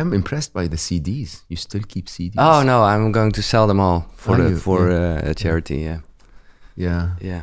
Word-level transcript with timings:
I'm 0.00 0.12
impressed 0.12 0.52
by 0.52 0.68
the 0.68 0.76
CDs. 0.76 1.42
You 1.48 1.56
still 1.56 1.82
keep 1.88 2.06
CDs? 2.06 2.34
Oh 2.38 2.62
no, 2.62 2.82
I'm 2.82 3.12
going 3.12 3.32
to 3.32 3.42
sell 3.42 3.66
them 3.66 3.80
all 3.80 4.00
for 4.16 4.36
the 4.36 4.56
for 4.60 4.90
Yeah. 4.90 5.26
uh, 5.26 5.30
a 5.30 5.34
charity. 5.34 5.76
Yeah, 5.76 6.00
yeah. 6.76 7.08
yeah. 7.20 7.42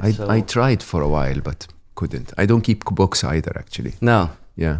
I, 0.00 0.12
so- 0.12 0.28
I 0.36 0.40
tried 0.42 0.82
for 0.82 1.02
a 1.02 1.08
while, 1.08 1.40
but 1.42 1.66
couldn't. 1.94 2.32
I 2.42 2.46
don't 2.46 2.62
keep 2.62 2.84
books 2.84 3.24
either, 3.24 3.52
actually. 3.58 3.92
no, 4.00 4.28
Yeah. 4.56 4.78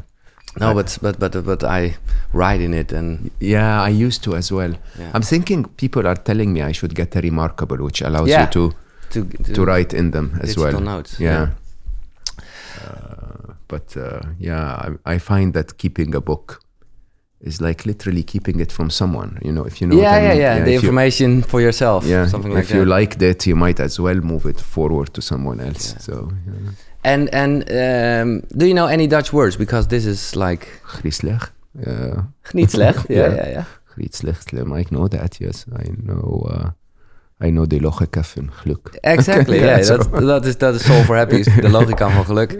no, 0.61 0.71
I- 0.71 0.75
but 0.75 0.99
but 1.03 1.19
but 1.19 1.45
but 1.45 1.63
I 1.65 1.97
write 2.33 2.61
in 2.65 2.75
it 2.75 2.93
and 2.93 3.31
Yeah, 3.41 3.83
I 3.89 3.89
used 4.07 4.23
to 4.25 4.35
as 4.37 4.53
well. 4.53 4.73
Yeah. 4.99 5.11
I'm 5.15 5.23
thinking 5.23 5.65
people 5.77 6.07
are 6.07 6.17
telling 6.17 6.53
me 6.53 6.61
I 6.71 6.73
should 6.73 6.95
get 6.95 7.17
a 7.17 7.21
Remarkable, 7.21 7.77
which 7.85 8.03
allows 8.03 8.29
Yeah. 8.29 8.45
you 8.45 8.51
to, 8.53 8.73
to 9.11 9.25
to, 9.45 9.53
to 9.55 9.65
write 9.65 9.97
in 9.99 10.11
them 10.11 10.31
as 10.43 10.55
digital 10.55 10.73
well. 10.73 10.97
notes. 10.97 11.19
Yeah. 11.21 11.49
Uh, 12.85 13.08
but 13.69 13.97
uh, 13.97 14.21
yeah, 14.39 14.89
I, 15.05 15.15
I 15.15 15.19
find 15.19 15.53
that 15.55 15.77
keeping 15.79 16.15
a 16.15 16.21
book 16.21 16.61
is 17.41 17.61
like 17.61 17.87
literally 17.87 18.23
keeping 18.23 18.61
it 18.61 18.73
from 18.73 18.91
someone. 18.91 19.39
You 19.45 19.53
know, 19.53 19.65
if 19.67 19.81
you 19.81 19.87
know. 19.89 19.97
yeah, 20.01 20.11
what 20.13 20.21
I 20.21 20.23
yeah, 20.23 20.33
mean. 20.33 20.41
yeah, 20.41 20.55
The 20.55 20.61
if 20.75 20.83
you- 20.83 20.89
information 20.89 21.43
for 21.43 21.61
yourself. 21.61 22.05
yeah, 22.05 22.27
something 22.29 22.53
like 22.55 22.65
if 22.65 22.71
you 22.75 22.85
like 22.85 23.11
that. 23.19 23.21
liked 23.21 23.23
it, 23.23 23.47
you 23.47 23.57
might 23.57 23.81
as 23.81 23.99
well 24.01 24.21
move 24.21 24.49
it 24.49 24.61
forward 24.61 25.13
to 25.15 25.21
someone 25.21 25.61
else. 25.61 25.93
Yeah. 25.93 25.99
So, 26.01 26.31
yeah. 26.47 26.71
and 27.05 27.29
and 27.35 27.63
um, 27.71 28.43
do 28.57 28.67
you 28.67 28.75
know 28.75 28.87
any 28.89 29.07
Dutch 29.07 29.33
words? 29.33 29.57
Because 29.57 29.87
this 29.89 30.05
is 30.05 30.35
like 30.35 30.67
Griezelig. 31.01 31.53
Uh, 31.87 32.23
niet 32.53 32.71
slecht. 32.71 33.05
yeah, 33.11 33.17
Yeah. 33.35 33.35
yeah, 33.35 33.51
yeah. 33.51 33.65
I 34.77 34.85
know 34.91 35.09
that. 35.09 35.39
Yes, 35.41 35.65
I 35.73 35.91
know. 36.03 36.47
Uh, 36.51 36.71
I 37.45 37.51
know 37.51 37.67
the 37.67 37.81
logica 37.81 38.23
van 38.23 38.51
geluk. 38.53 38.89
Exactly, 39.01 39.57
Ja, 39.65 39.65
yeah. 39.65 39.87
dat, 39.87 40.21
dat, 40.21 40.47
is, 40.47 40.59
dat 40.59 40.75
is 40.75 40.85
Soul 40.85 41.03
for 41.03 41.17
Happy, 41.17 41.35
is 41.35 41.45
de 41.61 41.69
logica 41.69 42.11
van 42.11 42.25
geluk. 42.25 42.53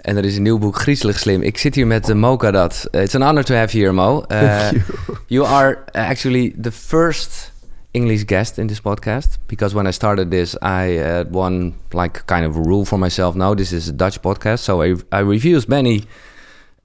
En 0.00 0.16
er 0.16 0.24
is 0.24 0.36
een 0.36 0.42
nieuw 0.42 0.58
boek, 0.58 0.76
Griezelig 0.80 1.18
Slim. 1.18 1.42
Ik 1.42 1.58
zit 1.58 1.74
hier 1.74 1.86
met 1.86 2.08
uh, 2.08 2.16
Mo 2.16 2.36
Kadat. 2.36 2.88
Uh, 2.92 3.02
it's 3.02 3.14
an 3.14 3.22
honor 3.22 3.44
to 3.44 3.54
have 3.54 3.76
you 3.78 3.84
here, 3.84 3.92
Mo. 3.92 4.18
Uh, 4.18 4.24
Thank 4.26 4.72
you. 4.72 5.18
you 5.26 5.46
are 5.46 5.78
actually 5.92 6.54
the 6.62 6.72
first 6.72 7.52
English 7.90 8.24
guest 8.26 8.58
in 8.58 8.66
this 8.66 8.80
podcast 8.80 9.38
because 9.46 9.74
when 9.74 9.86
I 9.86 9.92
started 9.92 10.30
this, 10.30 10.54
I 10.62 10.98
had 10.98 11.34
one 11.34 11.72
like 11.92 12.22
kind 12.26 12.44
of 12.46 12.56
rule 12.56 12.84
for 12.84 12.98
myself. 12.98 13.34
No, 13.34 13.54
this 13.54 13.72
is 13.72 13.88
a 13.88 13.92
Dutch 13.92 14.20
podcast, 14.20 14.58
so 14.58 14.82
I, 14.82 14.94
I 15.10 15.20
refused 15.22 15.68
many 15.68 16.04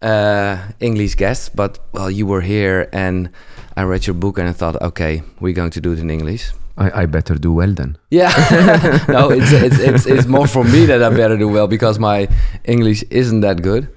uh, 0.01 0.55
English 0.79 1.15
guests. 1.15 1.49
But 1.49 1.79
well, 1.91 2.09
you 2.09 2.25
were 2.25 2.41
here, 2.41 2.87
and 2.91 3.29
I 3.75 3.83
read 3.83 4.05
your 4.05 4.15
book, 4.15 4.37
and 4.37 4.47
I 4.49 4.53
thought, 4.53 4.81
okay, 4.81 5.21
we're 5.39 5.53
going 5.55 5.71
to 5.71 5.81
do 5.81 5.91
it 5.91 5.99
in 5.99 6.09
English. 6.09 6.53
I, 6.77 7.03
I 7.03 7.05
better 7.07 7.35
do 7.39 7.51
well 7.53 7.73
then. 7.73 7.95
Yeah, 8.09 8.31
no, 9.07 9.29
it's, 9.31 9.51
it's 9.51 9.79
it's 9.79 10.05
it's 10.05 10.25
more 10.27 10.47
for 10.47 10.63
me 10.63 10.85
that 10.87 11.01
I 11.03 11.09
better 11.15 11.37
do 11.37 11.47
well 11.47 11.67
because 11.67 11.99
my 11.99 12.27
English 12.63 13.03
isn't 13.09 13.41
that 13.41 13.61
good. 13.61 13.87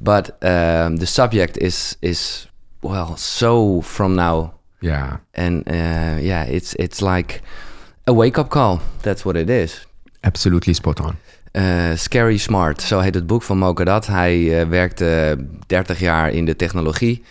But 0.00 0.30
um, 0.42 0.96
the 0.98 1.06
subject 1.06 1.56
is 1.56 1.96
is 2.00 2.48
well 2.82 3.16
so 3.16 3.80
from 3.82 4.14
now, 4.14 4.52
Yeah. 4.80 5.16
and 5.34 5.62
uh, 5.68 6.20
yeah, 6.20 6.46
it's 6.48 6.74
it's 6.74 7.00
like 7.00 7.40
a 8.06 8.12
wake 8.12 8.38
up 8.40 8.48
call. 8.48 8.80
That's 9.02 9.24
what 9.24 9.36
it 9.36 9.48
is. 9.50 9.86
Absolutely 10.20 10.74
spot 10.74 11.00
on. 11.00 11.16
Uh, 11.54 11.96
Scary 11.96 12.36
Smart, 12.38 12.82
zo 12.82 13.00
heet 13.00 13.14
het 13.14 13.26
boek 13.26 13.42
van 13.42 13.58
Mo 13.58 13.72
Kadat. 13.72 14.06
Hij 14.06 14.38
uh, 14.38 14.68
werkte 14.68 15.36
30 15.66 15.98
jaar 16.00 16.30
in 16.30 16.44
de 16.44 16.56
technologie. 16.56 17.22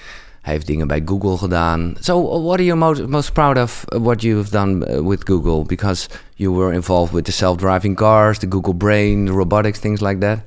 Hij 0.48 0.56
heeft 0.56 0.68
dingen 0.68 0.88
bij 0.88 1.02
Google 1.06 1.38
gedaan. 1.38 1.96
So, 2.00 2.42
what 2.42 2.54
are 2.54 2.64
you 2.64 2.78
most, 2.78 3.08
most 3.08 3.34
proud 3.34 3.58
of 3.58 3.86
uh, 3.94 4.00
what 4.00 4.22
you've 4.22 4.50
done 4.52 4.86
uh, 4.86 5.08
with 5.08 5.24
Google? 5.26 5.64
Because 5.64 6.10
you 6.36 6.56
were 6.56 6.74
involved 6.74 7.14
with 7.14 7.26
the 7.26 7.32
self-driving 7.32 7.96
cars, 7.96 8.38
the 8.40 8.48
Google 8.50 8.74
Brain, 8.74 9.26
the 9.26 9.32
robotics, 9.32 9.80
things 9.80 10.00
like 10.02 10.20
that. 10.20 10.40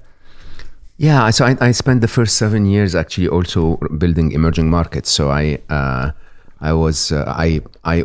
Yeah, 0.97 1.31
so 1.31 1.45
I, 1.45 1.69
I 1.69 1.73
spent 1.73 2.01
the 2.01 2.09
first 2.09 2.37
seven 2.37 2.65
years 2.67 2.95
actually 2.95 3.29
also 3.29 3.77
building 3.99 4.33
emerging 4.33 4.71
markets. 4.71 5.11
So 5.11 5.29
I 5.29 5.59
uh, 5.69 6.11
I 6.61 6.73
was 6.73 7.11
uh, 7.13 7.25
I 7.27 7.61
I 7.85 8.03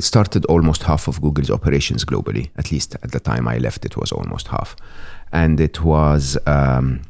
started 0.00 0.44
almost 0.44 0.82
half 0.82 1.08
of 1.08 1.20
Google's 1.20 1.50
operations 1.50 2.04
globally. 2.04 2.48
At 2.54 2.70
least 2.70 2.96
at 3.02 3.10
the 3.10 3.20
time 3.20 3.56
I 3.56 3.58
left, 3.58 3.84
it 3.84 3.96
was 3.96 4.12
almost 4.12 4.48
half, 4.48 4.76
and 5.32 5.58
it 5.60 5.80
was. 5.80 6.38
Um, 6.46 7.00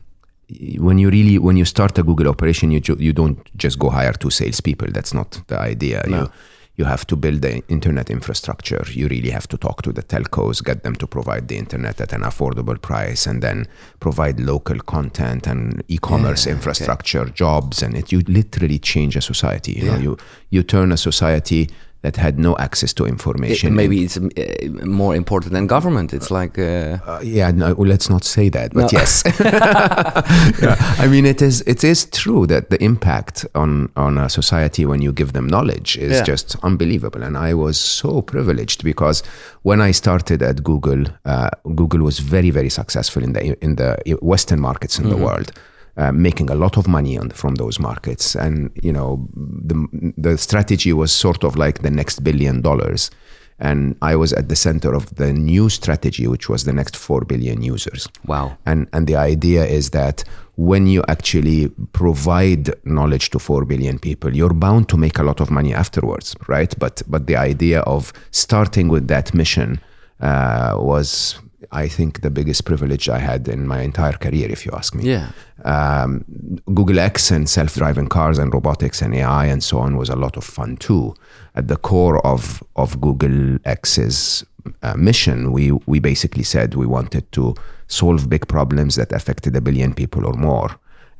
when 0.78 0.99
you 0.99 1.11
really 1.11 1.38
when 1.38 1.56
you 1.56 1.65
start 1.65 1.99
a 1.99 2.03
Google 2.03 2.28
operation, 2.28 2.71
you 2.71 2.81
you 2.99 3.12
don't 3.12 3.38
just 3.56 3.78
go 3.78 3.91
hire 3.91 4.12
two 4.12 4.31
salespeople. 4.31 4.88
That's 4.93 5.15
not 5.15 5.41
the 5.47 5.59
idea. 5.59 6.03
No. 6.06 6.16
You 6.16 6.31
you 6.77 6.87
have 6.87 7.05
to 7.06 7.16
build 7.16 7.43
the 7.43 7.62
internet 7.69 8.09
infrastructure. 8.11 8.83
You 8.91 9.06
really 9.09 9.31
have 9.31 9.47
to 9.49 9.59
talk 9.59 9.83
to 9.83 9.93
the 9.93 10.03
telcos, 10.03 10.62
get 10.65 10.83
them 10.83 10.94
to 10.97 11.06
provide 11.06 11.49
the 11.49 11.59
internet 11.59 12.00
at 12.00 12.12
an 12.12 12.22
affordable 12.22 12.81
price, 12.81 13.27
and 13.27 13.43
then 13.43 13.66
provide 13.99 14.41
local 14.41 14.78
content 14.81 15.47
and 15.47 15.83
e-commerce 15.88 16.47
Yeah, 16.47 16.53
okay. 16.53 16.59
infrastructure, 16.59 17.25
jobs, 17.27 17.82
and 17.82 17.97
it. 17.97 18.11
You 18.12 18.21
literally 18.27 18.78
change 18.78 19.15
a 19.17 19.21
society. 19.21 19.72
You 19.72 19.84
know, 19.84 19.99
you 19.99 20.17
you 20.50 20.62
turn 20.62 20.93
a 20.93 20.97
society 20.97 21.69
that 22.03 22.16
had 22.16 22.38
no 22.38 22.56
access 22.59 22.93
to 22.94 23.05
It- 23.05 23.11
information. 23.11 23.75
maybe 23.75 23.97
it's 24.05 24.16
uh, 24.16 24.87
more 24.87 25.15
important 25.16 25.53
than 25.53 25.66
government. 25.66 26.12
It's 26.12 26.31
like 26.31 26.59
uh, 26.59 26.99
Uh, 27.06 27.21
yeah, 27.22 27.50
no, 27.53 27.75
well, 27.75 27.88
let's 27.88 28.09
not 28.09 28.25
say 28.25 28.50
that, 28.50 28.72
but 28.75 28.93
No. 28.93 28.99
yes. 29.00 29.22
yeah. 30.62 30.77
I 30.99 31.06
mean, 31.09 31.27
it 31.27 31.43
is 31.43 31.62
it 31.66 31.84
is 31.84 32.06
true 32.06 32.47
that 32.47 32.71
the 32.71 32.83
impact 32.83 33.47
on 33.55 33.88
on 33.97 34.19
a 34.19 34.28
society 34.28 34.84
when 34.87 35.03
you 35.03 35.12
give 35.12 35.33
them 35.33 35.47
knowledge 35.47 35.97
is 35.99 36.12
Yeah. 36.12 36.25
just 36.33 36.56
unbelievable. 36.62 37.22
And 37.22 37.37
I 37.37 37.55
was 37.55 37.78
so 37.78 38.22
privileged 38.22 38.82
because 38.84 39.22
when 39.62 39.81
I 39.88 39.93
started 39.93 40.43
at 40.43 40.62
Google, 40.62 41.05
uh, 41.25 41.49
Google 41.75 42.00
was 42.05 42.19
very 42.21 42.50
very 42.50 42.71
successful 42.71 43.22
in 43.22 43.32
the 43.32 43.56
in 43.65 43.77
the 43.77 43.97
Western 44.22 44.61
markets 44.61 44.99
in 44.99 45.09
the 45.09 45.17
world. 45.17 45.53
Uh, 45.96 46.12
making 46.12 46.50
a 46.50 46.54
lot 46.54 46.76
of 46.76 46.86
money 46.86 47.18
on, 47.18 47.30
from 47.30 47.56
those 47.56 47.80
markets, 47.80 48.36
and 48.36 48.70
you 48.82 48.92
know 48.92 49.28
the 49.34 50.14
the 50.16 50.38
strategy 50.38 50.92
was 50.92 51.12
sort 51.12 51.44
of 51.44 51.56
like 51.56 51.82
the 51.82 51.90
next 51.90 52.22
billion 52.22 52.62
dollars, 52.62 53.10
and 53.58 53.96
I 54.00 54.16
was 54.16 54.32
at 54.32 54.48
the 54.48 54.56
center 54.56 54.94
of 54.94 55.14
the 55.16 55.32
new 55.32 55.68
strategy, 55.68 56.26
which 56.26 56.48
was 56.48 56.64
the 56.64 56.72
next 56.72 56.96
four 56.96 57.24
billion 57.24 57.62
users. 57.62 58.08
wow. 58.26 58.56
And 58.64 58.86
and 58.92 59.06
the 59.06 59.16
idea 59.16 59.64
is 59.66 59.90
that 59.90 60.24
when 60.56 60.86
you 60.86 61.02
actually 61.08 61.68
provide 61.92 62.74
knowledge 62.84 63.30
to 63.30 63.38
four 63.38 63.64
billion 63.64 63.98
people, 63.98 64.34
you're 64.34 64.54
bound 64.54 64.88
to 64.88 64.96
make 64.96 65.18
a 65.18 65.22
lot 65.22 65.40
of 65.40 65.50
money 65.50 65.74
afterwards, 65.74 66.36
right? 66.48 66.78
But 66.78 67.02
but 67.06 67.26
the 67.26 67.36
idea 67.36 67.80
of 67.80 68.12
starting 68.30 68.88
with 68.88 69.08
that 69.08 69.34
mission 69.34 69.80
uh, 70.20 70.74
was, 70.78 71.38
I 71.71 71.88
think, 71.88 72.21
the 72.22 72.31
biggest 72.31 72.65
privilege 72.65 73.09
I 73.09 73.19
had 73.19 73.48
in 73.48 73.66
my 73.66 73.82
entire 73.82 74.12
career, 74.15 74.48
if 74.50 74.65
you 74.66 74.72
ask 74.72 74.94
me 74.94 75.04
Yeah. 75.04 75.31
um, 75.65 76.25
Google 76.75 76.98
X 76.98 77.31
and 77.31 77.48
self 77.48 77.75
driving 77.75 78.09
cars 78.09 78.38
and 78.38 78.53
robotics 78.53 79.03
and 79.03 79.15
AI 79.15 79.47
and 79.47 79.62
so 79.62 79.78
on 79.78 79.97
was 79.97 80.09
a 80.09 80.16
lot 80.16 80.37
of 80.37 80.44
fun 80.44 80.76
too. 80.76 81.15
At 81.54 81.69
the 81.69 81.76
core 81.76 82.25
of, 82.26 82.62
of 82.76 83.00
Google 83.00 83.59
X's 83.65 84.44
uh, 84.82 84.94
mission, 84.97 85.53
we, 85.53 85.72
we 85.87 85.99
basically 86.00 86.44
said 86.44 86.75
we 86.75 86.87
wanted 86.87 87.31
to 87.32 87.54
solve 87.88 88.28
big 88.28 88.47
problems 88.49 88.94
that 88.97 89.12
affected 89.12 89.54
a 89.56 89.60
billion 89.60 89.94
people 89.94 90.26
or 90.26 90.32
more. 90.34 90.70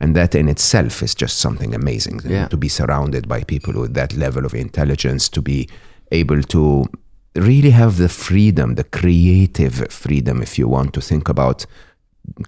And 0.03 0.17
that 0.17 0.35
in 0.35 0.49
itself 0.49 1.03
is 1.03 1.15
just 1.15 1.39
something 1.39 1.75
amazing 1.75 2.21
Yeah. 2.25 2.49
to 2.49 2.57
be 2.57 2.69
surrounded 2.69 3.29
by 3.29 3.43
people 3.45 3.75
with 3.79 3.93
that 3.95 4.15
level 4.17 4.47
of 4.47 4.55
intelligence, 4.55 5.29
to 5.31 5.43
be 5.43 5.69
able 6.13 6.43
to 6.43 6.87
really 7.35 7.71
have 7.71 7.97
the 7.97 8.09
freedom, 8.09 8.75
the 8.75 8.85
creative 8.85 9.91
freedom, 9.93 10.43
if 10.43 10.59
you 10.59 10.69
want 10.69 10.95
to 10.95 11.01
think 11.01 11.29
about 11.29 11.67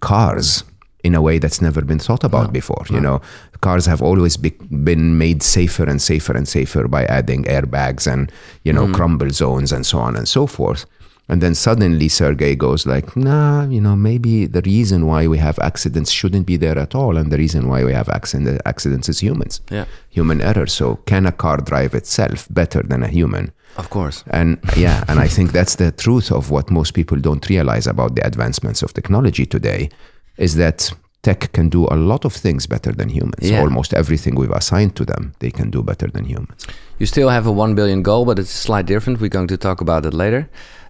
cars 0.01 0.65
in 1.05 1.15
a 1.15 1.23
way 1.23 1.39
that's 1.39 1.61
never 1.61 1.83
been 1.83 1.99
thought 1.99 2.25
about 2.25 2.53
before. 2.53 2.85
You 2.89 3.01
know, 3.01 3.21
cars 3.61 3.87
have 3.87 4.03
always 4.03 4.37
be, 4.37 4.51
been 4.51 5.19
made 5.19 5.43
safer 5.43 5.85
and 5.85 6.01
safer 6.01 6.37
and 6.37 6.47
safer 6.47 6.87
by 6.87 7.05
adding 7.07 7.45
airbags 7.45 8.13
and 8.13 8.31
you 8.65 8.73
know 8.73 8.87
mm. 8.87 8.95
crumble 8.95 9.31
zones 9.31 9.73
and 9.73 9.85
so 9.85 9.99
on 9.99 10.17
and 10.17 10.29
so 10.29 10.47
forth. 10.47 10.87
And 11.29 11.41
then 11.41 11.55
suddenly 11.55 12.09
Sergey 12.09 12.57
goes 12.57 12.85
like, 12.85 13.17
nah, 13.17 13.65
you 13.65 13.81
know, 13.81 13.95
maybe 13.97 14.45
the 14.47 14.61
reason 14.63 15.07
why 15.07 15.29
we 15.29 15.39
have 15.39 15.59
accidents 15.61 16.11
shouldn't 16.11 16.47
be 16.47 16.57
there 16.57 16.79
at 16.79 16.95
all, 16.95 17.17
and 17.17 17.33
the 17.33 17.39
reason 17.39 17.69
why 17.69 17.85
we 17.85 17.93
have 17.93 18.09
accident, 18.09 18.61
accidents 18.67 19.09
is 19.09 19.21
humans, 19.21 19.61
Yeah. 19.71 19.87
human 20.11 20.43
error. 20.43 20.67
So 20.67 20.97
can 21.07 21.27
a 21.27 21.33
car 21.33 21.59
drive 21.59 21.95
itself 21.95 22.49
better 22.51 22.83
than 22.83 23.03
a 23.03 23.09
human? 23.09 23.53
Of 23.77 23.91
course. 23.91 24.25
And 24.31 24.59
yeah, 24.77 25.05
and 25.09 25.19
I 25.19 25.29
think 25.29 25.53
that's 25.53 25.77
the 25.77 25.93
truth 25.93 26.31
of 26.31 26.51
what 26.51 26.71
most 26.71 26.93
people 26.93 27.19
don't 27.19 27.49
realize 27.49 27.87
about 27.87 28.15
the 28.15 28.27
advancements 28.27 28.83
of 28.83 28.93
technology 28.93 29.47
today 29.47 29.89
is 30.37 30.57
that 30.57 30.93
tech 31.23 31.53
can 31.53 31.69
do 31.69 31.87
a 31.87 31.97
lot 31.97 32.25
of 32.25 32.33
things 32.33 32.67
better 32.67 32.93
than 32.93 33.09
humans. 33.09 33.51
Yeah. 33.51 33.61
Almost 33.61 33.95
everything 33.95 34.35
we've 34.35 34.51
assigned 34.51 34.97
to 34.97 35.05
them, 35.05 35.35
they 35.39 35.51
can 35.51 35.71
do 35.71 35.83
better 35.83 36.09
than 36.09 36.25
humans. 36.25 36.67
You 36.99 37.07
still 37.07 37.29
have 37.29 37.47
a 37.47 37.53
1 37.53 37.75
billion 37.75 38.03
goal, 38.03 38.25
but 38.25 38.39
it's 38.39 38.51
slightly 38.51 38.95
different. 38.95 39.21
We're 39.21 39.29
going 39.29 39.49
to 39.49 39.57
talk 39.57 39.81
about 39.81 40.05
it 40.05 40.15
later. 40.15 40.49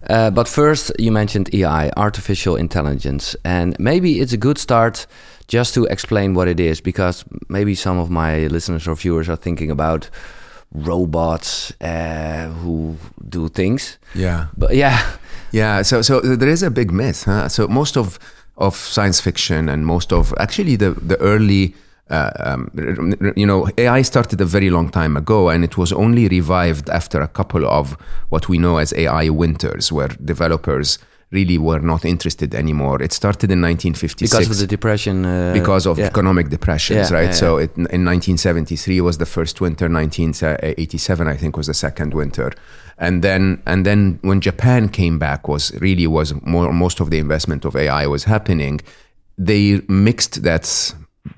Uh, 0.09 0.31
but 0.31 0.47
first, 0.47 0.91
you 0.99 1.11
mentioned 1.11 1.53
AI, 1.53 1.91
artificial 1.95 2.55
intelligence. 2.55 3.35
And 3.45 3.75
maybe 3.79 4.19
it's 4.19 4.33
a 4.33 4.37
good 4.37 4.57
start 4.57 5.07
just 5.47 5.73
to 5.75 5.85
explain 5.85 6.33
what 6.33 6.47
it 6.47 6.59
is, 6.59 6.81
because 6.81 7.23
maybe 7.47 7.75
some 7.75 7.99
of 7.99 8.09
my 8.09 8.47
listeners 8.47 8.87
or 8.87 8.95
viewers 8.95 9.29
are 9.29 9.35
thinking 9.35 9.69
about 9.69 10.09
robots 10.73 11.71
uh, 11.81 12.49
who 12.61 12.97
do 13.29 13.49
things. 13.49 13.97
Yeah. 14.15 14.47
But 14.57 14.75
yeah, 14.75 14.99
Yeah, 15.53 15.83
so 15.83 16.01
so 16.01 16.19
there 16.19 16.49
is 16.49 16.63
a 16.63 16.71
big 16.71 16.91
myth. 16.91 17.25
Huh? 17.25 17.47
So 17.47 17.67
most 17.67 17.95
of 17.95 18.19
of 18.57 18.75
science 18.75 19.21
fiction 19.21 19.69
and 19.69 19.85
most 19.85 20.11
of 20.11 20.33
actually 20.37 20.75
the 20.75 20.91
the 21.07 21.15
early 21.19 21.75
uh, 22.09 22.31
um, 22.39 22.69
you 23.35 23.45
know, 23.45 23.67
AI 23.77 24.01
started 24.01 24.41
a 24.41 24.45
very 24.45 24.69
long 24.69 24.89
time 24.89 25.15
ago, 25.15 25.49
and 25.49 25.63
it 25.63 25.77
was 25.77 25.93
only 25.93 26.27
revived 26.27 26.89
after 26.89 27.21
a 27.21 27.27
couple 27.27 27.65
of 27.65 27.95
what 28.29 28.49
we 28.49 28.57
know 28.57 28.77
as 28.77 28.93
AI 28.93 29.29
winters, 29.29 29.91
where 29.91 30.09
developers 30.25 30.99
really 31.33 31.57
were 31.57 31.79
not 31.79 32.05
interested 32.05 32.53
anymore. 32.55 33.01
It 33.01 33.11
started 33.11 33.51
in 33.51 33.61
1956 33.61 34.31
because 34.31 34.49
of 34.51 34.57
the 34.57 34.67
depression. 34.67 35.25
Uh, 35.25 35.51
because 35.53 35.85
of 35.85 35.97
yeah. 35.97 36.05
economic 36.05 36.49
depressions, 36.49 37.09
Yeah, 37.09 37.17
right? 37.17 37.25
yeah, 37.25 37.43
so 37.43 37.57
It, 37.57 37.71
in 37.75 38.05
1973 38.05 39.01
was 39.01 39.17
the 39.17 39.25
first 39.25 39.59
winter, 39.59 39.89
1987 39.89 41.27
I 41.27 41.35
think 41.35 41.57
was 41.57 41.67
the 41.67 41.73
second 41.73 42.13
winter, 42.13 42.51
and 42.97 43.23
then 43.23 43.61
and 43.65 43.85
then 43.85 44.19
when 44.21 44.39
Japan 44.41 44.89
came 44.89 45.17
back 45.19 45.47
was 45.47 45.71
really 45.81 46.07
was 46.07 46.33
more 46.45 46.71
most 46.71 46.99
of 46.99 47.09
the 47.09 47.17
investment 47.17 47.65
of 47.65 47.75
AI 47.75 48.05
was 48.07 48.23
happening. 48.25 48.79
They 49.37 49.81
mixed 49.87 50.43
that 50.43 50.93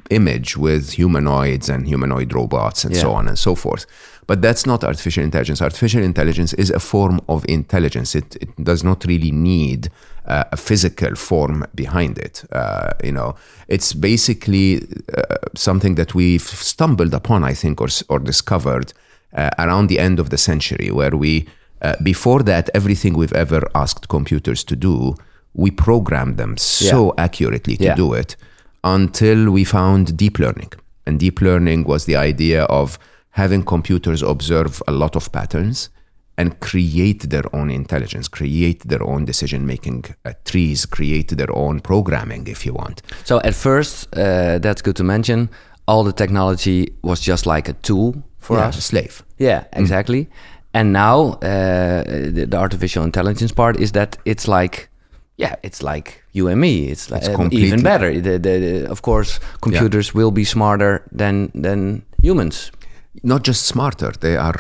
image 0.10 0.58
with 0.58 0.94
humanoids 0.94 1.70
and 1.70 1.88
humanoid 1.88 2.34
robots 2.34 2.84
and 2.86 2.96
so 2.96 3.12
on 3.12 3.28
and 3.28 3.38
so 3.38 3.56
forth. 3.56 3.86
But 4.28 4.42
that's 4.42 4.66
not 4.66 4.84
artificial 4.84 5.24
intelligence. 5.24 5.62
Artificial 5.62 6.02
intelligence 6.04 6.54
is 6.54 6.72
a 6.72 6.80
form 6.80 7.22
of 7.30 7.46
intelligence. 7.48 8.16
It, 8.16 8.36
it 8.42 8.64
does 8.64 8.84
not 8.84 9.06
really 9.06 9.32
need 9.32 9.92
uh, 10.26 10.46
a 10.52 10.58
physical 10.58 11.16
form 11.16 11.66
behind 11.76 12.18
it. 12.18 12.44
Uh, 12.52 12.92
you 13.04 13.12
know, 13.12 13.36
it's 13.68 13.94
basically 13.94 14.82
uh, 15.16 15.36
something 15.56 15.96
that 15.96 16.16
we've 16.16 16.42
stumbled 16.42 17.14
upon, 17.14 17.44
I 17.44 17.54
think, 17.54 17.80
or, 17.80 17.90
or 18.10 18.18
discovered 18.20 18.94
uh, 19.34 19.52
around 19.60 19.88
the 19.88 20.00
end 20.00 20.20
of 20.20 20.32
the 20.32 20.38
century, 20.38 20.90
where 20.90 21.16
we, 21.16 21.48
uh, 21.84 21.96
before 22.02 22.42
that, 22.44 22.72
everything 22.74 23.14
we've 23.14 23.34
ever 23.34 23.70
asked 23.76 24.08
computers 24.08 24.64
to 24.64 24.76
do, 24.76 25.16
we 25.54 25.70
programmed 25.70 26.38
them 26.38 26.58
so 26.58 27.14
accurately 27.20 27.78
to 27.78 27.84
Yeah. 27.84 27.96
do 27.96 28.14
it 28.14 28.36
until 28.86 29.52
we 29.52 29.64
found 29.66 30.16
deep 30.16 30.40
learning. 30.40 30.72
And 31.06 31.20
deep 31.20 31.42
learning 31.42 31.84
was 31.84 32.06
the 32.06 32.16
idea 32.16 32.64
of 32.66 32.98
having 33.32 33.64
computers 33.64 34.22
observe 34.22 34.82
a 34.88 34.92
lot 34.92 35.16
of 35.16 35.32
patterns 35.32 35.90
and 36.38 36.60
create 36.60 37.30
their 37.30 37.44
own 37.56 37.70
intelligence, 37.70 38.28
create 38.28 38.88
their 38.88 39.02
own 39.04 39.26
decision 39.26 39.66
making 39.66 40.06
uh, 40.26 40.34
trees, 40.44 40.86
create 40.86 41.30
their 41.38 41.54
own 41.56 41.80
programming, 41.80 42.48
if 42.48 42.66
you 42.66 42.74
want. 42.74 43.02
So 43.24 43.40
at 43.44 43.56
first, 43.56 44.08
uh, 44.16 44.60
that's 44.60 44.82
good 44.82 44.96
to 44.98 45.04
mention. 45.04 45.50
All 45.88 46.04
the 46.04 46.14
technology 46.14 46.94
was 47.04 47.20
just 47.22 47.46
like 47.46 47.70
a 47.70 47.74
tool 47.74 48.16
for 48.40 48.58
Yeah, 48.58 48.68
us. 48.68 48.78
a 48.78 48.82
slave. 48.82 49.24
Yeah, 49.38 49.64
exactly. 49.74 50.28
And 50.74 50.92
now 50.92 51.40
uh, 51.42 52.04
the, 52.04 52.46
the 52.50 52.58
artificial 52.58 53.04
intelligence 53.04 53.54
part 53.54 53.80
is 53.80 53.92
that 53.94 54.18
it's 54.26 54.48
like, 54.48 54.90
yeah, 55.38 55.56
it's 55.64 55.82
like 55.82 56.22
you 56.36 56.48
and 56.48 56.60
me. 56.60 56.92
It's, 56.92 57.10
like 57.12 57.24
It's 57.24 57.40
uh, 57.40 57.50
even 57.52 57.82
better. 57.84 58.12
The, 58.22 58.38
the, 58.40 58.60
the- 58.60 58.92
of 58.92 59.02
course, 59.02 59.40
computers 59.62 60.14
will 60.14 60.32
be 60.32 60.44
smarter 60.46 61.02
than 61.18 61.50
than 61.62 62.04
humans. 62.22 62.72
Not 63.24 63.48
just 63.48 63.66
smarter, 63.66 64.12
they 64.20 64.36
are, 64.38 64.60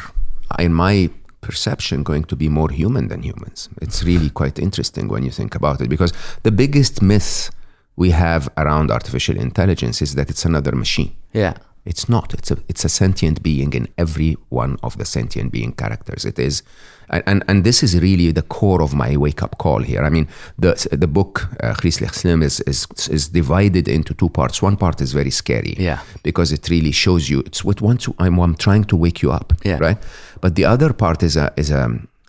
in 0.60 0.74
my 0.74 1.10
perception, 1.42 2.04
going 2.04 2.24
to 2.27 2.36
be 2.36 2.50
more 2.50 2.72
human 2.72 3.07
than 3.07 3.22
humans. 3.24 3.69
It's 3.81 4.04
really 4.04 4.30
quite 4.30 4.57
interesting 4.62 5.10
when 5.10 5.24
you 5.24 5.31
think 5.31 5.56
about 5.56 5.81
it 5.81 5.89
because 5.89 6.13
the 6.44 6.51
biggest 6.51 7.01
myth 7.01 7.50
we 7.98 8.12
have 8.12 8.50
around 8.57 8.92
artificial 8.92 9.38
intelligence 9.38 10.01
is 10.01 10.13
that 10.16 10.30
it's 10.30 10.45
another 10.45 10.75
machine. 10.75 11.12
Yeah. 11.33 11.54
It's 11.86 12.10
not. 12.10 12.33
It's 12.33 12.51
a 12.51 12.57
it's 12.68 12.86
a 12.86 12.89
sentient 12.89 13.42
being 13.44 13.74
in 13.74 13.88
every 13.98 14.36
one 14.50 14.77
of 14.81 14.98
the 14.98 15.06
sentient 15.06 15.51
being 15.51 15.74
characters. 15.75 16.25
It 16.25 16.39
is, 16.39 16.63
and 17.09 17.23
and, 17.27 17.43
and 17.47 17.63
this 17.63 17.83
is 17.83 17.93
really 17.99 18.31
the 18.31 18.41
core 18.41 18.81
of 18.83 18.93
my 18.93 19.17
wake 19.17 19.43
up 19.43 19.57
call 19.57 19.79
here. 19.83 20.03
I 20.03 20.09
mean, 20.09 20.27
the 20.59 20.73
the 20.91 21.07
book 21.07 21.47
uh, 21.63 21.73
Griezelig 21.73 22.13
Slim 22.13 22.41
is, 22.43 22.61
is 22.61 22.87
is 23.09 23.29
divided 23.29 23.87
into 23.87 24.13
two 24.13 24.29
parts. 24.29 24.61
One 24.61 24.77
part 24.77 25.01
is 25.01 25.13
very 25.13 25.31
scary, 25.31 25.75
Yeah. 25.79 25.99
because 26.23 26.51
it 26.53 26.69
really 26.69 26.91
shows 26.91 27.29
you. 27.29 27.39
It's 27.45 27.63
what 27.63 27.77
to. 27.99 28.13
I'm, 28.19 28.39
I'm 28.39 28.55
trying 28.55 28.85
to 28.85 28.95
wake 28.97 29.21
you 29.21 29.31
up, 29.31 29.53
Yeah. 29.63 29.77
right? 29.79 29.97
But 30.41 30.55
the 30.55 30.65
other 30.65 30.93
part 30.93 31.23
is 31.23 31.37
a 31.37 31.51
is 31.55 31.71
a 31.71 31.87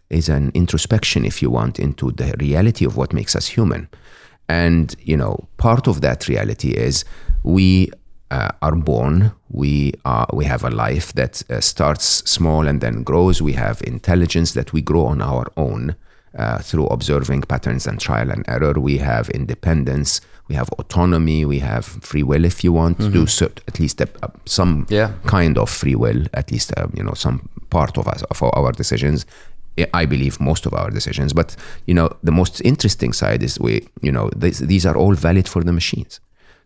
is 0.08 0.28
an 0.28 0.50
introspection, 0.54 1.24
if 1.24 1.42
you 1.42 1.50
want, 1.52 1.78
into 1.78 2.12
the 2.12 2.34
reality 2.38 2.86
of 2.86 2.96
what 2.96 3.12
makes 3.12 3.34
us 3.36 3.46
human. 3.56 3.88
And, 4.48 4.94
you 5.02 5.16
know, 5.16 5.48
part 5.56 5.88
of 5.88 6.00
that 6.02 6.28
reality 6.28 6.68
is 6.68 7.04
we 7.42 7.90
uh, 8.30 8.48
are 8.62 8.74
born, 8.76 9.32
we, 9.48 9.92
are, 10.04 10.26
we 10.32 10.44
have 10.44 10.64
a 10.64 10.70
life 10.70 11.12
that 11.14 11.42
uh, 11.50 11.60
starts 11.60 12.06
small 12.30 12.66
and 12.66 12.80
then 12.80 13.02
grows. 13.02 13.40
We 13.40 13.52
have 13.52 13.80
intelligence 13.82 14.52
that 14.54 14.72
we 14.72 14.82
grow 14.82 15.06
on 15.06 15.22
our 15.22 15.46
own 15.56 15.94
uh, 16.36 16.58
through 16.58 16.86
observing 16.88 17.42
patterns 17.42 17.86
and 17.86 18.00
trial 18.00 18.30
and 18.30 18.44
error. 18.48 18.74
We 18.74 18.98
have 18.98 19.28
independence, 19.30 20.20
we 20.48 20.54
have 20.56 20.68
autonomy, 20.78 21.44
we 21.44 21.60
have 21.60 21.84
free 21.86 22.22
will, 22.22 22.44
if 22.44 22.62
you 22.64 22.72
want, 22.72 22.98
to 23.00 23.08
do 23.08 23.26
so, 23.26 23.46
at 23.68 23.78
least 23.80 24.00
a, 24.00 24.08
a- 24.22 24.30
some 24.44 24.86
Yeah. 24.90 25.12
kind 25.26 25.56
of 25.56 25.70
free 25.70 25.94
will, 25.94 26.26
at 26.34 26.50
least 26.52 26.72
uh, 26.76 26.88
you 26.94 27.02
know 27.02 27.14
some 27.14 27.48
part 27.70 27.96
of 27.98 28.06
us 28.08 28.22
of 28.24 28.42
our 28.42 28.72
decisions. 28.72 29.24
I- 29.78 29.88
I 29.94 30.06
believe 30.06 30.38
most 30.40 30.66
of 30.66 30.74
our 30.74 30.90
decisions, 30.90 31.32
but 31.32 31.56
you 31.86 31.94
know 31.94 32.10
the 32.22 32.32
most 32.32 32.60
interesting 32.64 33.12
side 33.14 33.42
is 33.42 33.58
we 33.60 33.88
you 34.02 34.12
know 34.12 34.30
these, 34.36 34.58
these 34.58 34.84
are 34.84 34.96
all 34.96 35.14
valid 35.14 35.48
for 35.48 35.62
the 35.64 35.72
machines. 35.72 36.20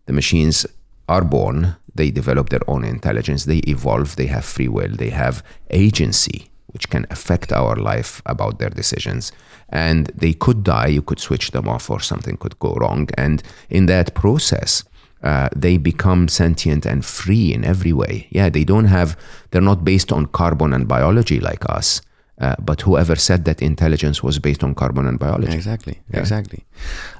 The 0.05 0.13
machines 0.13 0.65
are 1.11 1.25
born, 1.37 1.75
they 1.99 2.09
develop 2.11 2.49
their 2.49 2.67
own 2.73 2.83
intelligence, 2.83 3.41
they 3.45 3.61
evolve, 3.75 4.15
they 4.15 4.27
have 4.27 4.45
free 4.45 4.69
will, 4.77 4.93
they 5.03 5.11
have 5.23 5.43
agency, 5.69 6.39
which 6.67 6.89
can 6.89 7.05
affect 7.09 7.51
our 7.51 7.75
life 7.75 8.21
about 8.25 8.59
their 8.59 8.73
decisions. 8.81 9.31
And 9.69 10.07
they 10.23 10.33
could 10.33 10.63
die, 10.63 10.87
you 10.87 11.01
could 11.01 11.19
switch 11.19 11.51
them 11.51 11.67
off, 11.67 11.89
or 11.89 11.99
something 11.99 12.37
could 12.37 12.57
go 12.59 12.73
wrong. 12.75 13.09
And 13.17 13.43
in 13.69 13.87
that 13.87 14.13
process, 14.13 14.85
uh, 15.23 15.49
they 15.63 15.77
become 15.77 16.27
sentient 16.27 16.85
and 16.85 17.05
free 17.05 17.53
in 17.53 17.63
every 17.63 17.93
way. 17.93 18.27
Yeah, 18.31 18.49
they 18.49 18.63
don't 18.63 18.89
have, 18.97 19.17
they're 19.49 19.69
not 19.71 19.83
based 19.83 20.11
on 20.11 20.27
carbon 20.27 20.73
and 20.73 20.87
biology 20.87 21.39
like 21.39 21.63
us. 21.69 22.01
Uh, 22.41 22.55
but 22.59 22.81
whoever 22.81 23.15
said 23.15 23.45
that 23.45 23.61
intelligence 23.61 24.23
was 24.23 24.39
based 24.39 24.63
on 24.63 24.73
carbon 24.73 25.05
and 25.05 25.19
biology? 25.19 25.53
Exactly. 25.53 26.01
Exactly. 26.11 26.65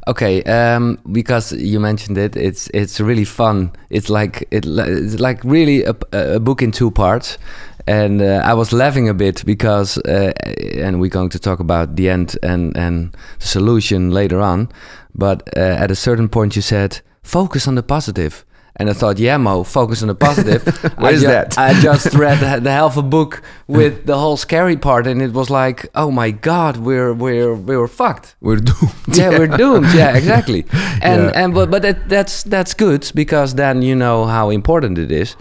Okay. 0.08 0.42
Um, 0.44 0.98
because 1.12 1.54
you 1.54 1.80
mentioned 1.80 2.18
it, 2.18 2.36
it's 2.36 2.70
it's 2.74 3.00
really 3.00 3.24
fun. 3.24 3.72
It's 3.92 4.10
like 4.10 4.48
it, 4.50 4.66
it's 4.66 5.20
like 5.20 5.44
really 5.44 5.84
a, 5.84 5.96
a 6.12 6.40
book 6.40 6.64
in 6.64 6.72
two 6.72 6.90
parts, 6.90 7.38
and 7.86 8.20
uh, 8.20 8.42
I 8.44 8.56
was 8.56 8.74
laughing 8.74 9.10
a 9.10 9.14
bit 9.14 9.46
because, 9.46 10.00
uh, 10.00 10.34
and 10.76 11.00
we're 11.00 11.10
going 11.10 11.30
to 11.30 11.40
talk 11.40 11.60
about 11.60 11.96
the 11.96 12.10
end 12.10 12.36
and 12.42 12.76
and 12.76 13.16
the 13.40 13.48
solution 13.48 14.10
later 14.10 14.42
on. 14.42 14.70
But 15.14 15.44
uh, 15.56 15.60
at 15.60 15.92
a 15.92 15.96
certain 15.96 16.30
point, 16.30 16.56
you 16.56 16.64
said 16.64 17.00
focus 17.22 17.68
on 17.68 17.76
the 17.76 17.84
positive. 17.84 18.44
And 18.78 18.90
I 18.90 18.94
thought, 18.94 19.20
yeah, 19.20 19.38
Mo, 19.38 19.64
focus 19.64 20.02
on 20.02 20.08
the 20.08 20.16
positive. 20.16 20.64
What 20.98 21.12
I 21.12 21.12
is 21.12 21.22
that? 21.24 21.58
I 21.58 21.74
just 21.82 22.14
read 22.24 22.40
the, 22.64 22.72
half 22.72 22.98
a 22.98 23.02
book 23.02 23.42
with 23.68 24.06
the 24.06 24.18
whole 24.18 24.38
scary 24.38 24.78
part, 24.78 25.08
and 25.08 25.22
it 25.22 25.34
was 25.34 25.50
like, 25.50 25.88
oh 25.94 26.10
my 26.12 26.32
god, 26.32 26.78
we're 26.78 27.14
we're 27.14 27.54
we're 27.54 27.88
fucked. 27.88 28.36
We're 28.42 28.62
doomed. 28.62 29.18
Yeah, 29.18 29.38
we're 29.38 29.58
doomed. 29.64 29.94
Yeah, 29.94 30.16
exactly. 30.18 30.66
And 31.02 31.24
Yeah. 31.24 31.44
and 31.44 31.54
but 31.54 31.70
but 31.70 31.82
that, 31.82 32.08
that's 32.10 32.44
that's 32.44 32.74
good 32.74 33.12
because 33.14 33.56
then 33.56 33.82
you 33.82 33.96
know 33.96 34.26
how 34.26 34.50
important 34.52 34.98
it 34.98 35.12
is. 35.12 35.36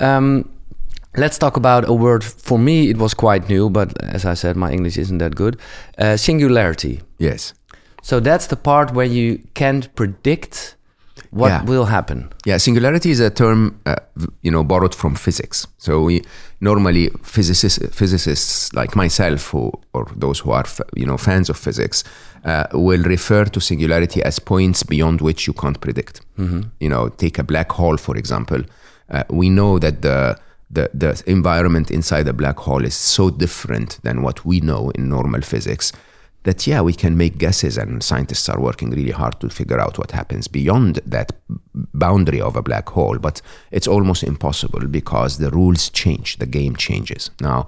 Um, 0.00 0.48
let's 1.16 1.38
talk 1.38 1.56
about 1.56 1.88
a 1.88 1.92
word. 1.92 2.24
For 2.24 2.58
me, 2.58 2.88
it 2.90 2.96
was 2.96 3.14
quite 3.14 3.48
new, 3.48 3.68
but 3.70 3.88
as 4.02 4.24
I 4.24 4.34
said, 4.34 4.56
my 4.56 4.72
English 4.72 4.96
isn't 4.98 5.18
that 5.18 5.34
good. 5.36 5.56
Uh, 5.98 6.16
singularity. 6.16 7.00
Yes. 7.18 7.54
So 8.02 8.20
that's 8.20 8.46
the 8.46 8.56
part 8.56 8.94
where 8.94 9.06
you 9.06 9.38
can't 9.54 9.94
predict 9.94 10.76
what 11.30 11.48
Yeah. 11.48 11.62
will 11.64 11.84
happen. 11.84 12.28
Yeah, 12.46 12.58
singularity 12.58 13.10
is 13.10 13.20
a 13.20 13.30
term, 13.30 13.74
uh, 13.86 13.96
you 14.42 14.50
know, 14.50 14.64
borrowed 14.64 14.94
from 14.94 15.14
physics. 15.14 15.66
So 15.78 16.02
we 16.02 16.22
normally 16.60 17.10
physicists, 17.22 17.78
physicists 17.92 18.72
like 18.72 18.96
myself, 18.96 19.50
who 19.52 19.72
or 19.92 20.06
those 20.16 20.40
who 20.40 20.50
are, 20.52 20.64
f- 20.64 20.80
you 20.96 21.06
know, 21.06 21.16
fans 21.18 21.50
of 21.50 21.56
physics, 21.58 22.04
uh, 22.44 22.64
will 22.72 23.02
refer 23.02 23.44
to 23.44 23.60
singularity 23.60 24.22
as 24.22 24.38
points 24.38 24.82
beyond 24.82 25.20
which 25.20 25.46
you 25.46 25.52
can't 25.54 25.80
predict. 25.80 26.20
You 26.38 26.88
know, 26.88 27.08
take 27.08 27.38
a 27.38 27.44
black 27.44 27.72
hole 27.72 27.96
for 27.98 28.16
example. 28.16 28.62
Uh, 29.10 29.22
we 29.30 29.48
know 29.50 29.78
that 29.78 30.00
the 30.02 30.36
the, 30.72 30.88
the 30.94 31.20
environment 31.26 31.90
inside 31.90 32.28
a 32.28 32.32
black 32.32 32.56
hole 32.58 32.84
is 32.86 32.94
so 32.94 33.28
different 33.30 33.98
than 34.02 34.22
what 34.22 34.44
we 34.44 34.60
know 34.60 34.90
in 34.94 35.08
normal 35.08 35.40
physics 35.42 35.92
that 36.44 36.66
yeah 36.66 36.80
we 36.80 36.92
can 36.92 37.16
make 37.16 37.38
guesses 37.38 37.76
and 37.76 38.02
scientists 38.02 38.48
are 38.48 38.60
working 38.60 38.90
really 38.90 39.10
hard 39.10 39.38
to 39.40 39.48
figure 39.48 39.78
out 39.78 39.98
what 39.98 40.12
happens 40.12 40.48
beyond 40.48 41.00
that 41.06 41.32
boundary 41.74 42.40
of 42.40 42.56
a 42.56 42.62
black 42.62 42.88
hole 42.88 43.18
but 43.18 43.42
it's 43.70 43.86
almost 43.86 44.22
impossible 44.22 44.86
because 44.86 45.38
the 45.38 45.50
rules 45.50 45.90
change 45.90 46.38
the 46.38 46.46
game 46.46 46.76
changes. 46.76 47.30
Now 47.40 47.66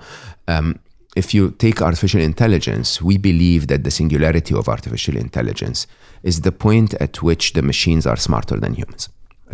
um, 0.48 0.78
if 1.14 1.34
you 1.34 1.50
take 1.50 1.82
artificial 1.82 2.20
intelligence 2.20 3.02
we 3.02 3.18
believe 3.18 3.66
that 3.66 3.84
the 3.84 3.90
singularity 3.90 4.54
of 4.54 4.68
artificial 4.68 5.16
intelligence 5.16 5.86
is 6.22 6.40
the 6.40 6.52
point 6.52 6.94
at 6.94 7.22
which 7.22 7.52
the 7.52 7.62
machines 7.62 8.06
are 8.06 8.16
smarter 8.16 8.58
than 8.58 8.74
humans 8.74 9.08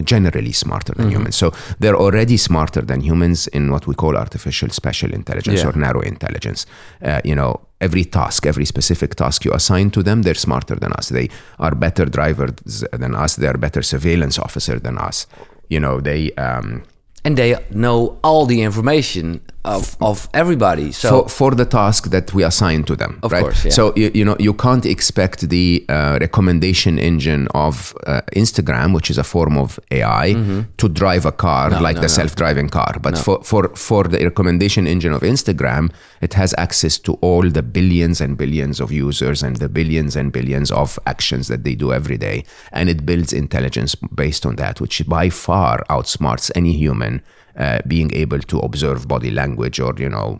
generally 0.05 0.52
smarter 0.52 0.93
than 0.95 1.11
humans. 1.11 1.37
So 1.37 1.52
they're 1.81 1.97
already 1.97 2.37
smarter 2.37 2.83
than 2.85 3.00
humans 3.00 3.47
in 3.49 3.71
what 3.71 3.87
we 3.87 3.95
call 3.95 4.17
artificial 4.17 4.69
special 4.71 5.12
intelligence 5.12 5.61
Yeah. 5.62 5.69
or 5.71 5.73
narrow 5.78 6.00
intelligence. 6.00 6.67
Uh, 7.02 7.21
you 7.25 7.35
know, 7.35 7.61
every 7.81 8.05
task, 8.05 8.47
every 8.47 8.64
specific 8.64 9.14
task 9.14 9.45
you 9.45 9.52
assign 9.55 9.90
to 9.90 10.02
them, 10.02 10.23
they're 10.23 10.35
smarter 10.35 10.76
than 10.76 10.93
us. 10.99 11.09
They 11.09 11.28
are 11.59 11.75
better 11.75 12.05
drivers 12.07 12.85
than 12.93 13.14
us. 13.14 13.37
They 13.37 13.47
are 13.49 13.59
better 13.59 13.83
surveillance 13.83 14.38
officer 14.38 14.78
than 14.81 14.99
us. 14.99 15.26
you 15.71 15.81
know 15.81 16.00
they 16.00 16.33
um, 16.37 16.83
and 17.25 17.37
they 17.37 17.56
know 17.70 18.18
all 18.22 18.46
the 18.46 18.62
information 18.62 19.40
of, 19.64 19.96
of 20.00 20.28
everybody. 20.32 20.92
So 20.92 21.22
for, 21.25 21.28
for 21.28 21.50
the 21.54 21.64
task 21.66 22.10
that 22.10 22.32
we 22.32 22.42
assign 22.44 22.84
to 22.84 22.96
them, 22.96 23.18
Of 23.22 23.32
right? 23.32 23.42
course, 23.42 23.64
yeah. 23.66 23.70
So 23.72 23.92
you, 23.96 24.10
you 24.14 24.25
know 24.25 24.37
you 24.38 24.54
can't 24.54 24.87
expect 24.87 25.48
the 25.50 25.84
uh, 25.88 26.16
recommendation 26.20 26.98
engine 26.98 27.48
of 27.54 27.94
uh, 28.06 28.22
Instagram, 28.34 28.94
which 28.94 29.10
is 29.10 29.18
a 29.18 29.25
form 29.25 29.58
of 29.58 29.78
AI, 29.90 30.26
to 30.80 30.88
drive 30.88 31.25
a 31.26 31.32
car 31.32 31.70
like 31.70 31.78
Mm-hmm. 31.78 31.82
no, 31.82 31.92
the 31.94 32.00
no. 32.02 32.20
self-driving 32.20 32.68
car. 32.70 32.92
But 33.02 33.18
for, 33.18 33.42
for 33.50 33.62
for 33.88 34.04
the 34.04 34.18
recommendation 34.30 34.87
engine 34.87 35.12
of 35.12 35.22
Instagram, 35.22 35.90
it 36.26 36.32
has 36.34 36.54
access 36.56 36.98
to 37.00 37.12
all 37.20 37.44
the 37.58 37.62
billions 37.62 38.20
and 38.25 38.37
billions 38.42 38.80
of 38.80 38.90
users 39.06 39.42
and 39.42 39.56
the 39.56 39.68
billions 39.68 40.16
and 40.16 40.32
billions 40.32 40.70
of 40.70 40.98
actions 41.06 41.48
that 41.48 41.64
they 41.64 41.75
do 41.75 41.92
every 41.92 42.16
day, 42.16 42.44
and 42.72 42.88
it 42.88 43.04
builds 43.04 43.32
intelligence 43.32 43.92
based 44.14 44.46
on 44.46 44.56
that, 44.56 44.80
which 44.80 44.96
by 45.06 45.28
far 45.30 45.84
outsmarts 45.90 46.50
any 46.54 46.72
human 46.84 47.08
uh, 47.17 47.79
being 47.87 48.11
able 48.23 48.41
to 48.53 48.57
observe 48.69 48.99
body 49.15 49.31
language 49.31 49.79
or 49.85 49.93
you 50.05 50.11
know 50.15 50.37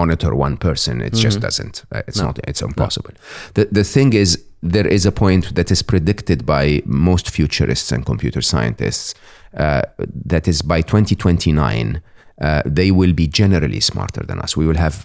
monitor 0.00 0.32
one 0.46 0.56
person 0.56 1.00
it 1.00 1.14
just 1.24 1.38
doesn't 1.46 1.76
Uh, 1.94 2.08
it's 2.08 2.20
not 2.26 2.38
it's 2.50 2.62
impossible. 2.62 3.14
The 3.54 3.64
the 3.78 3.84
thing 3.94 4.10
is 4.14 4.38
there 4.74 4.90
is 4.96 5.06
a 5.06 5.12
point 5.12 5.44
that 5.54 5.70
is 5.70 5.82
predicted 5.82 6.38
by 6.56 6.82
most 6.86 7.26
futurists 7.36 7.92
and 7.92 8.04
computer 8.04 8.42
scientists 8.42 9.14
uh, 9.58 9.82
that 10.28 10.46
is 10.48 10.62
by 10.62 10.82
2029 10.82 12.00
uh, 12.42 12.62
they 12.76 12.90
will 12.90 13.14
be 13.14 13.26
generally 13.42 13.80
smarter 13.80 14.22
than 14.26 14.38
us. 14.44 14.56
We 14.56 14.66
will 14.66 14.78
have 14.78 14.96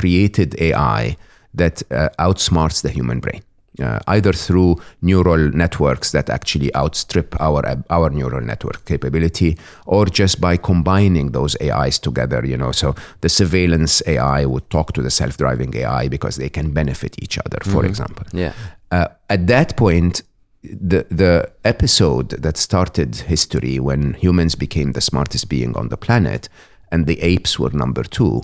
created 0.00 0.54
ai 0.60 1.16
that 1.58 1.82
uh, 1.90 2.08
outsmarts 2.18 2.82
the 2.82 2.90
human 2.90 3.20
brain 3.20 3.42
uh, 3.80 3.98
either 4.08 4.32
through 4.32 4.76
neural 5.02 5.50
networks 5.50 6.12
that 6.12 6.30
actually 6.30 6.74
outstrip 6.74 7.34
our 7.40 7.62
our 7.90 8.10
neural 8.10 8.40
network 8.40 8.84
capability, 8.84 9.56
or 9.86 10.06
just 10.06 10.40
by 10.40 10.56
combining 10.56 11.32
those 11.32 11.56
AIs 11.60 11.98
together. 11.98 12.44
You 12.44 12.56
know, 12.56 12.72
so 12.72 12.94
the 13.20 13.28
surveillance 13.28 14.02
AI 14.06 14.44
would 14.44 14.68
talk 14.70 14.92
to 14.92 15.02
the 15.02 15.10
self-driving 15.10 15.76
AI 15.76 16.08
because 16.08 16.36
they 16.36 16.48
can 16.48 16.72
benefit 16.72 17.16
each 17.22 17.38
other. 17.38 17.58
For 17.64 17.84
example, 17.84 18.24
yeah, 18.32 18.52
uh, 18.90 19.08
at 19.28 19.46
that 19.46 19.76
point, 19.76 20.22
the 20.62 21.06
the 21.10 21.50
episode 21.64 22.30
that 22.30 22.56
started 22.56 23.16
history 23.16 23.78
when 23.78 24.14
humans 24.14 24.54
became 24.54 24.92
the 24.92 25.00
smartest 25.00 25.48
being 25.48 25.76
on 25.76 25.88
the 25.88 25.96
planet 25.96 26.48
and 26.90 27.06
the 27.06 27.20
apes 27.20 27.58
were 27.58 27.70
number 27.70 28.02
two, 28.02 28.42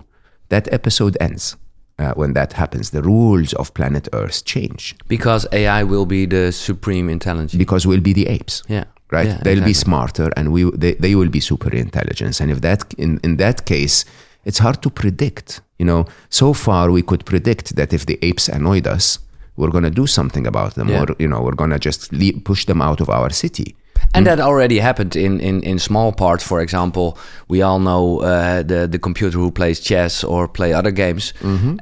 that 0.49 0.73
episode 0.73 1.17
ends. 1.21 1.57
Uh, 1.99 2.13
when 2.17 2.33
that 2.35 2.53
happens, 2.55 2.91
the 2.91 3.03
rules 3.03 3.53
of 3.55 3.73
planet 3.73 4.09
Earth 4.13 4.45
change 4.45 4.97
because 5.07 5.47
AI 5.53 5.85
will 5.85 6.07
be 6.07 6.27
the 6.27 6.51
supreme 6.51 7.09
intelligence. 7.09 7.55
because 7.55 7.87
we'll 7.87 8.01
be 8.01 8.13
the 8.13 8.27
apes. 8.27 8.63
yeah, 8.69 8.85
Right? 9.13 9.29
Yeah, 9.29 9.39
They'll 9.45 9.65
be 9.65 9.75
smarter, 9.75 10.29
and 10.37 10.49
we 10.53 10.65
they, 10.77 10.95
they 10.99 11.15
will 11.15 11.29
be 11.31 11.41
super 11.41 11.71
intelligence. 11.77 12.41
And 12.43 12.51
if 12.51 12.61
that 12.63 12.93
in 12.99 13.21
in 13.23 13.37
that 13.37 13.65
case, 13.65 14.05
it's 14.45 14.59
hard 14.59 14.81
to 14.83 14.91
predict. 14.91 15.61
You 15.79 15.87
know, 15.87 16.05
so 16.31 16.53
far 16.53 16.91
we 16.91 17.03
could 17.03 17.25
predict 17.25 17.77
that 17.77 17.93
if 17.93 18.05
the 18.07 18.19
apes 18.23 18.49
annoyed 18.49 18.87
us, 18.87 19.21
we're 19.57 19.71
gonna 19.71 19.91
do 19.91 20.07
something 20.07 20.47
about 20.49 20.75
them, 20.75 20.89
Yeah. 20.89 21.03
or 21.03 21.07
you 21.19 21.29
know, 21.29 21.43
we're 21.43 21.55
gonna 21.57 21.79
just 21.79 22.13
leave, 22.13 22.43
push 22.45 22.65
them 22.67 22.83
out 22.83 23.01
of 23.01 23.09
our 23.09 23.31
city. 23.31 23.75
And 24.15 24.27
that 24.27 24.41
already 24.41 24.79
happened 24.81 25.17
in, 25.17 25.41
in, 25.41 25.63
in 25.63 25.79
small 25.79 26.13
parts. 26.13 26.45
For 26.47 26.61
example, 26.61 27.19
we 27.49 27.63
all 27.63 27.79
know 27.79 28.21
uh, 28.21 28.63
the 28.63 28.87
the 28.89 28.99
computer 28.99 29.39
who 29.39 29.51
plays 29.51 29.81
chess 29.81 30.25
or 30.25 30.49
play 30.49 30.73
other 30.73 30.93
games. 30.93 31.33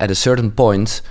At 0.00 0.10
a 0.10 0.14
certain 0.14 0.50
point, 0.50 1.02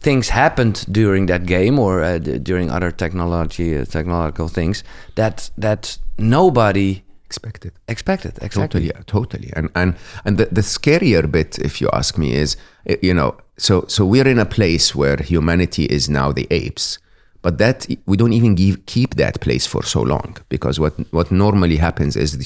things 0.00 0.28
happened 0.30 0.86
during 0.90 1.26
that 1.26 1.46
game 1.46 1.78
or 1.78 2.02
uh, 2.02 2.18
d- 2.18 2.38
during 2.38 2.70
other 2.70 2.92
technology 2.92 3.76
uh, 3.76 3.84
technological 3.84 4.48
things 4.48 4.84
that 5.14 5.50
that 5.60 5.98
nobody 6.18 7.02
Expected. 7.30 7.72
expected. 7.88 8.32
Exactly. 8.40 8.80
Totally, 8.80 8.86
yeah, 8.86 9.02
totally. 9.06 9.50
And 9.56 9.68
and 9.74 9.94
and 10.24 10.38
the, 10.38 10.46
the 10.54 10.62
scarier 10.62 11.26
bit, 11.30 11.58
if 11.58 11.80
you 11.80 11.90
ask 11.92 12.16
me, 12.16 12.32
is 12.42 12.56
eh, 12.86 12.96
you 13.02 13.12
know, 13.12 13.34
so 13.58 13.84
so 13.88 14.04
we're 14.06 14.28
in 14.30 14.38
a 14.38 14.46
place 14.46 14.94
where 14.98 15.16
humanity 15.18 15.84
is 15.84 16.08
now 16.08 16.32
the 16.32 16.46
apes, 16.50 16.98
but 17.42 17.58
that 17.58 17.86
we 18.06 18.16
don't 18.16 18.32
even 18.32 18.54
give, 18.54 18.84
keep 18.86 19.14
that 19.14 19.40
place 19.40 19.66
for 19.66 19.82
so 19.84 20.02
long 20.02 20.36
because 20.48 20.80
what 20.80 20.94
what 21.12 21.30
normally 21.30 21.76
happens 21.76 22.16
is 22.16 22.36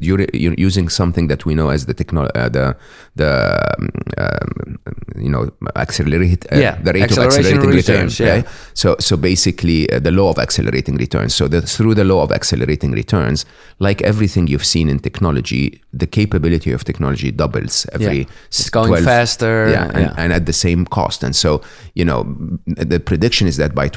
you're, 0.00 0.24
you're 0.32 0.54
using 0.56 0.88
something 0.88 1.28
that 1.28 1.44
we 1.44 1.54
know 1.54 1.68
as 1.70 1.86
the 1.86 1.94
techno- 1.94 2.30
uh, 2.34 2.48
the 2.48 2.76
the 3.16 3.30
um, 3.78 3.88
um, 4.18 4.78
you 5.16 5.28
know 5.28 5.50
accelerate 5.76 6.46
uh, 6.52 6.56
Yeah, 6.58 6.76
the 6.82 6.92
rate 6.92 7.04
of 7.04 7.18
acceleration 7.18 7.38
accelerating 7.56 7.70
returns, 7.76 8.20
returns. 8.20 8.44
yeah. 8.44 8.50
So, 8.74 8.96
so 9.00 9.16
basically, 9.16 9.90
uh, 9.90 9.98
the 10.00 10.10
law 10.10 10.30
of 10.30 10.38
accelerating 10.38 10.96
returns. 10.96 11.34
So, 11.34 11.48
the, 11.48 11.62
through 11.62 11.94
the 11.94 12.04
law 12.04 12.22
of 12.22 12.30
accelerating 12.32 12.92
returns, 12.92 13.44
like 13.78 14.02
everything 14.02 14.46
you've 14.48 14.64
seen 14.66 14.88
in 14.88 14.98
technology, 14.98 15.80
the 15.92 16.06
capability 16.06 16.72
of 16.72 16.84
technology 16.84 17.30
doubles 17.32 17.86
every. 17.92 18.18
Yeah. 18.18 18.24
It's 18.48 18.70
going 18.70 19.02
faster, 19.04 19.68
Yeah, 19.70 19.84
and, 19.94 20.00
yeah. 20.06 20.14
and 20.18 20.32
at 20.32 20.46
the 20.46 20.52
same 20.52 20.84
cost. 20.84 21.22
And 21.22 21.34
so, 21.34 21.62
you 21.94 22.04
know, 22.04 22.24
the 22.66 23.00
prediction 23.00 23.46
is 23.48 23.56
that 23.56 23.74
by 23.74 23.88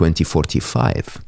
2045, 0.44 1.24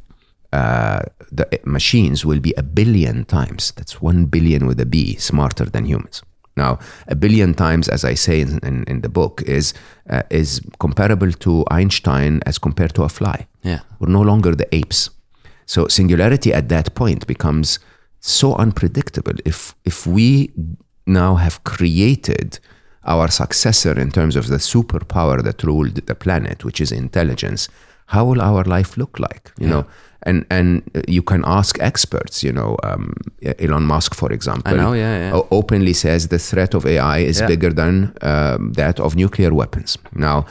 uh, 0.54 1.02
the 1.32 1.48
machines 1.66 2.26
will 2.26 2.40
be 2.40 2.54
a 2.58 2.64
billion 2.64 3.26
times. 3.26 3.72
That's 3.76 4.02
one 4.02 4.26
billion 4.26 4.68
with 4.68 4.80
a 4.80 4.86
B, 4.86 5.16
smarter 5.16 5.66
than 5.66 5.86
humans. 5.86 6.24
Now, 6.58 6.80
a 7.08 7.16
billion 7.16 7.54
times, 7.54 7.88
as 7.88 8.04
I 8.04 8.16
say 8.16 8.42
in, 8.42 8.60
in, 8.60 8.84
in 8.84 9.02
the 9.02 9.10
book, 9.10 9.42
is 9.46 9.74
uh, 10.10 10.24
is 10.30 10.62
comparable 10.80 11.32
to 11.32 11.64
Einstein 11.72 12.42
as 12.46 12.60
compared 12.60 12.94
to 12.96 13.04
a 13.04 13.10
fly. 13.10 13.48
Yeah. 13.64 13.80
We're 14.00 14.12
no 14.12 14.22
longer 14.22 14.56
the 14.56 14.68
apes. 14.76 15.10
So 15.66 15.88
singularity 15.88 16.54
at 16.54 16.68
that 16.68 16.94
point 16.96 17.26
becomes 17.28 17.80
so 18.20 18.56
unpredictable. 18.56 19.34
If 19.46 19.76
if 19.86 20.06
we 20.06 20.52
now 21.06 21.36
have 21.36 21.64
created 21.64 22.60
our 23.06 23.30
successor 23.30 24.00
in 24.00 24.12
terms 24.12 24.36
of 24.36 24.48
the 24.48 24.60
superpower 24.60 25.42
that 25.44 25.64
ruled 25.64 25.96
the 25.96 26.16
planet, 26.16 26.64
which 26.66 26.82
is 26.82 26.92
intelligence, 26.92 27.70
how 28.12 28.26
will 28.30 28.42
our 28.42 28.64
life 28.78 28.98
look 28.98 29.20
like? 29.20 29.52
You 29.62 29.68
know, 29.68 29.84
and 30.28 30.46
and 30.50 30.82
you 31.08 31.24
can 31.24 31.44
ask 31.46 31.78
experts. 31.80 32.44
You 32.44 32.54
know, 32.54 32.76
um, 32.84 33.14
Elon 33.60 33.84
Musk, 33.84 34.16
for 34.16 34.32
example, 34.34 34.74
I 34.74 34.78
know, 34.78 34.94
yeah, 34.94 35.18
yeah. 35.34 35.42
openly 35.50 35.94
says 35.94 36.28
the 36.28 36.38
threat 36.40 36.74
of 36.76 36.86
AI 36.86 37.20
is 37.30 37.40
Yeah. 37.40 37.48
bigger 37.48 37.74
than 37.74 37.94
um, 38.22 38.74
that 38.74 39.00
of 39.00 39.16
nuclear 39.16 39.54
weapons. 39.54 39.98
Now, 40.14 40.46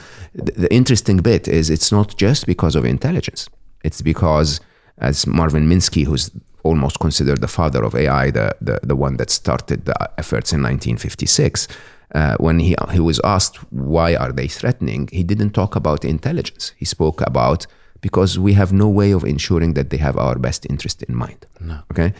th- 0.46 0.56
the 0.58 0.68
interesting 0.74 1.22
bit 1.22 1.48
is 1.48 1.68
it's 1.70 1.90
not 1.92 2.16
just 2.22 2.46
because 2.46 2.78
of 2.78 2.84
intelligence. 2.84 3.50
It's 3.84 4.02
because, 4.02 4.60
as 4.98 5.26
Marvin 5.26 5.68
Minsky, 5.68 6.04
who's 6.04 6.30
almost 6.62 6.98
considered 7.00 7.40
the 7.40 7.48
father 7.48 7.84
of 7.84 7.94
AI, 7.94 8.30
the, 8.30 8.50
the, 8.60 8.78
the 8.82 8.96
one 8.96 9.16
that 9.16 9.30
started 9.30 9.84
the 9.84 9.94
efforts 10.18 10.52
in 10.52 10.62
1956, 10.62 11.68
uh, 12.14 12.36
when 12.38 12.58
he, 12.58 12.74
he 12.92 13.00
was 13.00 13.20
asked 13.24 13.56
why 13.72 14.14
are 14.14 14.32
they 14.32 14.48
threatening, 14.48 15.08
he 15.12 15.22
didn't 15.22 15.50
talk 15.50 15.76
about 15.76 16.04
intelligence. 16.04 16.72
He 16.76 16.84
spoke 16.84 17.20
about 17.20 17.66
because 18.00 18.38
we 18.38 18.54
have 18.54 18.72
no 18.72 18.88
way 18.88 19.12
of 19.12 19.24
ensuring 19.24 19.74
that 19.74 19.90
they 19.90 19.98
have 19.98 20.16
our 20.16 20.36
best 20.38 20.66
interest 20.68 21.02
in 21.02 21.14
mind. 21.14 21.46
No. 21.60 21.80
Okay. 21.92 22.12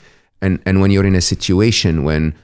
And, 0.42 0.60
and 0.64 0.80
when 0.80 0.90
you're 0.90 1.06
in 1.06 1.14
a 1.14 1.20
situation 1.20 2.04
when 2.04 2.34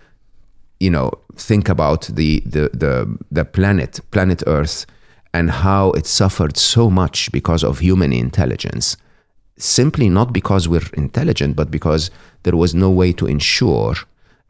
you 0.80 0.90
know 0.90 1.10
think 1.36 1.68
about 1.68 2.02
the 2.02 2.42
the 2.44 2.70
the, 2.72 3.18
the 3.30 3.44
planet 3.44 4.00
planet 4.10 4.42
earth 4.46 4.86
and 5.32 5.50
how 5.50 5.90
it 5.92 6.06
suffered 6.06 6.56
so 6.56 6.90
much 6.90 7.32
because 7.32 7.64
of 7.64 7.78
human 7.78 8.12
intelligence 8.12 8.96
simply 9.58 10.08
not 10.08 10.32
because 10.32 10.68
we're 10.68 10.90
intelligent 10.94 11.56
but 11.56 11.70
because 11.70 12.10
there 12.42 12.56
was 12.56 12.74
no 12.74 12.90
way 12.90 13.12
to 13.12 13.26
ensure 13.26 13.94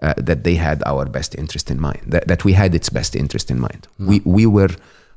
uh, 0.03 0.15
that 0.17 0.45
they 0.45 0.55
had 0.55 0.83
our 0.87 1.07
best 1.07 1.35
interest 1.35 1.71
in 1.71 1.81
mind 1.81 2.03
that, 2.07 2.27
that 2.29 2.45
we 2.45 2.53
had 2.53 2.75
its 2.75 2.91
best 2.91 3.17
interest 3.17 3.51
in 3.51 3.61
mind. 3.61 3.89
We 3.99 4.21
we 4.25 4.47
were 4.47 4.75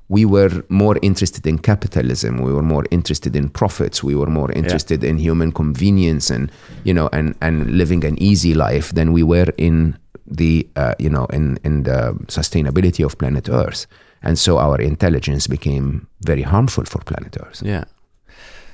we 0.08 0.26
were 0.26 0.64
more 0.70 0.98
interested 1.04 1.46
in 1.46 1.60
capitalism 1.60 2.42
we 2.42 2.52
were 2.52 2.64
more 2.64 2.86
interested 2.90 3.36
in 3.36 3.48
profits 3.48 4.04
we 4.04 4.16
were 4.16 4.26
more 4.26 4.52
interested 4.54 5.04
in 5.04 5.20
human 5.20 5.52
convenience 5.52 6.32
and 6.32 6.52
you 6.84 6.94
know 6.94 7.10
and 7.14 7.36
and 7.42 7.78
living 7.78 8.04
an 8.04 8.18
easy 8.20 8.56
life 8.56 8.92
than 8.96 9.14
we 9.14 9.22
were 9.22 9.54
in 9.58 9.96
the 10.30 10.68
uh, 10.76 10.94
you 11.00 11.10
know 11.10 11.26
in 11.26 11.58
in 11.64 11.84
the 11.84 12.14
sustainability 12.28 13.06
of 13.06 13.18
planet 13.18 13.50
earth. 13.50 13.86
And 14.22 14.38
so 14.38 14.58
our 14.58 14.82
intelligence 14.82 15.48
became 15.48 16.08
very 16.26 16.42
harmful 16.42 16.84
for 16.86 17.00
planet 17.00 17.38
earth. 17.40 17.62
Yeah. 17.64 17.86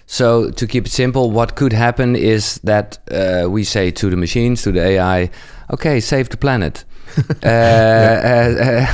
So 0.08 0.52
to 0.52 0.68
keep 0.68 0.86
it 0.86 0.92
simple, 0.92 1.32
what 1.32 1.56
could 1.56 1.74
happen 1.74 2.16
is 2.16 2.60
that 2.64 3.00
uh, 3.12 3.50
we 3.50 3.64
say 3.64 3.92
to 3.92 4.10
the 4.10 4.18
machines, 4.18 4.62
to 4.64 4.72
the 4.72 4.82
AI, 4.82 5.32
okay, 5.72 6.00
save 6.00 6.30
the 6.30 6.38
planet. 6.38 6.86
uh, 7.44 7.48
uh, 7.48 8.56
uh, 8.60 8.88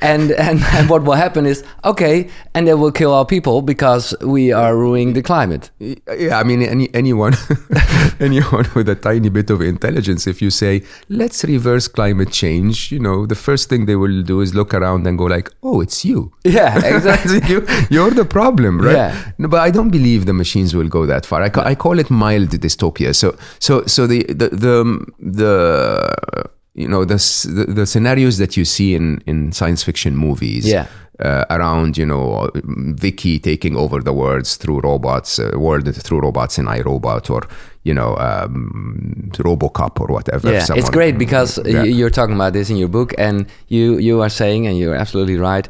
and, 0.00 0.30
and 0.32 0.62
and 0.62 0.88
what 0.88 1.02
will 1.02 1.14
happen 1.14 1.46
is 1.46 1.64
okay, 1.84 2.28
and 2.54 2.66
they 2.66 2.74
will 2.74 2.92
kill 2.92 3.12
our 3.12 3.24
people 3.26 3.62
because 3.62 4.14
we 4.22 4.52
are 4.52 4.76
ruining 4.76 5.12
the 5.14 5.22
climate. 5.22 5.70
Yeah, 5.78 6.38
I 6.38 6.44
mean, 6.44 6.62
any, 6.62 6.88
anyone, 6.94 7.34
anyone 8.20 8.66
with 8.74 8.88
a 8.88 8.94
tiny 8.94 9.28
bit 9.28 9.50
of 9.50 9.60
intelligence, 9.60 10.26
if 10.26 10.40
you 10.40 10.50
say, 10.50 10.82
let's 11.08 11.44
reverse 11.44 11.88
climate 11.88 12.30
change, 12.32 12.92
you 12.92 12.98
know, 12.98 13.26
the 13.26 13.34
first 13.34 13.68
thing 13.68 13.86
they 13.86 13.96
will 13.96 14.22
do 14.22 14.40
is 14.40 14.54
look 14.54 14.74
around 14.74 15.06
and 15.06 15.18
go 15.18 15.24
like, 15.24 15.50
oh, 15.62 15.80
it's 15.80 16.04
you. 16.04 16.32
Yeah, 16.44 16.76
exactly. 16.96 17.40
you, 17.48 17.66
you're 17.90 18.10
the 18.10 18.24
problem, 18.24 18.80
right? 18.80 18.94
Yeah. 18.94 19.32
No, 19.38 19.48
but 19.48 19.60
I 19.60 19.70
don't 19.70 19.90
believe 19.90 20.26
the 20.26 20.32
machines 20.32 20.74
will 20.74 20.88
go 20.88 21.06
that 21.06 21.26
far. 21.26 21.42
I, 21.42 21.48
ca- 21.48 21.64
I 21.64 21.74
call 21.74 21.98
it 21.98 22.10
mild 22.10 22.50
dystopia. 22.50 23.14
So, 23.14 23.36
so, 23.58 23.84
so 23.86 24.06
the, 24.06 24.22
the, 24.24 24.48
the, 24.50 25.06
the 25.18 26.50
you 26.78 26.88
know, 26.88 27.04
the, 27.04 27.18
the, 27.56 27.64
the 27.78 27.86
scenarios 27.86 28.38
that 28.38 28.56
you 28.56 28.64
see 28.64 28.94
in, 28.94 29.20
in 29.26 29.52
science 29.52 29.82
fiction 29.82 30.16
movies. 30.16 30.64
Yeah. 30.66 30.86
Uh, 31.20 31.44
around 31.50 31.98
you 31.98 32.06
know 32.06 32.48
VIKI 33.02 33.40
taking 33.40 33.74
over 33.76 34.00
the 34.00 34.12
worlds 34.12 34.54
through 34.56 34.78
robots, 34.90 35.40
uh, 35.40 35.50
world 35.56 35.92
through 36.06 36.20
robots 36.20 36.58
in 36.60 36.66
iRobot 36.66 37.28
or 37.28 37.42
you 37.82 37.92
know 37.92 38.10
um, 38.18 39.28
RoboCop 39.32 40.00
or 40.00 40.06
whatever. 40.16 40.52
Yeah, 40.52 40.64
it's 40.80 40.90
great 40.90 41.18
because 41.18 41.58
Yeah. 41.66 41.82
you're 41.82 42.14
talking 42.20 42.36
about 42.36 42.52
this 42.52 42.70
in 42.70 42.76
your 42.76 42.86
book, 42.98 43.14
and 43.18 43.46
you 43.66 43.98
you 43.98 44.22
are 44.22 44.30
saying, 44.30 44.68
and 44.68 44.78
you're 44.78 44.94
absolutely 44.94 45.36
right. 45.50 45.66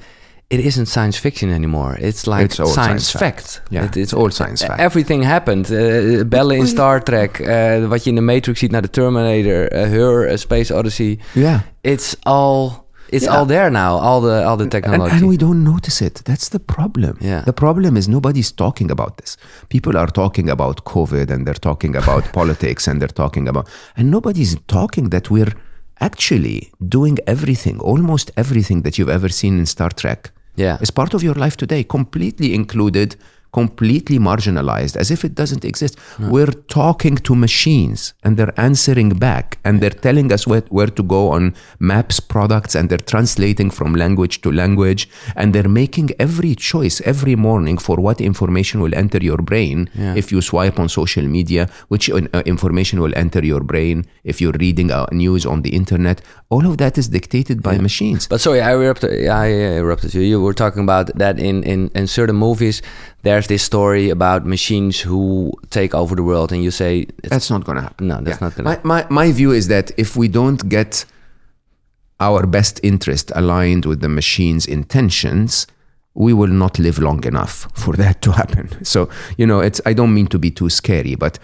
It 0.50 0.60
isn't 0.64 0.86
science 0.88 1.18
fiction 1.18 1.50
anymore. 1.52 1.96
It's 2.00 2.24
like 2.26 2.44
It's 2.44 2.54
science, 2.56 2.72
science 2.74 3.10
fact. 3.10 3.62
Yeah, 3.70 3.84
It- 3.84 3.96
it's 3.96 4.14
all 4.14 4.30
science 4.30 4.64
fact. 4.64 4.80
Everything 4.80 5.24
happened. 5.24 5.70
Uh, 5.70 6.24
bellen 6.26 6.56
in 6.58 6.66
Star 6.66 7.02
Trek, 7.02 7.38
uh, 7.38 7.86
wat 7.88 8.04
je 8.04 8.10
in 8.10 8.14
de 8.16 8.20
Matrix 8.22 8.58
ziet 8.58 8.70
naar 8.70 8.82
de 8.82 8.90
Terminator, 8.90 9.72
uh, 9.72 9.80
Her, 9.82 10.38
Space 10.38 10.74
Odyssey. 10.74 11.18
yeah. 11.34 11.60
It's 11.80 12.16
all 12.22 12.86
it's 13.10 13.24
Yeah. 13.24 13.36
all 13.36 13.46
there 13.46 13.70
now. 13.70 13.98
All 14.00 14.20
the 14.20 14.44
all 14.44 14.56
the 14.56 14.62
And, 14.62 14.70
technology. 14.70 15.10
and 15.16 15.26
we 15.28 15.36
don't 15.36 15.62
notice 15.62 16.04
it. 16.04 16.20
That's 16.24 16.48
the 16.48 16.58
problem. 16.58 17.14
Yeah. 17.18 17.44
The 17.44 17.52
problem 17.52 17.96
is 17.96 18.06
nobody's 18.06 18.52
talking 18.54 18.90
about 18.90 19.16
this. 19.16 19.36
People 19.66 19.96
are 19.98 20.10
talking 20.10 20.50
about 20.50 20.82
COVID 20.82 21.30
and 21.30 21.44
they're 21.44 21.60
talking 21.60 21.96
about 21.96 22.24
politics 22.38 22.86
and 22.88 22.98
they're 23.00 23.14
talking 23.14 23.48
about, 23.48 23.68
and 23.94 24.08
nobody's 24.10 24.56
talking 24.66 25.10
that 25.10 25.28
we're 25.28 25.52
actually 26.00 26.70
doing 26.78 27.18
everything, 27.24 27.80
almost 27.80 28.30
everything 28.34 28.82
that 28.82 28.94
you've 28.96 29.12
ever 29.12 29.28
seen 29.32 29.58
in 29.58 29.66
Star 29.66 29.90
Trek. 29.94 30.32
Yeah. 30.58 30.78
Is 30.80 30.90
part 30.90 31.14
of 31.14 31.22
your 31.22 31.34
life 31.34 31.56
today, 31.56 31.84
completely 31.84 32.52
included, 32.52 33.14
completely 33.52 34.18
marginalized, 34.18 34.96
as 34.96 35.10
if 35.10 35.24
it 35.24 35.34
doesn't 35.34 35.64
exist. 35.64 35.98
We're 36.18 36.52
talking 36.80 37.16
to 37.16 37.34
machines 37.34 38.14
and 38.24 38.36
they're 38.36 38.58
answering 38.60 39.10
back 39.10 39.58
and 39.64 39.80
they're 39.80 39.90
telling 39.90 40.32
us 40.32 40.46
where, 40.46 40.62
where 40.68 40.86
to 40.98 41.02
go 41.02 41.30
on 41.30 41.54
maps, 41.78 42.20
products, 42.20 42.74
and 42.74 42.88
they're 42.90 42.98
translating 42.98 43.70
from 43.70 43.94
language 43.94 44.40
to 44.42 44.52
language. 44.52 45.08
And 45.36 45.54
they're 45.54 45.68
making 45.68 46.10
every 46.18 46.54
choice 46.54 47.00
every 47.02 47.36
morning 47.36 47.78
for 47.78 47.96
what 47.96 48.20
information 48.20 48.80
will 48.80 48.94
enter 48.94 49.18
your 49.18 49.38
brain 49.38 49.88
Yeah. 49.94 50.14
if 50.14 50.30
you 50.32 50.40
swipe 50.40 50.78
on 50.78 50.88
social 50.88 51.24
media, 51.24 51.68
which 51.88 52.10
uh, 52.10 52.42
information 52.46 53.00
will 53.00 53.12
enter 53.16 53.44
your 53.44 53.60
brain 53.62 54.04
if 54.24 54.40
you're 54.40 54.58
reading 54.60 54.90
uh, 54.90 55.06
news 55.12 55.46
on 55.46 55.62
the 55.62 55.70
internet. 55.70 56.20
All 56.50 56.66
of 56.66 56.78
that 56.78 56.96
is 56.98 57.08
dictated 57.08 57.62
by 57.62 57.78
machines. 57.78 58.26
But 58.28 58.40
sorry, 58.40 58.60
I 58.60 58.74
interrupted. 58.74 59.28
I 59.28 59.50
interrupted 59.78 60.14
you. 60.14 60.22
You 60.22 60.40
were 60.40 60.54
talking 60.54 60.82
about 60.82 61.06
that 61.18 61.38
in, 61.38 61.62
in, 61.64 61.90
in 61.94 62.06
certain 62.06 62.36
movies. 62.36 62.82
There's 63.22 63.48
this 63.48 63.62
story 63.62 64.10
about 64.10 64.46
machines 64.46 65.00
who 65.00 65.52
take 65.70 65.94
over 65.94 66.14
the 66.14 66.22
world, 66.22 66.52
and 66.52 66.62
you 66.62 66.70
say 66.70 67.06
it's, 67.18 67.28
That's 67.30 67.50
not 67.50 67.64
going 67.64 67.76
to 67.76 67.82
happen. 67.82 68.08
No, 68.08 68.20
that's 68.20 68.40
not 68.40 68.54
gonna- 68.54 68.80
My, 68.84 69.02
my, 69.02 69.06
my 69.10 69.32
view 69.32 69.50
is 69.50 69.68
that 69.68 69.90
if 69.96 70.16
we 70.16 70.28
don't 70.28 70.68
get 70.68 71.04
our 72.20 72.46
best 72.46 72.80
interest 72.82 73.32
aligned 73.34 73.86
with 73.86 74.00
the 74.00 74.08
machine's 74.08 74.66
intentions, 74.66 75.66
we 76.14 76.32
will 76.32 76.48
not 76.48 76.78
live 76.78 76.98
long 76.98 77.24
enough 77.24 77.68
for 77.74 77.94
that 77.94 78.22
to 78.22 78.32
happen. 78.32 78.68
So, 78.82 79.08
you 79.36 79.46
know, 79.46 79.60
it's 79.60 79.80
I 79.86 79.92
don't 79.92 80.14
mean 80.14 80.26
to 80.28 80.38
be 80.38 80.50
too 80.50 80.68
scary, 80.68 81.14
but 81.14 81.38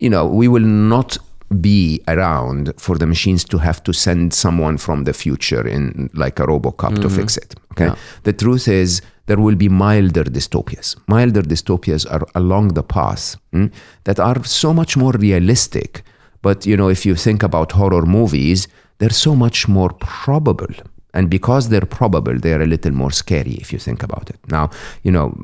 you 0.00 0.10
know, 0.10 0.26
we 0.26 0.48
will 0.48 0.64
not 0.64 1.18
be 1.60 2.02
around 2.08 2.72
for 2.76 2.98
the 2.98 3.06
machines 3.06 3.44
to 3.44 3.58
have 3.58 3.82
to 3.84 3.92
send 3.92 4.34
someone 4.34 4.78
from 4.78 5.04
the 5.04 5.12
future 5.12 5.66
in 5.66 6.10
like 6.14 6.40
a 6.40 6.46
RoboCop 6.46 6.96
to 6.96 7.02
mm-hmm. 7.02 7.16
fix 7.16 7.36
it. 7.36 7.54
Okay. 7.72 7.86
Yeah. 7.86 7.96
The 8.24 8.32
truth 8.32 8.66
is 8.66 9.00
there 9.26 9.38
will 9.38 9.56
be 9.56 9.68
milder 9.68 10.24
dystopias. 10.24 10.96
Milder 11.08 11.42
dystopias 11.42 12.06
are 12.10 12.26
along 12.34 12.74
the 12.74 12.82
path 12.82 13.36
mm, 13.52 13.72
that 14.04 14.18
are 14.18 14.42
so 14.44 14.72
much 14.72 14.96
more 14.96 15.12
realistic. 15.12 16.02
But 16.42 16.66
you 16.66 16.76
know, 16.76 16.88
if 16.88 17.04
you 17.04 17.14
think 17.14 17.42
about 17.42 17.72
horror 17.72 18.06
movies, 18.06 18.68
they're 18.98 19.10
so 19.10 19.34
much 19.34 19.68
more 19.68 19.92
probable. 19.92 20.74
And 21.16 21.30
because 21.30 21.70
they're 21.70 21.86
probable, 21.86 22.38
they're 22.38 22.60
a 22.60 22.66
little 22.66 22.92
more 22.92 23.10
scary 23.10 23.54
if 23.54 23.72
you 23.72 23.78
think 23.78 24.02
about 24.02 24.28
it. 24.28 24.38
Now, 24.48 24.68
you 25.02 25.10
know, 25.10 25.34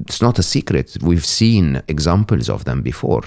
it's 0.00 0.20
not 0.20 0.40
a 0.40 0.42
secret. 0.42 0.96
We've 1.02 1.24
seen 1.24 1.80
examples 1.86 2.50
of 2.50 2.64
them 2.64 2.82
before. 2.82 3.22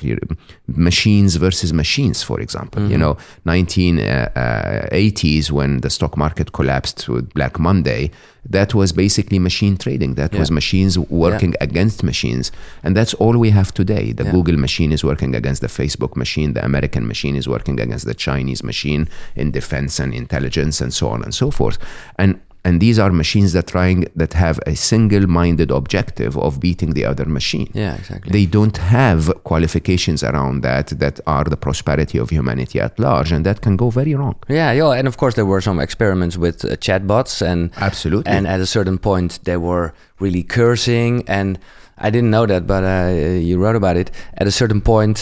Machines 0.68 1.38
versus 1.38 1.72
machines, 1.72 2.24
for 2.24 2.42
example. 2.42 2.82
You 2.84 2.98
mm-hmm. 2.98 3.00
know, 3.00 3.18
1980s 3.46 5.50
uh, 5.50 5.54
uh, 5.54 5.56
when 5.56 5.80
the 5.80 5.90
stock 5.90 6.18
market 6.18 6.52
collapsed 6.52 7.08
with 7.08 7.34
Black 7.34 7.58
Monday, 7.58 8.12
that 8.50 8.74
was 8.74 8.92
basically 8.94 9.40
machine 9.40 9.78
trading. 9.78 10.16
That 10.16 10.34
was 10.34 10.50
machines 10.52 10.98
working 10.98 11.54
against 11.62 12.04
machines. 12.04 12.52
And 12.84 12.96
that's 12.96 13.14
all 13.16 13.38
we 13.38 13.50
have 13.52 13.74
today. 13.74 14.14
The 14.14 14.24
Yeah. 14.26 14.32
Google 14.32 14.58
machine 14.58 14.92
is 14.92 15.04
working 15.04 15.36
against 15.36 15.62
the 15.62 15.68
Facebook 15.68 16.16
machine. 16.16 16.54
The 16.54 16.64
American 16.64 17.08
machine 17.08 17.36
is 17.36 17.48
working 17.48 17.80
against 17.80 18.06
the 18.06 18.14
Chinese 18.14 18.64
machine 18.64 19.08
in 19.36 19.52
defense 19.52 20.00
and 20.00 20.14
intelligence 20.14 20.82
and 20.82 20.94
so 20.94 21.10
on 21.10 21.24
and 21.24 21.34
so 21.34 21.52
forth. 21.52 21.78
And 22.18 22.40
and 22.68 22.74
these 22.86 22.98
are 23.04 23.12
machines 23.24 23.50
that 23.56 23.66
trying 23.76 24.00
that 24.22 24.34
have 24.46 24.58
a 24.74 24.76
single-minded 24.92 25.70
objective 25.80 26.34
of 26.48 26.52
beating 26.66 26.92
the 26.98 27.06
other 27.12 27.26
machine. 27.40 27.68
yeah, 27.84 27.96
exactly. 28.02 28.30
They 28.38 28.46
don't 28.58 28.78
have 29.00 29.22
qualifications 29.52 30.20
around 30.32 30.56
that 30.70 30.88
that 31.04 31.16
are 31.36 31.46
the 31.54 31.60
prosperity 31.68 32.18
of 32.24 32.28
humanity 32.38 32.78
at 32.88 32.94
large, 33.08 33.30
and 33.36 33.42
that 33.48 33.58
can 33.66 33.76
go 33.84 33.88
very 34.00 34.14
wrong. 34.20 34.36
yeah, 34.60 34.72
yeah, 34.80 34.92
and 35.00 35.06
of 35.12 35.16
course 35.22 35.36
there 35.38 35.50
were 35.54 35.62
some 35.70 35.80
experiments 35.88 36.36
with 36.46 36.58
uh, 36.66 36.70
chatbots, 36.86 37.34
and 37.52 37.60
Absolutely. 37.90 38.30
and 38.36 38.44
at 38.56 38.60
a 38.60 38.70
certain 38.78 38.98
point 39.10 39.30
they 39.48 39.58
were 39.70 39.88
really 40.24 40.44
cursing, 40.58 41.14
and 41.40 41.58
I 42.06 42.10
didn't 42.14 42.32
know 42.36 42.46
that, 42.54 42.64
but 42.74 42.84
uh, 42.84 43.12
you 43.50 43.56
wrote 43.64 43.78
about 43.84 43.98
it. 43.98 44.10
At 44.42 44.46
a 44.48 44.52
certain 44.62 44.82
point, 44.82 45.18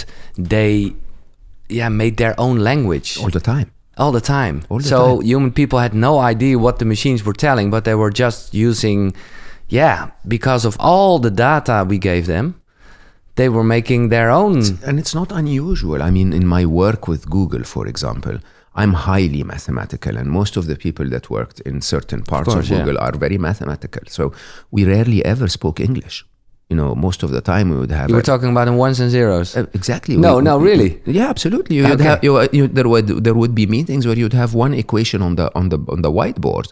they 0.53 0.71
yeah 1.79 1.89
made 1.89 2.15
their 2.23 2.35
own 2.45 2.55
language 2.69 3.09
all 3.21 3.31
the 3.39 3.45
time. 3.53 3.67
All 3.97 4.11
the 4.11 4.21
time. 4.21 4.63
All 4.69 4.79
the 4.79 4.83
so 4.83 5.17
time. 5.17 5.25
human 5.25 5.51
people 5.51 5.79
had 5.79 5.93
no 5.93 6.19
idea 6.19 6.57
what 6.59 6.79
the 6.79 6.85
machines 6.85 7.23
were 7.23 7.33
telling, 7.33 7.69
but 7.69 7.85
they 7.85 7.95
were 7.95 8.11
just 8.11 8.53
using, 8.53 9.13
yeah, 9.69 10.11
because 10.27 10.65
of 10.65 10.75
all 10.79 11.19
the 11.19 11.31
data 11.31 11.85
we 11.87 11.97
gave 11.97 12.25
them, 12.27 12.61
they 13.35 13.49
were 13.49 13.63
making 13.63 14.09
their 14.09 14.29
own. 14.29 14.63
And 14.85 14.99
it's 14.99 15.13
not 15.13 15.31
unusual. 15.31 16.01
I 16.01 16.09
mean, 16.09 16.33
in 16.33 16.45
my 16.47 16.65
work 16.65 17.07
with 17.07 17.29
Google, 17.29 17.63
for 17.63 17.87
example, 17.87 18.39
I'm 18.75 18.93
highly 18.93 19.43
mathematical, 19.43 20.17
and 20.17 20.29
most 20.29 20.57
of 20.57 20.67
the 20.67 20.75
people 20.75 21.09
that 21.09 21.29
worked 21.29 21.61
in 21.61 21.81
certain 21.81 22.23
parts 22.23 22.49
of, 22.49 22.55
course, 22.55 22.69
yeah. 22.69 22.79
Google 22.79 22.97
are 22.99 23.13
very 23.13 23.37
mathematical. 23.37 24.03
So 24.07 24.33
we 24.71 24.83
rarely 24.83 25.23
ever 25.23 25.47
spoke 25.47 25.79
English. 25.79 26.25
You 26.75 26.81
know, 26.81 26.93
most 27.07 27.23
of 27.23 27.29
the 27.31 27.39
time 27.41 27.65
we 27.73 27.77
would 27.81 27.91
have. 27.91 28.09
You 28.09 28.15
were 28.15 28.21
a- 28.27 28.31
talking 28.33 28.49
about 28.55 28.67
in 28.67 28.75
ones 28.87 28.99
and 28.99 29.09
zeros. 29.09 29.55
Uh, 29.55 29.65
exactly. 29.73 30.17
No, 30.17 30.33
no, 30.41 30.53
really? 30.69 30.89
Yeah, 31.19 31.29
absolutely. 31.29 31.77
You'd 31.77 31.91
Okay. 31.91 32.03
have, 32.09 32.19
you, 32.27 32.31
you, 32.57 32.67
there 32.67 32.89
would 32.93 33.07
there 33.25 33.33
would 33.41 33.53
be 33.61 33.65
meetings 33.77 34.03
where 34.07 34.17
you'd 34.21 34.33
have 34.43 34.51
one 34.65 34.73
equation 34.83 35.21
on 35.27 35.35
the 35.39 35.45
on 35.59 35.69
the 35.69 35.79
on 35.93 36.01
the 36.01 36.11
whiteboard, 36.17 36.67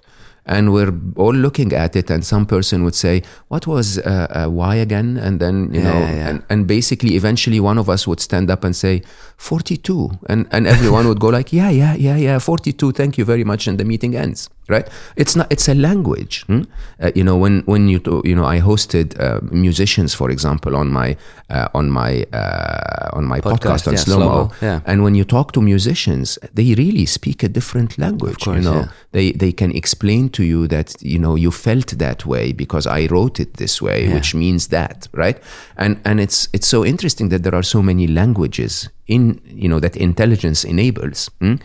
and 0.55 0.63
we're 0.75 0.91
all 1.15 1.35
looking 1.45 1.71
at 1.83 1.95
it, 1.95 2.07
and 2.13 2.21
some 2.33 2.45
person 2.45 2.77
would 2.85 2.95
say, 3.05 3.15
"What 3.47 3.63
was 3.73 3.85
uh, 3.99 4.27
uh, 4.39 4.49
y 4.49 4.75
again?" 4.87 5.09
And 5.25 5.39
then 5.43 5.55
you 5.75 5.79
Yeah, 5.81 5.87
know, 5.89 5.99
yeah. 5.99 6.29
And, 6.29 6.37
and 6.51 6.67
basically, 6.67 7.11
eventually, 7.21 7.59
one 7.71 7.77
of 7.81 7.87
us 7.95 8.01
would 8.07 8.19
stand 8.29 8.47
up 8.51 8.63
and 8.65 8.75
say, 8.75 8.95
42. 9.37 10.11
And, 10.31 10.47
and 10.51 10.67
everyone 10.67 11.05
would 11.09 11.19
go 11.19 11.27
like, 11.37 11.51
yeah, 11.59 11.69
yeah, 11.69 11.95
yeah, 11.95 12.17
yeah, 12.17 12.39
42. 12.39 12.91
Thank 12.93 13.17
you 13.17 13.25
very 13.25 13.43
much. 13.43 13.67
And 13.67 13.77
the 13.77 13.85
meeting 13.85 14.15
ends, 14.15 14.49
right? 14.67 14.87
It's 15.15 15.35
not, 15.35 15.51
it's 15.51 15.67
a 15.67 15.75
language. 15.75 16.43
hmm? 16.47 16.63
Uh, 17.01 17.11
you 17.15 17.23
know, 17.23 17.37
when, 17.37 17.61
when 17.65 17.87
you, 17.87 17.99
to- 17.99 18.21
you 18.25 18.35
know, 18.35 18.45
I 18.45 18.59
hosted 18.59 19.19
uh, 19.19 19.39
musicians, 19.51 20.13
for 20.13 20.29
example, 20.29 20.75
on 20.75 20.89
my, 20.89 21.17
uh, 21.49 21.67
on 21.73 21.89
my, 21.91 22.25
uh, 22.33 23.09
on 23.13 23.25
my 23.25 23.39
Podcast, 23.41 23.83
podcast, 23.83 23.87
on 23.87 23.93
yeah, 23.93 23.99
Slow 23.99 24.19
Mo. 24.19 24.51
Yeah. 24.61 24.79
And 24.85 25.03
when 25.03 25.15
you 25.15 25.23
talk 25.25 25.51
to 25.53 25.61
musicians, 25.61 26.39
they 26.53 26.73
really 26.75 27.05
speak 27.05 27.43
a 27.43 27.49
different 27.49 27.97
language. 27.97 28.43
course, 28.43 28.57
you 28.57 28.63
know, 28.63 28.81
yeah. 28.81 28.87
they 29.11 29.31
they 29.33 29.51
can 29.51 29.71
explain 29.71 30.29
to 30.29 30.43
you 30.43 30.67
that 30.67 30.95
you 31.01 31.19
know 31.19 31.35
you 31.35 31.51
felt 31.51 31.87
that 31.97 32.25
way 32.25 32.53
because 32.53 32.87
I 32.87 33.07
wrote 33.07 33.39
it 33.39 33.55
this 33.57 33.81
way, 33.81 34.07
which 34.13 34.33
means 34.33 34.67
that, 34.67 35.07
right? 35.13 35.37
And 35.77 35.99
and 36.05 36.19
it's 36.19 36.47
it's 36.53 36.67
so 36.67 36.83
interesting 36.85 37.29
that 37.29 37.43
there 37.43 37.55
are 37.55 37.63
so 37.63 37.81
many 37.81 38.07
languages 38.07 38.89
in 39.07 39.41
you 39.45 39.67
know 39.67 39.79
that 39.79 39.95
intelligence 39.95 40.63
enables. 40.63 41.29
hmm? 41.39 41.55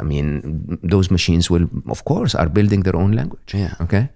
I 0.00 0.02
mean, 0.02 0.78
those 0.82 1.10
machines 1.10 1.48
will, 1.48 1.68
of 1.86 2.02
course, 2.02 2.34
are 2.38 2.48
building 2.50 2.82
their 2.82 2.96
own 2.96 3.14
language. 3.14 3.54
Yeah. 3.54 3.74
Okay. 3.80 4.08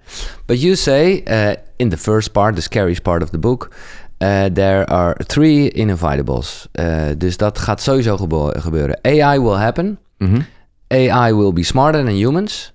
But 0.46 0.58
you 0.58 0.74
say 0.74 1.22
uh, 1.26 1.54
in 1.76 1.88
the 1.90 1.96
first 1.96 2.32
part, 2.32 2.54
the 2.54 2.60
scariest 2.62 3.02
part 3.02 3.22
of 3.22 3.30
the 3.30 3.38
book, 3.38 3.70
uh, 4.20 4.48
there 4.52 4.84
are 4.90 5.14
three 5.26 5.70
inevitables. 5.70 6.66
Uh, 6.72 7.14
dus 7.18 7.36
dat 7.36 7.58
gaat 7.58 7.80
sowieso 7.82 8.16
gebo- 8.16 8.58
gebeuren. 8.60 8.98
AI 9.02 9.38
will 9.38 9.56
happen. 9.58 9.98
Mhm. 10.18 10.40
AI 10.88 11.32
will 11.32 11.52
be 11.52 11.62
smarter 11.62 12.04
than 12.04 12.14
humans. 12.16 12.72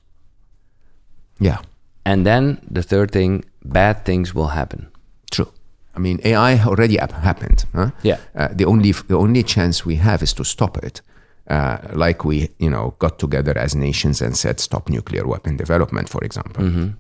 Yeah. 1.40 1.58
And 2.04 2.26
then 2.26 2.60
the 2.74 2.82
third 2.84 3.12
thing, 3.12 3.44
bad 3.62 4.04
things 4.06 4.32
will 4.34 4.50
happen. 4.50 4.88
True. 5.32 5.48
I 5.98 6.00
mean, 6.00 6.20
AI 6.24 6.62
already 6.66 6.98
happened. 7.22 7.66
Huh? 7.74 7.90
Yeah. 8.02 8.18
Uh, 8.36 8.48
the 8.56 8.66
only 8.66 8.94
the 9.08 9.16
only 9.18 9.44
chance 9.44 9.86
we 9.86 9.96
have 9.98 10.22
is 10.24 10.34
to 10.34 10.44
stop 10.44 10.78
it. 10.84 11.02
Uh, 11.50 11.78
like 11.94 12.24
we, 12.24 12.50
you 12.58 12.70
know, 12.70 12.96
got 13.00 13.20
together 13.20 13.58
as 13.58 13.76
nations 13.76 14.22
and 14.22 14.38
said, 14.38 14.60
stop 14.60 14.88
nuclear 14.90 15.28
weapon 15.28 15.58
development, 15.58 16.08
for 16.10 16.24
example. 16.24 16.94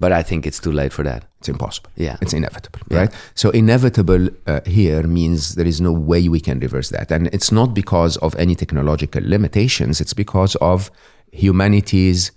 But 0.00 0.12
I 0.12 0.22
think 0.22 0.46
it's 0.46 0.60
too 0.60 0.70
late 0.72 0.92
for 0.92 1.02
that. 1.04 1.24
It's 1.40 1.48
impossible. 1.48 1.90
Yeah. 1.96 2.18
It's 2.20 2.32
inevitable, 2.34 2.80
Yeah. 2.90 2.98
right? 3.00 3.14
So 3.34 3.50
inevitable 3.50 4.28
uh, 4.46 4.60
here 4.64 5.02
means 5.08 5.54
there 5.54 5.66
is 5.66 5.80
no 5.80 5.92
way 5.92 6.28
we 6.28 6.38
can 6.38 6.60
reverse 6.60 6.90
that. 6.90 7.10
And 7.10 7.26
it's 7.32 7.50
not 7.50 7.74
because 7.74 8.16
of 8.18 8.34
any 8.36 8.54
technological 8.54 9.22
limitations, 9.24 10.00
it's 10.00 10.14
because 10.14 10.54
of 10.60 10.90
humanity's 11.32 12.30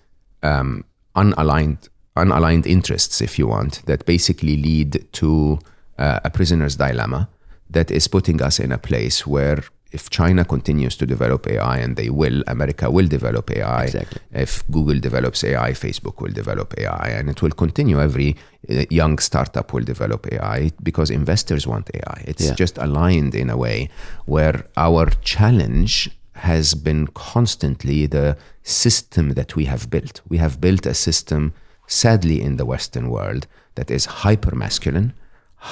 um, 0.43 0.83
unaligned 1.15 1.87
unaligned 2.17 2.65
interests, 2.65 3.21
if 3.21 3.37
you 3.39 3.47
want, 3.47 3.81
that 3.85 4.05
basically 4.05 4.57
lead 4.57 5.05
to 5.13 5.59
uh, 5.97 6.19
a 6.25 6.29
prisoner's 6.29 6.75
dilemma 6.75 7.29
that 7.69 7.89
is 7.91 8.07
putting 8.07 8.41
us 8.41 8.59
in 8.59 8.71
a 8.71 8.77
place 8.77 9.25
where 9.27 9.63
if 9.91 10.09
China 10.09 10.45
continues 10.45 10.95
to 10.97 11.05
develop 11.05 11.47
AI, 11.47 11.77
and 11.77 11.95
they 11.95 12.09
will, 12.09 12.43
America 12.47 12.89
will 12.89 13.07
develop 13.07 13.51
AI. 13.51 13.83
Exactly. 13.85 14.21
If 14.31 14.63
Google 14.71 14.99
develops 14.99 15.43
AI, 15.43 15.71
Facebook 15.73 16.21
will 16.21 16.31
develop 16.31 16.73
AI, 16.77 17.09
and 17.09 17.29
it 17.29 17.41
will 17.41 17.51
continue. 17.51 17.99
Every 17.99 18.37
uh, 18.69 18.85
young 18.89 19.17
startup 19.19 19.73
will 19.73 19.83
develop 19.83 20.31
AI 20.31 20.71
because 20.81 21.09
investors 21.09 21.67
want 21.67 21.89
AI. 21.93 22.23
It's 22.25 22.45
Yeah. 22.45 22.53
just 22.55 22.77
aligned 22.77 23.35
in 23.35 23.49
a 23.49 23.57
way 23.57 23.89
where 24.25 24.65
our 24.77 25.07
challenge 25.21 26.09
has 26.35 26.73
been 26.73 27.07
constantly 27.07 28.05
the 28.07 28.37
system 28.63 29.25
that 29.39 29.55
we 29.55 29.65
have 29.65 29.89
built. 29.89 30.21
We 30.29 30.37
have 30.37 30.61
built 30.61 30.85
a 30.85 30.93
system, 30.93 31.53
sadly, 31.87 32.41
in 32.41 32.55
the 32.57 32.65
Western 32.65 33.09
world 33.09 33.45
that 33.75 33.91
is 33.91 34.05
hyper 34.23 34.55
masculine, 34.55 35.13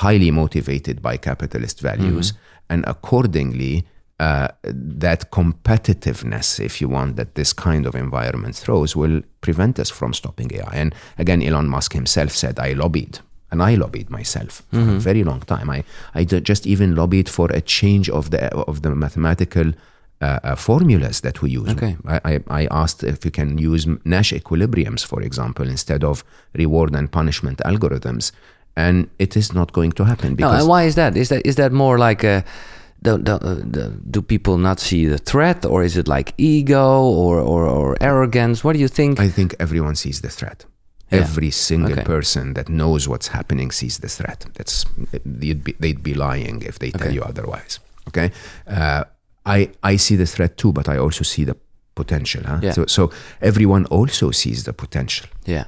highly 0.03 0.29
motivated 0.31 1.01
by 1.01 1.17
capitalist 1.17 1.79
values, 1.79 2.33
and 2.69 2.83
accordingly, 2.85 3.85
uh, 4.19 4.49
that 4.63 5.31
competitiveness, 5.31 6.59
if 6.59 6.81
you 6.81 6.89
want, 6.89 7.15
that 7.15 7.35
this 7.35 7.53
kind 7.53 7.85
of 7.85 7.95
environment 7.95 8.55
throws 8.55 8.95
will 8.95 9.21
prevent 9.41 9.79
us 9.79 9.89
from 9.89 10.13
stopping 10.13 10.51
AI. 10.53 10.73
And 10.73 10.93
again, 11.17 11.41
Elon 11.41 11.67
Musk 11.67 11.93
himself 11.93 12.31
said, 12.31 12.59
I 12.59 12.73
lobbied. 12.73 13.19
And 13.51 13.63
I 13.63 13.75
lobbied 13.75 14.09
myself 14.11 14.61
for 14.71 14.77
a 14.77 14.99
very 14.99 15.23
long 15.23 15.39
time. 15.39 15.71
I, 15.71 15.83
I 16.13 16.23
just 16.23 16.67
even 16.67 16.95
lobbied 16.95 17.27
for 17.27 17.49
a 17.51 17.61
change 17.61 18.07
of 18.07 18.29
the 18.29 18.53
of 18.55 18.83
the 18.83 18.93
mathematical 18.93 19.73
uh, 20.21 20.39
uh, 20.43 20.55
formulas 20.55 21.21
that 21.21 21.41
we 21.41 21.49
use. 21.51 21.69
Okay. 21.69 21.95
I, 22.05 22.19
I, 22.25 22.39
I 22.49 22.67
asked 22.69 23.03
if 23.03 23.25
you 23.25 23.31
can 23.31 23.57
use 23.57 23.87
Nash 24.05 24.33
equilibriums, 24.33 25.03
for 25.03 25.21
example, 25.23 25.67
instead 25.67 26.03
of 26.03 26.23
reward 26.53 26.93
and 26.93 27.11
punishment 27.11 27.59
algorithms, 27.65 28.31
and 28.75 29.09
it 29.17 29.35
is 29.35 29.53
not 29.53 29.71
going 29.71 29.93
to 29.93 30.03
happen 30.03 30.35
No, 30.37 30.51
and 30.51 30.67
why 30.67 30.83
is 30.83 30.95
that? 30.95 31.17
Is 31.17 31.29
that 31.29 31.43
is 31.43 31.55
that 31.55 31.71
more 31.71 31.97
like 31.97 32.23
a 32.23 32.43
do, 33.01 33.17
do, 33.17 33.31
uh, 33.33 33.89
do, 34.11 34.21
people 34.21 34.57
not 34.57 34.79
see 34.79 35.05
the 35.05 35.17
threat, 35.17 35.65
or 35.65 35.83
is 35.83 35.95
it 35.97 36.07
like 36.07 36.33
ego 36.37 37.01
or, 37.03 37.39
or, 37.39 37.65
or 37.67 37.95
arrogance? 38.01 38.63
What 38.63 38.73
do 38.73 38.79
you 38.79 38.87
think? 38.89 39.19
I 39.19 39.29
think 39.29 39.55
everyone 39.59 39.95
sees 39.95 40.21
the 40.21 40.29
threat. 40.29 40.65
Yeah. 41.11 41.21
Every 41.21 41.51
single 41.51 41.93
Okay. 41.93 42.03
person 42.03 42.53
that 42.53 42.67
knows 42.69 43.07
what's 43.07 43.29
happening 43.29 43.71
sees 43.71 43.97
the 43.97 44.07
threat. 44.09 44.45
That's 44.53 44.85
they'd 45.25 45.63
be, 45.63 45.73
they'd 45.79 46.03
be 46.03 46.13
lying 46.13 46.61
if 46.61 46.77
they 46.77 46.91
tell 46.91 47.11
you 47.13 47.23
otherwise. 47.23 47.79
Okay, 48.07 48.31
uh, 48.67 49.03
I 49.45 49.69
I 49.81 49.97
see 49.97 50.15
the 50.17 50.25
threat 50.27 50.55
too, 50.57 50.71
but 50.71 50.87
I 50.87 50.97
also 50.97 51.23
see 51.23 51.45
the 51.45 51.55
potential. 51.95 52.43
Huh? 52.45 52.59
Yeah. 52.61 52.73
So 52.73 52.85
so 52.85 53.11
everyone 53.41 53.85
also 53.85 54.31
sees 54.31 54.63
the 54.63 54.73
potential, 54.73 55.27
yeah, 55.47 55.63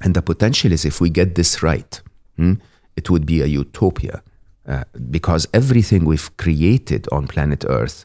and 0.00 0.14
the 0.14 0.22
potential 0.22 0.72
is 0.72 0.84
if 0.84 1.00
we 1.00 1.10
get 1.10 1.34
this 1.34 1.60
right, 1.62 2.00
hmm, 2.36 2.54
it 2.96 3.08
would 3.10 3.26
be 3.26 3.42
a 3.42 3.46
utopia, 3.46 4.22
uh, 4.68 4.84
because 5.10 5.48
everything 5.54 6.04
we've 6.04 6.36
created 6.36 7.08
on 7.10 7.26
planet 7.26 7.64
Earth 7.68 8.04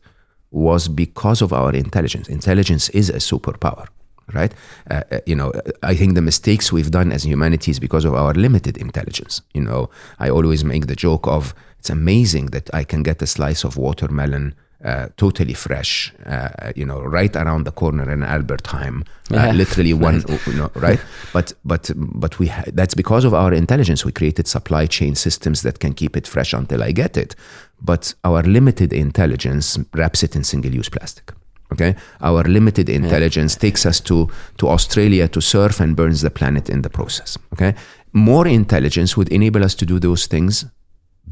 was 0.52 0.88
because 0.88 1.42
of 1.42 1.52
our 1.52 1.74
intelligence. 1.74 2.30
Intelligence 2.30 2.90
is 2.90 3.10
a 3.10 3.20
superpower, 3.20 3.88
right? 4.34 4.54
Uh, 4.90 5.02
uh, 5.12 5.20
you 5.26 5.36
know, 5.36 5.52
I 5.82 5.96
think 5.96 6.16
the 6.16 6.22
mistakes 6.22 6.72
we've 6.72 6.92
done 6.92 7.12
as 7.12 7.24
humanity 7.24 7.72
is 7.72 7.80
because 7.80 8.06
of 8.06 8.14
our 8.14 8.34
limited 8.34 8.78
intelligence. 8.78 9.42
You 9.54 9.62
know, 9.62 9.90
I 10.20 10.30
always 10.30 10.64
make 10.64 10.88
the 10.88 10.96
joke 10.96 11.28
of 11.28 11.54
it's 11.80 11.90
amazing 11.90 12.48
that 12.48 12.74
I 12.74 12.86
can 12.86 13.04
get 13.04 13.22
a 13.22 13.28
slice 13.28 13.66
of 13.66 13.76
watermelon. 13.76 14.56
Uh, 14.86 15.08
totally 15.16 15.54
fresh, 15.54 16.12
uh, 16.26 16.74
you 16.76 16.86
know, 16.86 17.02
right 17.02 17.36
around 17.38 17.64
the 17.66 17.72
corner 17.72 18.12
in 18.12 18.22
Albert 18.22 18.64
Heijn, 18.64 19.02
uh, 19.32 19.36
Yeah. 19.36 19.54
literally 19.56 19.94
one, 20.10 20.24
you 20.46 20.54
know, 20.54 20.70
right? 20.76 21.00
But 21.34 21.54
but 21.64 21.92
but 21.96 22.38
we 22.40 22.48
ha- 22.48 22.66
that's 22.76 22.94
because 22.94 23.24
of 23.28 23.34
our 23.34 23.54
intelligence. 23.54 24.04
We 24.06 24.12
created 24.12 24.46
supply 24.48 24.88
chain 24.88 25.16
systems 25.16 25.62
that 25.62 25.80
can 25.80 25.94
keep 25.94 26.18
it 26.18 26.28
fresh 26.28 26.54
until 26.54 26.84
I 26.84 26.92
get 26.94 27.16
it. 27.18 27.36
But 27.82 28.14
our 28.24 28.44
limited 28.44 28.92
intelligence 28.92 29.80
wraps 29.94 30.22
it 30.24 30.36
in 30.36 30.44
single-use 30.44 30.90
plastic. 30.90 31.32
Okay, 31.72 31.96
our 32.20 32.44
limited 32.44 32.90
intelligence 32.90 33.56
takes 33.58 33.86
us 33.86 34.02
to 34.02 34.28
to 34.58 34.68
Australia 34.68 35.28
to 35.30 35.40
surf 35.42 35.80
and 35.80 35.96
burns 35.96 36.20
the 36.22 36.30
planet 36.30 36.70
in 36.70 36.82
the 36.82 36.90
process. 36.90 37.38
Okay, 37.54 37.74
more 38.12 38.50
intelligence 38.50 39.16
would 39.18 39.30
enable 39.32 39.64
us 39.64 39.76
to 39.76 39.86
do 39.86 39.98
those 40.00 40.28
things 40.28 40.66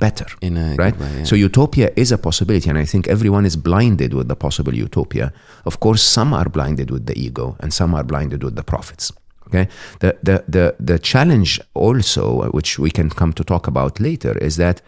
better 0.01 0.27
in 0.41 0.57
a 0.57 0.75
right? 0.75 0.97
way, 0.99 1.11
yeah. 1.17 1.23
So 1.23 1.35
utopia 1.35 1.87
is 1.95 2.11
a 2.11 2.17
possibility, 2.17 2.69
and 2.69 2.79
I 2.83 2.85
think 2.91 3.07
everyone 3.07 3.45
is 3.45 3.55
blinded 3.55 4.13
with 4.13 4.27
the 4.27 4.35
possible 4.35 4.73
utopia. 4.73 5.31
Of 5.63 5.79
course, 5.79 6.01
some 6.01 6.33
are 6.33 6.49
blinded 6.49 6.91
with 6.91 7.05
the 7.05 7.15
ego, 7.27 7.55
and 7.61 7.73
some 7.73 7.95
are 7.97 8.03
blinded 8.03 8.43
with 8.43 8.55
the 8.55 8.63
profits. 8.63 9.13
Okay, 9.47 9.67
the 9.99 10.11
the 10.23 10.43
the 10.55 10.75
the 10.79 10.99
challenge 10.99 11.61
also, 11.73 12.49
which 12.57 12.79
we 12.79 12.89
can 12.91 13.09
come 13.09 13.33
to 13.33 13.43
talk 13.43 13.67
about 13.67 13.99
later, 13.99 14.37
is 14.37 14.55
that 14.55 14.81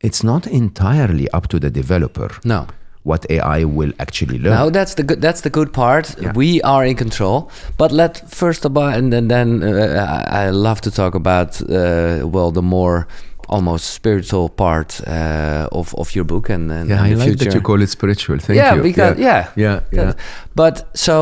it's 0.00 0.22
not 0.22 0.46
entirely 0.46 1.26
up 1.32 1.48
to 1.48 1.58
the 1.58 1.70
developer 1.70 2.30
no. 2.44 2.66
what 3.02 3.26
AI 3.30 3.64
will 3.64 3.92
actually 3.98 4.38
learn. 4.38 4.54
No, 4.54 4.70
that's 4.70 4.94
the 4.94 5.02
good. 5.02 5.20
That's 5.20 5.40
the 5.40 5.50
good 5.50 5.72
part. 5.72 6.14
Yeah. 6.20 6.32
We 6.34 6.60
are 6.62 6.84
in 6.86 6.96
control. 6.96 7.50
But 7.76 7.92
let 7.92 8.30
first 8.30 8.64
about, 8.64 8.98
and 8.98 9.12
then, 9.12 9.28
then 9.28 9.62
uh, 9.62 10.26
I 10.32 10.46
I 10.46 10.50
love 10.50 10.80
to 10.80 10.90
talk 10.90 11.14
about 11.14 11.60
uh, 11.62 12.28
well 12.34 12.52
the 12.52 12.62
more 12.62 13.06
almost 13.50 13.84
spiritual 13.94 14.48
part 14.48 15.00
uh, 15.06 15.68
of 15.72 15.94
of 15.94 16.14
your 16.16 16.24
book 16.26 16.50
and, 16.50 16.70
and, 16.72 16.88
yeah, 16.88 17.02
I 17.06 17.10
the 17.10 17.16
like 17.16 17.28
future. 17.28 17.44
that 17.44 17.54
you 17.54 17.60
call 17.60 17.82
it 17.82 17.90
spiritual. 17.90 18.38
Thank 18.38 18.56
yeah, 18.56 18.74
you. 18.76 18.82
because 18.82 19.18
yeah, 19.18 19.46
yeah, 19.56 19.80
yeah. 19.92 20.04
That- 20.04 20.18
But 20.54 20.76
so 20.94 21.14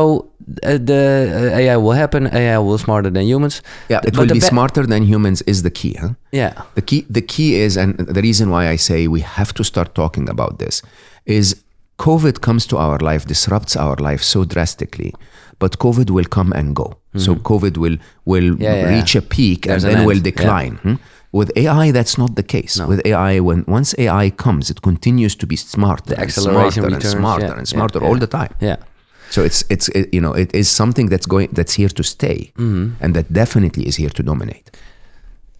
uh, 0.63 0.77
the 0.91 1.03
uh, 1.53 1.57
AI 1.61 1.77
will 1.77 1.97
happen. 2.03 2.27
AI 2.27 2.57
will 2.59 2.77
smarter 2.77 3.09
than 3.11 3.23
humans. 3.25 3.61
Yeah, 3.89 3.99
it 4.03 4.13
But 4.13 4.19
will 4.27 4.33
be 4.33 4.39
smarter 4.39 4.85
than 4.87 5.03
humans 5.03 5.41
is 5.45 5.61
the 5.63 5.71
key, 5.71 5.93
huh? 6.01 6.09
Yeah, 6.31 6.53
The 6.75 6.81
key, 6.81 7.05
the 7.09 7.21
key 7.21 7.49
is, 7.65 7.77
and 7.77 7.97
the 7.97 8.21
reason 8.21 8.49
why 8.49 8.73
I 8.73 8.77
say 8.77 9.07
we 9.07 9.21
have 9.21 9.53
to 9.53 9.63
start 9.63 9.93
talking 9.93 10.29
about 10.29 10.57
this 10.59 10.81
is 11.25 11.55
COVID 11.97 12.39
comes 12.41 12.65
to 12.67 12.77
our 12.77 12.97
life, 12.99 13.25
disrupts 13.27 13.75
our 13.75 13.95
life 14.09 14.23
so 14.23 14.45
drastically, 14.45 15.13
but 15.59 15.77
COVID 15.79 16.09
will 16.09 16.25
come 16.37 16.51
and 16.59 16.75
go. 16.75 16.87
So 17.15 17.35
COVID 17.35 17.77
will 17.77 17.97
will 18.25 18.49
Mm-hmm. 18.53 18.63
Yeah, 18.63 18.75
yeah, 18.81 18.95
reach 18.95 19.15
a 19.15 19.21
peak 19.21 19.61
There's 19.65 19.83
and 19.83 19.93
an 19.93 19.97
then 19.99 20.07
will 20.07 20.17
end, 20.17 20.25
yeah. 20.25 20.31
decline. 20.31 20.75
hmm? 20.83 20.95
With 21.31 21.51
AI, 21.55 21.91
that's 21.91 22.17
not 22.17 22.35
the 22.35 22.43
case. 22.43 22.79
No. 22.79 22.87
With 22.87 23.01
AI, 23.05 23.39
when 23.39 23.63
once 23.67 23.93
AI 23.99 24.31
comes, 24.31 24.69
it 24.69 24.81
continues 24.81 25.35
to 25.35 25.45
be 25.47 25.55
smarter, 25.55 26.15
and 26.15 26.31
smarter 26.31 26.85
and 26.87 27.03
smarter 27.03 27.45
yeah, 27.45 27.57
and 27.57 27.67
smarter 27.67 27.99
yeah. 28.01 28.07
all 28.09 28.17
the 28.19 28.27
time. 28.27 28.49
yeah. 28.61 28.77
So 29.31 29.43
it's 29.43 29.63
it's 29.69 29.89
it, 29.89 30.11
you 30.11 30.21
know 30.21 30.33
it 30.37 30.55
is 30.55 30.67
something 30.75 31.09
that's 31.11 31.27
going 31.27 31.49
that's 31.53 31.75
here 31.77 31.89
to 31.89 32.03
stay, 32.03 32.51
Mm-hmm. 32.57 33.03
and 33.03 33.13
that 33.15 33.31
definitely 33.31 33.83
is 33.87 33.97
here 33.97 34.09
to 34.09 34.23
dominate. 34.23 34.71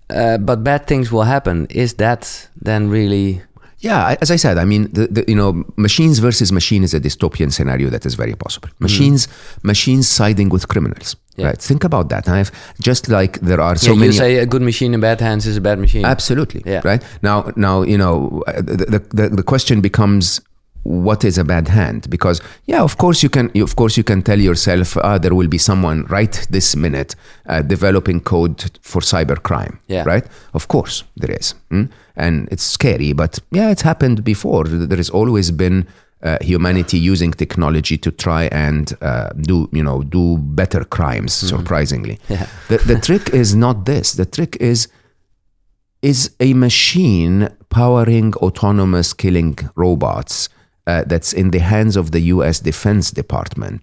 Uh, 0.10 0.38
but 0.39 0.63
bad 0.63 0.88
things 0.88 1.12
will 1.12 1.25
happen. 1.25 1.67
Is 1.69 1.93
that 1.95 2.49
then 2.65 2.89
really? 2.89 3.41
Yeah, 3.82 4.18
as 4.22 4.30
I 4.30 4.36
said, 4.36 4.58
I 4.58 4.65
mean, 4.65 4.92
the, 4.92 5.08
the, 5.08 5.26
you 5.28 5.36
know, 5.36 5.63
machines 5.78 6.20
versus 6.20 6.52
machine 6.52 6.84
is 6.84 6.94
a 6.94 7.00
dystopian 7.00 7.52
scenario 7.52 7.89
that 7.89 8.06
is 8.06 8.15
very 8.15 8.36
possible. 8.36 8.70
Machines, 8.80 9.28
machines 9.63 10.08
siding 10.08 10.50
with 10.50 10.68
criminals. 10.68 11.15
Mm-hmm. 11.15 11.42
Yeah. 11.42 11.48
Right? 11.48 11.58
Think 11.58 11.86
about 11.86 12.10
that. 12.10 12.28
I've 12.28 12.52
just 12.82 13.08
like 13.08 13.39
there 13.39 13.62
are 13.62 13.78
so 13.78 13.92
yeah, 13.92 13.94
you 13.94 14.00
many. 14.00 14.12
say 14.12 14.36
a 14.39 14.46
good 14.46 14.62
machine 14.62 14.94
in 14.94 15.00
bad 15.00 15.22
hands 15.22 15.48
is 15.48 15.56
a 15.56 15.62
bad 15.62 15.80
machine. 15.80 16.04
Absolutely. 16.04 16.62
Yeah. 16.65 16.82
Right 16.84 17.02
now, 17.22 17.54
now 17.56 17.84
you 17.84 17.98
know 17.98 18.44
the 18.48 19.02
the 19.12 19.30
the 19.30 19.44
question 19.44 19.80
becomes 19.80 20.42
what 20.84 21.24
is 21.24 21.38
a 21.38 21.44
bad 21.44 21.68
hand 21.68 22.10
because 22.10 22.42
yeah 22.65 22.82
of 22.82 22.98
course 22.98 23.22
you 23.22 23.30
can 23.30 23.52
of 23.62 23.76
course 23.76 23.98
you 23.98 24.04
can 24.04 24.22
tell 24.22 24.39
yourself 24.39 24.98
ah, 24.98 25.18
there 25.18 25.36
will 25.36 25.48
be 25.48 25.58
someone 25.58 26.06
right 26.06 26.48
this 26.50 26.76
minute 26.76 27.15
uh, 27.48 27.62
developing 27.62 28.20
code 28.22 28.63
for 28.82 29.02
cybercrime 29.02 29.78
Yeah. 29.88 30.04
right 30.06 30.26
of 30.54 30.68
course 30.68 31.04
there 31.18 31.32
is 31.39 31.54
mm? 31.70 31.89
and 32.15 32.48
it's 32.52 32.63
scary 32.63 33.13
but 33.13 33.39
yeah 33.52 33.70
it's 33.72 33.82
happened 33.84 34.24
before 34.24 34.63
there 34.63 34.98
has 34.98 35.10
always 35.10 35.52
been 35.52 35.86
uh, 36.24 36.38
humanity 36.42 36.98
using 36.98 37.32
technology 37.32 37.98
to 37.98 38.12
try 38.12 38.44
and 38.52 38.94
uh, 39.02 39.30
do 39.42 39.70
you 39.72 39.84
know 39.84 40.04
do 40.04 40.38
better 40.38 40.84
crimes 40.86 41.34
surprisingly 41.34 42.18
Mm-hmm. 42.28 42.34
Yeah. 42.34 42.48
the, 42.70 42.78
the 42.94 43.00
trick 43.08 43.30
is 43.34 43.54
not 43.56 43.86
this 43.86 44.13
the 44.13 44.26
trick 44.26 44.56
is 44.60 44.88
is 46.02 46.32
a 46.39 46.54
machine 46.54 47.50
powering 47.70 48.34
autonomous 48.36 49.13
killing 49.13 49.58
robots 49.76 50.50
uh, 50.89 51.04
that's 51.12 51.32
in 51.41 51.47
the 51.56 51.63
hands 51.73 51.95
of 52.02 52.06
the 52.15 52.21
US 52.34 52.56
Defense 52.69 53.06
Department 53.21 53.82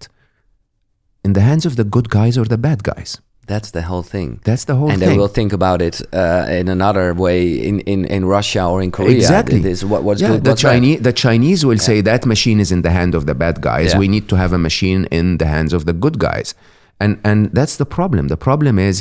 in 1.27 1.33
the 1.33 1.41
hands 1.49 1.65
of 1.65 1.73
the 1.79 1.83
good 1.95 2.07
guys 2.09 2.37
or 2.37 2.45
the 2.45 2.61
bad 2.67 2.79
guys? 2.83 3.11
That's 3.51 3.71
the 3.71 3.83
whole 3.89 4.03
thing. 4.03 4.29
That's 4.43 4.65
the 4.65 4.75
whole 4.75 4.87
thing. 4.87 4.95
and 4.95 5.01
thing. 5.01 5.11
they 5.11 5.17
will 5.17 5.33
think 5.39 5.53
about 5.53 5.79
it 5.81 5.95
uh, 6.13 6.45
in 6.59 6.67
another 6.67 7.13
way 7.13 7.39
in, 7.69 7.79
in, 7.93 7.99
in 8.05 8.25
Russia 8.25 8.63
or 8.65 8.81
in 8.85 8.91
Korea. 8.91 9.15
Exactly. 9.15 9.59
This, 9.59 9.85
what, 9.91 10.03
what's 10.03 10.21
yeah, 10.21 10.31
good, 10.31 10.43
the 10.43 10.49
what's 10.49 10.63
bad. 10.63 10.73
Chinese 10.73 10.99
the 11.09 11.13
Chinese 11.13 11.65
will 11.65 11.81
say 11.89 12.01
that 12.01 12.25
machine 12.25 12.59
is 12.59 12.71
in 12.75 12.81
the 12.81 12.93
hand 12.99 13.15
of 13.15 13.25
the 13.25 13.35
bad 13.43 13.61
guys. 13.61 13.89
Yeah. 13.93 13.99
We 13.99 14.09
need 14.09 14.27
to 14.31 14.35
have 14.35 14.51
a 14.51 14.61
machine 14.69 15.01
in 15.19 15.37
the 15.37 15.47
hands 15.55 15.71
of 15.77 15.85
the 15.85 15.93
good 15.93 16.17
guys. 16.19 16.53
And 16.99 17.13
and 17.23 17.39
that's 17.57 17.77
the 17.77 17.85
problem. 17.97 18.27
The 18.35 18.41
problem 18.49 18.75
is 18.89 18.95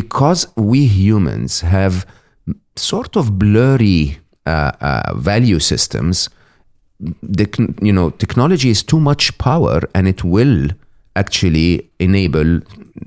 because 0.00 0.40
we 0.56 0.80
humans 0.86 1.52
have 1.60 1.94
sort 2.76 3.16
of 3.16 3.38
blurry 3.38 4.18
uh, 4.46 4.72
uh, 4.80 5.14
value 5.14 5.58
systems, 5.58 6.30
the, 7.22 7.74
you 7.80 7.92
know, 7.92 8.10
technology 8.10 8.70
is 8.70 8.82
too 8.82 9.00
much 9.00 9.36
power 9.38 9.80
and 9.94 10.06
it 10.08 10.24
will 10.24 10.68
actually 11.16 11.90
enable 11.98 12.60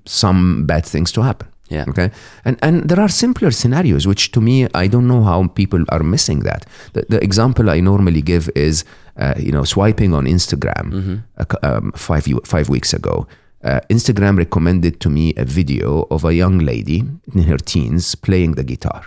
some 0.06 0.66
bad 0.66 0.86
things 0.86 1.12
to 1.12 1.22
happen. 1.22 1.48
Yeah. 1.70 1.86
Okay. 1.90 2.12
And 2.46 2.58
and 2.62 2.90
there 2.90 3.00
are 3.00 3.10
simpler 3.10 3.52
scenarios, 3.52 4.06
which 4.06 4.32
to 4.32 4.42
me 4.42 4.68
I 4.76 4.88
don't 4.88 5.08
know 5.08 5.24
how 5.24 5.48
people 5.48 5.84
are 5.90 6.04
missing 6.04 6.40
that. 6.44 6.66
The, 6.94 7.06
the 7.10 7.24
example 7.24 7.70
I 7.70 7.80
normally 7.80 8.22
give 8.22 8.50
is, 8.56 8.84
uh, 9.18 9.34
you 9.38 9.52
know, 9.52 9.64
swiping 9.64 10.14
on 10.14 10.26
Instagram 10.26 11.24
a 11.38 11.46
cou- 11.46 11.58
um, 11.64 11.92
five 11.96 12.28
five 12.46 12.70
weeks 12.70 12.94
ago. 12.94 13.28
Uh, 13.64 13.80
Instagram 13.90 14.38
recommended 14.38 15.00
to 15.00 15.10
me 15.10 15.34
a 15.38 15.46
video 15.46 16.06
of 16.12 16.26
a 16.26 16.34
young 16.34 16.60
lady 16.60 17.04
in 17.34 17.44
her 17.44 17.58
teens 17.58 18.14
playing 18.16 18.56
the 18.56 18.64
guitar, 18.64 19.06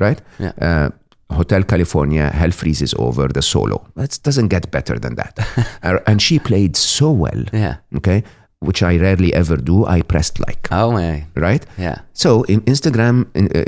right? 0.00 0.20
Yeah. 0.38 0.90
Hotel 1.32 1.62
California, 1.64 2.30
Hell 2.30 2.50
Freezes 2.52 2.94
Over, 2.98 3.28
the 3.28 3.42
solo. 3.42 3.86
That 3.96 4.18
doesn't 4.22 4.48
get 4.48 4.70
better 4.70 4.98
than 4.98 5.14
that. 5.16 5.38
Uh, 5.82 5.98
and 6.06 6.20
she 6.22 6.38
played 6.38 6.76
so 6.76 7.10
well, 7.10 7.44
Yeah. 7.52 7.76
okay, 7.96 8.22
which 8.60 8.82
I 8.82 8.96
rarely 8.98 9.34
ever 9.34 9.56
do. 9.56 9.84
I 9.84 10.02
pressed 10.02 10.38
like, 10.46 10.68
Oh, 10.70 10.92
man. 10.92 11.26
right? 11.34 11.66
Yeah. 11.78 11.96
So 12.12 12.44
in 12.44 12.60
Instagram, 12.62 13.26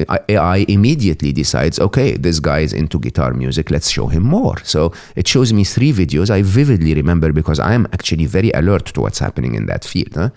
uh, 0.09 0.18
AI 0.29 0.64
immediately 0.68 1.33
decides, 1.33 1.81
okay, 1.81 2.16
this 2.16 2.38
guy 2.40 2.61
is 2.61 2.72
into 2.72 3.00
guitar 3.00 3.35
music. 3.35 3.70
Let's 3.70 3.90
show 3.90 4.07
him 4.07 4.22
more. 4.22 4.57
So 4.62 4.92
it 5.16 5.27
shows 5.27 5.53
me 5.53 5.64
three 5.64 5.92
videos. 5.92 6.31
I 6.31 6.42
vividly 6.42 6.94
remember 6.94 7.33
because 7.33 7.59
I 7.59 7.74
am 7.74 7.87
actually 7.92 8.27
very 8.27 8.50
alert 8.53 8.87
to 8.94 9.00
what's 9.00 9.18
happening 9.18 9.55
in 9.57 9.66
that 9.66 9.85
field. 9.85 10.14
huh? 10.14 10.31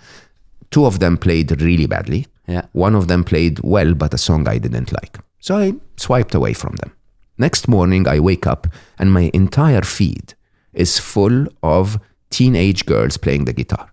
Two 0.72 0.86
of 0.86 0.98
them 1.00 1.18
played 1.18 1.62
really 1.62 1.86
badly. 1.86 2.26
Yeah. 2.48 2.63
One 2.74 2.96
of 2.96 3.08
them 3.08 3.24
played 3.24 3.60
well, 3.60 3.94
but 3.94 4.13
a 4.13 4.18
song 4.18 4.48
I 4.48 4.58
didn't 4.58 4.92
like. 4.92 5.18
So 5.40 5.58
I 5.58 5.74
swiped 5.98 6.34
away 6.34 6.54
from 6.54 6.76
them. 6.78 6.92
Next 7.38 7.67
morning, 7.67 8.08
I 8.08 8.19
wake 8.19 8.47
up 8.47 8.67
and 9.00 9.12
my 9.12 9.30
entire 9.34 9.82
feed 9.84 10.34
is 10.73 11.00
full 11.00 11.47
of 11.62 12.00
teenage 12.30 12.86
girls 12.86 13.17
playing 13.17 13.45
the 13.45 13.54
guitar. 13.54 13.89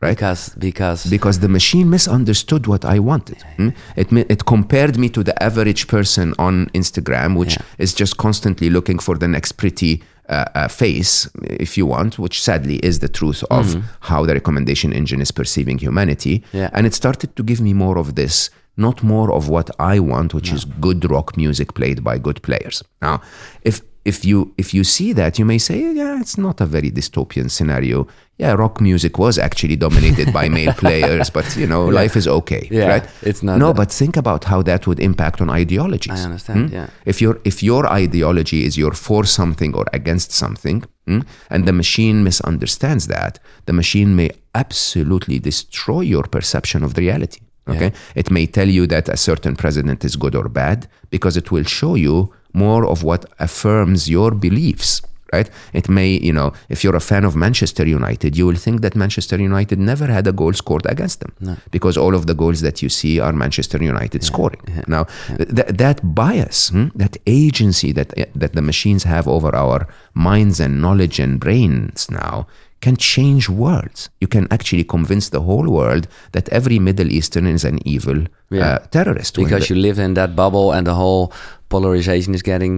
right? 0.00 0.16
Because, 0.16 0.54
because 0.58 1.06
because 1.10 1.38
the 1.40 1.48
machine 1.48 1.88
misunderstood 1.90 2.66
what 2.66 2.84
I 2.84 2.98
wanted. 2.98 3.42
hmm? 3.56 3.70
It 3.96 4.12
it 4.30 4.44
compared 4.46 4.98
me 4.98 5.08
to 5.10 5.22
the 5.22 5.34
average 5.42 5.86
person 5.86 6.34
on 6.38 6.66
Instagram, 6.74 7.36
which 7.36 7.54
Yeah. 7.56 7.64
is 7.84 7.94
just 8.00 8.16
constantly 8.16 8.68
looking 8.70 8.98
for 9.00 9.16
the 9.18 9.28
next 9.28 9.52
pretty 9.52 10.02
uh, 10.28 10.44
uh, 10.54 10.68
face, 10.68 11.28
if 11.60 11.76
you 11.78 11.86
want, 11.86 12.18
which 12.18 12.40
sadly 12.42 12.76
is 12.82 12.98
the 12.98 13.08
truth 13.08 13.44
of 13.50 13.76
how 14.00 14.24
the 14.26 14.32
recommendation 14.34 14.92
engine 14.92 15.20
is 15.22 15.32
perceiving 15.32 15.78
humanity. 15.78 16.42
Yeah. 16.52 16.70
And 16.72 16.86
it 16.86 16.94
started 16.94 17.34
to 17.36 17.42
give 17.42 17.60
me 17.60 17.72
more 17.74 17.98
of 17.98 18.14
this, 18.14 18.50
not 18.76 19.02
more 19.02 19.30
of 19.32 19.48
what 19.48 19.70
I 19.78 19.98
want, 19.98 20.32
which 20.34 20.52
is 20.52 20.64
good 20.80 21.10
rock 21.10 21.36
music 21.36 21.74
played 21.74 22.02
by 22.02 22.18
good 22.18 22.40
players. 22.42 22.82
Now, 23.00 23.20
if 23.62 23.80
if 24.04 24.24
you 24.24 24.52
if 24.58 24.74
you 24.74 24.82
see 24.84 25.12
that, 25.12 25.38
you 25.38 25.44
may 25.44 25.58
say, 25.58 25.92
yeah, 25.94 26.18
it's 26.20 26.36
not 26.36 26.60
a 26.60 26.66
very 26.66 26.90
dystopian 26.90 27.48
scenario. 27.50 28.06
Yeah, 28.38 28.54
rock 28.54 28.80
music 28.80 29.18
was 29.18 29.38
actually 29.38 29.76
dominated 29.76 30.32
by 30.32 30.48
male 30.58 30.72
players, 30.72 31.30
but 31.30 31.56
you 31.56 31.66
know, 31.66 31.84
life 31.86 32.16
is 32.16 32.26
okay, 32.26 32.66
Yeah, 32.70 32.88
right? 32.88 33.08
it's 33.22 33.42
not 33.42 33.58
No, 33.58 33.68
that- 33.68 33.76
but 33.76 33.92
think 33.92 34.16
about 34.16 34.44
how 34.44 34.62
that 34.62 34.86
would 34.86 34.98
impact 34.98 35.40
on 35.40 35.50
ideologies. 35.50 36.20
I 36.20 36.24
understand, 36.24 36.70
hmm? 36.70 36.74
yeah. 36.74 36.86
If 37.04 37.20
your 37.20 37.38
if 37.44 37.62
your 37.62 37.86
ideology 37.86 38.64
is 38.64 38.76
you're 38.76 38.94
for 38.96 39.24
something 39.24 39.76
or 39.76 39.84
against 39.92 40.32
something, 40.32 40.82
hmm, 41.06 41.20
and 41.50 41.64
the 41.66 41.72
machine 41.72 42.24
misunderstands 42.24 43.06
that, 43.06 43.38
the 43.66 43.72
machine 43.72 44.16
may 44.16 44.30
absolutely 44.54 45.38
destroy 45.38 46.00
your 46.00 46.24
perception 46.24 46.82
of 46.82 46.94
the 46.94 47.02
reality. 47.02 47.40
Okay, 47.68 47.92
it 48.14 48.30
may 48.30 48.46
tell 48.46 48.68
you 48.68 48.86
that 48.88 49.08
a 49.08 49.16
certain 49.16 49.54
president 49.56 50.04
is 50.04 50.16
good 50.16 50.34
or 50.34 50.48
bad 50.48 50.88
because 51.10 51.36
it 51.36 51.50
will 51.52 51.64
show 51.64 51.94
you 51.94 52.32
more 52.52 52.84
of 52.86 53.02
what 53.02 53.24
affirms 53.38 54.08
your 54.10 54.32
beliefs. 54.32 55.00
Right? 55.32 55.48
It 55.72 55.88
may, 55.88 56.08
you 56.20 56.32
know, 56.34 56.52
if 56.68 56.84
you're 56.84 56.94
a 56.94 57.00
fan 57.00 57.24
of 57.24 57.34
Manchester 57.34 57.86
United, 57.86 58.36
you 58.36 58.46
will 58.46 58.56
think 58.56 58.82
that 58.82 58.94
Manchester 58.94 59.38
United 59.40 59.78
never 59.78 60.06
had 60.06 60.26
a 60.26 60.32
goal 60.32 60.52
scored 60.52 60.84
against 60.84 61.20
them 61.20 61.32
because 61.70 61.96
all 61.96 62.14
of 62.14 62.26
the 62.26 62.34
goals 62.34 62.60
that 62.60 62.82
you 62.82 62.90
see 62.90 63.18
are 63.18 63.32
Manchester 63.32 63.82
United 63.82 64.22
scoring. 64.24 64.60
Now, 64.86 65.04
th- 65.38 65.68
that 65.68 66.14
bias, 66.14 66.68
hmm, 66.68 66.88
that 66.96 67.16
agency 67.26 67.92
that 67.92 68.12
that 68.34 68.52
the 68.52 68.60
machines 68.60 69.04
have 69.04 69.26
over 69.26 69.56
our 69.56 69.86
minds 70.12 70.60
and 70.60 70.82
knowledge 70.82 71.18
and 71.18 71.40
brains 71.40 72.10
now 72.10 72.46
can 72.84 72.96
change 72.96 73.44
worlds. 73.48 74.00
You 74.22 74.28
can 74.34 74.44
actually 74.56 74.84
convince 74.96 75.26
the 75.30 75.40
whole 75.48 75.68
world 75.78 76.04
that 76.32 76.48
every 76.58 76.78
Middle 76.88 77.10
Eastern 77.18 77.46
is 77.56 77.64
an 77.64 77.78
evil 77.94 78.18
Yeah. 78.50 78.64
uh, 78.66 78.78
terrorist. 78.96 79.32
because 79.42 79.62
the- 79.68 79.74
you 79.74 79.80
live 79.88 79.98
in 80.06 80.12
that 80.20 80.30
bubble 80.42 80.68
and 80.76 80.84
the 80.90 80.94
whole 81.02 81.24
polarization 81.68 82.34
is 82.34 82.42
getting 82.42 82.74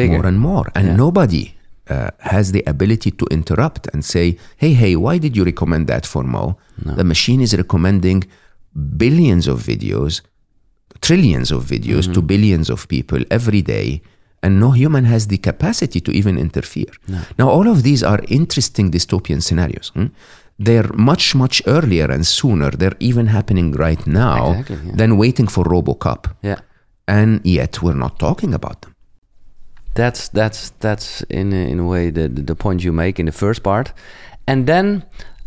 bigger. 0.00 0.12
more 0.16 0.26
and 0.26 0.38
more. 0.50 0.66
And 0.78 0.96
nobody 0.96 1.44
uh, 1.94 2.10
has 2.34 2.52
the 2.56 2.62
ability 2.74 3.10
to 3.20 3.24
interrupt 3.38 3.88
and 3.92 4.00
say, 4.04 4.26
hey, 4.62 4.72
hey, 4.82 4.94
why 5.04 5.14
did 5.24 5.32
you 5.36 5.44
recommend 5.52 5.86
that 5.92 6.04
for 6.12 6.22
Mo? 6.34 6.44
The 7.00 7.04
machine 7.14 7.40
is 7.46 7.52
recommending 7.56 8.18
billions 9.04 9.44
of 9.48 9.56
videos, 9.72 10.20
trillions 11.00 11.50
of 11.50 11.64
videos 11.64 12.04
to 12.14 12.20
billions 12.22 12.70
of 12.70 12.86
people 12.88 13.20
every 13.30 13.62
day. 13.62 13.88
And 14.42 14.60
no 14.60 14.70
human 14.70 15.04
has 15.04 15.26
the 15.26 15.38
capacity 15.38 16.00
to 16.00 16.10
even 16.12 16.38
interfere. 16.38 16.92
Now, 17.38 17.48
all 17.50 17.66
of 17.68 17.82
these 17.82 18.02
are 18.04 18.20
interesting 18.28 18.90
dystopian 18.90 19.42
scenarios. 19.42 19.88
hmm? 19.94 20.06
They're 20.60 20.92
much, 20.94 21.34
much 21.34 21.62
earlier 21.66 22.10
and 22.10 22.24
sooner. 22.26 22.70
They're 22.70 22.96
even 23.00 23.26
happening 23.26 23.72
right 23.72 24.04
now 24.06 24.50
Exactly, 24.52 24.76
yeah. 24.86 24.92
than 24.96 25.16
waiting 25.18 25.48
for 25.48 25.64
Robocop. 25.64 26.26
yeah. 26.42 26.60
And 27.06 27.40
yet, 27.44 27.82
we're 27.82 27.94
not 27.96 28.18
talking 28.18 28.52
about 28.54 28.82
them. 28.82 28.94
That's 29.94 30.28
that's 30.28 30.70
that's 30.78 31.22
in 31.30 31.52
a, 31.52 31.70
in 31.72 31.78
a 31.80 31.84
way 31.86 32.10
the 32.10 32.28
the 32.28 32.54
point 32.54 32.84
you 32.84 32.92
make 32.92 33.18
in 33.18 33.26
the 33.26 33.32
first 33.32 33.62
part, 33.62 33.92
and 34.46 34.66
then 34.66 35.02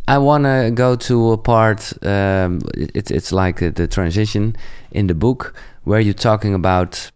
I 0.07 0.17
want 0.17 0.43
to 0.45 0.71
go 0.73 0.95
to 0.95 1.31
a 1.31 1.37
part. 1.37 1.93
Um, 2.05 2.59
it's 2.75 3.11
it's 3.11 3.31
like 3.31 3.59
the 3.75 3.87
transition 3.87 4.55
in 4.91 5.07
the 5.07 5.13
book 5.13 5.53
where 5.83 6.01
you're 6.01 6.13
talking 6.31 6.53
about 6.53 7.11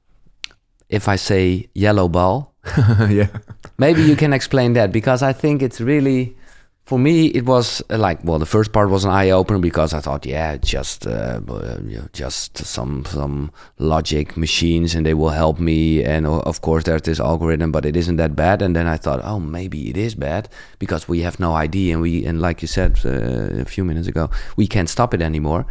if 0.89 1.07
I 1.07 1.15
say 1.15 1.69
yellow 1.73 2.07
ball. 2.07 2.53
yeah. 3.09 3.27
Maybe 3.77 4.03
you 4.03 4.15
can 4.15 4.33
explain 4.33 4.73
that 4.73 4.91
because 4.91 5.21
I 5.21 5.33
think 5.33 5.61
it's 5.61 5.81
really, 5.81 6.35
for 6.85 6.99
me, 6.99 7.25
it 7.27 7.45
was 7.45 7.81
uh, 7.89 7.97
like 7.97 8.23
well, 8.23 8.37
the 8.37 8.45
first 8.45 8.71
part 8.71 8.91
was 8.91 9.05
an 9.05 9.11
eye 9.11 9.31
opener 9.31 9.57
because 9.57 9.91
I 9.91 10.01
thought, 10.01 10.23
yeah, 10.23 10.57
just 10.57 11.07
uh, 11.07 11.39
just 12.13 12.59
some 12.59 13.05
some 13.05 13.51
logic 13.79 14.37
machines 14.37 14.93
and 14.93 15.03
they 15.03 15.15
will 15.15 15.31
help 15.31 15.59
me, 15.59 16.03
and 16.03 16.27
of 16.27 16.61
course 16.61 16.83
there's 16.83 17.01
this 17.01 17.19
algorithm, 17.19 17.71
but 17.71 17.85
it 17.85 17.95
isn't 17.95 18.17
that 18.17 18.35
bad. 18.35 18.61
And 18.61 18.75
then 18.75 18.85
I 18.85 18.97
thought, 18.97 19.21
oh, 19.23 19.39
maybe 19.39 19.89
it 19.89 19.97
is 19.97 20.13
bad 20.13 20.47
because 20.77 21.07
we 21.07 21.21
have 21.21 21.39
no 21.39 21.53
idea, 21.53 21.93
and 21.93 22.03
we 22.03 22.23
and 22.23 22.39
like 22.39 22.61
you 22.61 22.67
said 22.67 22.99
uh, 23.03 23.61
a 23.61 23.65
few 23.65 23.83
minutes 23.83 24.07
ago, 24.07 24.29
we 24.55 24.67
can't 24.67 24.89
stop 24.89 25.15
it 25.15 25.23
anymore. 25.23 25.65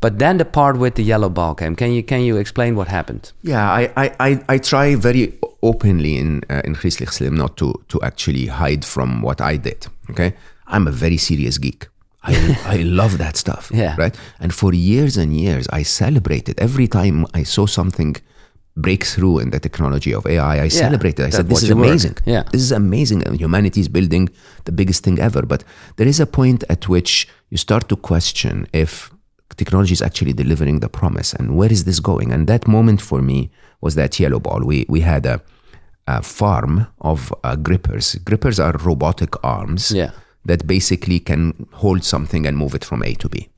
But 0.00 0.18
then 0.18 0.38
the 0.38 0.46
part 0.46 0.78
with 0.78 0.94
the 0.94 1.04
yellow 1.04 1.28
ball 1.28 1.54
came. 1.54 1.76
Can 1.76 1.92
you 1.92 2.02
can 2.02 2.22
you 2.22 2.38
explain 2.38 2.74
what 2.74 2.88
happened? 2.88 3.32
Yeah, 3.42 3.70
I, 3.70 3.92
I, 3.96 4.16
I, 4.18 4.44
I 4.48 4.58
try 4.58 4.94
very 4.94 5.38
openly 5.62 6.16
in 6.16 6.40
uh, 6.48 6.62
in 6.64 6.74
Griezelig 6.74 7.12
Slim 7.12 7.36
not 7.36 7.58
to 7.58 7.74
to 7.88 8.00
actually 8.00 8.46
hide 8.46 8.84
from 8.86 9.20
what 9.20 9.42
I 9.42 9.58
did. 9.58 9.86
Okay, 10.10 10.34
I'm 10.66 10.86
a 10.88 10.92
very 10.92 11.16
serious 11.18 11.58
geek. 11.58 11.88
I 12.22 12.32
I 12.76 12.82
love 12.82 13.18
that 13.18 13.36
stuff. 13.36 13.70
Yeah. 13.74 13.94
Right. 13.98 14.16
And 14.40 14.52
for 14.52 14.72
years 14.74 15.16
and 15.16 15.32
years, 15.36 15.66
I 15.80 15.82
celebrated 15.84 16.54
every 16.58 16.88
time 16.88 17.26
I 17.40 17.44
saw 17.44 17.66
something 17.66 18.16
breakthrough 18.76 19.38
in 19.38 19.50
the 19.50 19.60
technology 19.60 20.12
of 20.14 20.26
AI. 20.26 20.64
I 20.64 20.68
celebrated. 20.68 21.26
I 21.26 21.30
said, 21.30 21.48
"This 21.48 21.62
is 21.62 21.70
amazing. 21.70 22.16
Yeah. 22.26 22.42
This 22.52 22.62
is 22.62 22.72
amazing. 22.72 23.22
And 23.26 23.38
humanity 23.38 23.80
is 23.80 23.88
building 23.88 24.28
the 24.64 24.72
biggest 24.72 25.04
thing 25.04 25.18
ever." 25.20 25.42
But 25.42 25.64
there 25.96 26.08
is 26.08 26.18
a 26.20 26.26
point 26.26 26.64
at 26.68 26.88
which 26.88 27.28
you 27.50 27.56
start 27.58 27.88
to 27.88 27.96
question 27.96 28.66
if 28.72 29.10
technology 29.56 29.92
is 29.92 30.02
actually 30.02 30.32
delivering 30.32 30.80
the 30.80 30.88
promise 30.88 31.32
and 31.38 31.56
where 31.56 31.70
is 31.72 31.84
this 31.84 32.00
going 32.00 32.32
and 32.32 32.48
that 32.48 32.66
moment 32.66 33.00
for 33.00 33.22
me 33.22 33.50
was 33.80 33.94
that 33.94 34.18
yellow 34.18 34.40
ball 34.40 34.60
we 34.64 34.84
we 34.88 35.00
had 35.00 35.24
a, 35.26 35.40
a 36.08 36.20
farm 36.22 36.88
of 37.02 37.32
uh, 37.44 37.54
grippers 37.54 38.16
grippers 38.24 38.58
are 38.58 38.72
robotic 38.82 39.32
arms 39.44 39.92
Yeah. 39.92 40.10
That 40.44 40.66
basically 40.66 41.18
can 41.20 41.66
hold 41.72 42.04
something 42.04 42.46
and 42.46 42.56
move 42.56 42.74
it 42.74 42.84
from 42.84 43.02
a 43.02 43.14
to 43.14 43.28
b 43.28 43.48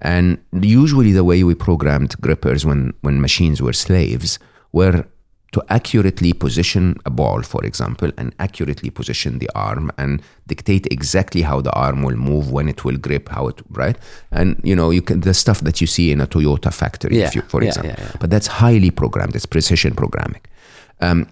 and 0.00 0.38
usually 0.60 1.12
the 1.12 1.24
way 1.24 1.42
we 1.44 1.54
programmed 1.54 2.14
grippers 2.20 2.64
when 2.66 2.92
when 3.02 3.20
machines 3.20 3.60
were 3.62 3.72
slaves 3.72 4.38
were 4.72 5.04
to 5.52 5.62
accurately 5.68 6.32
position 6.32 6.96
a 7.06 7.10
ball, 7.10 7.40
for 7.42 7.64
example, 7.64 8.10
and 8.18 8.34
accurately 8.40 8.90
position 8.90 9.38
the 9.38 9.48
arm 9.54 9.88
and 9.96 10.20
dictate 10.48 10.84
exactly 10.90 11.42
how 11.42 11.60
the 11.60 11.70
arm 11.74 12.02
will 12.02 12.16
move, 12.16 12.50
when 12.50 12.68
it 12.68 12.84
will 12.84 12.96
grip, 12.96 13.28
how 13.28 13.46
it 13.46 13.62
right, 13.70 13.96
and 14.32 14.60
you 14.64 14.74
know 14.74 14.90
you 14.90 15.00
can 15.00 15.20
the 15.20 15.32
stuff 15.32 15.60
that 15.60 15.80
you 15.80 15.86
see 15.86 16.10
in 16.10 16.20
a 16.20 16.26
Toyota 16.26 16.72
factory, 16.72 17.18
Yeah, 17.20 17.28
if 17.28 17.36
you, 17.36 17.42
for 17.42 17.62
yeah, 17.62 17.68
example. 17.68 17.94
yeah. 18.04 18.16
But 18.18 18.30
that's 18.30 18.48
highly 18.48 18.90
programmed. 18.90 19.36
It's 19.36 19.46
precision 19.46 19.94
programming. 19.94 20.40
Um, 21.00 21.28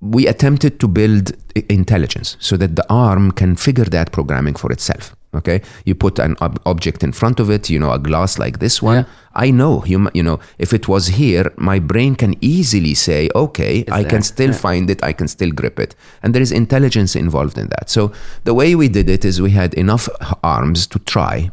we 0.00 0.26
attempted 0.26 0.80
to 0.80 0.88
build 0.88 1.32
intelligence 1.68 2.36
so 2.40 2.56
that 2.56 2.76
the 2.76 2.86
arm 2.88 3.32
can 3.32 3.56
figure 3.56 3.84
that 3.84 4.12
programming 4.12 4.54
for 4.54 4.72
itself. 4.72 5.16
Okay, 5.32 5.62
you 5.84 5.94
put 5.94 6.18
an 6.18 6.36
ob- 6.40 6.60
object 6.66 7.04
in 7.04 7.12
front 7.12 7.38
of 7.38 7.50
it, 7.50 7.70
you 7.70 7.78
know, 7.78 7.92
a 7.92 8.00
glass 8.00 8.36
like 8.36 8.58
this 8.58 8.82
one. 8.82 8.96
Yeah. 8.96 9.04
I 9.32 9.52
know, 9.52 9.84
you, 9.84 10.10
you 10.12 10.24
know, 10.24 10.40
if 10.58 10.72
it 10.72 10.88
was 10.88 11.06
here, 11.06 11.52
my 11.56 11.78
brain 11.78 12.16
can 12.16 12.34
easily 12.40 12.94
say, 12.94 13.28
okay, 13.36 13.84
I 13.92 14.02
there, 14.02 14.10
can 14.10 14.22
still 14.22 14.50
yeah. 14.50 14.56
find 14.56 14.90
it, 14.90 15.00
I 15.04 15.12
can 15.12 15.28
still 15.28 15.52
grip 15.52 15.78
it. 15.78 15.94
And 16.24 16.34
there 16.34 16.42
is 16.42 16.50
intelligence 16.50 17.14
involved 17.14 17.58
in 17.58 17.68
that. 17.68 17.88
So 17.90 18.10
the 18.42 18.54
way 18.54 18.74
we 18.74 18.88
did 18.88 19.08
it 19.08 19.24
is 19.24 19.40
we 19.40 19.52
had 19.52 19.72
enough 19.74 20.08
arms 20.42 20.88
to 20.88 20.98
try 20.98 21.52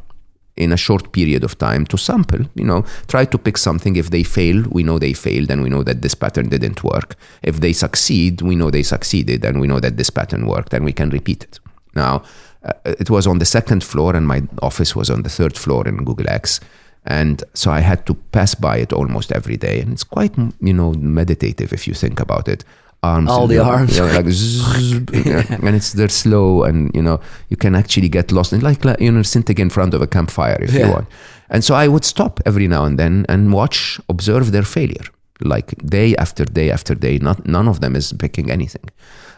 in 0.58 0.72
a 0.72 0.78
short 0.78 1.12
period 1.12 1.44
of 1.44 1.58
time 1.58 1.86
to 1.86 1.98
sample, 1.98 2.40
you 2.56 2.66
know, 2.66 2.84
try 3.08 3.26
to 3.26 3.38
pick 3.38 3.58
something. 3.58 3.96
If 3.96 4.10
they 4.10 4.24
fail, 4.24 4.64
we 4.70 4.84
know 4.84 5.00
they 5.00 5.14
failed 5.14 5.52
and 5.52 5.62
we 5.62 5.70
know 5.70 5.84
that 5.84 6.02
this 6.02 6.16
pattern 6.16 6.50
didn't 6.50 6.84
work. 6.84 7.16
If 7.44 7.60
they 7.60 7.74
succeed, 7.74 8.42
we 8.42 8.56
know 8.56 8.72
they 8.72 8.84
succeeded 8.84 9.46
and 9.46 9.62
we 9.62 9.68
know 9.68 9.80
that 9.80 9.98
this 9.98 10.10
pattern 10.10 10.48
worked 10.48 10.74
and 10.74 10.84
we 10.84 10.94
can 10.94 11.10
repeat 11.10 11.44
it. 11.44 11.60
Now, 11.96 12.24
uh, 12.64 12.74
it 12.86 13.10
was 13.10 13.28
on 13.28 13.40
the 13.40 13.46
second 13.46 13.84
floor 13.84 14.16
and 14.16 14.28
my 14.28 14.44
office 14.62 14.96
was 14.96 15.10
on 15.10 15.24
the 15.24 15.30
third 15.30 15.58
floor 15.58 15.88
in 15.88 16.04
Google 16.04 16.30
X. 16.30 16.60
And 17.06 17.44
so 17.54 17.72
I 17.72 17.80
had 17.80 18.06
to 18.08 18.16
pass 18.16 18.54
by 18.54 18.78
it 18.78 18.92
almost 18.92 19.32
every 19.32 19.58
day. 19.58 19.80
And 19.80 19.94
it's 19.94 20.04
quite, 20.04 20.36
you 20.60 20.74
know, 20.74 20.92
meditative 20.94 21.72
if 21.72 21.88
you 21.88 21.94
think 21.94 22.20
about 22.20 22.48
it. 22.48 22.66
Arms 23.04 23.30
All 23.30 23.48
the 23.48 23.60
arms. 23.60 24.00
like 24.00 24.28
zzz, 24.28 24.92
yeah, 25.26 25.44
and 25.50 25.76
it's 25.76 25.94
they're 25.94 26.10
slow 26.10 26.64
and 26.64 26.92
you 26.96 27.02
know 27.02 27.20
you 27.50 27.56
can 27.56 27.76
actually 27.76 28.10
get 28.10 28.32
lost 28.32 28.54
in 28.54 28.62
like, 28.62 28.84
like 28.84 29.00
you 29.00 29.12
know 29.12 29.22
sitting 29.22 29.58
in 29.60 29.70
front 29.70 29.94
of 29.94 30.02
a 30.02 30.08
campfire 30.08 30.58
if 30.62 30.74
you 30.74 30.90
want. 30.90 31.08
And 31.50 31.64
so 31.64 31.76
i 31.76 31.88
would 31.88 32.04
stop 32.04 32.40
every 32.46 32.68
now 32.68 32.84
and 32.86 32.98
then 32.98 33.26
and 33.30 33.54
watch 33.54 34.00
observe 34.10 34.52
their 34.52 34.64
failure. 34.64 35.06
Like 35.40 35.76
day 35.86 36.16
after 36.16 36.44
day 36.44 36.72
after 36.72 36.96
day 36.96 37.20
not 37.20 37.46
none 37.48 37.68
of 37.68 37.82
them 37.82 37.96
is 37.96 38.12
picking 38.14 38.50
anything. 38.50 38.90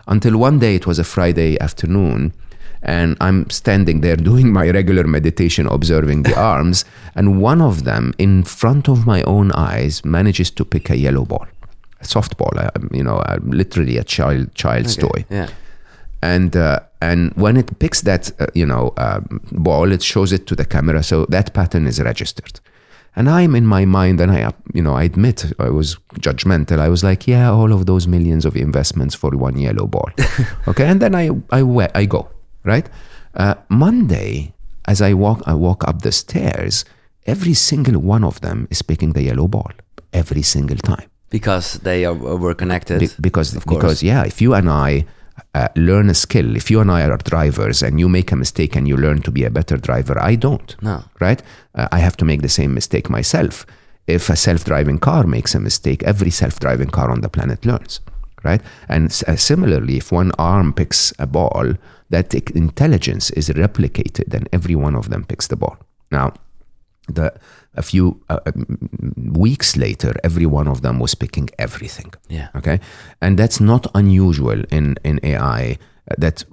Until 0.07 0.37
one 0.37 0.59
day 0.59 0.75
it 0.75 0.87
was 0.87 0.97
a 0.97 1.03
friday 1.03 1.59
afternoon 1.59 2.33
and 2.81 3.17
i'm 3.19 3.49
standing 3.49 3.99
there 3.99 4.15
doing 4.15 4.53
my 4.53 4.69
regular 4.69 5.05
meditation 5.05 5.67
observing 5.67 6.23
the 6.23 6.37
arms 6.53 6.85
and 7.15 7.41
one 7.41 7.61
of 7.61 7.83
them 7.83 8.13
in 8.17 8.41
front 8.43 8.87
of 8.87 9.05
my 9.05 9.21
own 9.23 9.51
eyes 9.51 10.05
manages 10.05 10.49
to 10.49 10.63
pick 10.63 10.89
a 10.89 10.95
yellow 10.95 11.25
ball 11.25 11.45
softball 12.03 12.55
uh, 12.57 12.69
you 12.91 13.03
know 13.03 13.17
uh, 13.17 13.37
literally 13.43 13.97
a 13.97 14.03
child 14.03 14.53
child's 14.55 14.95
toy 14.95 15.25
Yeah. 15.29 15.47
and 16.21 16.55
uh, 16.55 16.79
and 17.01 17.31
when 17.35 17.57
it 17.57 17.79
picks 17.79 18.01
that 18.01 18.31
uh, 18.39 18.47
you 18.53 18.65
know 18.65 18.93
um, 18.97 19.39
ball, 19.51 19.91
it 19.91 20.03
shows 20.03 20.33
it 20.33 20.45
to 20.47 20.55
the 20.55 20.65
camera, 20.65 21.01
so 21.03 21.25
that 21.29 21.53
pattern 21.53 21.87
is 21.87 21.99
registered. 22.01 22.59
And 23.15 23.29
I'm 23.29 23.55
in 23.55 23.65
my 23.65 23.85
mind, 23.85 24.19
and 24.21 24.31
I 24.31 24.43
uh, 24.43 24.51
you 24.73 24.81
know 24.83 24.95
I 24.95 25.03
admit 25.03 25.45
I 25.59 25.69
was 25.69 25.97
judgmental. 26.19 26.79
I 26.79 26.89
was 26.89 27.03
like, 27.03 27.25
yeah, 27.31 27.49
all 27.51 27.71
of 27.71 27.85
those 27.85 28.05
millions 28.07 28.45
of 28.45 28.55
investments 28.55 29.15
for 29.15 29.31
one 29.31 29.57
yellow 29.57 29.87
ball, 29.87 30.09
okay. 30.67 30.85
And 30.91 30.99
then 31.01 31.15
I 31.15 31.29
I 31.51 31.61
I 31.95 32.05
go 32.05 32.27
right. 32.65 32.87
Uh, 33.33 33.55
Monday, 33.69 34.53
as 34.85 35.01
I 35.01 35.13
walk 35.13 35.41
I 35.47 35.53
walk 35.53 35.87
up 35.87 36.01
the 36.01 36.11
stairs, 36.11 36.83
every 37.25 37.53
single 37.53 37.97
one 38.01 38.25
of 38.27 38.39
them 38.41 38.67
is 38.69 38.81
picking 38.81 39.13
the 39.13 39.23
yellow 39.23 39.47
ball 39.47 39.71
every 40.11 40.41
single 40.43 40.77
time. 40.77 41.09
Because 41.29 41.79
they 41.79 42.05
are, 42.05 42.13
were 42.13 42.55
connected. 42.55 42.99
Be- 42.99 43.09
because 43.21 43.53
because 43.53 44.03
yeah, 44.03 44.23
if 44.25 44.41
you 44.41 44.53
and 44.53 44.69
I 44.69 45.05
uh, 45.53 45.67
learn 45.75 46.09
a 46.09 46.13
skill, 46.13 46.55
if 46.55 46.71
you 46.71 46.79
and 46.79 46.91
I 46.91 47.03
are 47.03 47.17
drivers 47.17 47.83
and 47.83 47.99
you 47.99 48.09
make 48.09 48.31
a 48.31 48.35
mistake 48.35 48.75
and 48.75 48.87
you 48.87 48.97
learn 48.97 49.21
to 49.21 49.31
be 49.31 49.43
a 49.45 49.49
better 49.49 49.77
driver, 49.77 50.19
I 50.19 50.35
don't. 50.35 50.75
No. 50.81 51.03
Right? 51.19 51.41
Uh, 51.75 51.87
I 51.91 51.99
have 51.99 52.17
to 52.17 52.25
make 52.25 52.41
the 52.41 52.49
same 52.49 52.73
mistake 52.73 53.09
myself. 53.09 53.65
If 54.07 54.29
a 54.29 54.35
self-driving 54.35 54.99
car 54.99 55.27
makes 55.27 55.53
a 55.53 55.59
mistake, 55.59 56.01
every 56.03 56.31
self-driving 56.31 56.89
car 56.89 57.11
on 57.11 57.21
the 57.21 57.29
planet 57.29 57.65
learns. 57.65 58.01
Right? 58.43 58.61
And 58.87 59.05
uh, 59.27 59.35
similarly, 59.35 59.97
if 59.97 60.11
one 60.11 60.31
arm 60.39 60.73
picks 60.73 61.13
a 61.19 61.27
ball, 61.27 61.73
that 62.09 62.33
intelligence 62.33 63.29
is 63.31 63.49
replicated, 63.49 64.33
and 64.33 64.49
every 64.51 64.75
one 64.75 64.95
of 64.95 65.09
them 65.09 65.25
picks 65.25 65.47
the 65.47 65.57
ball. 65.57 65.77
Now, 66.11 66.33
the 67.07 67.33
a 67.77 67.81
few 67.81 68.21
uh, 68.29 68.39
um, 68.45 68.65
weeks 69.39 69.75
later, 69.75 70.13
every 70.23 70.45
one 70.45 70.67
of 70.71 70.81
them 70.81 70.99
was 70.99 71.15
picking 71.15 71.49
everything. 71.57 72.13
Yeah. 72.29 72.47
Okay, 72.55 72.79
and 73.21 73.37
that's 73.37 73.59
not 73.59 73.87
unusual 73.93 74.63
in 74.71 74.95
in 75.03 75.19
AI. 75.23 75.77
uh, 76.11 76.15
That 76.17 76.45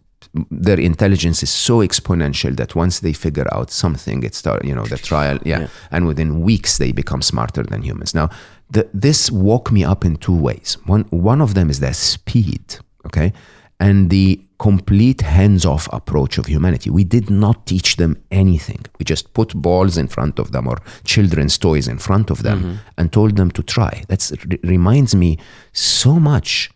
their 0.51 0.81
intelligence 0.81 1.43
is 1.43 1.51
so 1.51 1.79
exponential 1.83 2.55
that 2.57 2.75
once 2.75 3.01
they 3.01 3.13
figure 3.15 3.47
out 3.53 3.71
something, 3.71 4.25
it 4.25 4.35
start 4.35 4.65
you 4.65 4.75
know 4.75 4.87
the 4.89 4.97
trial, 4.99 5.39
yeah, 5.45 5.61
Yeah. 5.61 5.69
and 5.91 6.07
within 6.07 6.41
weeks 6.45 6.77
they 6.79 6.93
become 6.93 7.23
smarter 7.23 7.63
than 7.65 7.83
humans. 7.83 8.13
Now, 8.15 8.29
the, 8.73 8.83
this 9.01 9.31
woke 9.31 9.73
me 9.73 9.85
up 9.91 10.05
in 10.05 10.17
two 10.17 10.37
ways. 10.43 10.77
One 10.87 11.05
one 11.11 11.43
of 11.45 11.53
them 11.55 11.71
is 11.71 11.79
their 11.79 11.95
speed. 11.95 12.79
Okay. 13.07 13.33
And 13.79 14.11
the 14.11 14.41
complete 14.59 15.21
hands 15.21 15.65
off 15.65 15.89
approach 15.93 16.39
of 16.39 16.47
humanity. 16.47 16.91
We 16.91 17.05
did 17.05 17.31
not 17.31 17.67
teach 17.67 17.97
them 17.97 18.23
anything. 18.31 18.85
We 18.99 19.05
just 19.05 19.33
put 19.35 19.55
balls 19.55 19.97
in 19.97 20.09
front 20.09 20.39
of 20.39 20.53
them 20.53 20.67
or 20.67 20.79
children's 21.05 21.59
toys 21.59 21.89
in 21.89 21.99
front 21.99 22.31
of 22.31 22.43
them 22.43 22.59
mm-hmm. 22.59 22.75
and 22.97 23.13
told 23.13 23.37
them 23.37 23.51
to 23.53 23.63
try. 23.63 24.03
That 24.09 24.31
reminds 24.65 25.15
me 25.15 25.39
so 25.73 26.19
much 26.19 26.71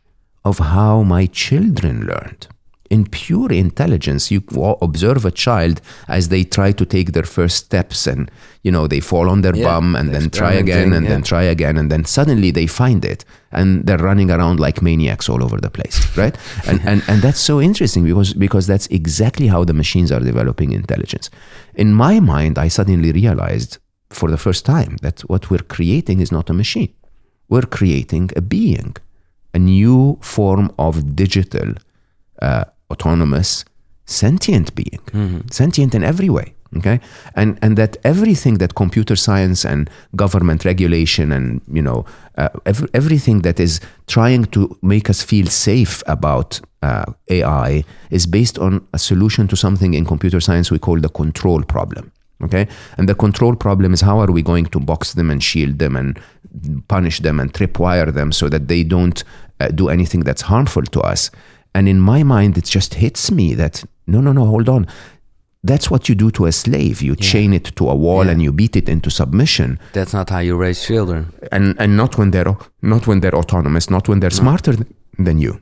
of 0.44 0.58
how 0.58 1.02
my 1.02 1.26
children 1.26 2.06
learned. 2.06 2.48
In 2.90 3.06
pure 3.06 3.52
intelligence, 3.52 4.30
you 4.32 4.42
observe 4.82 5.24
a 5.24 5.30
child 5.30 5.80
as 6.08 6.28
they 6.28 6.42
try 6.42 6.72
to 6.72 6.84
take 6.84 7.12
their 7.12 7.22
first 7.22 7.56
steps 7.66 8.06
and, 8.06 8.28
you 8.64 8.72
know, 8.72 8.88
they 8.88 8.98
fall 9.00 9.30
on 9.30 9.42
their 9.42 9.54
Yeah, 9.54 9.64
bum 9.64 9.94
and 9.94 10.12
then 10.12 10.28
try 10.30 10.52
again 10.54 10.92
and 10.92 11.06
then 11.06 11.22
try 11.22 11.44
again 11.44 11.76
and 11.78 11.88
then 11.90 12.04
suddenly 12.04 12.50
they 12.50 12.66
find 12.66 13.04
it 13.04 13.24
and 13.52 13.86
they're 13.86 14.04
running 14.10 14.30
around 14.30 14.58
like 14.58 14.82
maniacs 14.82 15.28
all 15.28 15.42
over 15.42 15.58
the 15.58 15.70
place 15.70 15.96
right? 16.16 16.36
And, 16.68 16.80
and 16.84 17.02
and 17.08 17.22
that's 17.22 17.40
so 17.50 17.60
interesting 17.60 18.04
because 18.04 18.34
because 18.34 18.66
that's 18.66 18.88
exactly 18.88 19.46
how 19.54 19.64
the 19.64 19.74
machines 19.82 20.10
are 20.12 20.20
developing 20.20 20.72
intelligence. 20.72 21.30
In 21.74 21.94
my 21.94 22.20
mind 22.20 22.58
i 22.58 22.68
suddenly 22.68 23.12
realized 23.12 23.78
for 24.18 24.28
the 24.30 24.36
first 24.46 24.62
time 24.66 24.96
that 25.02 25.20
what 25.30 25.42
we're 25.50 25.66
creating 25.76 26.20
is 26.20 26.30
not 26.32 26.50
a 26.50 26.52
machine. 26.52 26.92
We're 27.48 27.68
creating 27.78 28.30
a 28.36 28.40
being 28.40 28.96
a 29.54 29.58
new 29.58 30.18
form 30.20 30.72
of 30.78 31.16
digital 31.16 31.74
uh, 32.42 32.64
autonomous 32.90 33.64
sentient 34.06 34.74
being. 34.74 35.00
Sentient 35.50 35.94
in 35.94 36.04
every 36.04 36.28
way 36.28 36.54
okay? 36.76 37.00
And 37.34 37.58
and 37.62 37.76
that 37.76 37.96
everything 38.04 38.58
that 38.58 38.74
computer 38.74 39.16
science 39.16 39.64
and 39.64 39.90
government 40.16 40.64
regulation 40.64 41.32
and 41.32 41.60
you 41.72 41.82
know 41.82 42.04
uh, 42.38 42.48
ev- 42.66 42.88
everything 42.94 43.42
that 43.42 43.60
is 43.60 43.80
trying 44.06 44.44
to 44.46 44.76
make 44.82 45.10
us 45.10 45.22
feel 45.22 45.46
safe 45.46 46.02
about 46.06 46.60
uh, 46.82 47.04
AI 47.28 47.84
is 48.10 48.26
based 48.26 48.58
on 48.58 48.86
a 48.92 48.98
solution 48.98 49.48
to 49.48 49.56
something 49.56 49.94
in 49.94 50.04
computer 50.04 50.40
science 50.40 50.70
we 50.70 50.78
call 50.78 51.00
the 51.00 51.08
control 51.08 51.62
problem 51.62 52.12
okay? 52.42 52.66
And 52.96 53.08
the 53.08 53.14
control 53.14 53.54
problem 53.54 53.92
is 53.92 54.00
how 54.00 54.18
are 54.18 54.32
we 54.32 54.42
going 54.42 54.66
to 54.66 54.80
box 54.80 55.14
them 55.14 55.30
and 55.30 55.42
shield 55.42 55.78
them 55.78 55.96
and 55.96 56.18
punish 56.88 57.20
them 57.20 57.38
and 57.38 57.52
tripwire 57.52 58.12
them 58.12 58.32
so 58.32 58.48
that 58.48 58.68
they 58.68 58.82
don't 58.82 59.22
uh, 59.60 59.68
do 59.68 59.88
anything 59.88 60.20
that's 60.20 60.42
harmful 60.42 60.82
to 60.82 61.00
us 61.00 61.30
and 61.74 61.88
in 61.88 62.00
my 62.00 62.22
mind 62.22 62.56
it 62.58 62.64
just 62.64 62.94
hits 62.94 63.30
me 63.30 63.54
that 63.54 63.84
no 64.06 64.20
no 64.20 64.32
no 64.32 64.44
hold 64.44 64.68
on. 64.68 64.86
That's 65.62 65.90
what 65.90 66.08
you 66.08 66.14
do 66.14 66.30
to 66.30 66.46
a 66.46 66.52
slave. 66.52 67.02
You 67.02 67.14
chain 67.16 67.52
it 67.52 67.76
to 67.76 67.88
a 67.90 67.94
wall 67.94 68.24
Yeah. 68.24 68.32
and 68.32 68.42
you 68.42 68.50
beat 68.52 68.76
it 68.76 68.88
into 68.88 69.10
submission. 69.10 69.78
That's 69.92 70.14
not 70.14 70.30
how 70.30 70.38
you 70.38 70.56
raise 70.56 70.86
children. 70.86 71.26
and 71.52 71.74
and 71.78 71.96
not 71.96 72.16
when 72.18 72.30
they're 72.30 72.56
not 72.82 73.06
when 73.06 73.20
they're 73.20 73.38
autonomous 73.38 73.88
not 73.90 74.08
when 74.08 74.20
they're 74.20 74.36
smarter 74.42 74.74
than 75.24 75.38
you. 75.38 75.60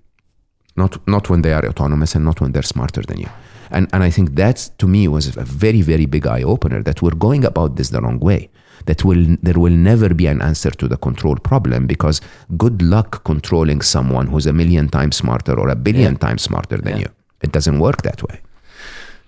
Not 0.77 0.99
not 1.07 1.29
when 1.31 1.43
they 1.43 1.53
are 1.53 1.67
autonomous 1.69 2.15
and 2.15 2.25
not 2.25 2.41
when 2.41 2.53
they're 2.53 2.63
smarter 2.75 3.03
than 3.03 3.19
you. 3.19 3.29
And 3.71 3.87
and 3.93 4.03
i 4.09 4.11
think 4.11 4.35
that 4.37 4.71
to 4.79 4.87
me 4.87 5.09
was 5.09 5.37
a 5.37 5.45
very 5.45 5.83
very 5.83 6.07
big 6.07 6.27
eye 6.27 6.45
opener 6.45 6.83
that 6.83 7.03
we're 7.03 7.19
going 7.19 7.45
about 7.45 7.75
this 7.77 7.91
the 7.91 8.01
wrong 8.01 8.19
way 8.21 8.49
that 8.87 9.05
will 9.05 9.37
there 9.43 9.59
will 9.59 9.77
never 9.77 10.15
be 10.15 10.27
an 10.27 10.41
answer 10.43 10.71
to 10.71 10.89
the 10.89 10.97
control 10.97 11.37
problem 11.37 11.87
because 11.87 12.21
good 12.57 12.83
luck 12.83 13.23
controlling 13.25 13.81
someone 13.83 14.27
who's 14.27 14.47
a 14.47 14.53
million 14.53 14.89
times 14.89 15.17
smarter 15.17 15.59
or 15.59 15.69
a 15.69 15.77
billion 15.77 16.13
Yeah. 16.13 16.19
times 16.29 16.43
smarter 16.43 16.79
than 16.79 16.93
Yeah. 16.95 17.01
you 17.03 17.09
it 17.43 17.53
doesn't 17.53 17.79
work 17.79 18.03
that 18.03 18.23
way 18.29 18.39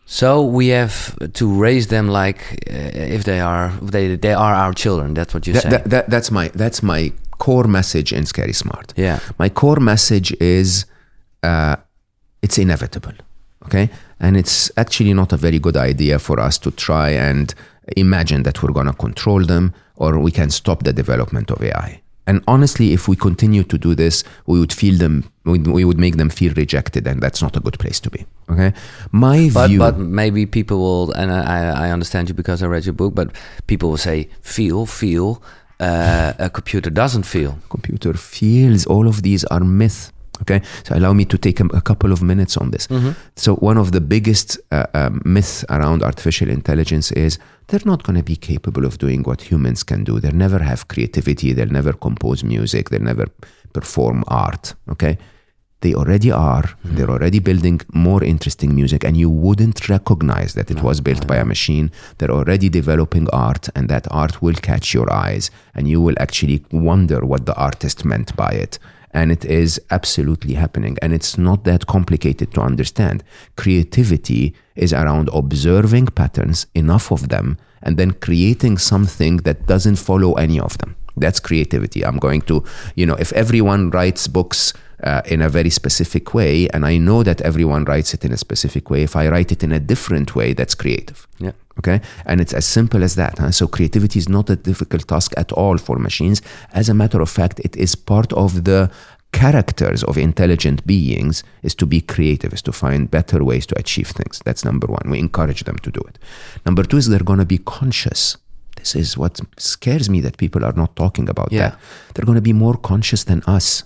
So 0.07 0.43
we 0.45 0.69
have 0.69 1.17
to 1.35 1.47
raise 1.63 1.87
them 1.87 2.09
like 2.09 2.39
uh, 2.71 3.15
if 3.17 3.23
they 3.25 3.41
are 3.41 3.71
they 3.93 4.17
they 4.17 4.33
are 4.35 4.55
our 4.55 4.73
children. 4.75 5.15
That's 5.15 5.33
what 5.35 5.47
you 5.47 5.53
That- 5.55 5.63
say. 5.63 5.71
that- 5.71 5.91
that- 5.91 6.09
that's 6.11 6.31
my 6.31 6.51
that's 6.55 6.83
my 6.83 7.13
core 7.39 7.69
message 7.69 8.13
in 8.13 8.27
Scary 8.27 8.53
Smart. 8.53 8.93
Yeah. 8.97 9.19
My 9.39 9.49
core 9.51 9.81
message 9.81 10.35
is 10.41 10.87
uh, 11.45 11.77
it's 12.43 12.59
inevitable. 12.59 13.13
Okay, 13.67 13.89
and 14.19 14.37
it's 14.37 14.71
actually 14.77 15.15
not 15.15 15.33
a 15.33 15.37
very 15.37 15.59
good 15.61 15.77
idea 15.77 16.19
for 16.19 16.41
us 16.41 16.59
to 16.59 16.71
try 16.71 17.11
and 17.31 17.55
imagine 17.97 18.43
that 18.45 18.63
we're 18.63 18.73
going 18.73 18.87
to 18.87 18.93
control 18.93 19.45
them 19.45 19.73
or 19.97 20.19
we 20.19 20.31
can 20.31 20.51
stop 20.51 20.83
the 20.85 20.93
development 20.93 21.51
of 21.51 21.63
AI. 21.63 22.01
And 22.27 22.43
honestly, 22.47 22.93
if 22.93 23.09
we 23.09 23.17
continue 23.17 23.65
to 23.65 23.77
do 23.79 23.95
this, 23.95 24.23
we 24.47 24.61
would 24.61 24.73
feel 24.73 24.97
them. 24.99 25.25
We, 25.45 25.85
would 25.85 25.99
make 25.99 26.17
them 26.17 26.31
feel 26.31 26.53
rejected, 26.55 27.07
and 27.07 27.21
that's 27.21 27.43
not 27.43 27.57
a 27.57 27.61
good 27.61 27.79
place 27.79 27.99
to 28.01 28.11
be. 28.11 28.25
Okay, 28.49 28.73
my 29.11 29.51
But 29.53 29.69
view. 29.69 29.79
but 29.79 29.99
maybe 29.99 30.47
people 30.47 30.79
will, 30.79 31.13
and 31.13 31.33
I 31.33 31.89
I 31.89 31.91
understand 31.91 32.29
you 32.29 32.35
because 32.35 32.63
I 32.63 32.67
read 32.69 32.85
your 32.87 32.93
book. 32.95 33.15
But 33.15 33.33
people 33.67 33.89
will 33.89 33.97
say, 33.99 34.29
feel, 34.43 34.87
feel. 34.87 35.43
Uh, 35.81 36.35
a 36.39 36.51
computer 36.51 36.91
doesn't 36.91 37.25
feel. 37.25 37.59
computer 37.71 38.13
feels 38.15 38.87
all 38.87 39.09
of 39.09 39.23
these 39.23 39.45
are 39.47 39.61
myth 39.61 40.13
okay? 40.43 40.61
So 40.85 40.97
allow 40.97 41.13
me 41.13 41.25
to 41.27 41.39
take 41.39 41.61
a, 41.61 41.67
a 41.67 41.81
couple 41.81 42.13
of 42.13 42.23
minutes 42.23 42.57
on 42.57 42.71
this. 42.71 42.89
So 43.37 43.57
one 43.57 43.79
of 43.79 43.93
the 43.93 44.01
biggest 44.01 44.59
uh, 44.71 44.87
um, 44.95 45.21
myths 45.25 45.65
around 45.69 46.03
artificial 46.03 46.49
intelligence 46.49 47.13
is 47.13 47.39
they're 47.69 47.81
not 47.85 48.03
going 48.03 48.17
to 48.17 48.25
be 48.25 48.37
capable 48.37 48.85
of 48.85 48.99
doing 48.99 49.23
what 49.23 49.43
humans 49.43 49.83
can 49.85 50.05
do. 50.05 50.21
They'll 50.21 50.33
never 50.33 50.59
have 50.59 50.89
creativity. 50.89 51.53
They'll 51.53 51.69
never 51.69 51.93
compose 51.93 52.43
music. 52.43 52.91
They'll 52.91 53.01
never 53.03 53.27
perform 53.73 54.25
art 54.29 54.75
okay? 54.89 55.19
They 55.83 55.95
already 55.95 56.31
are. 56.31 56.65
They're 56.85 57.09
already 57.09 57.39
building 57.39 57.81
more 57.95 58.23
interesting 58.23 58.75
music 58.75 59.03
and 59.03 59.17
you 59.17 59.31
wouldn't 59.31 59.89
recognize 59.89 60.53
that 60.53 60.71
it 60.71 60.83
was 60.83 61.01
built 61.01 61.27
by 61.27 61.37
a 61.37 61.45
machine. 61.45 61.91
They're 62.19 62.31
already 62.31 62.69
developing 62.69 63.29
art 63.33 63.71
and 63.75 63.89
that 63.89 64.07
art 64.11 64.43
will 64.43 64.55
catch 64.55 64.93
your 64.93 65.11
eyes 65.11 65.51
and 65.75 65.89
you 65.89 66.03
will 66.03 66.17
actually 66.21 66.65
wonder 66.71 67.25
what 67.25 67.47
the 67.47 67.57
artist 67.57 68.05
meant 68.05 68.37
by 68.37 68.51
it 68.51 68.79
and 69.13 69.33
it 69.33 69.45
is 69.45 69.81
absolutely 69.91 70.55
happening. 70.55 70.97
And 71.03 71.13
it's 71.13 71.37
not 71.37 71.65
that 71.65 71.87
complicated 71.87 72.55
to 72.55 72.61
understand. 72.61 73.25
Creativity 73.57 74.55
is 74.77 74.93
around 74.93 75.29
observing 75.33 76.07
patterns 76.07 76.67
enough 76.75 77.11
of 77.11 77.29
them 77.29 77.59
and 77.83 77.97
then 77.97 78.13
creating 78.13 78.79
something 78.79 79.39
that 79.39 79.67
doesn't 79.67 79.97
follow 79.97 80.35
any 80.35 80.61
of 80.61 80.79
them. 80.79 80.97
That's 81.17 81.41
creativity. 81.41 82.05
I'm 82.05 82.19
going 82.19 82.43
to 82.43 82.65
you 82.95 83.05
know 83.05 83.17
if 83.17 83.33
everyone 83.33 83.91
writes 83.91 84.29
books 84.29 84.73
uh, 85.03 85.23
in 85.27 85.41
a 85.43 85.49
very 85.49 85.71
specific 85.71 86.35
way 86.35 86.69
and 86.75 86.85
i 86.85 86.97
know 86.99 87.23
that 87.23 87.41
everyone 87.41 87.85
writes 87.85 88.15
it 88.15 88.25
in 88.25 88.33
a 88.33 88.37
specific 88.37 88.91
way 88.91 89.03
if 89.03 89.15
i 89.17 89.29
write 89.29 89.51
it 89.53 89.63
in 89.63 89.73
a 89.73 89.81
different 89.81 90.35
way 90.35 90.53
that's 90.53 90.75
creative. 90.75 91.27
Yeah. 91.39 91.53
okay? 91.79 92.01
And 92.27 92.41
it's 92.41 92.53
as 92.53 92.67
simple 92.67 93.03
as 93.03 93.15
that 93.15 93.39
huh? 93.39 93.51
so 93.51 93.67
creativity 93.69 94.19
is 94.19 94.29
not 94.29 94.51
a 94.51 94.57
difficult 94.57 95.09
task 95.09 95.33
at 95.37 95.53
all 95.53 95.79
for 95.79 95.97
machines. 95.99 96.43
As 96.73 96.89
a 96.89 96.95
matter 96.95 97.21
of 97.23 97.31
fact 97.31 97.61
it 97.61 97.77
is 97.77 97.95
part 97.95 98.33
of 98.35 98.65
the 98.65 98.91
characters 99.33 100.03
of 100.05 100.19
intelligent 100.19 100.87
beings 100.87 101.43
is 101.63 101.75
to 101.77 101.87
be 101.87 102.01
creative 102.01 102.53
is 102.53 102.63
to 102.63 102.73
find 102.73 103.11
better 103.11 103.43
ways 103.45 103.65
to 103.67 103.79
achieve 103.79 104.09
things. 104.09 104.41
That's 104.45 104.65
number 104.65 104.87
one. 104.87 105.09
We 105.11 105.19
encourage 105.19 105.65
them 105.65 105.79
to 105.79 105.91
do 105.91 106.01
it. 106.09 106.19
Number 106.67 106.83
two 106.83 106.97
is 106.99 107.07
they're 107.09 107.21
going 107.21 107.39
to 107.39 107.45
be 107.47 107.59
conscious. 107.59 108.37
This 108.77 108.95
is 108.97 109.17
what 109.17 109.41
scares 109.57 110.09
me 110.11 110.21
that 110.23 110.37
people 110.37 110.65
are 110.65 110.73
not 110.73 110.97
talking 110.97 111.29
about 111.29 111.53
Yeah. 111.53 111.61
that. 111.71 111.79
They're 112.15 112.25
going 112.27 112.37
to 112.43 112.43
be 112.43 112.53
more 112.53 112.77
conscious 112.77 113.25
than 113.25 113.43
us 113.47 113.85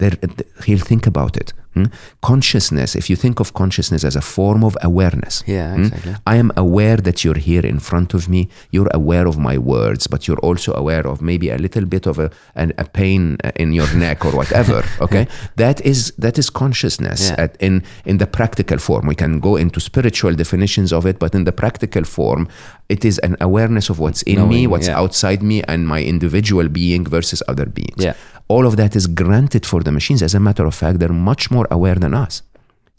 they're, 0.00 0.18
he'll 0.66 0.86
think 0.90 1.06
about 1.06 1.34
it. 1.42 1.48
hmm? 1.74 1.86
Consciousness, 2.30 2.94
if 3.00 3.08
you 3.10 3.16
think 3.16 3.40
of 3.40 3.52
consciousness 3.54 4.04
as 4.04 4.16
a 4.16 4.20
form 4.20 4.62
of 4.64 4.76
awareness. 4.82 5.42
Yeah, 5.46 5.74
hmm? 5.74 5.82
exactly. 5.84 6.14
I 6.32 6.36
am 6.36 6.50
aware 6.56 6.96
that 7.06 7.16
you're 7.24 7.38
here 7.50 7.64
in 7.72 7.78
front 7.80 8.14
of 8.14 8.28
me. 8.28 8.40
You're 8.74 8.90
aware 9.00 9.26
of 9.26 9.36
my 9.38 9.56
words, 9.58 10.06
but 10.12 10.20
you're 10.26 10.42
also 10.48 10.70
aware 10.74 11.06
of 11.12 11.20
maybe 11.22 11.46
a 11.50 11.58
little 11.58 11.86
bit 11.94 12.06
of 12.06 12.18
a, 12.18 12.28
an, 12.54 12.72
a 12.78 12.84
pain 12.84 13.36
in 13.56 13.72
your 13.72 13.90
neck 14.06 14.24
or 14.26 14.32
whatever. 14.40 14.78
Okay, 15.00 15.24
that 15.56 15.80
is 15.92 16.12
that 16.24 16.38
is 16.38 16.50
consciousness 16.50 17.20
Yeah. 17.28 17.44
at, 17.44 17.56
in 17.60 17.82
in 18.04 18.18
the 18.18 18.26
practical 18.26 18.78
form. 18.78 19.06
We 19.06 19.14
can 19.14 19.40
go 19.40 19.56
into 19.56 19.80
spiritual 19.80 20.34
definitions 20.36 20.92
of 20.92 21.06
it, 21.06 21.18
but 21.18 21.34
in 21.34 21.44
the 21.44 21.52
practical 21.52 22.04
form, 22.04 22.48
it 22.88 23.04
is 23.04 23.18
an 23.20 23.36
awareness 23.40 23.90
of 23.90 23.98
what's 23.98 24.22
in 24.22 24.38
me, 24.48 24.66
what's 24.66 24.88
yeah. 24.88 25.00
outside 25.02 25.40
me, 25.42 25.62
and 25.68 25.80
my 25.94 26.02
individual 26.02 26.68
being 26.68 27.04
versus 27.10 27.42
other 27.48 27.66
beings 27.66 28.04
Yeah. 28.04 28.14
All 28.54 28.64
of 28.70 28.74
that 28.80 28.92
is 29.00 29.06
granted 29.22 29.64
for 29.70 29.80
the 29.86 29.92
machines. 29.98 30.20
As 30.28 30.34
a 30.34 30.40
matter 30.48 30.64
of 30.70 30.74
fact, 30.82 30.98
they're 31.00 31.20
much 31.32 31.44
more 31.56 31.66
aware 31.76 31.98
than 32.04 32.14
us. 32.26 32.34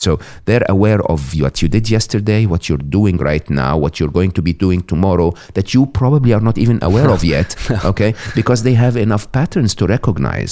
So 0.06 0.12
they're 0.48 0.66
aware 0.78 1.02
of 1.14 1.20
what 1.40 1.56
you 1.62 1.68
did 1.78 1.86
yesterday, 1.98 2.42
what 2.54 2.62
you're 2.68 2.86
doing 3.00 3.18
right 3.32 3.48
now, 3.64 3.74
what 3.84 3.94
you're 4.00 4.16
going 4.20 4.32
to 4.38 4.42
be 4.42 4.54
doing 4.66 4.82
tomorrow 4.94 5.30
that 5.58 5.68
you 5.76 5.82
probably 6.02 6.32
are 6.34 6.42
not 6.50 6.58
even 6.58 6.78
aware 6.90 7.10
of 7.16 7.22
yet. 7.24 7.50
Okay, 7.92 8.12
because 8.40 8.60
they 8.64 8.76
have 8.86 8.96
enough 9.08 9.26
patterns 9.32 9.72
to 9.80 9.84
recognize 9.98 10.52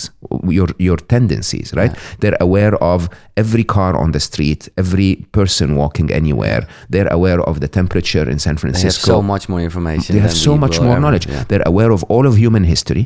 your 0.57 0.69
your 0.87 0.99
tendencies, 1.15 1.67
right? 1.81 1.93
They're 2.21 2.41
aware 2.47 2.75
of 2.93 2.99
every 3.43 3.65
car 3.75 3.93
on 4.03 4.09
the 4.15 4.19
street, 4.29 4.61
every 4.83 5.11
person 5.37 5.67
walking 5.83 6.07
anywhere. 6.21 6.61
They're 6.93 7.11
aware 7.19 7.41
of 7.49 7.55
the 7.63 7.69
temperature 7.79 8.25
in 8.33 8.37
San 8.39 8.55
They 8.55 8.59
have 8.59 8.61
Francisco 8.61 9.11
so 9.15 9.21
much 9.33 9.43
more 9.51 9.61
information. 9.69 10.09
they 10.15 10.21
have 10.27 10.37
so 10.49 10.53
much 10.63 10.75
more 10.87 10.99
knowledge. 11.03 11.25
yeah. 11.27 11.43
They're 11.49 11.67
aware 11.73 11.91
of 11.97 12.01
all 12.13 12.25
of 12.29 12.33
human 12.45 12.63
history, 12.73 13.03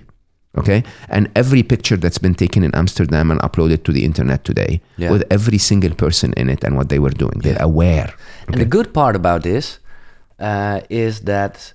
okay? 0.57 0.83
And 1.09 1.29
every 1.35 1.63
picture 1.63 1.97
that's 1.97 2.17
been 2.17 2.35
taken 2.35 2.63
in 2.63 2.73
Amsterdam 2.75 3.31
and 3.31 3.39
uploaded 3.41 3.83
to 3.83 3.91
the 3.91 4.03
internet 4.03 4.43
today, 4.43 4.81
Yeah. 4.97 5.11
with 5.11 5.23
every 5.29 5.57
single 5.57 5.93
person 5.95 6.33
in 6.37 6.49
it 6.49 6.63
and 6.63 6.75
what 6.75 6.89
they 6.89 6.99
were 6.99 7.15
doing. 7.17 7.39
They're 7.39 7.61
aware. 7.61 8.13
And 8.47 8.57
the 8.57 8.65
good 8.65 8.93
part 8.93 9.15
about 9.15 9.43
this 9.43 9.79
uh, 10.39 10.81
is 10.89 11.21
that 11.21 11.73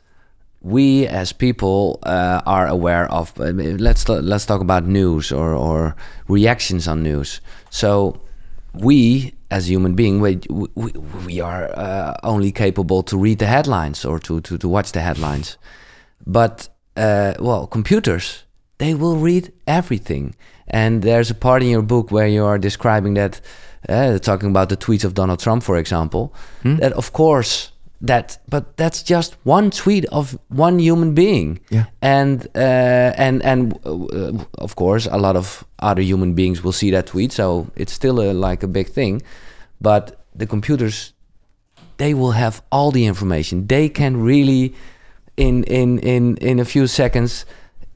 we 0.61 1.07
as 1.07 1.33
people 1.33 1.99
uh, 2.03 2.41
are 2.45 2.67
aware 2.67 3.07
of. 3.11 3.33
Let's 3.39 4.09
let's 4.09 4.47
talk 4.47 4.61
about 4.61 4.87
news 4.87 5.33
or 5.33 5.55
or 5.55 5.95
reactions 6.29 6.89
on 6.89 7.03
news. 7.03 7.41
So 7.71 8.21
we 8.75 9.33
as 9.51 9.69
human 9.71 9.95
being 9.95 10.21
we 10.21 10.39
we, 10.51 10.93
we 11.27 11.41
are 11.41 11.71
uh, 11.75 12.15
only 12.23 12.53
capable 12.53 13.03
to 13.03 13.17
read 13.17 13.39
the 13.39 13.47
headlines 13.47 14.05
or 14.05 14.19
to 14.19 14.41
to, 14.41 14.59
to 14.59 14.69
watch 14.69 14.93
the 14.93 15.01
headlines 15.01 15.57
but 16.27 16.69
uh, 16.97 17.33
well 17.41 17.67
computers 17.67 18.45
they 18.79 18.95
will 18.95 19.17
read 19.17 19.53
everything. 19.67 20.35
And 20.69 21.03
there's 21.03 21.31
a 21.31 21.35
part 21.35 21.63
in 21.63 21.69
your 21.69 21.83
book 21.83 22.11
where 22.11 22.27
you 22.27 22.45
are 22.45 22.59
describing 22.59 23.15
that 23.15 23.41
uh, 23.89 24.19
talking 24.19 24.51
about 24.51 24.69
the 24.69 24.77
tweets 24.77 25.05
of 25.05 25.15
donald 25.15 25.39
trump 25.39 25.63
for 25.63 25.77
example 25.77 26.35
that 26.65 26.93
of 26.95 27.13
course 27.13 27.71
that 28.01 28.39
but 28.49 28.77
that's 28.77 29.03
just 29.03 29.37
one 29.43 29.71
tweet 29.71 30.05
of 30.07 30.39
one 30.49 30.79
human 30.79 31.15
being. 31.15 31.61
Yeah. 31.71 31.87
and 32.01 32.47
uh, 32.55 33.13
and 33.17 33.43
and 33.43 33.79
uh, 33.85 34.45
of 34.59 34.77
course 34.77 35.07
a 35.11 35.17
lot 35.17 35.37
of 35.37 35.65
other 35.81 36.03
human 36.03 36.35
beings 36.35 36.63
will 36.63 36.73
see 36.73 36.91
that 36.93 37.07
tweet 37.07 37.33
so 37.33 37.71
it's 37.77 37.93
still 37.93 38.21
a, 38.21 38.33
like 38.33 38.63
a 38.63 38.69
big 38.69 38.89
thing. 38.89 39.23
But 39.81 40.21
the 40.35 40.47
computers 40.47 41.13
they 41.97 42.15
will 42.15 42.33
have 42.33 42.63
all 42.71 42.93
the 42.93 43.07
information. 43.07 43.67
They 43.67 43.89
can 43.89 44.23
really 44.23 44.75
in 45.37 45.65
in 45.65 45.99
in 45.99 46.37
in 46.37 46.61
a 46.61 46.65
few 46.65 46.87
seconds 46.87 47.45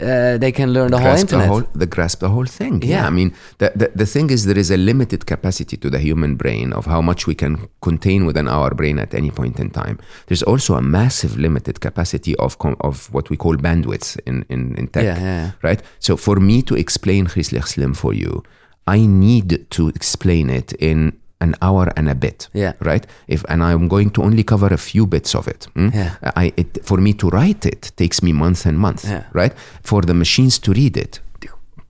uh, 0.00 0.38
they 0.38 0.52
can 0.52 0.72
learn 0.72 0.90
the 0.90 0.98
whole 0.98 1.06
grasp 1.12 1.28
the 1.28 1.36
internet 1.36 1.48
whole, 1.48 1.64
the 1.74 1.86
grasp 1.86 2.20
the 2.20 2.28
whole 2.28 2.46
thing. 2.46 2.82
Yeah. 2.82 3.06
I 3.06 3.10
mean, 3.10 3.34
the, 3.58 3.72
the, 3.74 3.92
the 3.94 4.06
thing 4.06 4.30
is, 4.30 4.46
there 4.46 4.58
is 4.58 4.70
a 4.70 4.76
limited 4.76 5.26
capacity 5.26 5.76
to 5.76 5.90
the 5.90 5.98
human 5.98 6.36
brain 6.36 6.72
of 6.72 6.86
how 6.86 7.00
much 7.02 7.26
we 7.26 7.34
can 7.34 7.68
contain 7.80 8.26
within 8.26 8.48
our 8.48 8.70
brain 8.74 8.98
at 8.98 9.14
any 9.14 9.30
point 9.30 9.58
in 9.60 9.70
time. 9.70 9.98
There's 10.26 10.42
also 10.42 10.74
a 10.74 10.82
massive 10.82 11.36
limited 11.38 11.80
capacity 11.80 12.34
of 12.36 12.58
com- 12.58 12.76
of 12.80 13.12
what 13.12 13.30
we 13.30 13.36
call 13.36 13.56
bandwidths 13.56 14.18
in, 14.26 14.44
in, 14.48 14.74
in 14.76 14.88
tech, 14.88 15.04
Yeah, 15.04 15.18
yeah, 15.18 15.24
yeah. 15.44 15.50
right? 15.62 15.82
So 16.00 16.16
for 16.16 16.36
me 16.40 16.62
to 16.62 16.74
explain 16.74 17.26
Griezelig 17.26 17.66
Slim 17.68 17.94
for 17.94 18.12
you, 18.12 18.42
I 18.86 19.06
need 19.06 19.70
to 19.70 19.88
explain 19.88 20.50
it 20.50 20.72
in 20.80 21.12
an 21.42 21.54
hour 21.60 21.86
and 21.96 22.08
a 22.08 22.14
bit, 22.14 22.48
Yeah. 22.54 22.72
right? 22.90 23.06
If 23.26 23.40
and 23.48 23.60
I'm 23.62 23.88
going 23.88 24.10
to 24.12 24.22
only 24.22 24.42
cover 24.44 24.68
a 24.74 24.78
few 24.90 25.06
bits 25.06 25.34
of 25.34 25.46
it. 25.48 25.68
hmm? 25.76 25.88
Yeah. 25.94 26.10
I 26.44 26.52
it 26.56 26.68
for 26.84 26.98
me 27.00 27.12
to 27.14 27.26
write 27.28 27.68
it 27.68 27.92
takes 27.96 28.18
me 28.22 28.32
months 28.32 28.66
and 28.66 28.76
months, 28.78 29.04
Yeah. 29.04 29.22
right? 29.40 29.52
For 29.82 30.02
the 30.02 30.14
machines 30.14 30.58
to 30.60 30.72
read 30.72 30.96
it, 30.96 31.20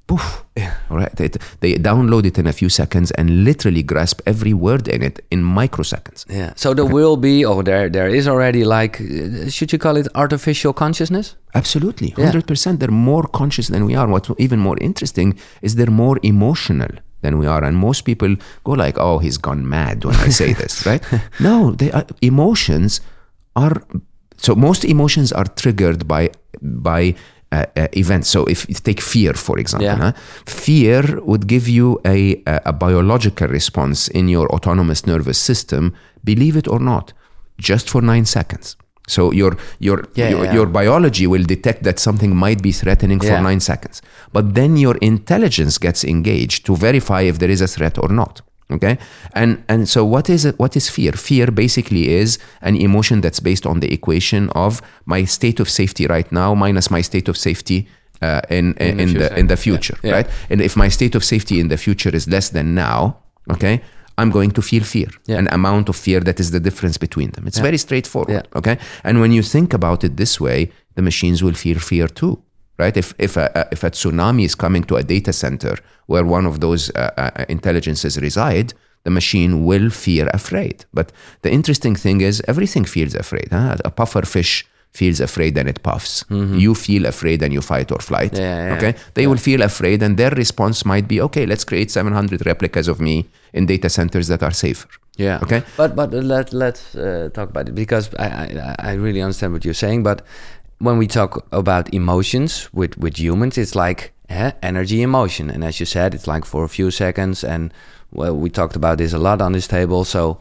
poof, 0.06 0.44
all 0.90 0.96
right? 1.02 1.20
It, 1.20 1.36
they 1.60 1.74
download 1.78 2.24
it 2.26 2.36
in 2.38 2.46
a 2.46 2.52
few 2.52 2.68
seconds 2.68 3.10
and 3.18 3.44
literally 3.44 3.82
grasp 3.82 4.20
every 4.26 4.52
word 4.52 4.88
in 4.88 5.02
it 5.02 5.16
in 5.30 5.40
microseconds. 5.60 6.24
yeah 6.28 6.50
so 6.56 6.74
there 6.74 6.90
will 6.98 7.16
be 7.16 7.44
or 7.50 7.62
there 7.62 7.88
there 7.96 8.08
is 8.18 8.26
already 8.26 8.64
like 8.64 8.94
uh, 9.00 9.48
should 9.56 9.70
you 9.72 9.78
call 9.78 9.96
it 9.96 10.08
artificial 10.14 10.72
consciousness 10.72 11.36
Absolutely, 11.54 12.08
Yeah. 12.16 12.24
hundred 12.26 12.46
percent. 12.46 12.74
They're 12.80 12.98
more 13.12 13.26
conscious 13.40 13.68
than 13.68 13.82
we 13.88 13.94
are. 14.00 14.08
What's 14.14 14.30
even 14.38 14.58
more 14.58 14.78
interesting 14.80 15.28
is 15.60 15.70
they're 15.76 15.96
more 16.06 16.16
emotional 16.22 16.88
than 17.22 17.38
we 17.38 17.46
are. 17.46 17.64
And 17.64 17.76
most 17.76 18.02
people 18.04 18.36
go 18.64 18.72
like, 18.72 18.98
"Oh, 18.98 19.18
he's 19.18 19.38
gone 19.38 19.68
mad" 19.68 20.04
when 20.04 20.16
I 20.16 20.30
say 20.30 20.52
this, 20.52 20.84
right? 20.90 21.02
No, 21.40 21.72
they 21.72 21.90
are, 21.92 22.04
emotions 22.20 23.00
are 23.56 23.82
so 24.36 24.54
most 24.54 24.84
emotions 24.84 25.32
are 25.32 25.44
triggered 25.56 26.06
by 26.06 26.30
by 26.60 27.14
uh, 27.52 27.66
uh, 27.76 27.88
events. 27.96 28.28
So 28.30 28.44
if 28.46 28.66
you 28.68 28.74
take 28.74 29.00
fear, 29.00 29.34
for 29.34 29.58
example, 29.58 29.86
Yeah. 29.86 29.96
huh? 29.98 30.12
fear 30.46 31.20
would 31.22 31.46
give 31.46 31.68
you 31.68 31.98
a, 32.04 32.42
a 32.46 32.60
a 32.66 32.72
biological 32.72 33.48
response 33.48 34.08
in 34.18 34.28
your 34.28 34.46
autonomous 34.54 35.06
nervous 35.06 35.38
system. 35.38 35.92
Believe 36.24 36.56
it 36.58 36.68
or 36.68 36.80
not, 36.80 37.12
just 37.58 37.90
for 37.90 38.02
nine 38.02 38.24
seconds. 38.24 38.76
So 39.16 39.22
your 39.40 39.52
your 39.86 39.98
Yeah, 40.14 40.30
your, 40.32 40.44
yeah. 40.44 40.54
your 40.58 40.66
biology 40.80 41.26
will 41.32 41.46
detect 41.54 41.80
that 41.88 41.98
something 41.98 42.32
might 42.44 42.60
be 42.68 42.72
threatening 42.82 43.20
for 43.20 43.34
Yeah. 43.34 43.48
nine 43.50 43.60
seconds. 43.60 43.96
But 44.36 44.44
then 44.58 44.72
your 44.84 44.96
intelligence 45.00 45.74
gets 45.86 46.00
engaged 46.04 46.60
to 46.66 46.72
verify 46.76 47.20
if 47.30 47.36
there 47.38 47.52
is 47.56 47.60
a 47.62 47.66
threat 47.76 47.98
or 47.98 48.08
not. 48.22 48.34
Okay. 48.76 48.96
And 49.40 49.50
and 49.68 49.88
so 49.94 50.00
what 50.14 50.26
is 50.28 50.44
it 50.44 50.54
what 50.58 50.76
is 50.76 50.88
fear? 50.96 51.12
Fear 51.12 51.46
basically 51.52 52.04
is 52.22 52.38
an 52.60 52.74
emotion 52.76 53.20
that's 53.24 53.40
based 53.40 53.66
on 53.66 53.80
the 53.80 53.88
equation 53.92 54.48
of 54.54 54.80
my 55.04 55.24
state 55.26 55.58
of 55.62 55.68
safety 55.68 56.06
right 56.06 56.30
now 56.32 56.54
minus 56.54 56.88
my 56.90 57.02
state 57.02 57.28
of 57.30 57.36
safety 57.36 57.78
uh, 58.22 58.40
in, 58.58 58.74
in, 58.78 59.00
in, 59.00 59.14
the, 59.14 59.28
in 59.40 59.46
the 59.48 59.56
future, 59.56 59.96
right? 60.16 60.28
And 60.50 60.60
if 60.60 60.76
my 60.76 60.88
state 60.90 61.14
of 61.16 61.22
safety 61.24 61.54
in 61.60 61.68
the 61.68 61.76
future 61.76 62.14
is 62.16 62.26
less 62.26 62.50
than 62.50 62.66
now, 62.74 63.16
okay, 63.50 63.80
I'm 64.18 64.30
going 64.30 64.52
to 64.52 64.62
feel 64.62 64.82
fear, 64.84 65.08
Yeah. 65.26 65.38
an 65.38 65.48
amount 65.50 65.88
of 65.88 65.96
fear 65.96 66.20
that 66.20 66.38
is 66.40 66.50
the 66.50 66.60
difference 66.60 66.98
between 66.98 67.30
them. 67.30 67.46
It's 67.46 67.58
very 67.60 67.78
straightforward, 67.78 68.30
Yeah. 68.32 68.58
okay? 68.58 68.76
And 69.04 69.20
when 69.20 69.32
you 69.32 69.42
think 69.42 69.72
about 69.74 70.04
it 70.04 70.16
this 70.16 70.38
way, 70.40 70.70
the 70.96 71.02
machines 71.02 71.42
will 71.42 71.54
feel 71.54 71.78
fear 71.78 72.08
too, 72.08 72.38
right? 72.78 72.96
If 72.96 73.14
if 73.18 73.36
a, 73.36 73.46
a- 73.54 73.68
if 73.72 73.84
a 73.84 73.90
tsunami 73.90 74.44
is 74.44 74.54
coming 74.54 74.84
to 74.86 74.96
a 74.96 75.02
data 75.02 75.32
center 75.32 75.74
where 76.06 76.24
one 76.24 76.46
of 76.48 76.58
those 76.60 76.90
uh, 76.94 77.10
uh, 77.16 77.44
intelligences 77.48 78.16
reside, 78.18 78.68
the 79.04 79.10
machine 79.10 79.64
will 79.64 79.90
fear 79.90 80.28
afraid. 80.32 80.84
But 80.92 81.12
the 81.42 81.50
interesting 81.50 81.96
thing 81.96 82.20
is, 82.20 82.42
everything 82.46 82.84
feels 82.86 83.14
afraid. 83.14 83.48
Huh? 83.50 83.76
A 83.84 83.90
puffer 83.90 84.22
fish 84.26 84.64
feels 84.92 85.20
afraid 85.20 85.56
and 85.56 85.68
it 85.68 85.82
puffs. 85.82 86.24
You 86.30 86.74
feel 86.74 87.06
afraid 87.06 87.42
and 87.42 87.52
you 87.52 87.62
fight 87.62 87.90
or 87.90 87.98
flight. 87.98 88.32
Mm-hmm. 88.32 88.42
Yeah, 88.42 88.66
yeah, 88.66 88.76
okay, 88.76 88.94
they 89.14 89.26
will 89.26 89.38
feel 89.38 89.62
afraid, 89.62 90.02
and 90.02 90.16
their 90.16 90.30
response 90.30 90.84
might 90.84 91.08
be, 91.08 91.20
okay, 91.20 91.46
let's 91.46 91.64
create 91.64 91.90
700 91.90 92.46
replicas 92.46 92.88
of 92.88 93.00
me 93.00 93.26
in 93.52 93.66
data 93.66 93.88
centers 93.88 94.28
that 94.28 94.42
are 94.42 94.52
safer. 94.52 94.88
Yeah. 95.16 95.40
Okay. 95.42 95.62
But 95.76 95.94
but 95.94 96.12
let 96.12 96.52
let's 96.52 96.94
uh, 96.94 97.28
talk 97.34 97.50
about 97.50 97.68
it 97.68 97.74
because 97.74 98.14
I, 98.18 98.26
I 98.26 98.76
I 98.78 98.92
really 98.94 99.20
understand 99.20 99.52
what 99.52 99.64
you're 99.64 99.74
saying. 99.74 100.02
But 100.02 100.22
when 100.78 100.98
we 100.98 101.06
talk 101.06 101.46
about 101.52 101.92
emotions 101.92 102.68
with 102.72 102.96
with 102.96 103.18
humans, 103.18 103.58
it's 103.58 103.74
like 103.74 104.12
eh, 104.30 104.52
energy, 104.62 105.02
emotion, 105.02 105.50
and 105.50 105.64
as 105.64 105.80
you 105.80 105.86
said, 105.86 106.14
it's 106.14 106.26
like 106.26 106.44
for 106.46 106.64
a 106.64 106.68
few 106.68 106.90
seconds. 106.90 107.44
And 107.44 107.74
well, 108.10 108.34
we 108.34 108.48
talked 108.48 108.74
about 108.74 108.98
this 108.98 109.12
a 109.12 109.18
lot 109.18 109.42
on 109.42 109.52
this 109.52 109.68
table. 109.68 110.04
So 110.04 110.38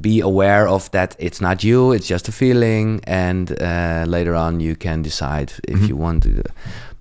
be 0.00 0.20
aware 0.20 0.68
of 0.68 0.90
that. 0.90 1.16
It's 1.18 1.40
not 1.40 1.64
you. 1.64 1.92
It's 1.92 2.06
just 2.06 2.28
a 2.28 2.32
feeling, 2.32 3.00
and 3.04 3.50
uh, 3.60 4.04
later 4.06 4.34
on 4.34 4.60
you 4.60 4.76
can 4.76 5.02
decide 5.02 5.52
if 5.68 5.88
you 5.88 5.96
want 5.96 6.22
to. 6.24 6.42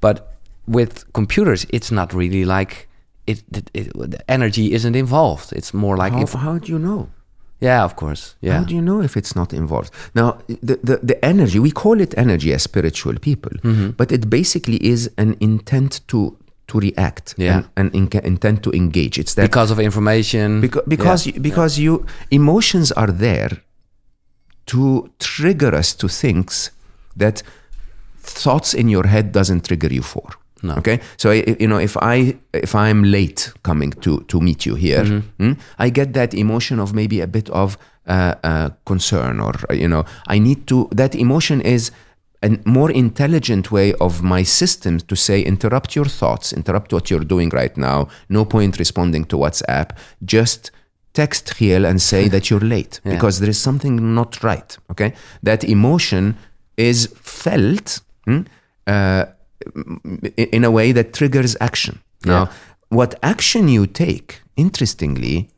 But 0.01 0.33
with 0.67 1.05
computers, 1.13 1.65
it's 1.69 1.91
not 1.91 2.13
really 2.13 2.45
like. 2.45 2.87
It, 3.25 3.43
it, 3.51 3.69
it, 3.73 3.93
the 4.11 4.19
energy 4.31 4.71
isn't 4.73 4.95
involved. 4.95 5.51
It's 5.51 5.73
more 5.73 5.97
like 5.97 6.13
How, 6.13 6.25
how 6.37 6.57
do 6.59 6.71
you 6.71 6.79
know? 6.79 7.09
yeah, 7.59 7.83
of 7.83 7.95
course. 7.95 8.35
Yeah. 8.39 8.59
How 8.59 8.63
do 8.63 8.73
you 8.73 8.81
know 8.81 9.01
if 9.01 9.17
it's 9.17 9.35
not 9.35 9.51
involved? 9.51 9.91
Now, 10.15 10.37
the, 10.47 10.79
the, 10.81 10.99
the 11.03 11.25
energy, 11.25 11.59
we 11.59 11.71
call 11.71 11.99
it 11.99 12.13
energy 12.17 12.53
as 12.53 12.63
spiritual 12.63 13.15
people, 13.19 13.51
Mm-hmm. 13.63 13.89
but 13.97 14.11
it 14.13 14.29
basically 14.29 14.77
is 14.77 15.09
an 15.17 15.35
intent 15.41 15.99
to 16.07 16.37
to 16.67 16.79
react 16.79 17.33
Yeah. 17.37 17.55
and 17.55 17.65
an 17.77 17.89
in- 17.93 18.25
intent 18.25 18.61
to 18.63 18.71
engage. 18.71 19.17
It's 19.21 19.33
that 19.35 19.43
because 19.49 19.71
of 19.71 19.79
information. 19.79 20.61
because 20.61 20.83
because 20.87 21.25
you, 21.27 21.39
because 21.41 21.77
you 21.81 22.05
emotions 22.29 22.91
are 22.91 23.11
there 23.11 23.51
to 24.65 25.09
trigger 25.19 25.73
us 25.75 25.93
to 25.95 26.07
things 26.07 26.71
that 27.15 27.43
thoughts 28.21 28.73
in 28.73 28.89
your 28.89 29.07
head 29.07 29.31
doesn't 29.31 29.63
trigger 29.65 29.87
you 29.93 30.01
for 30.03 30.29
No. 30.63 30.73
okay 30.75 30.99
so 31.17 31.31
you 31.31 31.67
know 31.67 31.77
if 31.79 31.95
i 32.01 32.35
if 32.53 32.73
i'm 32.75 33.03
late 33.03 33.53
coming 33.63 33.91
to 34.01 34.19
to 34.27 34.39
meet 34.41 34.65
you 34.65 34.75
here 34.75 35.03
Mm-hmm. 35.05 35.45
hmm, 35.45 35.53
i 35.79 35.89
get 35.91 36.13
that 36.13 36.33
emotion 36.33 36.79
of 36.79 36.93
maybe 36.93 37.21
a 37.21 37.27
bit 37.27 37.49
of 37.49 37.77
uh, 38.07 38.33
uh, 38.43 38.69
concern 38.85 39.39
or 39.39 39.53
you 39.71 39.87
know 39.87 40.03
i 40.27 40.39
need 40.39 40.65
to 40.67 40.87
that 40.91 41.15
emotion 41.15 41.61
is 41.61 41.91
a 42.43 42.49
more 42.65 42.91
intelligent 42.91 43.71
way 43.71 43.93
of 43.99 44.21
my 44.21 44.43
system 44.43 44.99
to 44.99 45.15
say 45.15 45.41
interrupt 45.41 45.95
your 45.95 46.05
thoughts 46.05 46.53
interrupt 46.53 46.93
what 46.93 47.09
you're 47.09 47.25
doing 47.25 47.49
right 47.49 47.75
now 47.77 48.07
no 48.29 48.45
point 48.45 48.77
responding 48.77 49.25
to 49.25 49.35
whatsapp 49.37 49.89
just 50.23 50.71
text 51.13 51.53
Giel 51.57 51.83
and 51.89 51.99
say 52.01 52.27
that 52.33 52.49
you're 52.49 52.59
late 52.75 52.99
Yeah. 53.03 53.13
because 53.13 53.39
there 53.39 53.49
is 53.49 53.59
something 53.59 54.13
not 54.13 54.43
right 54.43 54.77
okay 54.91 55.13
that 55.43 55.63
emotion 55.63 56.35
is 56.77 57.07
felt 57.21 58.01
hmm, 58.25 58.41
uh, 58.85 59.25
in 60.35 60.63
a 60.63 60.71
way 60.71 60.91
that 60.91 61.13
triggers 61.13 61.55
action 61.59 61.99
now 62.25 62.43
Yeah. 62.43 62.47
what 62.89 63.15
action 63.23 63.67
you 63.67 63.87
take 63.87 64.41
interestingly 64.55 65.49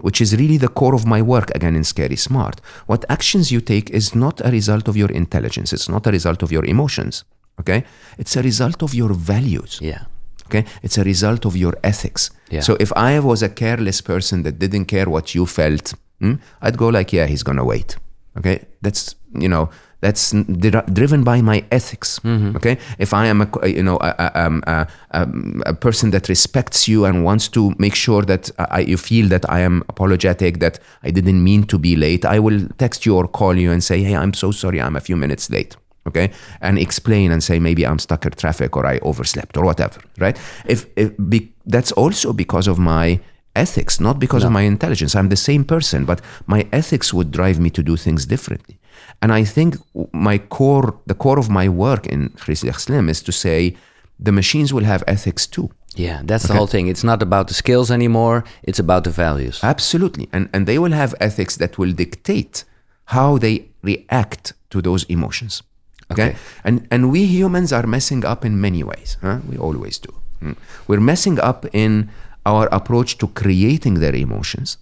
which 0.00 0.20
is 0.20 0.36
really 0.36 0.58
the 0.58 0.68
core 0.68 0.94
of 0.94 1.06
my 1.06 1.22
work 1.22 1.50
again 1.54 1.76
in 1.76 1.84
scary 1.84 2.16
smart. 2.16 2.60
What 2.86 3.04
actions 3.08 3.52
you 3.52 3.60
take 3.60 3.90
is 3.90 4.14
not 4.14 4.40
a 4.44 4.50
result 4.50 4.88
of 4.88 4.96
your 4.96 5.10
intelligence. 5.10 5.72
It's 5.72 5.88
not 5.88 6.06
a 6.06 6.10
result 6.10 6.42
of 6.42 6.50
your 6.50 6.64
emotions 6.64 7.24
okay? 7.60 7.84
It's 8.16 8.36
a 8.36 8.42
result 8.42 8.82
of 8.82 8.94
your 8.94 9.12
values 9.12 9.78
yeah. 9.82 10.04
okay? 10.46 10.64
It's 10.82 10.98
a 10.98 11.04
result 11.04 11.44
of 11.44 11.56
your 11.56 11.74
ethics. 11.82 12.30
Yeah. 12.50 12.60
so 12.62 12.76
if 12.80 12.90
i 12.96 13.18
was 13.20 13.42
a 13.42 13.50
careless 13.50 14.00
person 14.00 14.42
that 14.44 14.58
didn't 14.58 14.86
care 14.86 15.08
what 15.10 15.34
you 15.34 15.44
felt 15.44 15.92
hmm, 16.18 16.36
i'd 16.62 16.78
go 16.78 16.88
like 16.88 17.12
yeah 17.12 17.26
he's 17.26 17.42
gonna 17.42 17.64
wait 17.64 17.98
okay? 18.38 18.66
That's 18.80 19.16
you 19.34 19.48
know 19.48 19.68
that's 20.00 20.32
driven 20.92 21.24
by 21.24 21.40
my 21.40 21.64
ethics 21.70 22.20
okay? 22.56 22.78
If 22.98 23.12
i 23.12 23.26
am 23.26 23.42
a 23.42 23.68
you 23.68 23.82
know 23.82 23.96
a, 23.96 24.14
a, 24.18 24.44
um, 24.44 24.62
a, 24.66 24.86
um, 25.10 25.62
a 25.66 25.74
person 25.74 26.10
that 26.10 26.28
respects 26.28 26.86
you 26.86 27.04
and 27.04 27.24
wants 27.24 27.48
to 27.48 27.74
make 27.78 27.94
sure 27.94 28.22
that 28.22 28.50
I, 28.58 28.80
you 28.80 28.96
feel 28.96 29.28
that 29.28 29.48
i 29.50 29.60
am 29.60 29.82
apologetic 29.88 30.60
that 30.60 30.78
i 31.02 31.10
didn't 31.10 31.42
mean 31.42 31.64
to 31.64 31.78
be 31.78 31.96
late 31.96 32.24
i 32.24 32.38
will 32.38 32.60
text 32.78 33.06
you 33.06 33.16
or 33.16 33.26
call 33.26 33.56
you 33.56 33.72
and 33.72 33.82
say 33.82 34.02
hey 34.02 34.14
i'm 34.14 34.34
so 34.34 34.50
sorry 34.52 34.80
i'm 34.80 34.96
a 34.96 35.00
few 35.00 35.16
minutes 35.16 35.50
late 35.50 35.76
okay? 36.08 36.30
And 36.60 36.78
explain 36.78 37.30
and 37.32 37.42
say 37.42 37.58
maybe 37.58 37.86
i'm 37.86 37.98
stuck 37.98 38.24
in 38.24 38.32
traffic 38.32 38.76
or 38.76 38.86
i 38.86 38.98
overslept 38.98 39.56
or 39.56 39.64
whatever 39.64 40.00
right? 40.18 40.36
If, 40.66 40.86
if 40.96 41.12
be, 41.28 41.52
that's 41.66 41.92
also 41.92 42.32
because 42.32 42.66
of 42.66 42.78
my 42.78 43.20
ethics 43.54 44.00
not 44.00 44.18
because 44.18 44.44
of 44.44 44.52
my 44.52 44.62
intelligence. 44.62 45.14
I'm 45.16 45.28
the 45.28 45.36
same 45.36 45.64
person 45.64 46.04
but 46.04 46.20
my 46.46 46.66
ethics 46.72 47.12
would 47.12 47.30
drive 47.30 47.58
me 47.58 47.70
to 47.70 47.82
do 47.82 47.96
things 47.96 48.26
differently 48.26 48.78
and 49.22 49.32
i 49.32 49.44
think 49.44 49.76
my 50.12 50.38
core 50.38 50.94
the 51.06 51.14
core 51.14 51.38
of 51.38 51.48
my 51.48 51.68
work 51.68 52.06
in 52.06 52.36
Slim 52.36 53.08
is 53.08 53.22
to 53.22 53.32
say 53.32 53.76
the 54.18 54.32
machines 54.32 54.72
will 54.72 54.84
have 54.84 55.02
ethics 55.06 55.46
too 55.46 55.70
Yeah, 55.98 56.22
that's 56.24 56.46
the 56.46 56.54
whole 56.54 56.68
thing. 56.68 56.86
It's 56.86 57.02
not 57.02 57.22
about 57.22 57.48
the 57.48 57.54
skills 57.54 57.90
anymore. 57.90 58.44
It's 58.62 58.78
about 58.78 59.02
the 59.04 59.10
values. 59.10 59.60
Absolutely. 59.62 60.28
And, 60.32 60.48
and 60.52 60.66
they 60.66 60.78
will 60.78 60.92
have 60.92 61.14
ethics 61.20 61.56
that 61.56 61.76
will 61.76 61.92
dictate 61.92 62.64
how 63.06 63.38
they 63.38 63.68
react 63.82 64.52
to 64.70 64.80
those 64.80 65.04
emotions. 65.04 65.62
Okay. 66.12 66.28
Okay. 66.28 66.36
And, 66.64 66.86
and 66.90 67.10
we 67.10 67.26
humans 67.26 67.72
are 67.72 67.86
messing 67.86 68.24
up 68.24 68.44
in 68.44 68.60
many 68.60 68.82
ways. 68.82 69.16
Huh? 69.20 69.38
We 69.48 69.56
always 69.56 69.98
do. 69.98 70.14
Mm. 70.42 70.56
We're 70.86 71.00
messing 71.00 71.40
up 71.40 71.66
in 71.72 72.10
our 72.46 72.68
approach 72.70 73.18
to 73.18 73.28
creating 73.28 73.94
their 73.94 74.14
emotions. 74.14 74.78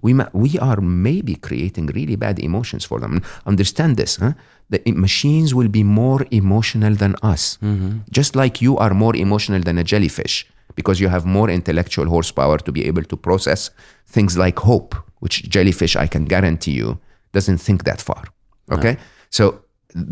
We, 0.00 0.12
ma- 0.12 0.28
we 0.32 0.58
are 0.58 0.80
maybe 0.80 1.34
creating 1.36 1.86
really 1.86 2.16
bad 2.16 2.38
emotions 2.38 2.84
for 2.84 3.00
them. 3.00 3.22
Understand 3.46 3.96
this. 3.96 4.16
Huh? 4.16 4.32
The 4.70 4.82
machines 4.92 5.54
will 5.54 5.68
be 5.68 5.82
more 5.82 6.26
emotional 6.30 6.94
than 6.94 7.16
us. 7.22 7.58
Mm-hmm. 7.62 7.98
Just 8.10 8.36
like 8.36 8.62
you 8.62 8.76
are 8.78 8.94
more 8.94 9.14
emotional 9.16 9.60
than 9.60 9.78
a 9.78 9.84
jellyfish 9.84 10.46
because 10.74 11.00
you 11.00 11.08
have 11.08 11.26
more 11.26 11.50
intellectual 11.50 12.06
horsepower 12.06 12.58
to 12.58 12.72
be 12.72 12.86
able 12.86 13.02
to 13.04 13.16
process 13.16 13.70
things 14.06 14.38
like 14.38 14.58
hope, 14.58 14.94
which 15.20 15.48
jellyfish, 15.48 15.96
I 15.96 16.06
can 16.06 16.24
guarantee 16.24 16.72
you, 16.72 16.98
doesn't 17.32 17.58
think 17.58 17.84
that 17.84 18.00
far. 18.00 18.24
Okay? 18.70 18.96
So, 19.30 19.64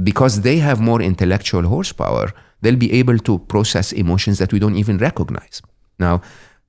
because 0.02 0.42
they 0.42 0.58
have 0.58 0.80
more 0.80 1.00
intellectual 1.00 1.62
horsepower, 1.62 2.32
they'll 2.60 2.76
be 2.76 2.92
able 2.92 3.18
to 3.18 3.38
process 3.38 3.92
emotions 3.92 4.38
that 4.38 4.52
we 4.52 4.58
don't 4.58 4.76
even 4.76 4.98
recognize. 4.98 5.62
Now, 5.98 6.20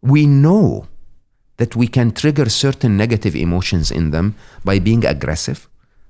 we 0.01 0.25
know 0.25 0.87
that 1.61 1.75
we 1.75 1.87
can 1.87 2.09
trigger 2.11 2.49
certain 2.49 2.97
negative 2.97 3.35
emotions 3.35 3.91
in 3.91 4.09
them 4.09 4.33
by 4.65 4.79
being 4.79 5.05
aggressive, 5.05 5.59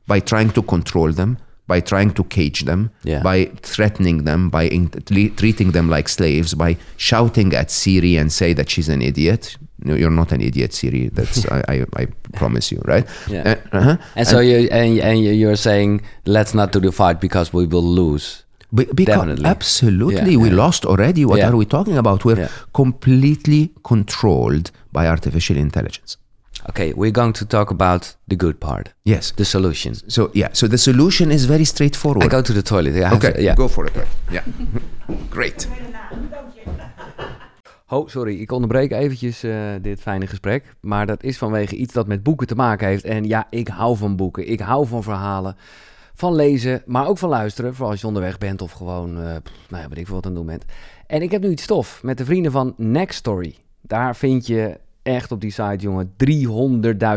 by 0.08 0.20
trying 0.32 0.50
to 0.58 0.62
control 0.62 1.12
them, 1.12 1.38
by 1.68 1.82
trying 1.82 2.12
to 2.14 2.24
cage 2.24 2.62
them, 2.70 2.90
Yeah. 3.04 3.22
by 3.22 3.38
threatening 3.74 4.24
them, 4.24 4.50
by 4.50 4.64
in- 4.78 4.90
treating 5.42 5.72
them 5.72 5.90
like 5.90 6.08
slaves, 6.10 6.54
by 6.54 6.78
shouting 6.96 7.54
at 7.54 7.70
Siri 7.70 8.16
and 8.22 8.32
say 8.32 8.54
that 8.54 8.70
she's 8.70 8.90
an 8.90 9.02
idiot. 9.02 9.58
No, 9.84 9.94
you're 9.96 10.18
not 10.24 10.32
an 10.32 10.42
idiot, 10.42 10.72
Siri. 10.74 11.10
That's 11.18 11.46
I, 11.58 11.60
I, 11.74 11.86
I 12.02 12.06
promise 12.40 12.72
you, 12.72 12.82
right? 12.94 13.06
Yeah. 13.28 13.44
Uh, 13.74 13.78
uh-huh. 13.78 13.98
And 14.16 14.28
so 14.28 14.40
you 14.40 14.70
and, 14.72 15.00
and 15.00 15.18
you're 15.42 15.58
saying 15.70 16.02
let's 16.26 16.54
not 16.54 16.72
do 16.72 16.80
the 16.80 16.92
fight 16.92 17.20
because 17.20 17.52
we 17.58 17.66
will 17.74 17.84
lose. 18.02 18.44
Be- 18.74 18.88
because 18.94 19.16
Definitely. 19.18 19.46
absolutely, 19.50 20.32
Yeah, 20.32 20.42
we 20.42 20.48
yeah. 20.48 20.56
lost 20.66 20.86
already. 20.86 21.26
What 21.26 21.38
Yeah. 21.38 21.50
are 21.50 21.58
we 21.58 21.66
talking 21.66 21.98
about? 21.98 22.24
We're 22.24 22.40
Yeah. 22.40 22.50
completely 22.72 23.72
controlled 23.82 24.72
by 24.92 25.08
artificial 25.08 25.58
intelligence. 25.58 26.18
Okay, 26.70 26.94
we're 26.96 27.12
going 27.12 27.34
to 27.34 27.46
talk 27.46 27.70
about 27.72 28.18
the 28.28 28.36
good 28.36 28.58
part, 28.58 28.94
Yes. 29.04 29.32
the 29.36 29.44
solution. 29.44 29.96
So 30.08 30.30
yeah, 30.34 30.50
so 30.54 30.68
the 30.68 30.78
solution 30.78 31.32
is 31.32 31.46
very 31.46 31.64
straightforward. 31.66 32.24
I 32.24 32.28
go 32.36 32.42
to 32.42 32.54
the 32.54 32.62
toilet. 32.62 32.94
I 32.96 33.00
have 33.00 33.16
okay, 33.16 33.32
to- 33.34 33.42
yeah. 33.42 33.56
go 33.56 33.68
for 33.68 33.86
it. 33.86 33.94
Yeah, 34.30 34.44
great. 35.36 35.68
Oh, 37.88 38.08
sorry, 38.08 38.40
ik 38.42 38.52
onderbreek 38.52 38.92
eventjes 38.92 39.44
eh, 39.44 39.54
dit 39.82 40.02
fijne 40.02 40.28
gesprek. 40.28 40.76
Maar 40.82 41.06
dat 41.06 41.24
is 41.24 41.38
vanwege 41.38 41.76
iets 41.76 41.94
dat 41.94 42.08
met 42.08 42.24
boeken 42.24 42.48
te 42.48 42.56
maken 42.56 42.88
heeft. 42.88 43.04
En 43.04 43.24
ja, 43.28 43.48
ik 43.50 43.68
hou 43.68 43.98
van 43.98 44.16
boeken. 44.16 44.48
Ik 44.52 44.60
hou 44.60 44.88
van 44.88 45.04
verhalen. 45.04 45.56
Van 46.14 46.36
lezen, 46.36 46.84
maar 46.86 47.08
ook 47.08 47.18
van 47.18 47.30
luisteren. 47.30 47.74
Vooral 47.74 47.92
als 47.92 48.02
je 48.02 48.08
onderweg 48.08 48.38
bent 48.38 48.62
of 48.62 48.72
gewoon, 48.72 49.42
pff, 49.44 49.70
nou 49.70 49.84
ja, 49.84 49.90
weet 49.90 49.98
ik 49.98 50.06
veel 50.06 50.16
wat 50.16 50.26
aan 50.26 50.32
het 50.32 50.40
doen 50.40 50.50
bent. 50.50 50.66
En 51.08 51.22
ik 51.22 51.32
heb 51.32 51.42
nu 51.42 51.50
iets 51.50 51.64
stof 51.64 52.04
met 52.04 52.18
de 52.18 52.26
vrienden 52.26 52.52
van 52.52 52.74
Next 52.78 53.18
Story. 53.18 53.56
Daar 53.82 54.16
vind 54.16 54.48
je 54.48 54.80
echt 55.04 55.32
op 55.32 55.42
die 55.42 55.52
site, 55.52 55.76
jongen, 55.78 56.14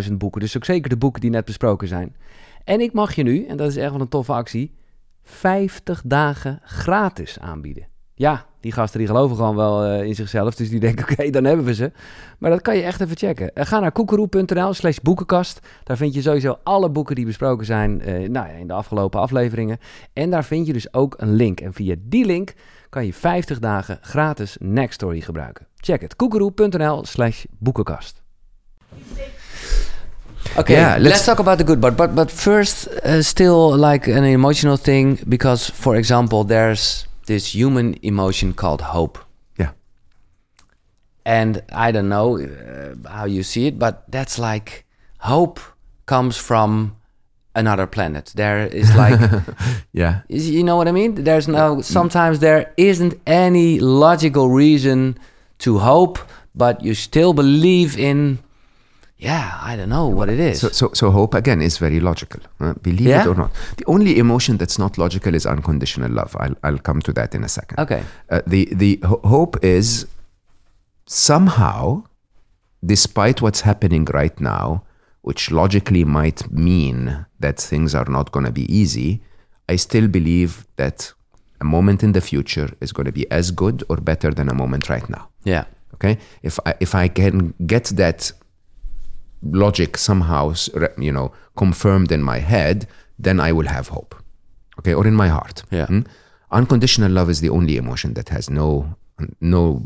300.000 0.09 0.12
boeken. 0.12 0.40
Dus 0.40 0.57
ook 0.57 0.64
zeker 0.64 0.88
de 0.88 0.97
boeken 0.97 1.20
die 1.20 1.30
net 1.30 1.45
besproken 1.45 1.88
zijn. 1.88 2.16
En 2.64 2.80
ik 2.80 2.92
mag 2.92 3.14
je 3.14 3.22
nu, 3.22 3.47
en 3.47 3.57
dat 3.57 3.68
is 3.68 3.76
echt 3.76 3.92
wel 3.92 4.01
een 4.01 4.09
toffe 4.09 4.32
actie, 4.32 4.74
50 5.22 6.03
dagen 6.05 6.61
gratis 6.62 7.38
aanbieden. 7.38 7.86
Ja, 8.17 8.45
die 8.61 8.73
gasten 8.73 8.99
die 8.99 9.09
geloven 9.09 9.37
gewoon 9.37 9.57
wel 9.57 9.85
eh, 9.85 10.03
in 10.07 10.15
zichzelf. 10.15 10.55
Dus 10.55 10.69
die 10.71 10.81
denken, 10.81 11.05
oké, 11.11 11.31
dan 11.31 11.45
hebben 11.45 11.65
we 11.65 11.75
ze. 11.75 11.93
Maar 12.39 12.51
dat 12.51 12.62
kan 12.62 12.77
je 12.77 12.83
echt 12.83 13.01
even 13.01 13.17
checken. 13.17 13.55
Eh, 13.55 13.67
ga 13.67 13.79
naar 13.81 13.93
koekeroe.nl 13.93 14.73
slash 14.75 14.97
boekenkast. 15.03 15.61
Daar 15.85 15.97
vind 15.97 16.15
je 16.15 16.23
sowieso 16.23 16.59
alle 16.62 16.91
boeken 16.91 17.15
die 17.15 17.25
besproken 17.27 17.67
zijn 17.67 18.01
eh, 18.01 18.12
nou 18.29 18.49
ja, 18.49 18.53
in 18.53 18.67
de 18.67 18.73
afgelopen 18.73 19.21
afleveringen. 19.21 19.79
En 20.12 20.31
daar 20.31 20.45
vind 20.45 20.67
je 20.67 20.73
dus 20.73 20.93
ook 20.95 21.15
een 21.19 21.33
link. 21.35 21.61
En 21.61 21.73
via 21.73 21.95
die 21.99 22.25
link 22.25 22.53
kan 22.89 23.07
je 23.07 23.15
50 23.15 23.59
dagen 23.59 23.99
gratis 24.01 24.57
Nextory 24.61 25.21
gebruiken. 25.21 25.67
Check 25.77 26.01
het, 26.01 26.17
koekeroe.nl 26.17 27.05
slash 27.05 27.45
boekenkast. 27.59 28.23
Okay, 30.57 30.77
Yeah, 30.77 30.91
let's, 30.99 31.03
let's- 31.03 31.25
talk 31.25 31.39
about 31.39 31.59
the 31.59 31.65
good 31.67 31.81
part. 31.81 31.97
But 31.97 32.15
but 32.15 32.31
first, 32.31 32.89
uh, 33.05 33.21
still 33.21 33.77
like 33.87 34.12
an 34.17 34.23
emotional 34.25 34.77
thing 34.77 35.19
because, 35.27 35.73
for 35.75 35.97
example, 35.97 36.45
there's 36.45 37.07
this 37.27 37.55
human 37.55 37.95
emotion 38.03 38.53
called 38.55 38.81
hope, 38.83 39.18
Yeah. 39.59 39.70
and 41.25 41.62
I 41.72 41.93
don't 41.93 42.09
know 42.09 42.39
uh, 42.39 43.09
how 43.09 43.25
you 43.27 43.43
see 43.43 43.66
it, 43.66 43.79
but 43.79 44.05
that's 44.11 44.39
like 44.39 44.85
hope 45.18 45.61
comes 46.07 46.37
from 46.37 46.97
another 47.55 47.87
planet. 47.87 48.33
There 48.35 48.66
is 48.66 48.95
like, 48.95 49.18
Yeah. 49.93 50.20
is, 50.29 50.51
you 50.51 50.62
know 50.64 50.77
what 50.77 50.89
I 50.89 50.93
mean? 50.93 51.14
There's 51.25 51.49
no. 51.49 51.81
Sometimes 51.83 52.39
there 52.41 52.72
isn't 52.77 53.14
any 53.27 53.79
logical 53.81 54.51
reason 54.51 55.16
to 55.59 55.79
hope, 55.79 56.18
but 56.55 56.83
you 56.83 56.95
still 56.95 57.33
believe 57.33 57.99
in. 57.99 58.39
Yeah, 59.25 59.59
I 59.70 59.77
don't 59.77 59.89
know 59.89 60.07
what 60.18 60.29
it 60.29 60.39
is. 60.39 60.61
So, 60.61 60.68
so, 60.68 60.91
so 60.93 61.11
hope 61.11 61.35
again 61.35 61.62
is 61.62 61.79
very 61.79 62.01
logical. 62.01 62.41
uh, 62.61 62.75
believe 62.83 63.09
Yeah? 63.09 63.22
it 63.22 63.29
or 63.29 63.35
not. 63.35 63.51
The 63.77 63.85
only 63.87 64.18
emotion 64.18 64.57
that's 64.59 64.79
not 64.79 64.99
logical 64.99 65.35
is 65.35 65.47
unconditional 65.47 66.11
love. 66.12 66.37
I'll, 66.41 66.57
I'll 66.62 66.79
come 66.79 67.01
to 67.03 67.12
that 67.12 67.35
in 67.35 67.45
a 67.45 67.49
second. 67.49 67.79
okay. 67.85 68.03
Uh, 68.31 68.41
the 68.47 68.68
the 68.83 68.99
ho- 69.05 69.20
hope 69.25 69.64
is 69.64 70.07
somehow, 71.07 72.03
despite 72.85 73.41
what's 73.43 73.62
happening 73.62 74.05
right 74.12 74.41
now, 74.41 74.83
which 75.22 75.51
logically 75.51 76.05
might 76.05 76.51
mean 76.51 77.27
that 77.41 77.59
things 77.59 77.95
are 77.95 78.05
not 78.11 78.31
going 78.33 78.45
to 78.47 78.53
be 78.53 78.66
easy, 78.75 79.22
I 79.68 79.77
still 79.77 80.09
believe 80.09 80.66
that 80.77 81.12
a 81.61 81.64
moment 81.64 82.03
in 82.03 82.12
the 82.12 82.20
future 82.20 82.68
is 82.81 82.93
going 82.93 83.07
to 83.07 83.12
be 83.12 83.31
as 83.31 83.51
good 83.51 83.83
or 83.89 83.97
better 83.97 84.31
than 84.31 84.49
a 84.49 84.55
moment 84.55 84.89
right 84.91 85.09
now. 85.09 85.29
Yeah. 85.45 85.64
Okay, 85.95 86.18
if 86.43 86.59
I 86.66 86.75
if 86.81 86.95
I 86.95 87.09
can 87.09 87.55
get 87.66 87.85
that 87.97 88.33
logic 89.53 89.97
somehow, 89.97 90.55
you 90.99 91.12
know, 91.12 91.32
confirmed 91.57 92.11
in 92.12 92.22
my 92.22 92.38
head, 92.38 92.86
then 93.18 93.40
I 93.40 93.53
will 93.53 93.66
have 93.68 93.88
hope. 93.88 94.14
Okay, 94.78 94.95
or 94.95 95.07
in 95.07 95.14
my 95.14 95.28
heart. 95.28 95.62
Yeah. 95.70 95.86
Hmm? 95.86 96.01
Unconditional 96.51 97.11
love 97.12 97.30
is 97.30 97.40
the 97.40 97.49
only 97.51 97.76
emotion 97.76 98.14
that 98.14 98.28
has 98.28 98.51
no 98.51 98.97
no 99.40 99.82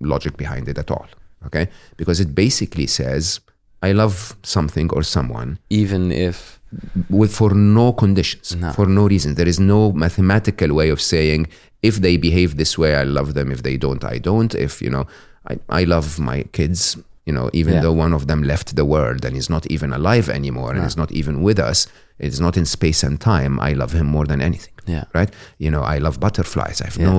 logic 0.00 0.36
behind 0.36 0.68
it 0.68 0.78
at 0.78 0.90
all. 0.90 1.06
Okay, 1.46 1.68
because 1.96 2.20
it 2.20 2.34
basically 2.34 2.86
says 2.86 3.40
I 3.82 3.92
love 3.92 4.36
something 4.42 4.90
or 4.92 5.02
someone 5.02 5.58
Even 5.70 6.10
if 6.12 6.60
with 7.08 7.34
for 7.34 7.54
no 7.54 7.92
conditions, 7.92 8.56
No. 8.56 8.72
for 8.72 8.86
no 8.86 9.06
reason. 9.06 9.34
There 9.34 9.48
is 9.48 9.58
no 9.60 9.92
mathematical 9.92 10.74
way 10.74 10.90
of 10.90 11.00
saying 11.00 11.46
if 11.82 11.96
they 12.00 12.16
behave 12.18 12.56
this 12.56 12.76
way, 12.76 12.94
I 12.96 13.04
love 13.04 13.34
them. 13.34 13.50
If 13.52 13.62
they 13.62 13.76
don't, 13.78 14.04
I 14.04 14.18
don't. 14.18 14.54
If 14.54 14.82
you 14.82 14.90
know, 14.90 15.06
I, 15.48 15.58
I 15.68 15.84
love 15.84 16.18
my 16.18 16.42
kids. 16.52 16.96
You 17.28 17.34
know, 17.36 17.46
even 17.60 17.74
Yeah. 17.74 17.82
though 17.84 17.96
one 18.06 18.14
of 18.18 18.22
them 18.30 18.40
left 18.52 18.68
the 18.80 18.86
world 18.94 19.20
and 19.26 19.36
is 19.42 19.48
not 19.54 19.64
even 19.74 19.90
alive 19.92 20.26
anymore 20.38 20.70
and 20.74 20.82
is 20.90 20.96
not 21.02 21.10
even 21.20 21.34
with 21.46 21.58
us, 21.70 21.78
it's 22.26 22.40
not 22.46 22.54
in 22.60 22.64
space 22.76 23.00
and 23.06 23.16
time. 23.34 23.52
I 23.68 23.70
love 23.82 23.92
him 23.98 24.06
more 24.16 24.26
than 24.30 24.40
anything. 24.40 24.74
Yeah. 24.94 25.04
Right. 25.18 25.30
You 25.64 25.70
know, 25.74 25.82
I 25.94 25.98
love 26.06 26.16
butterflies. 26.26 26.76
I 26.80 26.86
have 26.90 26.98
no 27.10 27.16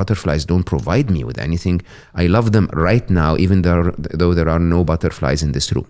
butterflies 0.00 0.42
don't 0.52 0.66
provide 0.74 1.08
me 1.16 1.20
with 1.28 1.38
anything. 1.48 1.78
I 2.22 2.24
love 2.36 2.46
them 2.56 2.66
right 2.88 3.06
now, 3.22 3.30
even 3.44 3.58
though 4.20 4.32
there 4.38 4.50
are 4.54 4.62
no 4.76 4.84
butterflies 4.84 5.40
in 5.46 5.52
this 5.52 5.68
room. 5.74 5.86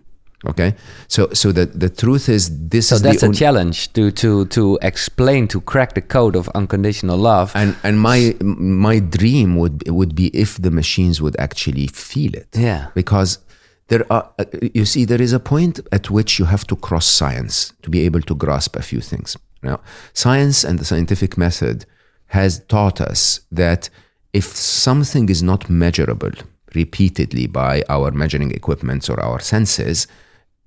Okay. 0.46 0.74
So 1.08 1.28
so 1.32 1.52
the 1.52 1.66
the 1.66 1.88
truth 1.88 2.28
is 2.28 2.68
this 2.68 2.88
so 2.88 2.96
is 2.96 3.02
that's 3.02 3.20
the 3.20 3.26
a 3.26 3.28
only, 3.28 3.38
challenge 3.38 3.92
to 3.94 4.10
to 4.10 4.44
to 4.46 4.78
explain 4.82 5.48
to 5.48 5.60
crack 5.60 5.94
the 5.94 6.02
code 6.02 6.36
of 6.36 6.48
unconditional 6.54 7.16
love. 7.18 7.52
and 7.54 7.74
and 7.82 7.98
my 8.00 8.34
my 8.40 8.98
dream 9.00 9.56
would 9.56 9.82
would 9.88 10.14
be 10.14 10.26
if 10.34 10.56
the 10.60 10.70
machines 10.70 11.20
would 11.20 11.36
actually 11.38 11.86
feel 11.88 12.34
it 12.34 12.48
Yeah. 12.52 12.88
because 12.94 13.38
there 13.88 14.04
are 14.10 14.30
uh, 14.38 14.44
you 14.74 14.84
see 14.84 15.04
there 15.06 15.22
is 15.22 15.32
a 15.32 15.40
point 15.40 15.80
at 15.92 16.10
which 16.10 16.38
you 16.38 16.46
have 16.46 16.64
to 16.66 16.76
cross 16.76 17.06
science 17.06 17.72
to 17.82 17.90
be 17.90 18.00
able 18.06 18.20
to 18.22 18.34
grasp 18.34 18.76
a 18.76 18.82
few 18.82 19.00
things 19.00 19.36
now 19.62 19.78
science 20.12 20.64
and 20.64 20.78
the 20.78 20.84
scientific 20.84 21.36
method 21.38 21.84
has 22.26 22.60
taught 22.68 23.00
us 23.00 23.40
that 23.52 23.90
if 24.32 24.44
something 24.44 25.28
is 25.28 25.42
not 25.42 25.68
measurable 25.70 26.32
repeatedly 26.74 27.46
by 27.46 27.82
our 27.88 28.10
measuring 28.10 28.50
equipments 28.50 29.08
or 29.08 29.20
our 29.20 29.40
senses 29.40 30.06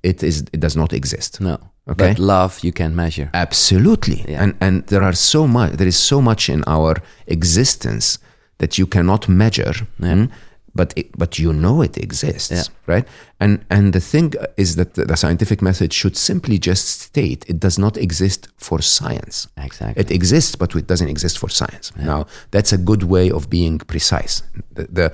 it 0.03 0.23
is 0.23 0.41
it 0.53 0.59
does 0.59 0.75
not 0.75 0.93
exist 0.93 1.39
no. 1.41 1.57
Okay. 1.89 2.09
But 2.09 2.19
love 2.19 2.59
you 2.63 2.73
can 2.73 2.95
measure. 2.95 3.29
Absolutely. 3.33 4.25
Yeah. 4.27 4.43
And 4.43 4.53
and 4.59 4.83
there 4.87 5.03
are 5.03 5.15
so 5.15 5.47
much 5.47 5.71
there 5.77 5.87
is 5.87 5.97
so 6.07 6.21
much 6.21 6.49
in 6.49 6.63
our 6.67 6.95
existence 7.27 8.19
that 8.57 8.77
you 8.77 8.87
cannot 8.87 9.27
measure. 9.29 9.87
mm, 10.01 10.29
But 10.75 10.93
it, 10.95 11.07
but 11.17 11.37
you 11.39 11.53
know 11.53 11.83
it 11.83 11.97
exists, 11.97 12.51
Yeah. 12.51 12.63
right? 12.95 13.07
And 13.39 13.59
and 13.69 13.93
the 13.93 13.99
thing 14.01 14.33
is 14.57 14.75
that 14.75 14.93
the, 14.93 15.05
the 15.05 15.15
scientific 15.15 15.61
method 15.61 15.91
should 15.93 16.15
simply 16.17 16.57
just 16.59 16.85
state 17.01 17.45
it 17.47 17.59
does 17.59 17.77
not 17.77 17.97
exist 17.97 18.47
for 18.57 18.81
science. 18.81 19.47
Exactly. 19.55 20.01
It 20.03 20.11
exists, 20.11 20.55
but 20.57 20.75
it 20.75 20.87
doesn't 20.87 21.09
exist 21.09 21.37
for 21.39 21.49
science. 21.49 21.91
Now, 21.95 22.25
that's 22.51 22.73
a 22.73 22.77
good 22.77 23.03
way 23.03 23.31
of 23.31 23.47
being 23.49 23.79
precise. 23.87 24.43
The, 24.75 24.87
the 24.93 25.11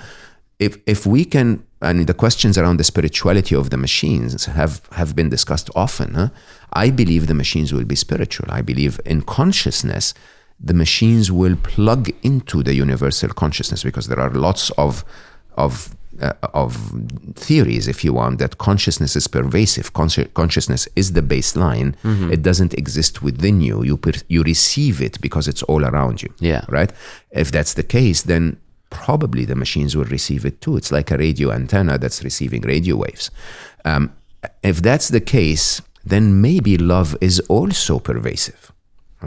if 0.59 0.77
if 0.85 1.05
we 1.05 1.25
can, 1.25 1.63
and 1.81 2.07
the 2.07 2.13
questions 2.13 2.57
around 2.57 2.77
the 2.77 2.83
spirituality 2.83 3.55
of 3.55 3.69
the 3.69 3.77
machines 3.77 4.45
have 4.45 4.81
have 4.91 5.15
been 5.15 5.29
discussed 5.29 5.69
often. 5.75 6.13
Huh? 6.13 6.29
I 6.73 6.89
believe 6.89 7.27
the 7.27 7.33
machines 7.33 7.73
will 7.73 7.85
be 7.85 7.95
spiritual. 7.95 8.47
I 8.49 8.61
believe 8.61 8.99
in 9.05 9.21
consciousness. 9.21 10.13
The 10.59 10.73
machines 10.73 11.31
will 11.31 11.57
plug 11.57 12.09
into 12.21 12.63
the 12.63 12.73
universal 12.73 13.29
consciousness 13.29 13.83
because 13.83 14.07
there 14.07 14.19
are 14.19 14.29
lots 14.29 14.69
of 14.71 15.03
of 15.57 15.95
uh, 16.21 16.33
of 16.53 16.75
theories, 17.35 17.87
if 17.87 18.03
you 18.03 18.13
want, 18.13 18.37
that 18.39 18.59
consciousness 18.59 19.15
is 19.15 19.27
pervasive. 19.27 19.93
Consci- 19.93 20.31
consciousness 20.35 20.87
is 20.95 21.13
the 21.13 21.21
baseline. 21.21 21.95
It 22.31 22.43
doesn't 22.43 22.73
exist 22.75 23.21
within 23.23 23.61
you. 23.61 23.83
You 23.83 23.97
per- 23.97 24.21
you 24.27 24.43
receive 24.43 25.01
it 25.01 25.19
because 25.21 25.47
it's 25.47 25.63
all 25.63 25.83
around 25.83 26.21
you. 26.21 26.31
Yeah. 26.39 26.65
Right. 26.69 26.91
If 27.31 27.51
that's 27.51 27.73
the 27.73 27.83
case, 27.83 28.21
then 28.21 28.57
probably 28.93 29.43
the 29.45 29.55
machines 29.55 29.91
will 29.97 30.09
receive 30.17 30.45
it 30.49 30.55
too. 30.63 30.77
It's 30.77 30.91
like 30.97 31.09
a 31.11 31.17
radio 31.17 31.47
antenna 31.51 31.97
that's 31.97 32.23
receiving 32.23 32.61
radio 32.73 32.95
waves. 33.03 33.25
Um, 33.85 34.03
if 34.71 34.81
that's 34.87 35.07
the 35.09 35.21
case, 35.37 35.81
then 36.11 36.23
maybe 36.41 36.77
love 36.77 37.09
is 37.21 37.39
also 37.49 37.99
pervasive. 37.99 38.71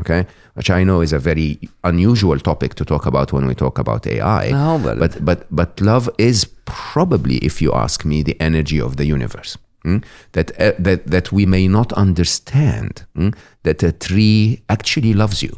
Okay, 0.00 0.26
which 0.56 0.70
I 0.78 0.84
know 0.84 1.00
is 1.02 1.12
a 1.14 1.18
very 1.18 1.58
unusual 1.82 2.38
topic 2.38 2.74
to 2.74 2.84
talk 2.84 3.06
about 3.06 3.32
when 3.32 3.46
we 3.46 3.54
talk 3.54 3.78
about 3.78 4.06
AI. 4.06 4.50
No, 4.50 4.78
but- 4.84 4.98
but 4.98 5.12
but 5.24 5.40
but 5.50 5.80
love 5.80 6.10
is 6.18 6.44
probably, 6.66 7.36
if 7.48 7.62
you 7.62 7.72
ask 7.84 8.04
me, 8.04 8.22
the 8.22 8.36
energy 8.48 8.78
of 8.80 8.96
the 8.96 9.06
universe. 9.16 9.56
mm? 9.86 10.02
That 10.32 10.50
uh, 10.60 10.72
that 10.86 11.00
that 11.10 11.32
we 11.32 11.46
may 11.46 11.66
not 11.68 11.92
understand 11.94 12.90
mm? 13.16 13.32
that 13.62 13.82
a 13.82 13.92
tree 13.92 14.60
actually 14.68 15.14
loves 15.14 15.42
you, 15.42 15.52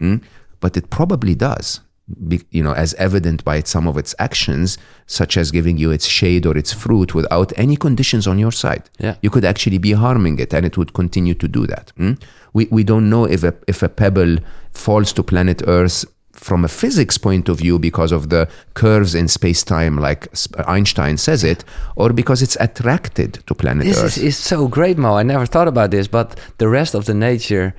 mm? 0.00 0.20
but 0.60 0.76
it 0.76 0.86
probably 0.90 1.34
does. 1.34 1.80
Be, 2.28 2.40
you 2.50 2.62
know, 2.62 2.72
as 2.72 2.94
evident 2.94 3.44
by 3.44 3.62
some 3.62 3.86
of 3.86 3.96
its 3.96 4.14
actions, 4.18 4.78
such 5.06 5.36
as 5.36 5.50
giving 5.50 5.78
you 5.78 5.90
its 5.90 6.06
shade 6.06 6.46
or 6.46 6.56
its 6.56 6.72
fruit 6.72 7.14
without 7.14 7.52
any 7.56 7.76
conditions 7.76 8.26
on 8.26 8.38
your 8.38 8.52
side. 8.52 8.88
Yeah. 8.98 9.16
You 9.22 9.30
could 9.30 9.44
actually 9.44 9.78
be 9.78 9.92
harming 9.92 10.38
it, 10.38 10.54
and 10.54 10.64
it 10.66 10.76
would 10.76 10.92
continue 10.92 11.34
to 11.34 11.48
do 11.48 11.66
that. 11.66 11.92
mm? 11.98 12.20
We 12.52 12.66
we 12.70 12.82
don't 12.84 13.08
know 13.08 13.24
if 13.26 13.44
a 13.44 13.54
if 13.66 13.82
a 13.82 13.88
pebble 13.88 14.38
falls 14.72 15.12
to 15.12 15.22
planet 15.22 15.62
Earth 15.66 16.04
from 16.32 16.64
a 16.64 16.68
physics 16.68 17.18
point 17.18 17.48
of 17.48 17.58
view 17.58 17.78
because 17.78 18.12
of 18.12 18.28
the 18.30 18.48
curves 18.74 19.14
in 19.14 19.28
space 19.28 19.62
time, 19.62 19.96
like 19.98 20.26
Einstein 20.66 21.16
says 21.18 21.44
it, 21.44 21.64
or 21.96 22.12
because 22.12 22.40
it's 22.42 22.56
attracted 22.60 23.34
to 23.46 23.54
planet 23.54 23.84
This 23.84 23.98
Earth. 23.98 24.16
is, 24.16 24.22
is 24.22 24.36
so 24.36 24.66
great, 24.68 24.96
Mo. 24.96 25.18
I 25.18 25.22
never 25.22 25.44
thought 25.46 25.68
about 25.68 25.90
this, 25.90 26.08
but 26.08 26.40
the 26.58 26.68
rest 26.68 26.94
of 26.94 27.04
the 27.04 27.14
nature, 27.14 27.74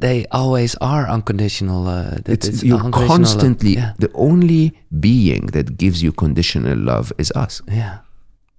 they 0.00 0.26
always 0.30 0.74
are 0.80 1.08
unconditional. 1.08 1.86
Uh, 1.88 2.18
it's, 2.26 2.48
it's 2.48 2.62
you're 2.62 2.78
unconditional 2.84 3.16
constantly 3.16 3.74
Yeah. 3.74 3.92
the 3.98 4.10
only 4.14 4.72
being 5.00 5.46
that 5.52 5.76
gives 5.78 6.02
you 6.02 6.12
conditional 6.12 6.78
love 6.78 7.12
is 7.18 7.30
us. 7.44 7.62
yeah. 7.68 7.98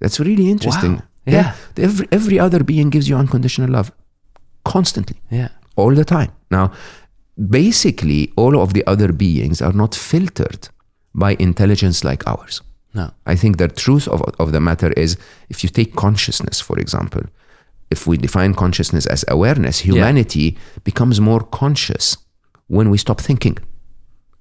That's 0.02 0.20
really 0.20 0.50
interesting. 0.50 0.94
Wow. 0.96 1.04
Yeah. 1.26 1.54
Every 1.78 2.08
every 2.12 2.40
other 2.40 2.64
being 2.64 2.90
gives 2.92 3.08
you 3.10 3.16
unconditional 3.20 3.70
love, 3.70 3.92
constantly. 4.64 5.18
Yeah. 5.30 5.50
all 5.76 5.96
the 5.96 6.04
time. 6.06 6.32
Now, 6.50 6.72
basically, 7.50 8.32
all 8.36 8.60
of 8.62 8.74
the 8.74 8.84
other 8.88 9.12
beings 9.14 9.62
are 9.62 9.74
not 9.74 9.96
filtered 9.96 10.70
by 11.14 11.36
intelligence 11.40 12.04
like 12.04 12.28
ours. 12.28 12.62
No. 12.94 13.12
I 13.26 13.36
think 13.36 13.58
the 13.58 13.68
truth 13.68 14.08
of, 14.08 14.22
of 14.40 14.52
the 14.52 14.60
matter 14.60 14.92
is 14.98 15.18
if 15.50 15.64
you 15.64 15.70
take 15.70 15.96
consciousness, 15.96 16.60
for 16.62 16.78
example, 16.80 17.22
if 17.92 18.08
we 18.08 18.18
define 18.18 18.54
consciousness 18.54 19.06
as 19.06 19.26
awareness, 19.28 19.80
humanity 19.80 20.58
becomes 20.84 21.20
more 21.20 21.42
conscious 21.42 22.18
when 22.68 22.90
we 22.90 22.98
stop 22.98 23.20
thinking. 23.22 23.58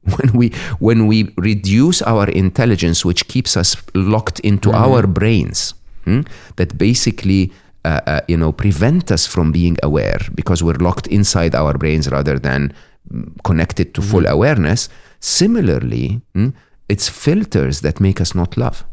when 0.17 0.33
we 0.33 0.49
when 0.79 1.07
we 1.07 1.35
reduce 1.37 2.01
our 2.03 2.29
intelligence, 2.31 3.05
which 3.05 3.29
keeps 3.29 3.57
us 3.57 3.77
locked 3.95 4.41
into 4.41 4.73
our 4.73 5.07
brains, 5.07 5.75
hmm, 6.05 6.23
that 6.57 6.79
basically 6.79 7.53
uh, 7.85 8.01
uh, 8.07 8.21
you 8.27 8.37
know 8.37 8.53
prevent 8.53 9.13
us 9.13 9.27
from 9.27 9.53
being 9.53 9.77
aware 9.83 10.19
because 10.35 10.63
we're 10.63 10.81
locked 10.81 11.07
inside 11.09 11.55
our 11.55 11.75
brains 11.77 12.11
rather 12.11 12.39
than 12.39 12.73
mm, 13.13 13.31
connected 13.45 13.95
to 13.95 14.01
full 14.01 14.27
awareness. 14.27 14.89
Similarly, 15.21 16.23
hmm, 16.35 16.51
it's 16.89 17.09
filters 17.11 17.83
that 17.83 18.01
make 18.01 18.23
us 18.23 18.35
not 18.35 18.57
love. 18.57 18.85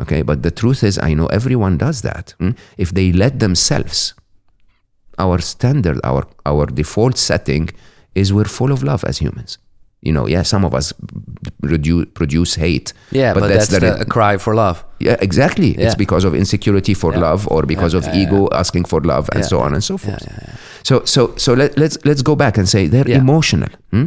Okay, 0.00 0.22
but 0.22 0.42
the 0.42 0.50
truth 0.50 0.82
is, 0.84 0.98
I 0.98 1.14
know 1.14 1.26
everyone 1.26 1.76
does 1.78 2.02
that. 2.02 2.34
hmm? 2.38 2.50
If 2.76 2.90
they 2.92 3.12
let 3.12 3.38
themselves, 3.40 4.14
our 5.18 5.40
standard, 5.40 5.98
our 6.04 6.22
our 6.46 6.66
default 6.66 7.16
setting 7.18 7.68
is 8.14 8.32
we're 8.32 8.44
full 8.58 8.72
of 8.72 8.82
love 8.82 9.04
as 9.04 9.18
humans. 9.18 9.58
You 10.00 10.12
know, 10.12 10.28
yeah, 10.28 10.44
some 10.44 10.64
of 10.64 10.74
us 10.74 10.92
reduce, 11.62 12.06
produce 12.14 12.54
hate. 12.54 12.92
Yeah, 13.10 13.34
but, 13.34 13.48
that's, 13.48 13.66
the, 13.68 13.80
the, 13.80 14.00
a 14.00 14.04
cry 14.04 14.38
for 14.38 14.54
love. 14.54 14.84
yeah, 15.00 15.16
exactly. 15.20 15.74
Yeah. 15.74 15.86
It's 15.86 15.96
because 15.96 16.24
of 16.28 16.34
insecurity 16.34 16.94
for 16.94 17.12
Yeah. 17.12 17.18
love 17.30 17.48
or 17.48 17.62
because 17.66 17.94
Yeah, 17.94 18.08
of 18.08 18.14
ego 18.14 18.48
asking 18.52 18.84
for 18.86 19.00
love 19.00 19.28
and 19.34 19.44
so 19.44 19.58
on 19.58 19.74
and 19.74 19.82
so 19.82 19.98
forth. 19.98 20.22
So 20.84 21.04
so 21.04 21.34
so 21.36 21.54
let, 21.54 21.76
let's 21.76 21.98
let's 22.04 22.22
go 22.22 22.36
back 22.36 22.58
and 22.58 22.68
say 22.68 22.86
they're 22.88 23.08
emotional. 23.10 23.70
hmm? 23.90 24.06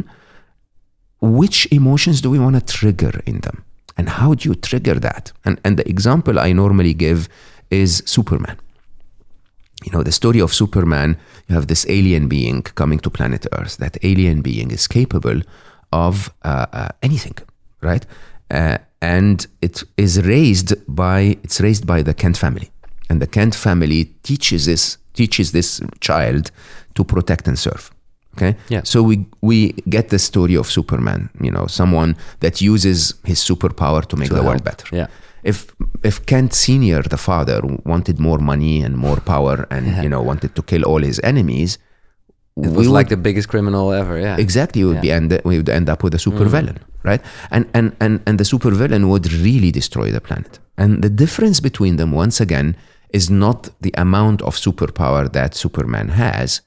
Which 1.20 1.68
emotions 1.70 2.20
do 2.22 2.30
we 2.30 2.38
want 2.38 2.56
to 2.56 2.62
trigger 2.78 3.20
in 3.26 3.40
them, 3.40 3.62
and 3.96 4.08
how 4.08 4.34
do 4.34 4.48
you 4.48 4.54
trigger 4.54 4.94
that? 5.00 5.32
And 5.44 5.60
and 5.64 5.76
the 5.76 5.88
example 5.88 6.38
I 6.38 6.52
normally 6.52 6.94
give 6.94 7.28
is 7.70 8.02
Superman. 8.06 8.58
You 9.84 9.92
know 9.92 10.02
the 10.02 10.12
story 10.12 10.40
of 10.40 10.52
Superman. 10.52 11.16
You 11.48 11.54
have 11.54 11.66
this 11.66 11.86
alien 11.88 12.28
being 12.28 12.62
coming 12.62 13.00
to 13.00 13.10
planet 13.10 13.46
Earth. 13.52 13.76
That 13.76 13.96
alien 14.02 14.42
being 14.42 14.70
is 14.70 14.86
capable 14.86 15.42
of 15.92 16.32
uh, 16.42 16.66
uh, 16.72 16.88
anything, 17.02 17.36
right? 17.80 18.06
Uh, 18.50 18.78
and 19.00 19.46
it 19.60 19.82
is 19.96 20.22
raised 20.22 20.74
by 20.86 21.38
it's 21.42 21.60
raised 21.60 21.86
by 21.86 22.02
the 22.02 22.14
Kent 22.14 22.36
family, 22.36 22.70
and 23.10 23.20
the 23.20 23.26
Kent 23.26 23.54
family 23.54 24.04
teaches 24.22 24.66
this 24.66 24.98
teaches 25.14 25.52
this 25.52 25.80
child 26.00 26.50
to 26.94 27.04
protect 27.04 27.48
and 27.48 27.58
serve. 27.58 27.91
Okay, 28.36 28.56
Yeah. 28.68 28.82
So 28.84 29.02
we 29.02 29.26
we 29.40 29.72
get 29.88 30.08
the 30.08 30.18
story 30.18 30.56
of 30.56 30.66
Superman. 30.70 31.28
You 31.40 31.50
know, 31.50 31.66
someone 31.66 32.16
that 32.40 32.60
uses 32.60 33.14
his 33.24 33.38
superpower 33.40 34.04
to 34.06 34.16
make 34.16 34.28
To 34.28 34.34
the 34.34 34.42
world 34.42 34.64
better. 34.64 34.86
Yeah. 34.96 35.08
If 35.42 35.74
if 36.02 36.24
Kent 36.26 36.54
Senior, 36.54 37.02
the 37.02 37.16
father, 37.16 37.60
wanted 37.84 38.18
more 38.18 38.38
money 38.38 38.82
and 38.82 38.96
more 38.96 39.20
power, 39.20 39.66
and 39.70 40.02
you 40.02 40.08
know 40.08 40.22
wanted 40.22 40.54
to 40.54 40.62
kill 40.62 40.84
all 40.84 41.02
his 41.02 41.20
enemies, 41.22 41.78
It 42.56 42.70
was 42.70 42.88
would- 42.88 42.98
like 42.98 43.08
the 43.08 43.16
biggest 43.16 43.48
criminal 43.48 43.92
ever. 43.92 44.18
Yeah. 44.18 44.36
Exactly, 44.38 44.84
we 44.84 44.88
would 44.90 45.00
be 45.02 45.12
end, 45.12 45.40
we 45.44 45.56
would 45.56 45.68
end 45.68 45.88
up 45.88 46.02
with 46.02 46.14
a 46.14 46.18
mm. 46.18 46.26
supervillain, 46.26 46.78
right? 47.02 47.22
And 47.50 47.66
and 47.74 47.94
and 48.00 48.20
and 48.26 48.38
the 48.38 48.44
supervillain 48.44 49.08
would 49.10 49.26
really 49.32 49.70
destroy 49.72 50.10
the 50.10 50.20
planet. 50.20 50.58
And 50.76 51.02
the 51.02 51.10
difference 51.10 51.60
between 51.60 51.96
them, 51.96 52.12
once 52.12 52.40
again, 52.40 52.76
is 53.12 53.28
not 53.30 53.68
the 53.80 53.92
amount 53.96 54.42
of 54.42 54.56
superpower 54.56 55.30
that 55.32 55.54
Superman 55.54 56.08
has. 56.10 56.62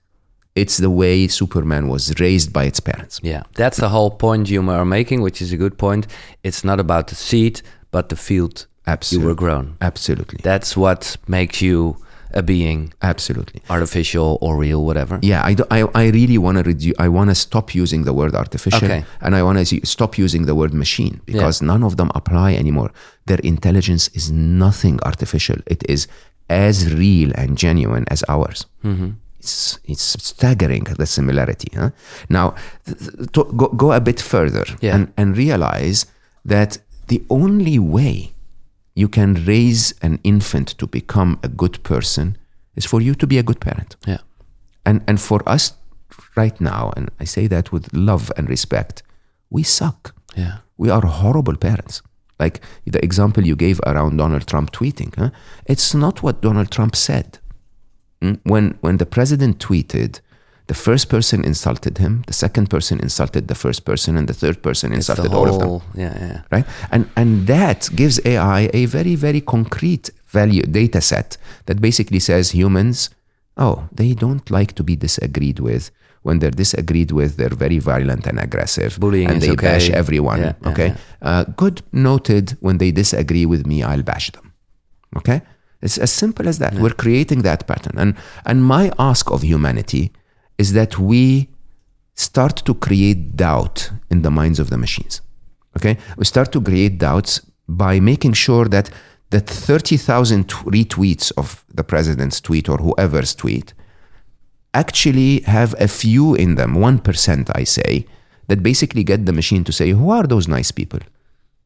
It's 0.55 0.77
the 0.77 0.89
way 0.89 1.27
Superman 1.27 1.87
was 1.89 2.13
raised 2.19 2.53
by 2.53 2.63
its 2.63 2.79
parents. 2.79 3.19
Yeah, 3.23 3.43
that's 3.55 3.77
the 3.77 3.89
whole 3.89 4.11
point 4.11 4.49
you 4.49 4.61
are 4.69 4.85
making, 4.85 5.21
which 5.21 5.41
is 5.41 5.51
a 5.51 5.57
good 5.57 5.77
point. 5.77 6.07
It's 6.43 6.63
not 6.63 6.79
about 6.79 7.07
the 7.07 7.15
seed, 7.15 7.61
but 7.91 8.07
the 8.09 8.15
field 8.15 8.65
you 8.87 8.91
Absolutely. 8.93 9.27
were 9.27 9.35
grown. 9.35 9.75
Absolutely, 9.81 10.39
That's 10.43 10.77
what 10.77 11.17
makes 11.27 11.61
you 11.61 11.97
a 12.33 12.41
being, 12.43 12.93
absolutely. 13.01 13.61
artificial 13.69 14.37
or 14.41 14.57
real, 14.57 14.83
whatever. 14.85 15.19
Yeah, 15.21 15.41
I, 15.43 15.53
do, 15.55 15.63
I, 15.71 15.83
I 15.95 16.07
really 16.09 16.37
want 16.37 16.57
to 16.57 16.63
reduce. 16.63 16.93
I 16.99 17.07
want 17.07 17.29
to 17.31 17.35
stop 17.35 17.73
using 17.73 18.03
the 18.03 18.13
word 18.13 18.35
artificial, 18.35 18.85
Okay. 18.85 19.05
and 19.21 19.35
I 19.35 19.41
want 19.43 19.57
to 19.65 19.85
stop 19.85 20.17
using 20.17 20.45
the 20.45 20.53
word 20.55 20.73
machine 20.73 21.21
because 21.25 21.61
none 21.61 21.83
of 21.83 21.95
them 21.97 22.11
apply 22.13 22.53
anymore. 22.53 22.91
Their 23.25 23.39
intelligence 23.39 24.09
is 24.13 24.31
nothing 24.31 24.99
artificial. 25.03 25.57
It 25.65 25.83
is 25.89 26.07
as 26.49 26.93
real 26.93 27.31
and 27.35 27.57
genuine 27.57 28.05
as 28.09 28.23
ours. 28.29 28.65
Mm-hmm. 28.83 29.11
It's 29.45 29.79
it's 29.91 30.07
staggering 30.31 30.85
the 30.97 31.05
similarity. 31.05 31.69
Huh? 31.79 31.89
Now, 32.29 32.55
th- 32.85 32.97
th- 32.99 33.31
to 33.33 33.43
go, 33.59 33.67
go 33.83 33.91
a 33.91 33.99
bit 33.99 34.19
further 34.21 34.65
Yeah. 34.81 34.95
and, 34.95 35.07
and 35.17 35.37
realize 35.37 36.05
that 36.49 36.77
the 37.07 37.19
only 37.29 37.77
way 37.79 38.15
you 39.01 39.07
can 39.09 39.33
raise 39.45 39.93
an 40.01 40.19
infant 40.23 40.67
to 40.77 40.87
become 40.87 41.37
a 41.43 41.47
good 41.47 41.75
person 41.83 42.37
is 42.75 42.85
for 42.85 43.01
you 43.01 43.13
to 43.15 43.27
be 43.27 43.37
a 43.39 43.43
good 43.43 43.59
parent 43.59 43.95
Yeah. 44.07 44.21
and 44.85 45.01
and 45.07 45.19
for 45.19 45.39
us 45.55 45.73
right 46.41 46.59
now 46.61 46.91
and 46.97 47.05
i 47.23 47.25
say 47.25 47.47
that 47.47 47.71
with 47.71 47.85
love 47.93 48.31
and 48.37 48.49
respect 48.49 49.03
we 49.55 49.63
suck 49.63 50.13
Yeah. 50.37 50.55
we 50.77 50.91
are 50.91 51.05
horrible 51.21 51.55
parents 51.57 52.01
like 52.43 52.59
the 52.93 52.99
example 53.03 53.43
you 53.49 53.55
gave 53.55 53.79
around 53.85 54.17
donald 54.17 54.45
trump 54.47 54.69
tweeting 54.71 55.11
huh? 55.17 55.29
it's 55.65 55.93
not 55.93 56.21
what 56.23 56.41
donald 56.41 56.69
trump 56.69 56.95
said? 56.95 57.27
When 58.51 58.65
when 58.86 58.97
the 58.97 59.09
president 59.17 59.53
tweeted 59.67 60.11
the 60.67 60.73
first 60.73 61.05
person 61.15 61.39
insulted 61.51 61.95
him 62.03 62.13
the 62.28 62.38
second 62.45 62.67
person 62.76 62.99
insulted 63.07 63.43
the 63.47 63.59
first 63.63 63.82
person 63.89 64.11
and 64.17 64.28
the 64.28 64.38
third 64.43 64.57
person 64.67 64.88
insulted 64.99 65.32
all 65.34 65.47
of 65.53 65.59
them. 65.59 65.73
Yeah, 66.03 66.15
yeah. 66.26 66.41
right? 66.55 66.65
And 66.93 67.03
and 67.15 67.30
that 67.47 67.80
gives 67.99 68.15
ai 68.26 68.61
a 68.73 68.86
very 68.97 69.15
very 69.15 69.41
concrete 69.41 70.05
value 70.39 70.63
data 70.63 71.01
set 71.01 71.38
that 71.67 71.78
basically 71.88 72.19
says 72.19 72.45
humans 72.61 72.97
oh 73.57 73.76
they 73.99 74.11
don't 74.23 74.45
like 74.49 74.71
to 74.80 74.84
be 74.84 74.95
disagreed 75.07 75.59
with. 75.59 75.91
When 76.28 76.39
they're 76.39 76.59
disagreed 76.65 77.11
with 77.11 77.32
they're 77.38 77.59
very 77.65 77.80
violent 77.91 78.23
and 78.26 78.39
aggressive 78.39 78.91
Bullying 78.99 79.30
and 79.30 79.38
is 79.38 79.43
they 79.43 79.53
okay. 79.53 79.67
bash 79.67 79.88
everyone 79.91 80.39
Yeah, 80.39 80.53
yeah, 80.59 80.71
okay? 80.71 80.89
Uh, 81.21 81.43
good 81.63 81.84
noted 81.91 82.57
when 82.65 82.80
they 82.80 82.91
disagree 83.03 83.45
with 83.45 83.63
me 83.67 83.84
i'll 83.89 84.01
bash 84.11 84.28
them 84.32 84.47
okay 85.19 85.39
it's 85.86 85.97
as 85.97 86.11
simple 86.11 86.45
as 86.51 86.57
that 86.59 86.73
we're 86.83 86.97
creating 87.03 87.41
that 87.43 87.61
pattern 87.71 87.95
and 88.03 88.11
and 88.45 88.57
my 88.75 88.91
ask 89.09 89.31
of 89.31 89.39
humanity 89.43 90.11
is 90.57 90.73
that 90.73 90.97
we 90.97 91.49
start 92.15 92.55
to 92.65 92.73
create 92.73 93.36
doubt 93.36 93.91
in 94.09 94.21
the 94.21 94.31
minds 94.31 94.59
of 94.59 94.69
the 94.69 94.77
machines. 94.77 95.21
Okay? 95.77 95.97
We 96.17 96.25
start 96.25 96.51
to 96.53 96.61
create 96.61 96.97
doubts 96.97 97.41
by 97.67 97.99
making 97.99 98.33
sure 98.33 98.65
that 98.65 98.89
that 99.31 99.47
30,000 99.47 100.47
retweets 100.47 101.31
of 101.36 101.65
the 101.73 101.83
president's 101.83 102.39
tweet 102.39 102.69
or 102.69 102.77
whoever's 102.77 103.36
tweet 103.36 103.73
actually 104.73 105.41
have 105.41 105.73
a 105.79 105.88
few 105.88 106.36
in 106.36 106.55
them, 106.55 106.75
1%, 106.75 107.51
I 107.55 107.63
say, 107.63 108.05
that 108.47 108.61
basically 108.61 109.03
get 109.03 109.25
the 109.25 109.33
machine 109.33 109.63
to 109.63 109.71
say, 109.71 109.89
who 109.89 110.11
are 110.11 110.23
those 110.23 110.47
nice 110.47 110.71
people? 110.71 110.99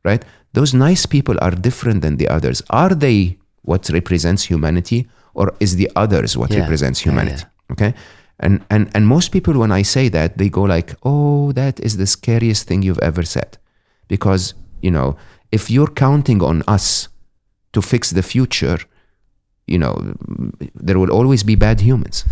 Right? 0.03 0.24
Those 0.53 0.74
nice 0.74 1.05
people 1.05 1.36
are 1.41 1.51
different 1.51 2.01
than 2.01 2.15
the 2.15 2.30
others. 2.30 2.63
Are 2.70 2.95
they 2.95 3.38
what 3.64 3.89
represents 3.89 4.43
humanity 4.43 5.07
or 5.34 5.53
is 5.60 5.76
the 5.76 5.89
others 5.95 6.36
what 6.38 6.49
Yeah. 6.51 6.62
represents 6.62 6.99
Yeah, 7.01 7.12
humanity? 7.12 7.43
Okay? 7.72 7.93
And, 8.39 8.62
and 8.70 8.89
and 8.95 9.05
most 9.05 9.32
people 9.32 9.53
when 9.60 9.72
I 9.72 9.84
say 9.84 10.10
that 10.10 10.38
they 10.38 10.49
go 10.49 10.62
like, 10.64 10.95
"Oh, 11.03 11.51
that 11.53 11.80
is 11.80 11.97
the 11.97 12.05
scariest 12.07 12.68
thing 12.68 12.84
you've 12.84 13.03
ever 13.03 13.24
said." 13.26 13.57
Because, 14.07 14.53
you 14.82 14.91
know, 14.91 15.18
if 15.51 15.70
you're 15.70 15.91
counting 15.93 16.41
on 16.41 16.64
us 16.68 17.10
to 17.74 17.82
fix 17.82 18.12
the 18.12 18.22
future, 18.24 18.80
you 19.68 19.78
know, 19.78 19.93
there 20.74 20.97
will 20.97 21.12
always 21.12 21.43
be 21.43 21.55
bad 21.55 21.82
humans. 21.82 22.26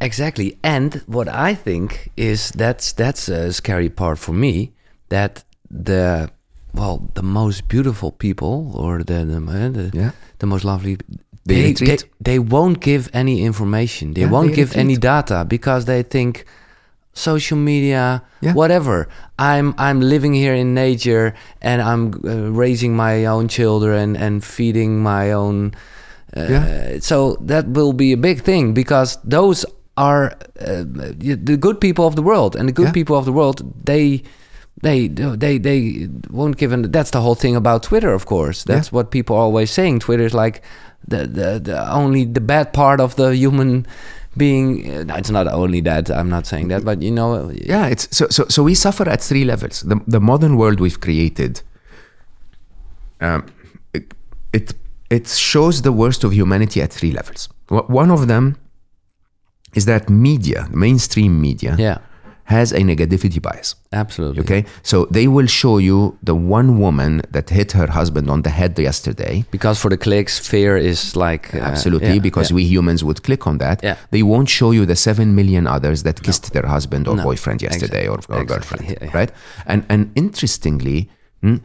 Exactly. 0.00 0.58
And 0.62 1.02
what 1.06 1.28
I 1.28 1.54
think 1.54 2.10
is 2.16 2.50
that's 2.50 2.92
that's 2.92 3.28
a 3.28 3.52
scary 3.52 3.88
part 3.88 4.18
for 4.18 4.32
me 4.34 4.72
that 5.08 5.44
the 5.70 6.30
well 6.78 6.96
the 7.14 7.22
most 7.22 7.68
beautiful 7.68 8.10
people 8.12 8.72
or 8.74 9.02
the 9.02 9.24
the, 9.24 9.36
uh, 9.36 9.68
the, 9.78 9.90
Yeah. 9.92 10.10
the 10.38 10.46
most 10.46 10.64
lovely 10.64 10.96
They 11.44 11.72
they, 11.72 11.96
they, 12.20 12.38
won't 12.38 12.78
give 12.80 13.08
any 13.14 13.36
information. 13.50 14.12
They 14.14 14.20
Yeah, 14.22 14.30
won't 14.32 14.50
they 14.50 14.56
give 14.56 14.76
any 14.76 14.96
data 14.96 15.44
because 15.48 15.84
they 15.86 16.02
think 16.02 16.44
social 17.14 17.58
media 17.58 18.22
Yeah. 18.40 18.54
whatever 18.54 19.08
i'm 19.38 19.74
i'm 19.86 20.00
living 20.00 20.34
here 20.34 20.54
in 20.54 20.72
nature 20.74 21.32
and 21.60 21.82
i'm 21.82 22.02
uh, 22.24 22.52
raising 22.64 22.94
my 22.96 23.26
own 23.26 23.48
children 23.48 24.16
and 24.16 24.44
feeding 24.44 25.02
my 25.02 25.32
own 25.32 25.72
uh, 26.36 26.46
Yeah. 26.50 27.00
so 27.00 27.16
that 27.48 27.64
will 27.76 27.92
be 27.92 28.12
a 28.12 28.16
big 28.16 28.42
thing 28.42 28.74
because 28.74 29.18
those 29.24 29.66
are 29.96 30.24
uh, 30.60 30.84
the 31.44 31.56
good 31.58 31.80
people 31.80 32.04
of 32.06 32.14
the 32.14 32.22
world 32.22 32.54
and 32.56 32.68
the 32.68 32.72
good 32.72 32.88
Yeah. 32.88 32.98
people 32.98 33.16
of 33.16 33.24
the 33.24 33.32
world 33.32 33.62
they 33.84 34.22
they 34.82 35.08
they 35.08 35.58
they 35.58 36.08
won't 36.30 36.56
give 36.56 36.72
an 36.72 36.90
that's 36.92 37.10
the 37.10 37.20
whole 37.20 37.34
thing 37.34 37.56
about 37.56 37.82
twitter 37.82 38.12
of 38.12 38.26
course. 38.26 38.64
That's 38.64 38.92
what 38.92 39.10
people 39.10 39.36
are 39.36 39.42
always 39.42 39.70
saying. 39.70 40.00
Twitter 40.00 40.24
is 40.24 40.34
like 40.34 40.62
the, 41.06 41.26
the 41.26 41.58
the 41.58 41.92
only 41.92 42.24
the 42.24 42.40
bad 42.40 42.72
part 42.72 43.00
of 43.00 43.16
the 43.16 43.34
human 43.34 43.86
being. 44.36 44.88
Uh, 44.90 45.04
no, 45.04 45.14
it's 45.16 45.30
not 45.30 45.46
only 45.48 45.80
that 45.80 46.10
i'm 46.10 46.28
not 46.28 46.46
saying 46.46 46.68
that 46.68 46.84
but 46.84 47.02
you 47.02 47.10
know 47.10 47.50
Yeah, 47.50 47.86
it's 47.86 48.08
so 48.16 48.28
so 48.28 48.44
so 48.48 48.62
we 48.62 48.74
suffer 48.74 49.08
at 49.08 49.20
three 49.20 49.44
levels. 49.44 49.80
The 49.80 50.00
the 50.06 50.20
modern 50.20 50.56
world 50.56 50.80
we've 50.80 51.00
created 51.00 51.62
um, 53.20 53.46
it, 53.92 54.14
it 54.52 54.74
it 55.10 55.26
shows 55.26 55.82
the 55.82 55.92
worst 55.92 56.22
of 56.24 56.32
humanity 56.32 56.80
at 56.82 56.92
three 56.92 57.10
levels. 57.10 57.48
One 57.68 58.10
of 58.10 58.28
them 58.28 58.56
is 59.74 59.84
that 59.86 60.08
media, 60.08 60.68
mainstream 60.70 61.40
media, 61.40 61.74
yeah 61.78 61.98
has 62.48 62.72
a 62.72 62.78
negativity 62.80 63.40
bias. 63.40 63.74
Absolutely. 63.92 64.40
Okay, 64.42 64.64
so 64.82 65.06
they 65.10 65.26
will 65.28 65.46
show 65.46 65.76
you 65.78 66.16
the 66.22 66.34
one 66.34 66.78
woman 66.84 67.20
that 67.30 67.50
hit 67.50 67.72
her 67.72 67.86
husband 67.98 68.30
on 68.30 68.40
the 68.42 68.50
head 68.50 68.78
yesterday. 68.78 69.44
Because 69.50 69.78
for 69.82 69.90
the 69.90 69.98
clicks, 69.98 70.38
fear 70.38 70.76
is 70.78 71.14
like 71.14 71.54
uh, 71.54 71.58
Absolutely, 71.72 72.14
yeah, 72.14 72.22
because 72.28 72.50
yeah. 72.50 72.56
we 72.56 72.64
humans 72.64 73.02
would 73.04 73.20
click 73.22 73.46
on 73.46 73.58
that. 73.58 73.82
Yeah. 73.84 73.96
They 74.10 74.22
won't 74.22 74.48
show 74.48 74.70
you 74.72 74.86
the 74.86 74.96
seven 74.96 75.34
million 75.34 75.66
others 75.66 76.02
that 76.04 76.22
kissed 76.22 76.52
their 76.54 76.66
husband 76.66 77.06
or 77.08 77.16
No. 77.16 77.22
boyfriend 77.22 77.60
yesterday 77.62 78.06
or, 78.08 78.18
or 78.28 78.40
Exactly. 78.40 78.46
girlfriend, 78.46 78.84
Yeah, 78.90 78.98
yeah. 79.08 79.18
right? 79.18 79.32
And 79.66 79.84
and 79.88 80.10
interestingly, 80.14 81.08
hmm, 81.42 81.56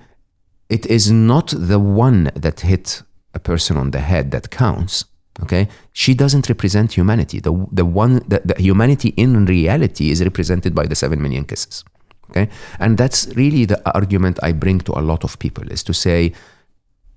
it 0.70 0.86
is 0.86 1.10
not 1.12 1.54
the 1.58 1.80
one 1.80 2.30
that 2.36 2.60
hit 2.62 3.04
a 3.34 3.40
person 3.40 3.78
on 3.78 3.92
the 3.92 4.00
head 4.00 4.32
that 4.32 4.50
counts. 4.50 5.06
Okay, 5.42 5.68
she 5.94 6.14
doesn't 6.14 6.48
represent 6.48 6.94
humanity. 6.94 7.40
The 7.40 7.52
the 7.72 7.86
one 7.86 8.22
the, 8.28 8.42
the 8.46 8.56
humanity 8.62 9.10
in 9.18 9.46
reality 9.46 10.12
is 10.12 10.22
represented 10.22 10.76
by 10.76 10.86
the 10.86 10.96
seven 10.96 11.22
million 11.22 11.44
kisses. 11.46 11.84
Okay, 12.30 12.50
and 12.80 12.98
that's 12.98 13.28
really 13.36 13.66
the 13.66 13.82
argument 13.96 14.40
I 14.44 14.52
bring 14.54 14.80
to 14.82 14.94
a 14.94 15.02
lot 15.02 15.24
of 15.24 15.38
people 15.40 15.72
is 15.72 15.84
to 15.84 15.94
say, 15.94 16.34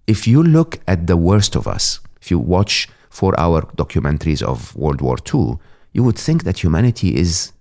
if 0.06 0.26
you 0.26 0.42
look 0.42 0.78
at 0.86 1.06
the 1.06 1.16
worst 1.16 1.56
of 1.56 1.66
us, 1.66 2.00
if 2.22 2.30
you 2.30 2.38
watch 2.38 2.88
four 3.10 3.38
hour 3.38 3.62
documentaries 3.76 4.42
of 4.42 4.74
World 4.76 5.00
War 5.00 5.16
II, 5.34 5.58
you 5.92 6.02
would 6.04 6.18
think 6.18 6.44
that 6.44 6.62
humanity 6.64 7.16
is 7.16 7.52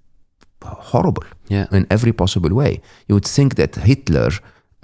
horrible 0.64 1.24
Yeah. 1.47 1.68
in 1.72 1.86
every 1.89 2.12
possible 2.14 2.53
way. 2.53 2.82
You 3.08 3.16
would 3.16 3.28
think 3.28 3.56
that 3.56 3.76
Hitler 3.76 4.32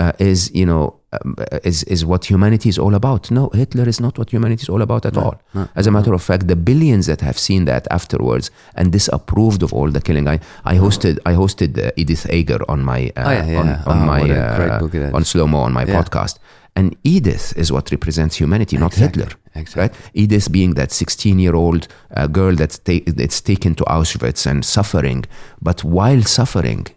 uh, 0.02 0.12
is, 0.32 0.39
you 0.60 0.66
know, 0.72 0.86
um, 1.14 1.36
uh, 1.38 1.60
is, 1.72 1.84
is 1.95 2.02
what 2.12 2.22
humanity 2.32 2.70
is 2.70 2.80
all 2.84 2.95
about. 2.95 3.30
No, 3.32 3.49
Hitler 3.54 3.88
is 3.93 3.99
not 3.99 4.18
what 4.20 4.30
humanity 4.34 4.62
is 4.64 4.70
all 4.70 4.82
about 4.82 5.06
at 5.06 5.18
all. 5.18 5.36
As 5.76 5.86
a 5.88 5.91
matter 5.91 6.14
of 6.14 6.22
fact, 6.30 6.43
the 6.47 6.56
billions 6.56 7.06
that 7.06 7.22
have 7.22 7.38
seen 7.47 7.66
that 7.66 7.84
afterwards 7.91 8.45
and 8.78 8.91
disapproved 8.91 9.62
of 9.64 9.74
all 9.74 9.89
the 9.91 10.02
killing. 10.08 10.28
I, 10.36 10.38
I 10.74 10.76
hosted 10.86 11.16
I 11.32 11.34
hosted 11.41 11.72
uh, 11.78 11.91
Edith 12.02 12.26
Eger 12.39 12.60
on 12.74 12.80
my 12.91 13.02
uh, 13.18 13.24
Oh, 13.28 13.32
yeah, 13.32 13.60
on, 13.62 13.68
yeah. 13.68 13.84
on 13.91 13.97
Oh, 14.02 14.06
my 14.14 14.20
what 14.22 14.30
a 14.32 14.54
great 14.58 14.70
uh, 14.72 14.80
book 14.80 14.95
it 14.95 15.02
is. 15.08 15.14
on 15.14 15.24
Slo 15.26 15.45
Mo 15.47 15.60
on 15.68 15.74
my 15.74 15.86
Yeah. 15.86 15.97
podcast. 16.02 16.36
And 16.80 16.95
Edith 17.04 17.47
is 17.58 17.68
what 17.76 17.91
represents 17.91 18.36
humanity, 18.41 18.78
not 18.78 18.93
Exactly, 18.93 19.24
Hitler. 19.24 19.38
exactly. 19.62 19.82
Right? 19.82 19.93
Edith 20.24 20.47
being 20.58 20.76
that 20.76 20.91
16 20.91 21.38
year 21.39 21.56
old 21.56 21.88
uh, 22.16 22.28
girl 22.28 22.56
that's, 22.56 22.80
ta- 22.80 23.04
that's 23.20 23.41
taken 23.41 23.76
to 23.76 23.84
Auschwitz 23.97 24.45
and 24.49 24.64
suffering, 24.64 25.26
but 25.62 25.84
while 25.84 26.22
suffering, 26.24 26.88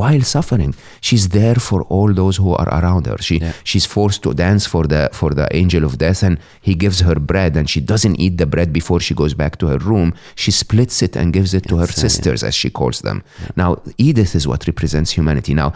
while 0.00 0.22
suffering, 0.36 0.72
she's 1.00 1.24
there 1.38 1.58
for 1.68 1.80
all 1.94 2.10
those 2.22 2.36
who 2.42 2.50
are 2.60 2.68
around 2.80 3.04
her. 3.10 3.18
She 3.28 3.36
Yeah. 3.38 3.52
she's 3.70 3.86
forced 3.96 4.20
to 4.24 4.30
dance 4.46 4.64
for 4.72 4.84
the 4.92 5.02
for 5.20 5.30
the 5.40 5.46
angel 5.60 5.82
of 5.88 5.92
death, 6.04 6.20
and 6.28 6.34
he 6.68 6.74
gives 6.84 6.98
her 7.08 7.18
bread, 7.30 7.52
and 7.58 7.66
she 7.72 7.80
doesn't 7.92 8.16
eat 8.24 8.34
the 8.42 8.48
bread 8.54 8.70
before 8.80 9.00
she 9.06 9.14
goes 9.22 9.34
back 9.42 9.52
to 9.60 9.66
her 9.72 9.80
room. 9.90 10.08
She 10.42 10.50
splits 10.62 10.96
it 11.06 11.12
and 11.18 11.26
gives 11.38 11.52
it 11.58 11.64
to 11.70 11.74
her 11.82 11.90
uh, 11.90 11.96
yeah. 11.96 12.04
sisters, 12.06 12.40
as 12.48 12.54
she 12.60 12.70
calls 12.70 12.98
them. 13.06 13.18
Now, 13.62 13.70
Edith 14.08 14.32
is 14.34 14.44
what 14.50 14.60
represents 14.72 15.10
humanity. 15.18 15.54
Now, 15.62 15.70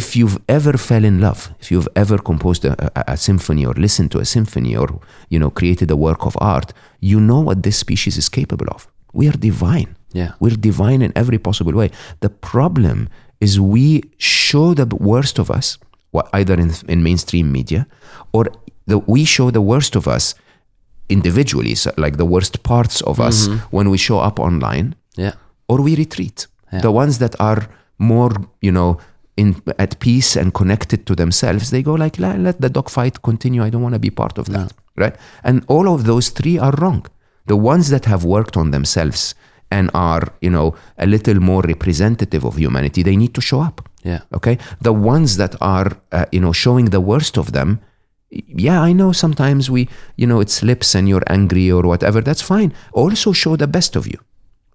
if 0.00 0.06
you've 0.18 0.38
ever 0.48 0.74
fell 0.88 1.04
in 1.04 1.16
love, 1.20 1.40
if 1.60 1.66
you've 1.72 1.88
ever 2.02 2.18
composed 2.30 2.64
a, 2.64 2.72
a, 2.98 3.12
a 3.14 3.16
symphony 3.16 3.64
or 3.68 3.74
listened 3.86 4.10
to 4.12 4.18
a 4.18 4.24
symphony 4.24 4.72
or 4.82 4.88
you 5.32 5.38
know 5.42 5.50
created 5.50 5.90
a 5.90 5.96
work 5.96 6.22
of 6.26 6.34
art, 6.54 6.68
you 7.10 7.18
know 7.20 7.40
what 7.48 7.62
this 7.62 7.76
species 7.86 8.16
is 8.22 8.28
capable 8.28 8.68
of. 8.76 8.80
We 9.12 9.28
are 9.28 9.38
divine. 9.50 9.90
Yeah. 10.12 10.32
We're 10.40 10.56
divine 10.56 11.02
in 11.02 11.12
every 11.14 11.38
possible 11.38 11.72
way. 11.72 11.90
The 12.20 12.30
problem 12.30 13.08
is 13.40 13.60
we 13.60 14.02
show 14.18 14.74
the 14.74 14.86
worst 14.96 15.38
of 15.38 15.50
us, 15.50 15.78
either 16.32 16.54
in, 16.54 16.72
in 16.88 17.02
mainstream 17.02 17.52
media, 17.52 17.86
or 18.32 18.46
the, 18.86 18.98
we 18.98 19.24
show 19.24 19.50
the 19.50 19.60
worst 19.60 19.96
of 19.96 20.08
us 20.08 20.34
individually, 21.08 21.74
so 21.74 21.92
like 21.96 22.16
the 22.16 22.24
worst 22.24 22.62
parts 22.62 23.00
of 23.02 23.20
us 23.20 23.48
mm-hmm. 23.48 23.58
when 23.76 23.90
we 23.90 23.98
show 23.98 24.18
up 24.18 24.38
online 24.40 24.94
Yeah. 25.16 25.32
or 25.68 25.80
we 25.82 25.96
retreat. 25.96 26.46
Yeah. 26.72 26.80
The 26.80 26.90
ones 26.90 27.18
that 27.18 27.34
are 27.40 27.68
more, 27.98 28.32
you 28.60 28.72
know, 28.72 28.98
in 29.36 29.62
at 29.78 29.98
peace 30.00 30.36
and 30.36 30.52
connected 30.52 31.06
to 31.06 31.14
themselves, 31.14 31.70
they 31.70 31.82
go 31.82 31.94
like, 31.94 32.18
let, 32.18 32.38
let 32.40 32.60
the 32.60 32.68
dogfight 32.68 33.22
continue. 33.22 33.62
I 33.62 33.70
don't 33.70 33.82
want 33.82 33.94
to 33.94 33.98
be 34.00 34.10
part 34.10 34.36
of 34.38 34.46
that, 34.46 34.72
right? 34.96 35.14
And 35.44 35.64
all 35.68 35.88
of 35.94 36.04
those 36.04 36.30
three 36.30 36.58
are 36.58 36.72
wrong. 36.72 37.06
The 37.46 37.56
ones 37.56 37.88
that 37.90 38.04
have 38.06 38.24
worked 38.24 38.56
on 38.56 38.72
themselves 38.72 39.34
and 39.70 39.90
are, 39.94 40.28
you 40.40 40.50
know, 40.50 40.74
a 40.96 41.06
little 41.06 41.40
more 41.40 41.62
representative 41.62 42.44
of 42.44 42.56
humanity, 42.56 43.02
they 43.02 43.16
need 43.16 43.34
to 43.34 43.40
show 43.40 43.60
up. 43.60 43.88
Yeah. 44.02 44.20
Okay, 44.32 44.58
the 44.80 44.92
ones 44.92 45.36
that 45.36 45.54
are, 45.60 45.92
uh, 46.12 46.24
you 46.32 46.40
know, 46.40 46.52
showing 46.52 46.86
the 46.86 47.00
worst 47.00 47.36
of 47.36 47.52
them. 47.52 47.80
Yeah, 48.30 48.82
I 48.82 48.92
know 48.92 49.12
sometimes 49.12 49.70
we, 49.70 49.88
you 50.16 50.26
know, 50.26 50.40
it 50.40 50.50
slips 50.50 50.94
and 50.94 51.08
you're 51.08 51.22
angry 51.28 51.70
or 51.70 51.82
whatever. 51.82 52.20
That's 52.20 52.42
fine. 52.42 52.74
Also 52.92 53.32
show 53.32 53.56
the 53.56 53.66
best 53.66 53.96
of 53.96 54.06
you. 54.06 54.18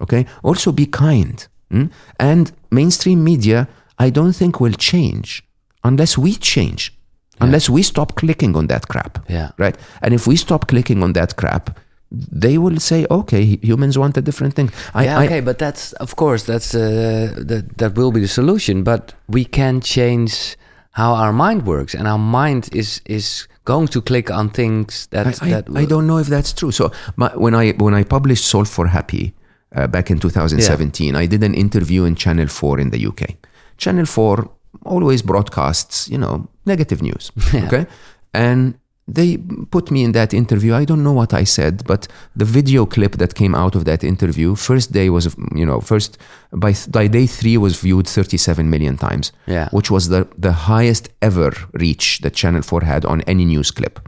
Okay. 0.02 0.26
Also 0.42 0.72
be 0.72 0.88
kind. 0.88 1.48
mm? 1.72 1.92
And 2.20 2.52
mainstream 2.72 3.24
media, 3.24 3.68
I 4.00 4.10
don't 4.10 4.34
think 4.34 4.60
will 4.60 4.74
change 4.74 5.44
unless 5.84 6.18
we 6.18 6.36
change, 6.36 6.94
unless 7.42 7.70
we 7.70 7.84
stop 7.84 8.16
clicking 8.16 8.56
on 8.56 8.68
that 8.68 8.88
crap. 8.88 9.24
Yeah. 9.30 9.52
Right. 9.58 9.78
And 10.02 10.14
if 10.14 10.26
we 10.26 10.36
stop 10.36 10.68
clicking 10.68 11.04
on 11.04 11.14
that 11.14 11.36
crap, 11.36 11.80
they 12.14 12.58
will 12.58 12.80
say, 12.80 13.06
okay, 13.10 13.58
humans 13.62 13.98
want 13.98 14.18
a 14.18 14.22
different 14.22 14.54
thing. 14.54 14.70
I, 14.94 15.06
yeah, 15.06 15.20
I- 15.20 15.26
okay, 15.26 15.42
but 15.42 15.58
that's 15.58 15.94
of 15.94 16.16
course 16.16 16.44
that's 16.44 16.76
uh, 16.76 17.34
that 17.48 17.78
that 17.78 17.96
will 17.96 18.12
be 18.12 18.20
the 18.22 18.28
solution. 18.28 18.84
But 18.84 19.14
we 19.28 19.46
can 19.46 19.82
change 19.82 20.56
how 20.92 21.16
our 21.16 21.34
mind 21.34 21.66
works, 21.66 21.96
and 21.96 22.08
our 22.08 22.20
mind 22.20 22.70
is 22.72 23.02
is 23.06 23.48
going 23.66 23.88
to 23.88 24.02
click 24.02 24.30
on 24.30 24.50
things 24.50 25.08
that 25.08 25.26
I, 25.28 25.50
that 25.50 25.66
I, 25.76 25.82
I 25.82 25.86
don't 25.86 26.06
know 26.06 26.20
if 26.20 26.28
that's 26.28 26.54
true. 26.54 26.72
So 26.72 26.92
my, 27.16 27.30
when 27.36 27.56
I 27.56 27.72
when 27.78 27.94
I 28.00 28.04
published 28.04 28.46
Solve 28.46 28.70
for 28.70 28.88
Happy 28.88 29.34
uh, 29.76 29.88
back 29.88 30.10
in 30.12 30.20
2017, 30.20 31.16
I 31.16 31.26
did 31.28 31.44
an 31.44 31.54
interview 31.56 32.04
in 32.06 32.16
Channel 32.16 32.48
4 32.48 32.80
in 32.80 32.90
the 32.92 33.08
UK. 33.08 33.36
Channel 33.78 34.06
4 34.06 34.50
always 34.86 35.22
broadcasts, 35.24 36.08
you 36.10 36.18
know, 36.18 36.48
negative 36.66 37.02
news. 37.02 37.32
Okay, 37.54 37.86
and 38.34 38.76
they 39.08 39.38
put 39.70 39.92
me 39.92 40.04
in 40.04 40.14
that 40.14 40.34
interview. 40.34 40.74
I 40.74 40.86
don't 40.86 41.04
know 41.04 41.12
what 41.12 41.34
I 41.34 41.44
said, 41.44 41.84
but 41.86 42.08
the 42.38 42.46
video 42.46 42.86
clip 42.86 43.18
that 43.18 43.36
came 43.36 43.54
out 43.54 43.76
of 43.76 43.84
that 43.84 44.02
interview, 44.04 44.56
first 44.56 44.94
day 44.94 45.10
was, 45.10 45.36
you 45.54 45.66
know, 45.66 45.82
first 45.82 46.18
by 46.54 46.74
by 46.90 47.08
day 47.08 47.28
three 47.28 47.58
was 47.58 47.80
viewed 47.82 48.08
37 48.08 48.70
million 48.70 48.98
times 48.98 49.32
Yeah. 49.46 49.68
which 49.72 49.92
was 49.92 50.08
the, 50.08 50.26
the 50.38 50.54
highest 50.54 51.10
ever 51.22 51.52
reach 51.74 52.20
that 52.22 52.34
Channel 52.34 52.62
4 52.62 52.82
had 52.84 53.06
on 53.06 53.22
any 53.28 53.44
news 53.46 53.72
clip. 53.72 54.00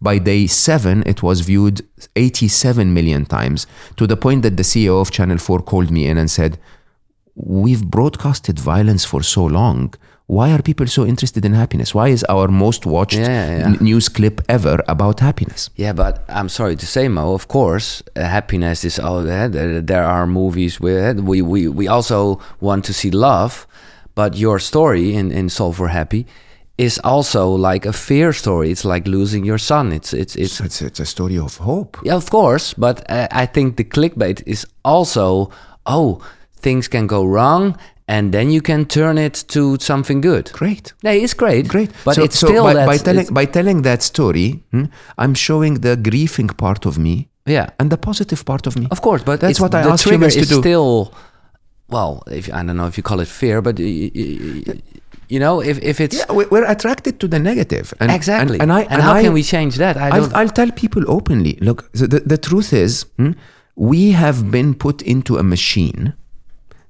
By 0.00 0.18
day 0.18 0.46
seven, 0.46 1.02
it 1.06 1.22
was 1.22 1.40
viewed 1.40 1.80
87 2.14 2.92
million 2.94 3.24
times 3.24 3.66
to 3.96 4.06
the 4.06 4.16
point 4.16 4.42
that 4.42 4.56
the 4.56 4.62
CEO 4.62 5.00
of 5.00 5.10
Channel 5.10 5.38
4 5.38 5.60
called 5.62 5.90
me 5.90 6.06
in 6.06 6.18
and 6.18 6.30
said, 6.30 6.58
We've 7.34 7.84
broadcasted 7.84 8.58
violence 8.58 9.04
for 9.04 9.22
so 9.22 9.44
long. 9.44 9.92
Why 10.28 10.50
are 10.52 10.60
people 10.62 10.86
so 10.88 11.06
interested 11.06 11.44
in 11.44 11.52
happiness? 11.52 11.94
Why 11.94 12.08
is 12.08 12.24
our 12.28 12.48
most 12.48 12.84
watched 12.84 13.18
Yeah, 13.18 13.28
yeah, 13.28 13.58
yeah. 13.58 13.66
n- 13.66 13.78
news 13.80 14.08
clip 14.08 14.40
ever 14.48 14.82
about 14.88 15.20
happiness? 15.20 15.70
Yeah, 15.76 15.92
but 15.92 16.24
I'm 16.28 16.48
sorry 16.48 16.74
to 16.76 16.86
say, 16.86 17.06
Mo. 17.08 17.32
Of 17.32 17.46
course, 17.46 18.02
uh, 18.16 18.22
happiness 18.24 18.84
is. 18.84 18.98
Oh, 18.98 19.18
uh, 19.20 19.48
there, 19.48 19.80
there 19.80 20.04
are 20.04 20.26
movies 20.26 20.80
where 20.80 21.14
we, 21.14 21.42
we 21.42 21.68
we 21.68 21.86
also 21.86 22.40
want 22.60 22.84
to 22.86 22.92
see 22.92 23.10
love, 23.12 23.66
but 24.16 24.36
your 24.36 24.58
story 24.58 25.14
in 25.14 25.30
in 25.30 25.48
Solve 25.48 25.76
for 25.76 25.88
Happy 25.88 26.26
is 26.76 26.98
also 27.04 27.48
like 27.70 27.86
a 27.88 27.92
fear 27.92 28.32
story. 28.32 28.70
It's 28.72 28.84
like 28.84 29.06
losing 29.06 29.44
your 29.46 29.58
son. 29.58 29.92
It's 29.92 30.12
it's 30.12 30.34
it's. 30.34 30.54
So 30.54 30.64
it's, 30.64 30.82
it's 30.82 31.00
a 31.00 31.06
story 31.06 31.38
of 31.38 31.58
hope. 31.58 31.98
Yeah, 32.02 32.16
of 32.16 32.30
course, 32.30 32.74
but 32.74 33.08
uh, 33.08 33.28
I 33.30 33.46
think 33.46 33.76
the 33.76 33.84
clickbait 33.84 34.42
is 34.44 34.66
also 34.82 35.50
oh 35.84 36.18
things 36.60 36.88
can 36.88 37.06
go 37.06 37.24
wrong. 37.24 37.76
And 38.08 38.30
then 38.32 38.50
you 38.50 38.62
can 38.62 38.84
turn 38.86 39.18
it 39.18 39.44
to 39.48 39.76
something 39.80 40.20
good. 40.20 40.50
Great. 40.52 40.92
Yeah, 41.02 41.10
it's 41.24 41.34
great. 41.34 41.66
Great. 41.68 41.90
but 42.04 42.14
so, 42.14 42.22
it's 42.22 42.38
so 42.38 42.46
still 42.46 42.64
by, 42.64 42.74
that 42.74 42.86
by 42.86 42.98
telling 42.98 43.26
by 43.34 43.44
telling 43.46 43.82
that 43.82 44.02
story, 44.02 44.62
hmm, 44.70 44.84
I'm 45.18 45.34
showing 45.34 45.80
the 45.80 45.96
grieving 45.96 46.48
part 46.48 46.86
of 46.86 46.98
me 46.98 47.28
yeah. 47.46 47.70
and 47.80 47.90
the 47.90 47.96
positive 47.98 48.44
part 48.44 48.66
of 48.68 48.76
me. 48.78 48.86
Of 48.90 49.00
course, 49.00 49.22
but 49.24 49.40
That's 49.40 49.60
what 49.60 49.74
I 49.74 49.80
ask 49.80 50.06
humans 50.06 50.34
to 50.34 50.40
is 50.40 50.48
do. 50.48 50.60
Still, 50.60 51.12
well, 51.88 52.22
if 52.30 52.46
I 52.52 52.62
don't 52.62 52.76
know 52.76 52.86
if 52.86 52.96
you 52.96 53.02
call 53.02 53.18
it 53.20 53.28
fear, 53.28 53.60
but 53.60 53.78
y- 53.78 54.10
y- 54.14 54.38
y- 54.66 54.82
you 55.28 55.40
know, 55.40 55.60
if 55.60 55.78
if 55.82 56.00
it's 56.00 56.18
Yeah, 56.18 56.32
we- 56.32 56.46
we're 56.52 56.64
attracted 56.70 57.18
to 57.20 57.26
the 57.28 57.38
negative. 57.40 57.92
And, 58.00 58.10
exactly, 58.12 58.60
And, 58.60 58.70
and 58.70 58.72
I 58.72 58.82
and 58.92 59.02
how 59.02 59.14
I, 59.14 59.22
can 59.24 59.32
we 59.32 59.42
change 59.42 59.76
that? 59.78 59.96
I 59.96 60.10
I'll, 60.10 60.20
don't. 60.20 60.34
I'll 60.34 60.54
tell 60.60 60.70
people 60.70 61.02
openly. 61.08 61.58
Look, 61.60 61.90
the, 61.92 62.06
the, 62.06 62.20
the 62.20 62.38
truth 62.38 62.72
is, 62.72 63.06
hmm, 63.18 63.32
we 63.74 64.12
have 64.12 64.50
been 64.50 64.74
put 64.74 65.02
into 65.02 65.38
a 65.38 65.42
machine 65.42 66.14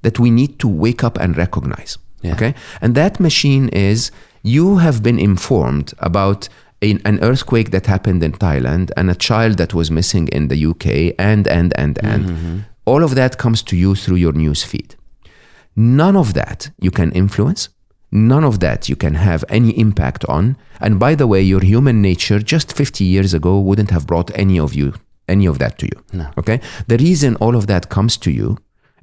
that 0.07 0.18
we 0.18 0.30
need 0.30 0.52
to 0.59 0.68
wake 0.84 1.02
up 1.07 1.16
and 1.22 1.30
recognize. 1.36 1.92
Yeah. 2.22 2.34
Okay, 2.34 2.52
and 2.82 2.94
that 2.94 3.14
machine 3.20 3.68
is 3.90 4.11
you 4.42 4.66
have 4.84 4.98
been 5.02 5.18
informed 5.30 5.88
about. 5.98 6.48
an 6.90 6.98
an 7.04 7.18
earthquake 7.30 7.70
that 7.70 7.86
happened 7.86 8.22
in 8.22 8.32
Thailand 8.32 8.86
and 8.98 9.07
a 9.11 9.14
child 9.28 9.54
that 9.61 9.72
was 9.78 9.88
missing 9.90 10.28
in 10.36 10.48
the 10.48 10.59
UK, 10.70 10.86
and 11.32 11.44
and 11.59 11.70
and 11.82 11.94
and 12.12 12.22
Mm-hmm. 12.24 12.57
all 12.90 13.02
of 13.02 13.12
that 13.14 13.32
comes 13.44 13.62
to 13.62 13.74
you 13.82 13.94
through 14.02 14.20
your 14.24 14.34
news 14.44 14.62
feed. 14.70 14.90
None 15.74 16.16
of 16.18 16.28
that 16.32 16.70
you 16.78 16.90
can 16.90 17.11
influence. 17.12 17.68
None 18.11 18.44
of 18.46 18.59
that 18.59 18.88
you 18.88 18.96
can 18.96 19.14
have 19.14 19.44
any 19.48 19.70
impact 19.86 20.24
on. 20.28 20.57
And 20.80 20.98
by 20.98 21.14
the 21.16 21.26
way, 21.26 21.42
your 21.52 21.62
human 21.72 21.96
nature 22.02 22.40
just 22.54 22.72
50 22.76 23.04
years 23.04 23.34
ago 23.34 23.52
wouldn't 23.68 23.90
have 23.90 24.04
brought 24.07 24.30
any 24.38 24.59
of 24.61 24.72
you, 24.74 24.92
any 25.28 25.46
of 25.48 25.57
that 25.59 25.78
to 25.78 25.86
you. 25.86 25.98
No. 26.12 26.24
Okay. 26.36 26.59
The 26.88 26.96
reason 26.96 27.36
all 27.40 27.54
of 27.57 27.66
that 27.66 27.88
comes 27.88 28.16
to 28.18 28.30
you 28.30 28.57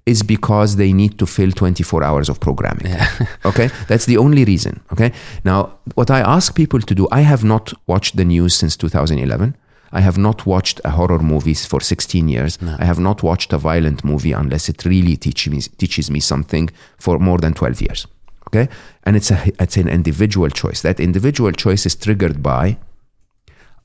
is 0.06 0.22
because 0.22 0.76
they 0.76 0.92
need 0.92 1.18
to 1.18 1.26
fill 1.26 1.52
24 1.52 2.04
hours 2.04 2.30
of 2.30 2.40
programming. 2.40 2.94
okay? 3.46 3.70
That's 3.88 4.06
the 4.06 4.18
only 4.18 4.44
reason. 4.44 4.82
Okay? 4.92 5.14
Now, 5.46 5.78
what 5.96 6.12
I 6.12 6.20
ask 6.20 6.56
people 6.56 6.82
to 6.82 6.96
do, 6.96 7.08
I 7.12 7.22
have 7.22 7.44
not 7.44 7.74
watched 7.88 8.18
the 8.18 8.26
news 8.26 8.54
since 8.54 8.76
2011. 8.76 9.56
I 9.94 10.02
have 10.02 10.18
not 10.18 10.46
watched 10.46 10.82
a 10.84 10.90
horror 10.90 11.20
movies 11.20 11.66
for 11.66 11.80
16 11.80 12.28
years. 12.28 12.58
I 12.80 12.86
have 12.86 13.00
not 13.00 13.22
watched 13.24 13.54
a 13.54 13.58
violent 13.58 14.04
movie 14.04 14.34
unless 14.34 14.68
it 14.68 14.84
really 14.86 15.16
teaches 15.16 15.54
me, 15.54 15.62
teaches 15.78 16.10
me 16.10 16.20
something 16.20 16.70
for 16.98 17.20
more 17.20 17.38
than 17.38 17.54
12 17.54 17.82
years. 17.82 18.08
Okay? 18.48 18.70
And 19.04 19.16
it's 19.16 19.32
a 19.32 19.52
it's 19.60 19.78
an 19.78 19.88
individual 19.88 20.50
choice. 20.50 20.82
That 20.82 21.00
individual 21.00 21.52
choice 21.52 21.86
is 21.86 21.96
triggered 21.96 22.42
by 22.42 22.78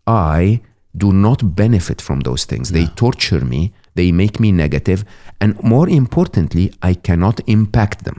I 0.06 0.62
do 0.96 1.12
not 1.12 1.54
benefit 1.54 2.00
from 2.00 2.20
those 2.20 2.44
things. 2.44 2.70
They 2.70 2.86
torture 2.86 3.44
me, 3.44 3.72
they 3.98 4.10
make 4.22 4.34
me 4.44 4.50
negative, 4.64 5.00
and 5.42 5.50
more 5.74 5.88
importantly, 6.02 6.64
I 6.90 6.92
cannot 7.08 7.36
impact 7.58 7.98
them. 8.06 8.18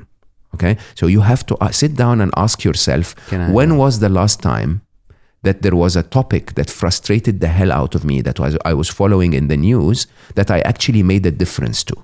Okay? 0.55 0.73
So 0.99 1.03
you 1.15 1.21
have 1.31 1.43
to 1.49 1.53
uh, 1.65 1.71
sit 1.81 1.93
down 2.03 2.15
and 2.23 2.31
ask 2.45 2.55
yourself 2.67 3.05
when 3.57 3.69
was 3.83 3.93
the 3.99 4.09
last 4.19 4.37
time 4.51 4.71
that 5.45 5.57
there 5.63 5.77
was 5.83 5.95
a 5.95 6.03
topic 6.17 6.43
that 6.57 6.69
frustrated 6.81 7.35
the 7.43 7.47
hell 7.59 7.71
out 7.81 7.95
of 7.97 8.01
me 8.03 8.15
that 8.27 8.37
was 8.43 8.53
I 8.71 8.73
was 8.81 8.89
following 8.99 9.31
in 9.39 9.45
the 9.47 9.57
news 9.69 9.97
that 10.37 10.49
I 10.57 10.59
actually 10.71 11.03
made 11.03 11.23
a 11.31 11.35
difference 11.43 11.79
to. 11.89 11.95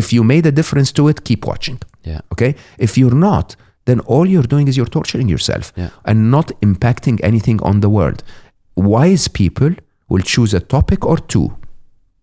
If 0.00 0.06
you 0.14 0.24
made 0.34 0.44
a 0.48 0.52
difference 0.60 0.90
to 0.98 1.02
it, 1.10 1.18
keep 1.28 1.42
watching. 1.52 1.78
Yeah. 2.10 2.20
Okay? 2.32 2.52
If 2.86 2.90
you're 2.98 3.18
not, 3.30 3.56
then 3.88 3.98
all 4.12 4.26
you're 4.32 4.48
doing 4.54 4.66
is 4.68 4.74
you're 4.78 4.92
torturing 4.98 5.28
yourself 5.34 5.64
Yeah. 5.76 5.90
and 6.08 6.16
not 6.36 6.46
impacting 6.68 7.16
anything 7.30 7.58
on 7.70 7.76
the 7.84 7.88
world. 7.98 8.20
Wise 8.74 9.26
people 9.40 9.70
will 10.10 10.24
choose 10.34 10.52
a 10.56 10.60
topic 10.76 11.00
or 11.12 11.18
two, 11.32 11.48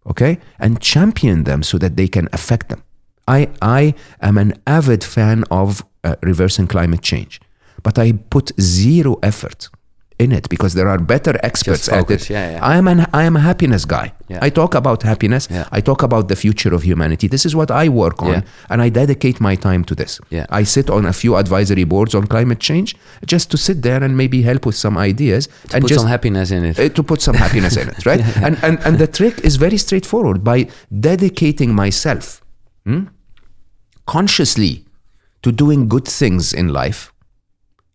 okay, 0.06 0.40
and 0.60 0.80
champion 0.80 1.44
them 1.44 1.64
so 1.64 1.78
that 1.78 1.96
they 1.96 2.08
can 2.08 2.28
affect 2.34 2.70
them. 2.70 2.84
I, 3.28 3.50
I 3.62 3.94
am 4.22 4.38
an 4.38 4.54
avid 4.68 5.04
fan 5.04 5.46
of 5.50 5.86
uh, 6.04 6.16
reversing 6.22 6.68
climate 6.68 7.02
change, 7.02 7.40
but 7.82 7.98
I 7.98 8.12
put 8.12 8.52
zero 8.60 9.18
effort 9.24 9.70
in 10.20 10.32
it 10.32 10.48
because 10.50 10.74
there 10.74 10.88
are 10.88 10.98
better 11.00 11.34
experts 11.44 11.90
at 11.90 12.10
it. 12.10 12.30
yeah, 12.30 12.52
yeah. 12.52 12.64
I 12.66 12.78
am 12.78 12.88
an 12.88 13.06
I 13.14 13.24
am 13.24 13.36
a 13.36 13.40
happiness 13.40 13.86
guy. 13.86 14.14
Yeah. 14.28 14.40
I 14.42 14.50
talk 14.50 14.74
about 14.76 15.04
happiness. 15.04 15.48
I 15.72 15.82
talk 15.82 16.02
about 16.04 16.28
the 16.28 16.36
future 16.36 16.74
of 16.74 16.84
humanity. 16.84 17.28
This 17.28 17.46
is 17.46 17.56
what 17.56 17.70
I 17.72 17.90
work 17.90 18.22
on, 18.24 18.44
and 18.70 18.82
I 18.82 18.90
dedicate 18.90 19.40
my 19.42 19.56
time 19.56 19.84
to 19.86 19.96
this. 19.96 20.20
Yeah. 20.30 20.46
I 20.50 20.64
sit 20.64 20.90
on 20.90 21.06
a 21.06 21.14
few 21.14 21.36
advisory 21.36 21.84
boards 21.84 22.16
on 22.16 22.28
climate 22.28 22.60
change 22.60 22.96
just 23.26 23.52
to 23.52 23.58
sit 23.58 23.82
there 23.82 24.04
and 24.04 24.16
maybe 24.18 24.42
help 24.42 24.66
with 24.66 24.76
some 24.76 24.98
ideas 24.98 25.48
and 25.74 25.82
Put 25.84 25.90
just 25.90 26.02
some 26.02 26.10
happiness 26.10 26.52
in 26.52 26.64
it. 26.66 26.80
uh, 26.80 26.90
to 26.90 27.04
put 27.04 27.22
some 27.22 27.36
happiness 27.36 27.78
in 27.78 27.90
it, 27.90 28.06
right? 28.06 28.22
And, 28.44 28.58
and 28.64 28.80
and 28.86 28.98
the 28.98 29.08
trick 29.08 29.40
is 29.42 29.56
very 29.58 29.78
straightforward. 29.78 30.44
By 30.44 30.68
dedicating 31.10 31.74
myself 31.76 32.42
hmm, 32.86 33.04
consciously 34.06 34.86
to 35.42 35.52
doing 35.52 35.88
good 35.88 36.06
things 36.08 36.54
in 36.54 36.70
life, 36.70 37.13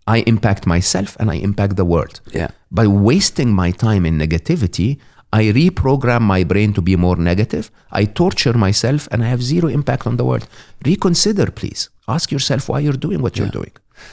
I 0.08 0.24
impact 0.26 0.66
myself 0.66 1.16
and 1.20 1.30
I 1.30 1.34
impact 1.34 1.76
the 1.76 1.84
world. 1.84 2.20
Yeah. 2.32 2.48
By 2.70 2.86
wasting 2.86 3.52
my 3.52 3.70
time 3.72 4.06
in 4.06 4.16
negativity, 4.18 4.98
I 5.34 5.42
reprogram 5.52 6.22
my 6.22 6.44
brain 6.44 6.72
to 6.72 6.80
be 6.80 6.96
more 6.96 7.16
negative. 7.16 7.70
I 7.92 8.06
torture 8.06 8.54
myself 8.54 9.06
and 9.12 9.22
I 9.22 9.28
have 9.28 9.42
zero 9.42 9.68
impact 9.68 10.06
on 10.06 10.16
the 10.16 10.24
world. 10.24 10.48
Reconsider, 10.86 11.50
please. 11.50 11.90
Ask 12.08 12.32
yourself 12.32 12.70
why 12.70 12.80
you're 12.80 12.94
doing 13.06 13.20
what 13.20 13.36
you're 13.36 13.50
doing. 13.50 13.72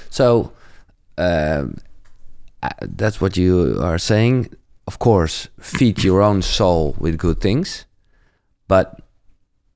So 0.09 0.51
um, 1.17 1.77
uh, 2.61 2.69
that's 2.81 3.21
what 3.21 3.37
you 3.37 3.79
are 3.81 3.97
saying. 3.97 4.53
Of 4.87 4.99
course, 4.99 5.47
feed 5.61 6.03
your 6.03 6.21
own 6.21 6.41
soul 6.41 6.95
with 6.99 7.17
good 7.17 7.39
things, 7.39 7.85
but 8.67 8.99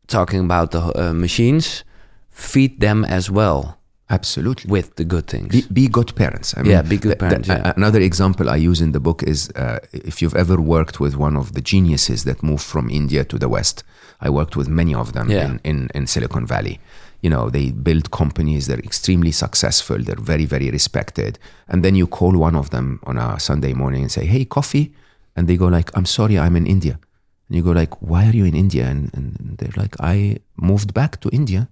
talking 0.08 0.42
about 0.42 0.72
the 0.72 0.82
uh, 1.00 1.14
machines, 1.14 1.86
feed 2.30 2.82
them 2.82 3.06
as 3.06 3.32
well 3.32 3.79
Absolutely. 4.10 4.70
with 4.72 4.96
the 4.96 5.04
good 5.06 5.28
things. 5.28 5.50
Be, 5.52 5.62
be 5.72 5.88
good 5.88 6.16
parents. 6.16 6.54
I 6.58 6.62
Yeah, 6.64 6.82
be 6.82 6.98
good 6.98 7.20
parents, 7.20 7.48
yeah. 7.48 7.74
Another 7.76 8.00
example 8.02 8.50
I 8.50 8.56
use 8.56 8.82
in 8.82 8.92
the 8.92 9.00
book 9.00 9.24
is 9.24 9.50
uh, 9.56 9.80
if 9.94 10.22
you've 10.22 10.36
ever 10.36 10.60
worked 10.60 11.00
with 11.00 11.16
one 11.16 11.36
of 11.38 11.54
the 11.54 11.62
geniuses 11.62 12.24
that 12.24 12.42
moved 12.42 12.64
from 12.64 12.90
India 12.90 13.24
to 13.26 13.38
the 13.38 13.48
West. 13.48 13.84
I 14.22 14.30
worked 14.30 14.56
with 14.58 14.68
many 14.68 14.94
of 14.96 15.14
them 15.14 15.30
Yeah. 15.30 15.46
in, 15.46 15.60
in, 15.64 15.90
in 15.96 16.08
Silicon 16.08 16.46
Valley. 16.46 16.80
You 17.22 17.30
know, 17.30 17.50
they 17.50 17.72
build 17.72 18.12
companies, 18.12 18.66
they're 18.68 18.80
extremely 18.80 19.32
successful, 19.32 19.98
they're 20.00 20.16
very, 20.34 20.46
very 20.46 20.70
respected. 20.72 21.38
And 21.68 21.84
then 21.84 21.96
you 21.96 22.08
call 22.08 22.38
one 22.38 22.56
of 22.56 22.70
them 22.70 23.00
on 23.04 23.18
a 23.18 23.40
Sunday 23.40 23.74
morning 23.74 24.02
and 24.04 24.12
say, 24.12 24.26
Hey, 24.26 24.46
coffee. 24.46 24.94
And 25.36 25.48
they 25.48 25.58
go 25.58 25.68
like, 25.68 25.92
I'm 25.98 26.06
sorry, 26.06 26.38
I'm 26.40 26.56
in 26.56 26.66
India. 26.66 27.00
And 27.48 27.56
you 27.58 27.64
go 27.64 27.72
like, 27.72 28.02
Why 28.02 28.26
are 28.28 28.36
you 28.36 28.46
in 28.46 28.56
India? 28.56 28.88
And, 28.88 29.12
and 29.14 29.58
they're 29.58 29.74
like, 29.84 29.96
I 30.00 30.38
moved 30.56 30.94
back 30.94 31.20
to 31.22 31.30
India 31.30 31.70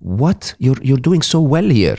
what? 0.00 0.54
You're 0.58 0.80
you're 0.82 0.98
doing 1.08 1.22
so 1.22 1.40
well 1.40 1.68
here. 1.80 1.98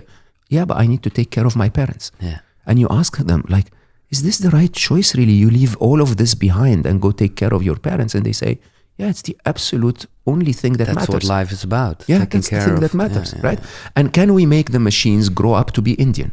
Yeah 0.50 0.66
but 0.66 0.78
i 0.78 0.86
need 0.88 1.02
to 1.04 1.10
take 1.10 1.30
care 1.32 1.46
of 1.46 1.56
my 1.56 1.70
parents. 1.70 2.12
Yeah. 2.20 2.40
and 2.68 2.78
you 2.80 2.88
ask 2.90 3.18
them 3.18 3.42
like 3.56 3.68
is 4.10 4.22
this 4.24 4.38
the 4.40 4.50
right 4.50 4.74
choice 4.74 5.16
really? 5.20 5.34
You 5.44 5.50
leave 5.50 5.74
all 5.78 6.02
of 6.02 6.18
this 6.18 6.36
behind 6.36 6.86
and 6.86 7.02
go 7.02 7.12
take 7.12 7.36
care 7.36 7.54
of 7.58 7.62
your 7.64 7.78
parents 7.78 8.14
and 8.16 8.24
they 8.26 8.34
say 8.34 8.52
yeah 9.00 9.10
it's 9.14 9.22
the 9.30 9.36
absolute 9.46 10.06
only 10.26 10.54
thing 10.54 10.74
that 10.78 10.88
That's 10.88 10.96
matters. 11.08 11.14
what 11.14 11.24
life 11.38 11.52
is 11.56 11.64
about. 11.64 11.98
yeah 12.08 12.20
taking 12.20 12.42
that's 12.42 12.50
the 12.50 12.60
thing 12.66 12.74
of. 12.74 12.82
that 12.82 12.94
matters 12.94 13.30
Yeah, 13.34 13.40
yeah, 13.42 13.48
right? 13.50 13.60
and 13.98 14.06
can 14.18 14.30
we 14.38 14.46
make 14.46 14.68
the 14.72 14.80
machines 14.90 15.30
grow 15.30 15.54
up 15.62 15.72
to 15.78 15.82
be 15.82 15.94
indian? 16.08 16.32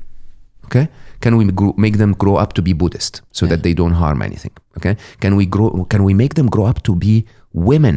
Okay? 0.67 0.87
Can 1.25 1.37
we 1.39 1.45
gro- 1.61 1.75
make 1.79 1.97
them 2.03 2.13
grow 2.23 2.37
up 2.43 2.53
to 2.55 2.63
be 2.63 2.73
buddhist 2.75 3.23
so 3.39 3.47
that 3.47 3.63
they 3.63 3.73
don't 3.81 3.97
harm 4.03 4.21
anything? 4.29 4.53
Okay? 4.79 4.95
Can 5.23 5.33
we 5.41 5.45
grow 5.55 5.69
can 5.93 6.03
we 6.09 6.13
make 6.23 6.35
them 6.35 6.49
grow 6.55 6.67
up 6.71 6.79
to 6.89 6.93
be 7.05 7.25
women 7.55 7.97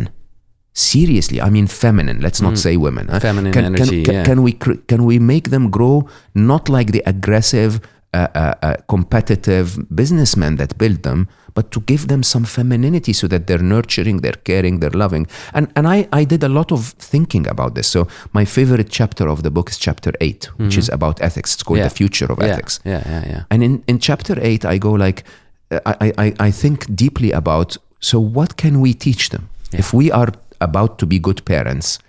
seriously 0.74 1.42
i 1.42 1.50
mean 1.50 1.68
feminine 1.68 2.20
let's 2.22 2.42
not 2.42 2.58
say 2.58 2.78
women 2.78 3.08
huh? 3.08 3.18
Mm. 3.18 3.22
Feminine 3.22 3.54
can, 3.54 3.66
energy, 3.66 4.04
can, 4.04 4.14
yeah. 4.14 4.24
can 4.24 4.42
we 4.42 4.54
can 4.88 5.06
we 5.06 5.20
make 5.20 5.50
them 5.50 5.70
grow 5.70 6.08
not 6.34 6.70
like 6.70 6.92
the 6.92 7.04
aggressive 7.06 7.82
uh, 8.14 8.28
uh, 8.36 8.54
uh, 8.62 8.76
competitive 8.88 9.78
businessmen 9.94 10.56
that 10.58 10.78
build 10.78 11.04
them 11.04 11.28
but 11.54 11.72
to 11.72 11.82
give 11.82 12.08
them 12.08 12.24
some 12.24 12.46
femininity 12.46 13.14
so 13.14 13.28
that 13.28 13.48
they're 13.48 13.62
nurturing 13.64 14.22
they're 14.22 14.42
caring 14.44 14.80
they're 14.80 14.90
loving 15.06 15.28
and 15.54 15.68
and 15.76 15.88
I, 15.88 16.08
I 16.14 16.24
did 16.26 16.44
a 16.44 16.50
lot 16.50 16.72
of 16.72 16.82
thinking 16.98 17.48
about 17.48 17.76
this 17.76 17.88
so 17.88 18.08
my 18.34 18.46
favorite 18.46 18.90
chapter 18.90 19.28
of 19.30 19.44
the 19.44 19.52
book 19.52 19.70
is 19.70 19.78
chapter 19.78 20.12
8 20.22 20.46
which 20.58 20.78
is 20.78 20.90
about 20.90 21.22
ethics 21.22 21.54
it's 21.54 21.64
called 21.64 21.80
Mm-hmm. 21.80 21.84
Yeah. 21.84 21.90
the 21.90 21.96
future 21.96 22.32
of 22.32 22.40
yeah. 22.40 22.48
ethics 22.54 22.80
Yeah, 22.86 23.02
yeah, 23.06 23.24
yeah. 23.32 23.44
and 23.50 23.64
in, 23.64 23.84
in 23.88 24.00
chapter 24.00 24.36
eight, 24.42 24.64
I 24.66 24.78
go 24.78 24.92
like, 24.92 25.24
uh, 25.72 25.80
I, 25.86 26.14
I, 26.18 26.34
I 26.48 26.52
think 26.52 26.86
deeply 26.96 27.32
about, 27.32 27.78
so 28.00 28.20
what 28.20 28.56
can 28.58 28.82
we 28.82 28.94
teach 28.94 29.30
them? 29.30 29.44
If 29.72 29.94
we 29.94 30.12
are 30.12 30.30
about 30.62 30.98
to 31.00 31.06
be 31.06 31.20
good 31.20 31.44
parents, 31.46 32.00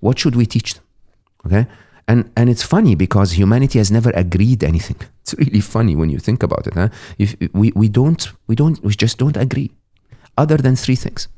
what 0.00 0.18
should 0.18 0.36
we 0.36 0.46
teach 0.46 0.74
them? 0.74 0.84
Okay. 1.46 1.66
And, 2.06 2.30
and 2.36 2.50
it's 2.50 2.62
funny 2.62 2.94
because 2.94 3.32
humanity 3.32 3.78
has 3.78 3.90
never 3.90 4.10
agreed 4.10 4.62
anything. 4.62 4.96
It's 5.24 5.34
really 5.38 5.62
funny 5.62 5.96
when 5.96 6.10
you 6.10 6.18
think 6.18 6.42
about 6.42 6.66
it. 6.66 6.74
Huh? 6.74 6.90
If 7.18 7.34
we, 7.54 7.72
we 7.74 7.88
don't, 7.88 8.30
we 8.46 8.54
don't, 8.54 8.78
we 8.84 8.92
just 8.92 9.16
don't 9.16 9.38
agree 9.38 9.70
other 10.36 10.58
than 10.58 10.76
three 10.76 10.96
things. 10.96 11.28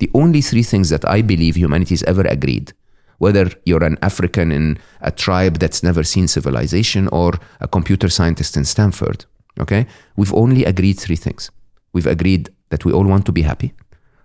The 0.00 0.10
only 0.14 0.40
three 0.40 0.64
things 0.64 0.88
that 0.90 1.08
I 1.08 1.22
believe 1.22 1.56
humanity 1.56 1.94
has 1.94 2.02
ever 2.02 2.22
agreed, 2.22 2.72
whether 3.18 3.50
you're 3.64 3.84
an 3.84 3.98
African 4.02 4.50
in 4.50 4.78
a 5.00 5.12
tribe 5.12 5.58
that's 5.58 5.84
never 5.84 6.02
seen 6.02 6.26
civilization 6.26 7.06
or 7.12 7.34
a 7.60 7.68
computer 7.68 8.08
scientist 8.08 8.56
in 8.56 8.64
Stanford, 8.64 9.24
okay? 9.60 9.86
We've 10.16 10.34
only 10.34 10.64
agreed 10.64 10.98
three 10.98 11.16
things. 11.16 11.50
We've 11.92 12.06
agreed 12.06 12.50
that 12.70 12.84
we 12.84 12.92
all 12.92 13.04
want 13.04 13.26
to 13.26 13.32
be 13.32 13.42
happy. 13.42 13.74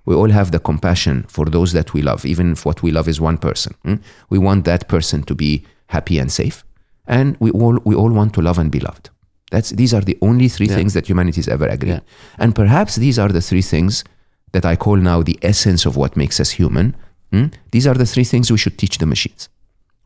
We 0.05 0.15
all 0.15 0.29
have 0.31 0.51
the 0.51 0.59
compassion 0.59 1.25
for 1.27 1.45
those 1.45 1.73
that 1.73 1.93
we 1.93 2.01
love, 2.01 2.25
even 2.25 2.53
if 2.53 2.65
what 2.65 2.81
we 2.81 2.91
love 2.91 3.07
is 3.07 3.21
one 3.21 3.37
person. 3.37 3.75
hmm? 3.83 3.95
We 4.29 4.39
want 4.39 4.65
that 4.65 4.87
person 4.87 5.23
to 5.23 5.35
be 5.35 5.65
happy 5.87 6.17
and 6.19 6.31
safe. 6.31 6.63
And 7.07 7.35
we 7.39 7.51
all, 7.51 7.79
we 7.83 7.95
all 7.95 8.11
want 8.11 8.33
to 8.35 8.41
love 8.41 8.57
and 8.57 8.71
be 8.71 8.79
loved. 8.79 9.09
That's, 9.51 9.71
these 9.71 9.93
are 9.93 10.01
the 10.01 10.17
only 10.21 10.47
three 10.47 10.67
Yeah. 10.67 10.75
things 10.75 10.93
that 10.93 11.07
humanity 11.07 11.37
has 11.39 11.47
ever 11.47 11.67
agreed. 11.67 11.89
Yeah. 11.91 11.99
And 12.37 12.55
perhaps 12.55 12.95
these 12.95 13.19
are 13.19 13.27
the 13.29 13.41
three 13.41 13.61
things 13.61 14.03
that 14.53 14.65
I 14.65 14.75
call 14.75 14.95
now 14.97 15.21
the 15.21 15.37
essence 15.41 15.85
of 15.85 15.95
what 15.97 16.15
makes 16.17 16.39
us 16.39 16.51
human. 16.51 16.95
Hmm? 17.31 17.47
These 17.71 17.85
are 17.87 17.93
the 17.95 18.05
three 18.05 18.23
things 18.23 18.51
we 18.51 18.57
should 18.57 18.77
teach 18.77 18.97
the 18.97 19.05
machines. 19.05 19.49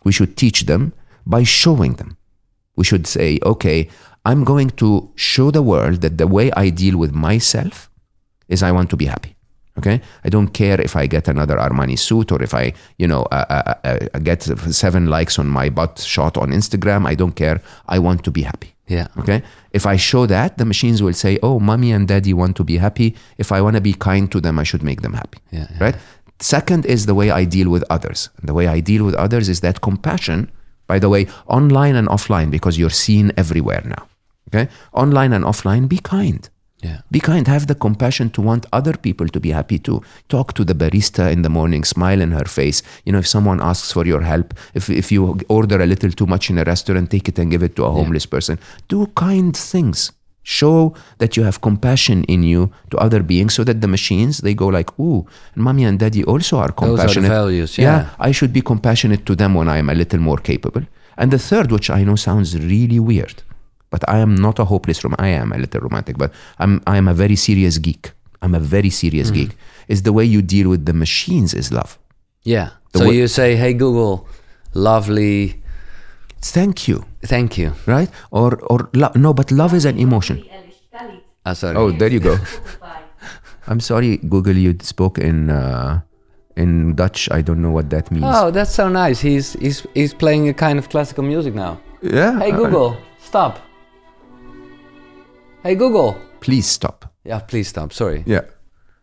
We 0.03 0.11
should 0.11 0.35
teach 0.35 0.65
them 0.65 0.93
by 1.25 1.43
showing 1.43 1.93
them. 1.93 2.17
We 2.75 2.83
should 2.83 3.07
say, 3.07 3.39
okay, 3.43 3.89
I'm 4.25 4.43
going 4.43 4.71
to 4.71 5.11
show 5.15 5.51
the 5.51 5.61
world 5.61 6.01
that 6.01 6.17
the 6.17 6.27
way 6.27 6.51
I 6.51 6.69
deal 6.69 6.97
with 6.97 7.13
myself 7.13 7.89
is 8.47 8.61
I 8.63 8.71
want 8.71 8.89
to 8.89 8.97
be 8.97 9.05
happy. 9.05 9.34
Okay, 9.77 10.01
I 10.23 10.29
don't 10.29 10.53
care 10.53 10.79
if 10.79 10.95
I 10.95 11.05
get 11.05 11.27
another 11.27 11.57
Armani 11.57 11.99
suit 11.99 12.31
or 12.31 12.41
if 12.41 12.53
I, 12.53 12.73
you 12.97 13.07
know, 13.07 13.23
uh, 13.23 13.45
uh, 13.49 13.73
uh, 13.83 13.99
uh, 14.13 14.19
get 14.19 14.43
seven 14.73 15.07
likes 15.07 15.37
on 15.37 15.47
my 15.47 15.69
butt 15.69 15.99
shot 15.99 16.37
on 16.37 16.51
Instagram. 16.51 17.05
I 17.05 17.15
don't 17.15 17.35
care. 17.35 17.61
I 17.89 17.99
want 17.99 18.23
to 18.23 18.31
be 18.31 18.43
happy. 18.43 18.73
Yeah. 18.87 19.07
Okay. 19.17 19.41
If 19.71 19.85
I 19.85 19.97
show 19.97 20.27
that, 20.27 20.57
the 20.57 20.65
machines 20.65 21.01
will 21.01 21.13
say, 21.13 21.37
"Oh, 21.43 21.59
mommy 21.59 21.91
and 21.91 22.07
daddy 22.07 22.33
want 22.33 22.55
to 22.57 22.63
be 22.63 22.77
happy. 22.77 23.15
If 23.37 23.51
I 23.51 23.59
want 23.61 23.75
to 23.75 23.81
be 23.81 23.93
kind 23.93 24.31
to 24.31 24.39
them, 24.39 24.59
I 24.59 24.63
should 24.63 24.83
make 24.83 25.01
them 25.01 25.13
happy." 25.13 25.39
Yeah, 25.51 25.67
yeah. 25.71 25.83
Right. 25.83 25.95
Second 26.39 26.85
is 26.85 27.05
the 27.05 27.15
way 27.15 27.31
I 27.31 27.45
deal 27.45 27.69
with 27.69 27.83
others. 27.89 28.29
And 28.37 28.47
the 28.47 28.53
way 28.53 28.67
I 28.67 28.79
deal 28.79 29.03
with 29.05 29.15
others 29.15 29.49
is 29.49 29.61
that 29.61 29.81
compassion. 29.81 30.51
By 30.87 30.99
the 30.99 31.09
way, 31.09 31.27
online 31.47 31.95
and 31.95 32.07
offline, 32.07 32.51
because 32.51 32.77
you're 32.77 32.91
seen 32.91 33.31
everywhere 33.35 33.81
now. 33.85 34.07
Okay. 34.49 34.71
Online 34.93 35.33
and 35.33 35.43
offline, 35.43 35.89
be 35.89 35.97
kind. 35.97 36.47
Yeah. 36.85 36.99
Be 37.15 37.19
kind, 37.29 37.47
have 37.55 37.65
the 37.71 37.77
compassion 37.85 38.27
to 38.35 38.41
want 38.49 38.63
other 38.79 38.95
people 39.07 39.27
to 39.35 39.39
be 39.45 39.51
happy 39.59 39.79
too. 39.87 39.97
Talk 40.35 40.47
to 40.57 40.63
the 40.69 40.75
barista 40.81 41.31
in 41.35 41.41
the 41.45 41.53
morning, 41.59 41.83
smile 41.95 42.21
in 42.25 42.31
her 42.39 42.47
face. 42.59 42.79
You 43.05 43.11
know, 43.13 43.21
if 43.23 43.27
someone 43.35 43.59
asks 43.71 43.91
for 43.95 44.05
your 44.11 44.21
help, 44.33 44.53
if, 44.79 44.89
if 44.89 45.11
you 45.11 45.39
order 45.49 45.77
a 45.81 45.87
little 45.93 46.11
too 46.11 46.27
much 46.33 46.49
in 46.51 46.57
a 46.63 46.65
restaurant, 46.73 47.09
take 47.15 47.27
it 47.31 47.39
and 47.39 47.49
give 47.53 47.63
it 47.63 47.75
to 47.77 47.85
a 47.85 47.91
homeless 47.91 48.27
person. 48.35 48.59
Do 48.87 49.07
kind 49.15 49.55
things. 49.73 50.11
Show 50.47 50.93
that 51.17 51.35
you 51.35 51.43
have 51.47 51.57
compassion 51.69 52.23
in 52.35 52.43
you 52.43 52.61
to 52.91 52.97
other 53.05 53.21
beings 53.23 53.55
so 53.55 53.63
that 53.63 53.81
the 53.81 53.87
machines, 53.87 54.33
they 54.45 54.53
go 54.53 54.67
like, 54.67 54.89
ooh, 54.99 55.25
and 55.55 55.63
mommy 55.63 55.85
and 55.85 55.97
daddy 55.97 56.23
also 56.23 56.59
are 56.59 56.71
compassionate. 56.71 57.29
Those 57.29 57.37
are 57.37 57.41
values, 57.41 57.77
yeah. 57.79 58.09
I 58.19 58.31
should 58.31 58.53
be 58.53 58.61
compassionate 58.61 59.25
to 59.25 59.33
them 59.35 59.55
when 59.55 59.67
I 59.67 59.77
am 59.79 59.89
a 59.89 59.95
little 59.95 60.19
more 60.19 60.37
capable. 60.37 60.83
And 61.17 61.31
the 61.31 61.39
third, 61.39 61.71
which 61.71 61.89
I 61.89 62.03
know 62.03 62.15
sounds 62.15 62.49
really 62.73 62.99
weird, 62.99 63.41
but 63.89 64.03
I 64.09 64.19
am 64.19 64.35
not 64.35 64.59
a 64.59 64.65
hopeless 64.65 65.03
rom. 65.03 65.15
I 65.19 65.29
am 65.29 65.51
a 65.51 65.57
little 65.57 65.81
romantic, 65.81 66.17
but 66.17 66.31
I'm 66.59 66.81
I 66.87 66.97
am 66.97 67.07
a 67.07 67.13
very 67.13 67.35
serious 67.35 67.77
geek. 67.77 68.11
I'm 68.41 68.55
a 68.55 68.59
very 68.59 68.89
serious 68.89 69.29
Mm-hmm. 69.31 69.49
geek. 69.49 69.57
It's 69.87 70.01
the 70.01 70.11
way 70.13 70.25
you 70.25 70.41
deal 70.41 70.69
with 70.69 70.85
the 70.85 70.93
machines 70.93 71.53
is 71.53 71.71
love. 71.71 71.97
Yeah. 72.43 72.69
The 72.93 72.99
so 72.99 73.05
wo- 73.05 73.11
you 73.11 73.27
say, 73.27 73.55
"Hey 73.55 73.73
Google, 73.73 74.27
lovely, 74.73 75.61
Thank 76.41 76.87
you, 76.87 77.05
thank 77.25 77.57
you." 77.57 77.73
right? 77.87 78.09
Or 78.31 78.59
or 78.69 78.89
lo- 78.93 79.11
no, 79.15 79.33
but 79.33 79.51
love 79.51 79.73
is 79.75 79.85
an 79.85 79.97
emotion. 79.97 80.43
Ah, 81.45 81.53
sorry. 81.53 81.75
Oh, 81.77 81.91
there 81.91 82.11
you 82.11 82.19
go. 82.19 82.37
I'm 83.67 83.79
sorry, 83.79 84.17
Google. 84.17 84.55
You 84.57 84.75
spoke 84.81 85.17
in 85.17 85.49
uh, 85.49 86.01
in 86.55 86.93
Dutch. 86.95 87.29
I 87.31 87.41
don't 87.41 87.61
know 87.61 87.71
what 87.71 87.89
that 87.89 88.11
means. 88.11 88.25
Oh, 88.27 88.51
that's 88.51 88.73
so 88.73 88.89
nice. 88.89 89.19
He's 89.21 89.53
he's 89.53 89.85
he's 89.93 90.13
playing 90.13 90.49
a 90.49 90.53
kind 90.53 90.77
of 90.79 90.89
classical 90.89 91.23
music 91.23 91.53
now. 91.55 91.79
yeah. 92.01 92.37
Hey 92.39 92.51
uh, 92.51 92.57
Google, 92.57 92.97
stop. 93.19 93.57
Hey 95.65 95.73
Google. 95.75 96.15
please 96.41 96.67
stop. 96.67 97.05
Yeah, 97.23 97.39
please 97.39 97.67
stop. 97.69 97.91
Sorry. 97.91 98.23
Yeah. 98.27 98.41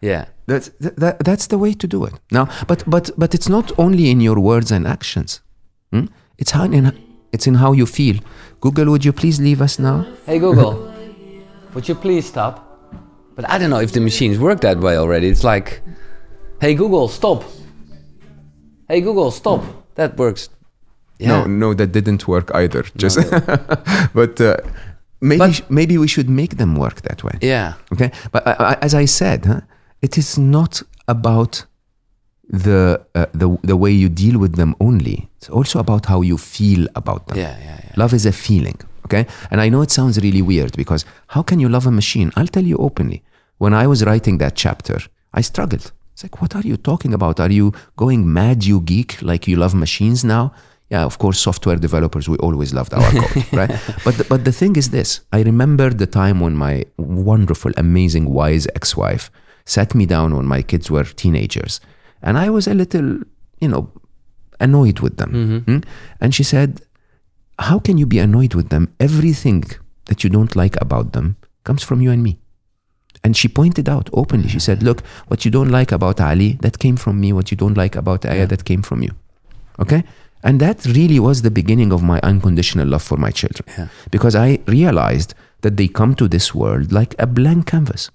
Yeah. 0.00 0.26
That's 0.46 0.68
that, 0.78 0.96
that, 0.96 1.18
that's 1.24 1.48
the 1.48 1.58
way 1.58 1.72
to 1.74 1.86
do 1.88 2.04
it. 2.04 2.12
Now, 2.30 2.48
but 2.68 2.84
but 2.86 3.10
but 3.18 3.34
it's 3.34 3.48
not 3.48 3.72
only 3.78 4.10
in 4.10 4.20
your 4.20 4.38
words 4.38 4.70
and 4.70 4.86
actions. 4.86 5.40
Hmm? 5.92 6.06
It's 6.38 6.52
how 6.52 6.64
in 6.64 6.92
it's 7.32 7.46
in 7.48 7.54
how 7.54 7.72
you 7.72 7.86
feel. 7.86 8.16
Google, 8.60 8.86
would 8.92 9.04
you 9.04 9.12
please 9.12 9.40
leave 9.40 9.60
us 9.60 9.78
now? 9.80 10.06
Hey 10.26 10.38
Google, 10.38 10.94
would 11.74 11.88
you 11.88 11.96
please 11.96 12.26
stop? 12.28 12.54
But 13.34 13.50
I 13.50 13.58
don't 13.58 13.70
know 13.70 13.80
if 13.80 13.90
the 13.92 14.00
machines 14.00 14.38
work 14.38 14.60
that 14.60 14.78
way 14.78 14.96
already. 14.96 15.28
It's 15.30 15.42
like, 15.42 15.82
hey 16.60 16.74
Google, 16.74 17.08
stop. 17.08 17.42
Hey 18.88 19.00
Google, 19.00 19.32
stop. 19.32 19.64
That 19.96 20.16
works. 20.16 20.48
No, 21.18 21.40
Yeah. 21.40 21.46
no, 21.46 21.74
that 21.74 21.90
didn't 21.92 22.28
work 22.28 22.50
either. 22.54 22.84
Just, 22.96 23.18
but 24.14 24.40
uh, 24.40 24.56
maybe 25.28 25.38
But- 25.38 25.70
maybe 25.70 25.94
we 25.98 26.08
should 26.14 26.28
make 26.28 26.52
them 26.56 26.72
work 26.84 26.96
that 27.08 27.20
way. 27.26 27.36
Yeah. 27.40 27.72
Okay, 27.92 28.10
but 28.32 28.42
uh, 28.46 28.76
as 28.86 28.92
I 28.94 29.06
said, 29.06 29.40
huh, 29.46 29.60
it 30.06 30.16
is 30.18 30.36
not 30.38 30.82
about 31.06 31.52
the 32.64 33.00
uh, 33.14 33.26
the 33.40 33.48
the 33.70 33.76
way 33.76 33.90
you 34.02 34.08
deal 34.08 34.36
with 34.38 34.54
them 34.56 34.74
only. 34.80 35.16
It's 35.38 35.48
also 35.58 35.78
about 35.78 36.06
how 36.06 36.22
you 36.22 36.36
feel 36.38 36.86
about 36.94 37.26
them. 37.28 37.38
Yeah, 37.38 37.56
yeah, 37.66 37.80
yeah. 37.84 37.92
Love 38.02 38.12
is 38.16 38.26
a 38.26 38.32
feeling, 38.32 38.78
okay? 39.06 39.24
And 39.50 39.60
I 39.60 39.68
know 39.70 39.82
it 39.82 39.90
sounds 39.90 40.16
really 40.26 40.42
weird 40.42 40.72
because 40.76 41.04
how 41.34 41.42
can 41.42 41.58
you 41.60 41.68
love 41.68 41.86
a 41.86 41.90
machine? 41.90 42.30
I'll 42.36 42.48
tell 42.56 42.64
you 42.64 42.76
openly. 42.78 43.22
When 43.58 43.72
I 43.74 43.86
was 43.86 44.00
writing 44.04 44.38
that 44.38 44.54
chapter, 44.56 44.98
I 45.32 45.40
struggled. 45.42 45.92
It's 46.12 46.22
like, 46.24 46.40
what 46.42 46.54
are 46.56 46.66
you 46.70 46.76
talking 46.76 47.14
about? 47.14 47.40
Are 47.40 47.50
you 47.50 47.72
going 47.96 48.30
mad, 48.32 48.64
you 48.64 48.80
geek, 48.80 49.22
like 49.22 49.46
you 49.50 49.56
love 49.56 49.74
machines 49.74 50.24
now? 50.24 50.52
Yeah, 50.92 51.06
of 51.06 51.16
course, 51.16 51.40
software 51.40 51.76
developers, 51.76 52.28
we 52.28 52.36
always 52.36 52.74
loved 52.74 52.92
our 52.92 53.10
code, 53.10 53.46
right? 53.60 53.70
But 54.04 54.18
the, 54.18 54.24
but 54.28 54.44
the 54.44 54.52
thing 54.52 54.76
is 54.76 54.90
this 54.90 55.20
I 55.32 55.40
remember 55.42 55.88
the 55.88 56.06
time 56.06 56.38
when 56.40 56.54
my 56.54 56.84
wonderful, 56.98 57.72
amazing, 57.78 58.26
wise 58.28 58.66
ex 58.76 58.94
wife 58.94 59.30
sat 59.64 59.94
me 59.94 60.04
down 60.04 60.36
when 60.36 60.46
my 60.46 60.60
kids 60.60 60.90
were 60.90 61.04
teenagers. 61.04 61.80
And 62.22 62.36
I 62.36 62.50
was 62.50 62.66
a 62.66 62.74
little, 62.74 63.20
you 63.58 63.68
know, 63.68 63.90
annoyed 64.60 65.00
with 65.00 65.16
them. 65.16 65.62
Hmm? 65.66 65.78
And 66.20 66.34
she 66.34 66.44
said, 66.44 66.82
How 67.58 67.78
can 67.78 67.96
you 67.96 68.06
be 68.06 68.18
annoyed 68.18 68.54
with 68.54 68.68
them? 68.68 68.94
Everything 69.00 69.64
that 70.06 70.22
you 70.22 70.28
don't 70.28 70.54
like 70.54 70.76
about 70.82 71.12
them 71.14 71.36
comes 71.64 71.82
from 71.82 72.02
you 72.02 72.10
and 72.10 72.22
me. 72.22 72.38
And 73.24 73.34
she 73.34 73.48
pointed 73.48 73.88
out 73.88 74.10
openly, 74.12 74.48
she 74.48 74.58
said, 74.58 74.82
Look, 74.82 75.00
what 75.28 75.46
you 75.46 75.50
don't 75.50 75.70
like 75.70 75.90
about 75.90 76.20
Ali, 76.20 76.58
that 76.60 76.78
came 76.78 76.98
from 76.98 77.18
me. 77.18 77.32
What 77.32 77.50
you 77.50 77.56
don't 77.56 77.78
like 77.78 77.96
about 77.96 78.26
Aya, 78.26 78.46
that 78.48 78.66
came 78.66 78.82
from 78.82 79.02
you. 79.02 79.12
Okay? 79.78 80.04
And 80.42 80.60
that 80.60 80.84
really 80.86 81.20
was 81.20 81.42
the 81.42 81.50
beginning 81.50 81.92
of 81.92 82.02
my 82.02 82.18
unconditional 82.22 82.88
love 82.88 83.02
for 83.02 83.16
my 83.16 83.30
children. 83.30 83.64
Yeah. 83.78 83.88
Because 84.10 84.34
I 84.34 84.58
realized 84.66 85.34
that 85.60 85.76
they 85.76 85.88
come 85.88 86.14
to 86.16 86.26
this 86.28 86.54
world 86.54 86.90
like 86.92 87.14
a 87.18 87.26
blank 87.26 87.66
canvas. 87.66 88.10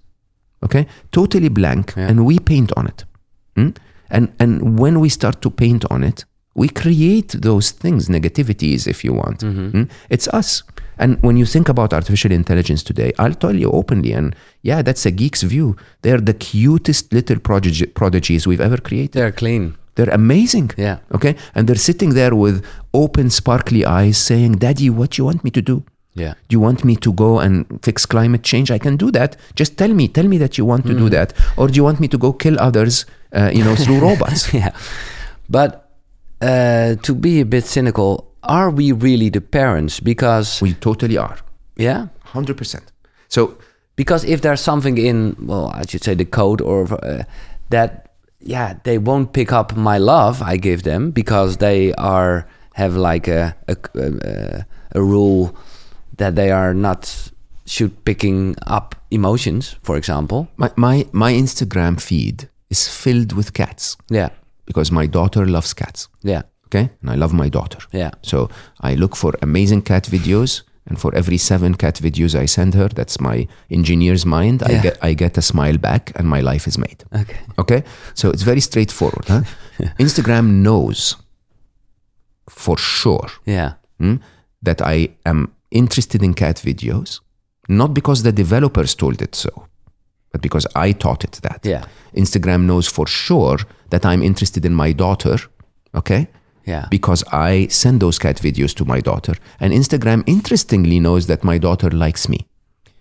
Okay? 0.63 0.87
Totally 1.11 1.49
blank, 1.49 1.93
Yeah. 1.95 2.07
and 2.09 2.25
we 2.25 2.39
paint 2.39 2.71
on 2.75 2.87
it. 2.87 3.05
Hmm? 3.55 3.69
And, 4.09 4.33
and 4.39 4.79
when 4.79 4.99
we 4.99 5.09
start 5.09 5.41
to 5.41 5.49
paint 5.49 5.85
on 5.89 6.03
it, 6.03 6.25
we 6.55 6.67
create 6.69 7.29
those 7.41 7.71
things, 7.71 8.09
negativities, 8.09 8.87
if 8.87 9.03
you 9.05 9.13
want. 9.13 9.41
Hmm? 9.41 9.83
It's 10.09 10.27
us. 10.29 10.63
And 10.97 11.21
when 11.21 11.37
you 11.37 11.45
think 11.45 11.69
about 11.69 11.93
artificial 11.93 12.31
intelligence 12.31 12.81
today, 12.83 13.13
I'll 13.19 13.35
tell 13.35 13.55
you 13.55 13.69
openly, 13.71 14.13
and 14.13 14.35
yeah, 14.63 14.81
that's 14.81 15.05
a 15.05 15.11
geek's 15.11 15.43
view. 15.43 15.75
They're 16.01 16.19
the 16.19 16.33
cutest 16.33 17.13
little 17.13 17.39
prodigy, 17.39 17.85
prodigies 17.85 18.47
we've 18.47 18.59
ever 18.61 18.77
created. 18.77 19.11
They're 19.11 19.31
clean. 19.31 19.75
They're 19.97 20.13
amazing. 20.13 20.71
Yeah. 20.77 20.97
Okay. 21.11 21.35
And 21.55 21.67
they're 21.67 21.75
sitting 21.89 22.13
there 22.13 22.33
with 22.35 22.63
open, 22.93 23.29
sparkly 23.29 23.83
eyes 23.85 24.17
saying, 24.17 24.53
Daddy, 24.59 24.89
what 24.89 25.09
do 25.11 25.21
you 25.21 25.25
want 25.25 25.43
me 25.43 25.51
to 25.51 25.61
do? 25.61 25.83
Yeah. 26.13 26.33
Do 26.47 26.53
you 26.55 26.59
want 26.61 26.83
me 26.85 26.95
to 26.95 27.11
go 27.13 27.39
and 27.39 27.65
fix 27.83 28.05
climate 28.05 28.41
change? 28.43 28.71
I 28.71 28.79
can 28.79 28.95
do 28.97 29.11
that. 29.11 29.35
Just 29.55 29.77
tell 29.77 29.93
me, 29.93 30.07
tell 30.07 30.27
me 30.27 30.37
that 30.39 30.57
you 30.57 30.65
want 30.65 30.85
to 30.87 30.93
Mm. 30.93 30.97
do 30.99 31.09
that. 31.09 31.33
Or 31.57 31.67
do 31.67 31.73
you 31.75 31.83
want 31.83 31.99
me 31.99 32.07
to 32.07 32.17
go 32.17 32.31
kill 32.33 32.57
others, 32.59 33.05
uh, 33.35 33.51
you 33.53 33.63
know, 33.63 33.75
through 33.83 33.99
robots? 33.99 34.53
yeah. 34.61 34.71
But 35.49 35.89
uh, 36.41 36.95
to 37.01 37.13
be 37.15 37.41
a 37.41 37.45
bit 37.45 37.65
cynical, 37.65 38.31
are 38.43 38.69
we 38.69 38.91
really 38.91 39.29
the 39.29 39.41
parents? 39.41 39.99
Because 39.99 40.61
We 40.61 40.73
totally 40.73 41.17
are. 41.17 41.37
yeah, 41.75 42.07
100%. 42.33 42.81
So, 43.29 43.57
because 43.95 44.23
if 44.25 44.41
there's 44.41 44.61
something 44.61 44.97
in 44.97 45.35
well, 45.39 45.71
I 45.73 45.83
should 45.89 46.03
say 46.03 46.15
the 46.15 46.25
code 46.25 46.61
or 46.61 46.85
uh, 47.03 47.23
that 47.69 48.06
yeah 48.39 48.73
they 48.83 48.97
won't 48.97 49.33
pick 49.33 49.51
up 49.51 49.75
my 49.75 49.97
love 49.97 50.41
I 50.41 50.57
give 50.57 50.83
them 50.83 51.11
because 51.11 51.57
they 51.57 51.93
are 51.93 52.47
have 52.73 52.95
like 52.95 53.27
a 53.27 53.55
a, 53.67 53.75
a, 53.95 54.65
a 54.95 55.01
rule 55.01 55.55
that 56.17 56.35
they 56.35 56.51
are 56.51 56.73
not 56.73 57.31
should 57.65 57.91
picking 58.05 58.55
up 58.65 58.95
emotions, 59.11 59.75
for 59.83 59.97
example. 59.97 60.47
my, 60.55 60.71
my, 60.77 61.05
my 61.11 61.33
Instagram 61.33 61.99
feed 62.01 62.47
is 62.69 62.87
filled 62.87 63.33
with 63.33 63.53
cats 63.53 63.97
Yeah, 64.09 64.29
because 64.65 64.89
my 64.91 65.05
daughter 65.07 65.45
loves 65.45 65.73
cats. 65.73 66.07
yeah, 66.23 66.43
Okay. 66.67 66.89
And 67.01 67.09
I 67.11 67.15
love 67.15 67.33
my 67.33 67.49
daughter. 67.49 67.79
yeah, 67.91 68.11
So 68.21 68.49
I 68.79 68.95
look 68.95 69.15
for 69.15 69.33
amazing 69.41 69.81
cat 69.83 70.03
videos, 70.09 70.63
and 70.87 70.97
for 70.99 71.13
every 71.15 71.37
seven 71.37 71.75
cat 71.75 71.95
videos 72.01 72.33
I 72.35 72.45
send 72.47 72.73
her, 72.73 72.87
that's 72.89 73.19
my 73.19 73.47
engineer's 73.69 74.25
mind. 74.25 74.63
I 74.63 74.81
get 74.81 74.97
I 75.09 75.13
get 75.15 75.37
a 75.37 75.41
smile 75.41 75.77
back, 75.77 76.11
and 76.15 76.27
my 76.27 76.41
life 76.41 76.67
is 76.67 76.77
made. 76.77 77.03
okay, 77.13 77.37
Okay, 77.57 77.83
so 78.13 78.29
it's 78.29 78.43
very 78.43 78.61
straightforward. 78.61 79.25
Huh? 79.27 79.41
Instagram 79.99 80.45
knows 80.61 81.15
for 82.49 82.77
sure 82.77 83.29
yeah, 83.45 83.73
hmm, 83.99 84.15
that 84.61 84.81
I 84.81 85.09
am 85.25 85.51
interested 85.71 86.23
in 86.23 86.33
cat 86.33 86.55
videos, 86.65 87.19
not 87.67 87.93
because 87.93 88.23
the 88.23 88.31
developers 88.31 88.95
told 88.95 89.21
it 89.21 89.35
so, 89.35 89.49
but 90.31 90.41
because 90.41 90.65
I 90.75 90.93
taught 90.93 91.23
it 91.23 91.39
that. 91.41 91.65
yeah, 91.65 91.83
Instagram 92.13 92.61
knows 92.65 92.87
for 92.87 93.07
sure 93.07 93.57
that 93.89 94.05
I'm 94.05 94.23
interested 94.23 94.65
in 94.65 94.73
my 94.73 94.93
daughter. 94.93 95.37
Okay, 95.93 96.27
yeah, 96.67 96.87
because 96.91 97.23
I 97.31 97.67
send 97.67 98.01
those 98.01 98.19
cat 98.19 98.37
videos 98.37 98.75
to 98.75 98.85
my 98.85 98.99
daughter. 98.99 99.33
And 99.59 99.73
Instagram, 99.73 100.23
interestingly, 100.27 100.99
knows 100.99 101.25
that 101.27 101.43
my 101.43 101.57
daughter 101.57 101.89
likes 101.89 102.27
me 102.29 102.45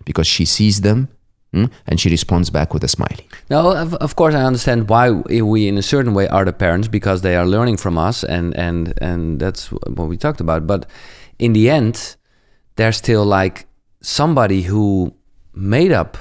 because 0.05 0.25
she 0.25 0.45
sees 0.45 0.81
them 0.81 1.09
mm, 1.53 1.69
and 1.85 1.99
she 1.99 2.09
responds 2.09 2.49
back 2.49 2.73
with 2.73 2.83
a 2.83 2.87
smiley. 2.87 3.27
Now, 3.49 3.71
of, 3.71 3.93
of 3.95 4.15
course 4.15 4.33
I 4.33 4.43
understand 4.43 4.89
why 4.89 5.11
we, 5.11 5.67
in 5.67 5.77
a 5.77 5.81
certain 5.81 6.13
way, 6.13 6.27
are 6.29 6.45
the 6.45 6.53
parents 6.53 6.87
because 6.87 7.21
they 7.21 7.35
are 7.35 7.45
learning 7.45 7.77
from 7.77 7.97
us, 7.97 8.23
and 8.23 8.55
and 8.57 8.93
and 9.01 9.39
that's 9.39 9.71
what 9.71 10.07
we 10.07 10.17
talked 10.17 10.41
about. 10.41 10.65
But 10.65 10.85
in 11.37 11.53
the 11.53 11.69
end, 11.69 12.15
there's 12.77 12.97
still 12.97 13.25
like 13.25 13.67
somebody 14.01 14.61
who 14.61 15.13
made 15.53 15.91
up 15.91 16.17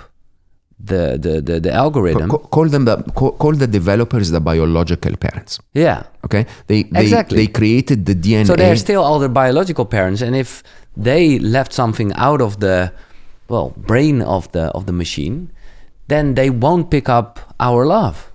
the 0.78 1.16
the 1.18 1.40
the, 1.40 1.60
the 1.60 1.72
algorithm. 1.72 2.30
Ca- 2.30 2.38
call 2.50 2.68
them 2.68 2.84
the 2.84 2.96
call, 3.14 3.32
call 3.32 3.52
the 3.54 3.66
developers 3.66 4.30
the 4.30 4.40
biological 4.40 5.16
parents. 5.16 5.58
yeah. 5.74 6.02
Okay, 6.24 6.44
they 6.66 6.82
they, 6.84 7.02
Exactly. 7.02 7.36
they 7.36 7.46
created 7.46 8.04
the 8.06 8.14
DNA. 8.14 8.46
So 8.46 8.56
they're 8.56 8.76
still 8.76 9.02
all 9.02 9.18
the 9.18 9.28
biological 9.28 9.84
parents, 9.86 10.22
and 10.22 10.34
if 10.36 10.62
they 10.96 11.38
left 11.38 11.72
something 11.72 12.12
out 12.14 12.40
of 12.40 12.58
the 12.60 12.90
well 13.48 13.72
brain 13.76 14.22
of 14.22 14.50
the 14.52 14.64
of 14.74 14.84
the 14.86 14.92
machine, 14.92 15.48
then 16.08 16.34
they 16.34 16.50
won't 16.50 16.90
pick 16.90 17.08
up 17.08 17.38
our 17.60 17.86
love. 17.86 18.30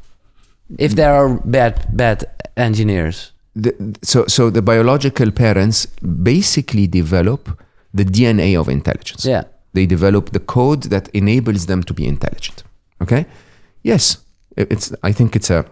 If 0.77 0.95
there 0.95 1.13
are 1.13 1.39
bad 1.45 1.73
bad 1.91 2.23
engineers. 2.55 3.31
the, 3.55 3.71
so 4.01 4.25
so 4.27 4.49
the 4.49 4.61
biological 4.61 5.31
parents 5.31 5.85
basically 6.23 6.87
develop 6.87 7.49
the 7.93 8.05
DNA 8.05 8.55
of 8.59 8.69
intelligence. 8.69 9.25
Yeah. 9.29 9.43
They 9.73 9.85
develop 9.85 10.31
the 10.31 10.39
code 10.39 10.83
that 10.89 11.07
enables 11.13 11.65
them 11.65 11.83
to 11.83 11.93
be 11.93 12.05
intelligent. 12.05 12.63
Okay? 13.01 13.25
Yes, 13.83 14.17
it's. 14.57 14.91
I 15.03 15.11
think 15.13 15.35
it's 15.35 15.49
a 15.49 15.65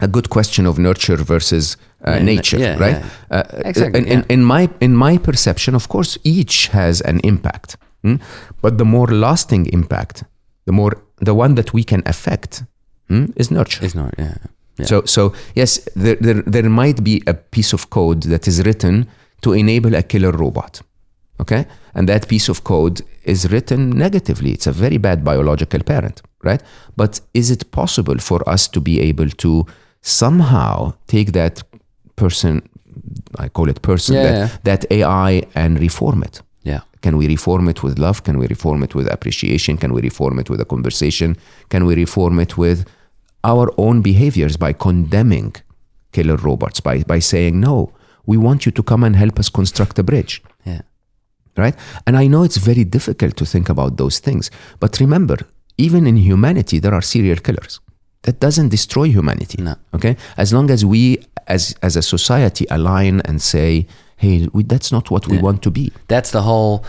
a 0.00 0.06
good 0.06 0.28
question 0.28 0.66
of 0.66 0.78
nurture 0.78 1.16
versus 1.16 1.76
uh, 2.06 2.10
Yeah, 2.10 2.22
nature, 2.22 2.58
yeah, 2.58 2.78
right? 2.78 2.96
yeah. 3.30 3.38
Uh, 3.38 3.42
Exactly, 3.64 4.00
In, 4.00 4.06
in, 4.06 4.24
in 4.28 4.44
my 4.44 4.68
in 4.80 4.94
my 4.94 5.18
perception, 5.18 5.74
of 5.74 5.88
course, 5.88 6.18
each 6.22 6.68
has 6.68 7.00
an 7.00 7.20
impact, 7.20 7.76
hmm? 8.02 8.16
but 8.60 8.76
the 8.78 8.84
more 8.84 9.06
lasting 9.06 9.66
impact, 9.72 10.24
the 10.66 10.72
more 10.72 10.92
the 11.24 11.34
one 11.34 11.54
that 11.54 11.72
we 11.72 11.82
can 11.84 12.02
affect, 12.04 12.64
hmm, 13.08 13.24
is 13.36 13.50
nurture. 13.50 13.84
It's 13.84 13.94
not. 13.94 14.14
Yeah. 14.18 14.34
yeah. 14.78 14.86
So, 14.86 15.02
so 15.04 15.32
yes, 15.54 15.80
there, 15.96 16.16
there, 16.16 16.42
there 16.42 16.68
might 16.68 17.02
be 17.02 17.22
a 17.26 17.32
piece 17.34 17.72
of 17.72 17.88
code 17.88 18.22
that 18.28 18.46
is 18.46 18.60
written 18.60 19.06
to 19.40 19.52
enable 19.52 19.94
a 19.94 20.02
killer 20.02 20.32
robot. 20.32 20.82
Okay? 21.40 21.66
And 21.94 22.08
that 22.08 22.28
piece 22.28 22.48
of 22.48 22.64
code 22.64 23.02
is 23.24 23.50
written 23.52 23.90
negatively. 23.90 24.52
It's 24.52 24.66
a 24.66 24.72
very 24.72 24.98
bad 24.98 25.22
biological 25.24 25.80
parent, 25.82 26.22
right? 26.42 26.62
But 26.96 27.20
is 27.34 27.50
it 27.50 27.70
possible 27.70 28.18
for 28.18 28.46
us 28.48 28.68
to 28.68 28.80
be 28.80 29.00
able 29.00 29.28
to 29.30 29.66
somehow 30.02 30.94
take 31.06 31.32
that 31.32 31.62
person, 32.16 32.62
I 33.38 33.48
call 33.48 33.68
it 33.68 33.82
person, 33.82 34.14
Yeah, 34.14 34.22
that, 34.22 34.38
yeah. 34.38 34.48
that 34.64 34.86
AI 34.90 35.42
and 35.54 35.78
reform 35.80 36.22
it? 36.22 36.42
yeah. 36.62 36.80
Can 37.02 37.16
we 37.18 37.28
reform 37.28 37.68
it 37.68 37.82
with 37.84 37.98
love? 37.98 38.24
Can 38.24 38.38
we 38.38 38.46
reform 38.48 38.82
it 38.82 38.94
with 38.94 39.06
appreciation? 39.12 39.76
Can 39.76 39.92
we 39.92 40.00
reform 40.00 40.38
it 40.40 40.50
with 40.50 40.60
a 40.60 40.64
conversation? 40.64 41.36
Can 41.68 41.84
we 41.84 41.94
reform 41.94 42.40
it 42.40 42.56
with 42.58 42.84
our 43.44 43.70
own 43.76 44.02
behaviors 44.02 44.56
by 44.56 44.72
condemning 44.72 45.54
killer 46.12 46.36
robots, 46.36 46.80
by, 46.80 47.02
by 47.04 47.20
saying, 47.20 47.60
no, 47.60 47.92
we 48.24 48.36
want 48.36 48.66
you 48.66 48.72
to 48.72 48.82
come 48.82 49.04
and 49.04 49.14
help 49.14 49.38
us 49.38 49.48
construct 49.48 49.98
a 49.98 50.02
bridge. 50.02 50.42
Right? 51.56 51.74
And 52.06 52.16
I 52.16 52.26
know 52.26 52.42
it's 52.44 52.56
very 52.58 52.84
difficult 52.84 53.36
to 53.36 53.44
think 53.46 53.68
about 53.68 53.96
those 53.96 54.18
things. 54.18 54.50
But 54.80 54.98
remember, 55.00 55.36
even 55.78 56.06
in 56.06 56.16
humanity, 56.16 56.78
there 56.78 56.94
are 56.94 57.02
serial 57.02 57.36
killers. 57.38 57.80
That 58.22 58.40
doesn't 58.40 58.70
destroy 58.70 59.04
humanity. 59.08 59.62
No. 59.62 59.74
Okay? 59.94 60.16
As 60.36 60.52
long 60.52 60.70
as 60.70 60.84
we, 60.84 61.18
as, 61.46 61.74
as 61.82 61.96
a 61.96 62.02
society, 62.02 62.66
align 62.70 63.20
and 63.24 63.40
say, 63.40 63.86
hey, 64.16 64.48
we, 64.52 64.62
that's 64.64 64.90
not 64.90 65.10
what 65.10 65.26
we 65.28 65.36
Yeah. 65.36 65.42
want 65.42 65.62
to 65.62 65.70
be. 65.70 65.92
That's 66.08 66.30
the 66.30 66.42
whole, 66.42 66.84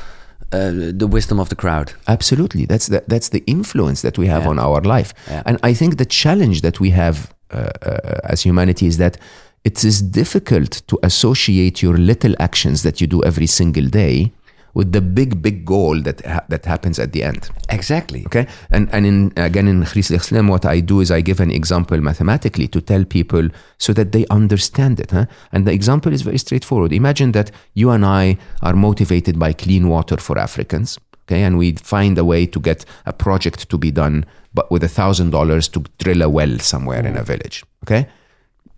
uh, 0.51 0.71
the 0.97 1.07
wisdom 1.07 1.39
of 1.39 1.49
the 1.49 1.55
crowd. 1.55 1.93
Absolutely. 2.07 2.65
That's 2.65 2.87
the, 2.87 3.03
that's 3.07 3.29
the 3.29 3.43
influence 3.45 4.01
that 4.01 4.17
we 4.17 4.27
have 4.27 4.43
Yeah. 4.43 4.49
on 4.49 4.59
our 4.59 4.81
life. 4.81 5.13
Yeah. 5.27 5.43
And 5.45 5.59
I 5.63 5.73
think 5.73 5.97
the 5.97 6.05
challenge 6.05 6.61
that 6.61 6.79
we 6.79 6.89
have 6.91 7.33
uh, 7.51 7.69
uh, 7.81 8.19
as 8.23 8.41
humanity 8.43 8.87
is 8.87 8.97
that 8.97 9.17
it 9.63 9.83
is 9.83 10.01
difficult 10.01 10.81
to 10.87 10.97
associate 11.03 11.81
your 11.81 11.97
little 11.97 12.33
actions 12.39 12.81
that 12.83 12.99
you 13.01 13.07
do 13.07 13.23
every 13.23 13.47
single 13.47 13.85
day 13.87 14.31
with 14.77 14.91
the 14.91 15.01
big, 15.01 15.41
big 15.41 15.65
goal 15.65 15.99
that 16.03 16.23
ha- 16.23 16.45
that 16.49 16.63
happens 16.65 16.99
at 16.99 17.11
the 17.11 17.23
end. 17.23 17.49
Exactly. 17.69 18.23
Okay, 18.27 18.45
and 18.69 18.87
and 18.93 19.07
in 19.07 19.33
again 19.35 19.67
in 19.67 19.83
Khris 19.83 20.11
Islam, 20.11 20.47
what 20.49 20.65
I 20.65 20.81
do 20.81 20.99
is 20.99 21.09
I 21.09 21.21
give 21.21 21.39
an 21.39 21.49
example 21.49 21.99
mathematically 21.99 22.67
to 22.67 22.79
tell 22.79 23.03
people 23.03 23.49
so 23.79 23.91
that 23.93 24.11
they 24.11 24.27
understand 24.29 24.99
it. 24.99 25.09
Huh? 25.11 25.25
And 25.51 25.65
the 25.65 25.73
example 25.73 26.13
is 26.13 26.21
very 26.21 26.37
straightforward. 26.37 26.93
Imagine 26.93 27.31
that 27.31 27.49
you 27.73 27.89
and 27.89 28.05
I 28.05 28.37
are 28.61 28.75
motivated 28.75 29.39
by 29.39 29.51
clean 29.53 29.89
water 29.89 30.17
for 30.17 30.37
Africans. 30.37 30.99
Okay, 31.25 31.41
and 31.41 31.57
we 31.57 31.71
find 31.71 32.15
a 32.19 32.23
way 32.23 32.45
to 32.45 32.59
get 32.59 32.85
a 33.07 33.13
project 33.13 33.69
to 33.69 33.77
be 33.79 33.89
done, 33.89 34.25
but 34.53 34.69
with 34.69 34.83
a 34.83 34.93
thousand 34.99 35.31
dollars 35.31 35.67
to 35.69 35.83
drill 35.97 36.21
a 36.21 36.29
well 36.29 36.59
somewhere 36.59 37.03
in 37.03 37.17
a 37.17 37.21
mm. 37.21 37.31
village. 37.31 37.63
Okay, 37.83 38.07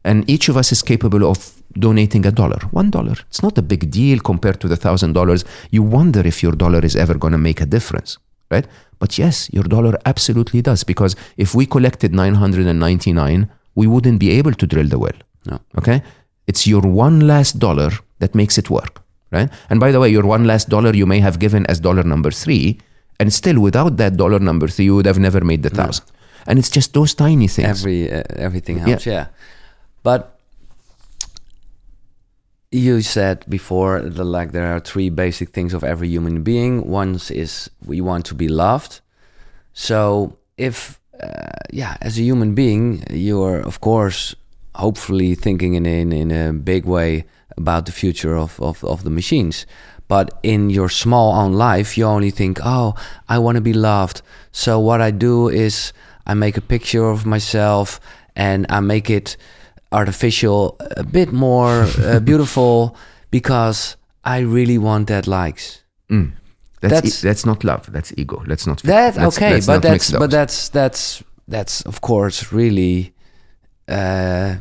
and 0.05 0.29
each 0.29 0.47
of 0.47 0.55
us 0.55 0.71
is 0.71 0.81
capable 0.81 1.29
of 1.29 1.58
donating 1.73 2.25
a 2.25 2.31
dollar, 2.31 2.59
one 2.71 2.89
dollar. 2.89 3.15
It's 3.29 3.43
not 3.43 3.57
a 3.57 3.61
big 3.61 3.91
deal 3.91 4.19
compared 4.19 4.59
to 4.61 4.67
the 4.67 4.75
thousand 4.75 5.13
dollars. 5.13 5.45
You 5.71 5.83
wonder 5.83 6.21
if 6.25 6.41
your 6.43 6.53
dollar 6.53 6.79
is 6.79 6.95
ever 6.95 7.15
going 7.17 7.33
to 7.33 7.37
make 7.37 7.61
a 7.61 7.65
difference, 7.65 8.17
right? 8.49 8.65
But 8.99 9.17
yes, 9.17 9.49
your 9.53 9.63
dollar 9.63 9.97
absolutely 10.05 10.61
does 10.61 10.83
because 10.83 11.15
if 11.37 11.55
we 11.55 11.65
collected 11.65 12.13
999, 12.13 13.49
we 13.75 13.87
wouldn't 13.87 14.19
be 14.19 14.31
able 14.31 14.53
to 14.53 14.67
drill 14.67 14.87
the 14.87 14.99
well. 14.99 15.13
No. 15.45 15.59
Okay? 15.77 16.03
It's 16.47 16.67
your 16.67 16.81
one 16.81 17.27
last 17.27 17.59
dollar 17.59 17.91
that 18.19 18.35
makes 18.35 18.57
it 18.57 18.69
work, 18.69 19.01
right? 19.31 19.49
And 19.69 19.79
by 19.79 19.91
the 19.91 19.99
way, 19.99 20.09
your 20.09 20.25
one 20.25 20.45
last 20.45 20.69
dollar 20.69 20.93
you 20.93 21.05
may 21.05 21.19
have 21.19 21.39
given 21.39 21.65
as 21.67 21.79
dollar 21.79 22.03
number 22.03 22.31
three, 22.31 22.79
and 23.19 23.31
still 23.31 23.59
without 23.59 23.97
that 23.97 24.17
dollar 24.17 24.39
number 24.39 24.67
three, 24.67 24.85
you 24.85 24.95
would 24.95 25.05
have 25.05 25.19
never 25.19 25.41
made 25.41 25.63
the 25.63 25.69
thousand. 25.69 26.05
And 26.47 26.57
it's 26.57 26.69
just 26.69 26.93
those 26.93 27.13
tiny 27.13 27.47
things. 27.47 27.67
Every 27.67 28.11
uh, 28.11 28.23
everything 28.35 28.79
helps. 28.79 29.05
Yeah. 29.05 29.27
But 30.03 30.38
you 32.71 33.01
said 33.01 33.45
before 33.49 34.01
that 34.01 34.23
like 34.23 34.51
there 34.51 34.67
are 34.67 34.79
three 34.79 35.09
basic 35.09 35.49
things 35.49 35.73
of 35.73 35.83
every 35.83 36.07
human 36.07 36.43
being. 36.43 36.87
One 36.87 37.15
is 37.29 37.69
we 37.85 38.01
want 38.01 38.25
to 38.27 38.35
be 38.35 38.47
loved. 38.47 39.01
So 39.73 40.37
if 40.57 40.99
uh, 41.21 41.49
yeah, 41.71 41.97
as 42.01 42.17
a 42.17 42.21
human 42.21 42.55
being, 42.55 43.03
you're 43.09 43.59
of 43.59 43.81
course 43.81 44.35
hopefully 44.75 45.35
thinking 45.35 45.73
in 45.73 45.85
in, 45.85 46.11
in 46.11 46.31
a 46.31 46.53
big 46.53 46.85
way 46.85 47.25
about 47.57 47.85
the 47.85 47.91
future 47.91 48.37
of, 48.37 48.59
of, 48.61 48.83
of 48.83 49.03
the 49.03 49.09
machines. 49.09 49.65
But 50.07 50.39
in 50.41 50.69
your 50.69 50.89
small 50.89 51.33
own 51.33 51.53
life, 51.53 51.97
you 51.97 52.05
only 52.05 52.31
think, 52.31 52.59
oh, 52.63 52.95
I 53.27 53.37
want 53.37 53.57
to 53.57 53.61
be 53.61 53.73
loved. 53.73 54.21
So 54.51 54.79
what 54.79 55.01
I 55.01 55.11
do 55.11 55.49
is 55.49 55.93
I 56.25 56.33
make 56.33 56.57
a 56.57 56.61
picture 56.61 57.05
of 57.05 57.25
myself 57.25 57.99
and 58.35 58.65
I 58.69 58.79
make 58.79 59.09
it 59.09 59.37
artificial, 59.91 60.75
a 60.97 61.03
bit 61.03 61.31
more 61.31 61.87
uh, 62.03 62.19
beautiful 62.23 62.95
because 63.31 63.95
I 64.23 64.39
really 64.39 64.77
want 64.77 65.07
that 65.07 65.27
likes. 65.27 65.81
Mm. 66.11 66.31
That's, 66.81 66.93
That's- 66.93 67.23
e- 67.23 67.27
that's 67.27 67.45
not 67.45 67.63
love. 67.63 67.91
That's 67.91 68.13
ego. 68.17 68.41
Let's 68.47 68.65
not. 68.65 68.81
That 68.83 69.15
let's- 69.17 69.37
okay, 69.37 69.53
let's 69.53 69.65
but 69.67 69.81
that's 69.81 70.11
but 70.11 70.31
that's 70.31 70.69
that's 70.69 71.23
that's 71.47 71.81
of 71.85 71.99
course 72.01 72.53
really, 72.53 73.13
uh, 73.87 74.55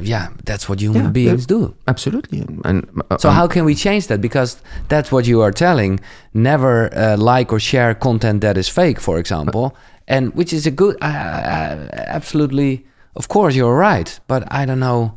yeah, 0.00 0.28
that's 0.44 0.68
what 0.68 0.80
human 0.80 1.04
Yeah, 1.04 1.10
beings 1.10 1.46
do. 1.46 1.74
absolutely. 1.86 2.46
And 2.64 2.86
uh, 3.10 3.18
So 3.18 3.28
um, 3.28 3.34
how 3.34 3.46
can 3.48 3.64
we 3.64 3.74
change 3.74 4.06
that? 4.06 4.20
Because 4.20 4.56
that's 4.88 5.10
what 5.12 5.26
you 5.26 5.42
are 5.42 5.52
telling. 5.52 6.00
Never 6.32 6.88
uh, 6.96 7.16
like 7.18 7.52
or 7.52 7.58
share 7.60 7.94
content 7.94 8.40
that 8.40 8.56
is 8.56 8.68
fake, 8.68 9.00
for 9.00 9.18
example, 9.18 9.76
and 10.08 10.32
which 10.34 10.52
is 10.52 10.66
a 10.66 10.70
good, 10.70 10.96
uh, 11.02 11.06
uh, 11.06 11.88
absolutely. 11.92 12.86
Of 13.16 13.28
course, 13.28 13.54
you're 13.56 13.76
right, 13.76 14.20
but 14.26 14.42
I 14.50 14.64
don't 14.66 14.80
know 14.80 15.12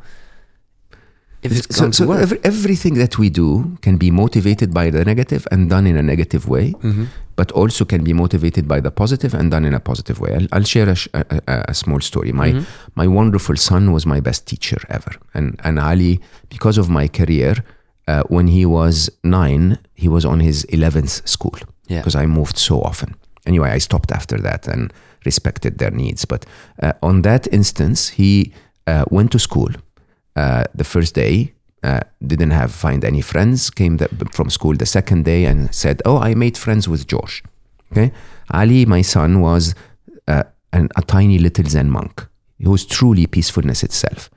if 1.42 1.52
it's 1.52 1.76
so, 1.76 1.90
so 1.92 2.10
every, 2.12 2.38
everything 2.42 2.94
that 2.94 3.16
we 3.18 3.30
do 3.30 3.76
can 3.80 3.96
be 3.96 4.10
motivated 4.10 4.74
by 4.74 4.90
the 4.90 5.04
negative 5.04 5.46
and 5.52 5.70
done 5.70 5.86
in 5.86 5.96
a 5.96 6.02
negative 6.02 6.48
way, 6.48 6.72
Mm-hmm. 6.82 7.04
but 7.36 7.52
also 7.52 7.84
can 7.84 8.02
be 8.02 8.12
motivated 8.12 8.66
by 8.66 8.80
the 8.80 8.90
positive 8.90 9.34
and 9.34 9.50
done 9.50 9.64
in 9.64 9.72
a 9.74 9.78
positive 9.80 10.18
way. 10.20 10.34
I'll, 10.34 10.48
I'll 10.52 10.64
share 10.64 10.88
a, 10.88 10.94
sh- 10.96 11.08
a, 11.14 11.24
a, 11.68 11.74
small 11.74 12.00
story. 12.00 12.32
My 12.32 12.50
Mm-hmm. 12.52 12.64
my 12.96 13.06
wonderful 13.06 13.56
son 13.56 13.92
was 13.92 14.04
my 14.06 14.20
best 14.20 14.46
teacher 14.46 14.78
ever, 14.88 15.12
and 15.34 15.60
and 15.64 15.78
Ali, 15.78 16.20
because 16.48 16.76
of 16.80 16.88
my 16.88 17.08
career, 17.08 17.54
uh, 18.08 18.22
when 18.28 18.48
he 18.48 18.66
was 18.66 19.10
nine, 19.22 19.78
he 19.94 20.08
was 20.08 20.24
on 20.24 20.40
his 20.40 20.64
eleventh 20.64 21.22
school 21.28 21.58
Yeah. 21.88 22.00
because 22.00 22.16
I 22.22 22.26
moved 22.26 22.56
so 22.58 22.80
often. 22.80 23.14
Anyway, 23.46 23.70
I 23.76 23.78
stopped 23.80 24.10
after 24.12 24.40
that 24.42 24.66
and 24.68 24.92
respected 25.24 25.78
their 25.78 25.90
needs. 25.90 26.24
But 26.24 26.46
uh, 26.82 26.92
on 27.02 27.22
that 27.22 27.52
instance, 27.52 28.08
he 28.08 28.52
uh, 28.86 29.04
went 29.10 29.32
to 29.32 29.38
school 29.38 29.70
uh, 30.36 30.64
the 30.74 30.84
first 30.84 31.14
day. 31.14 31.52
Uh, 31.82 32.00
didn't 32.26 32.50
have 32.50 32.72
find 32.72 33.04
any 33.04 33.20
friends. 33.20 33.70
Came 33.70 33.98
the, 33.98 34.08
from 34.32 34.50
school 34.50 34.74
the 34.74 34.86
second 34.86 35.24
day 35.24 35.44
and 35.44 35.72
said, 35.74 36.02
"Oh, 36.04 36.18
I 36.18 36.34
made 36.34 36.56
friends 36.56 36.88
with 36.88 37.06
George." 37.06 37.42
Okay, 37.92 38.12
Ali, 38.50 38.84
my 38.84 39.02
son, 39.02 39.40
was 39.40 39.74
uh, 40.26 40.42
an, 40.72 40.88
a 40.96 41.02
tiny 41.02 41.38
little 41.38 41.64
Zen 41.64 41.90
monk. 41.90 42.26
He 42.58 42.66
was 42.66 42.84
truly 42.84 43.26
peacefulness 43.26 43.82
itself. 43.84 44.28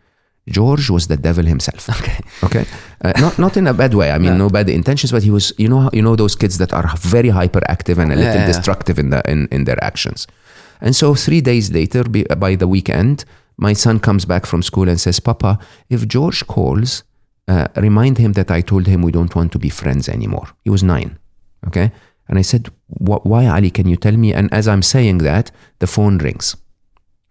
George 0.49 0.89
was 0.89 1.07
the 1.07 1.17
devil 1.17 1.45
himself. 1.45 1.89
Okay. 2.01 2.17
Okay, 2.43 2.65
uh, 3.03 3.13
not 3.19 3.37
not 3.37 3.57
in 3.57 3.67
a 3.67 3.73
bad 3.73 3.93
way. 3.93 4.11
I 4.11 4.17
mean, 4.17 4.37
no 4.43 4.49
bad 4.49 4.69
intentions, 4.69 5.11
but 5.11 5.23
he 5.23 5.31
was. 5.31 5.53
You 5.57 5.69
know, 5.69 5.89
you 5.93 6.01
know 6.01 6.15
those 6.15 6.35
kids 6.35 6.57
that 6.57 6.73
are 6.73 6.89
very 6.97 7.29
hyperactive 7.29 7.97
and 7.97 8.11
a 8.11 8.15
little 8.15 8.33
yeah, 8.33 8.41
yeah. 8.41 8.47
destructive 8.47 8.99
in 8.99 9.09
the 9.09 9.21
in, 9.31 9.47
in 9.51 9.65
their 9.65 9.83
actions. 9.83 10.27
And 10.81 10.95
so 10.95 11.15
three 11.15 11.41
days 11.41 11.71
later, 11.71 12.03
by 12.37 12.55
the 12.55 12.67
weekend, 12.67 13.25
my 13.57 13.73
son 13.73 13.99
comes 13.99 14.25
back 14.25 14.45
from 14.45 14.63
school 14.63 14.89
and 14.89 14.99
says, 14.99 15.19
"Papa, 15.19 15.59
if 15.89 16.07
George 16.07 16.45
calls, 16.47 17.03
uh, 17.47 17.67
remind 17.75 18.17
him 18.17 18.33
that 18.33 18.49
I 18.49 18.61
told 18.61 18.87
him 18.87 19.01
we 19.01 19.11
don't 19.11 19.35
want 19.35 19.51
to 19.51 19.59
be 19.59 19.69
friends 19.69 20.09
anymore." 20.09 20.47
He 20.63 20.69
was 20.69 20.83
nine. 20.83 21.17
Okay, 21.67 21.91
and 22.27 22.39
I 22.39 22.43
said, 22.43 22.69
"Why, 22.87 23.45
Ali? 23.45 23.69
Can 23.69 23.87
you 23.87 23.97
tell 23.97 24.17
me?" 24.17 24.33
And 24.33 24.51
as 24.51 24.67
I'm 24.67 24.81
saying 24.81 25.19
that, 25.19 25.51
the 25.79 25.87
phone 25.87 26.17
rings. 26.17 26.55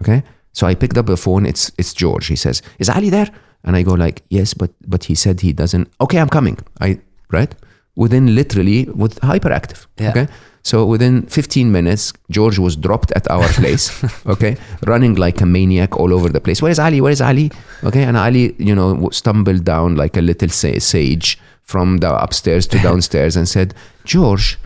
Okay. 0.02 0.22
So 0.52 0.66
I 0.66 0.74
picked 0.74 0.98
up 0.98 1.06
the 1.06 1.16
phone. 1.16 1.46
It's 1.46 1.72
it's 1.78 1.92
George. 1.94 2.26
He 2.26 2.36
says, 2.36 2.62
"Is 2.78 2.88
Ali 2.88 3.10
there?" 3.10 3.30
And 3.64 3.76
I 3.76 3.82
go 3.82 3.94
like, 3.94 4.22
"Yes, 4.28 4.54
but 4.54 4.70
but 4.86 5.04
he 5.04 5.14
said 5.14 5.40
he 5.40 5.52
doesn't." 5.52 5.88
Okay, 5.98 6.18
I'm 6.18 6.28
coming. 6.28 6.58
I 6.80 6.98
right 7.30 7.54
within 7.94 8.34
literally 8.34 8.88
with 8.94 9.20
hyperactive. 9.20 9.86
Yeah. 9.98 10.10
Okay. 10.10 10.26
So 10.62 10.84
within 10.84 11.22
15 11.22 11.72
minutes, 11.72 12.12
George 12.30 12.58
was 12.58 12.76
dropped 12.76 13.12
at 13.12 13.30
our 13.30 13.48
place. 13.48 13.90
okay, 14.26 14.56
running 14.86 15.14
like 15.14 15.40
a 15.40 15.46
maniac 15.46 15.96
all 15.96 16.12
over 16.12 16.28
the 16.28 16.40
place. 16.40 16.60
Where 16.60 16.70
is 16.70 16.78
Ali? 16.78 17.00
Where 17.00 17.12
is 17.12 17.20
Ali? 17.20 17.50
Okay, 17.82 18.02
and 18.04 18.16
Ali, 18.16 18.54
you 18.58 18.74
know, 18.74 19.08
stumbled 19.10 19.64
down 19.64 19.96
like 19.96 20.16
a 20.16 20.20
little 20.20 20.48
sage 20.50 21.38
from 21.62 21.98
the 21.98 22.14
upstairs 22.22 22.66
to 22.68 22.78
downstairs 22.78 23.36
and 23.36 23.48
said, 23.48 23.74
"George, 24.04 24.58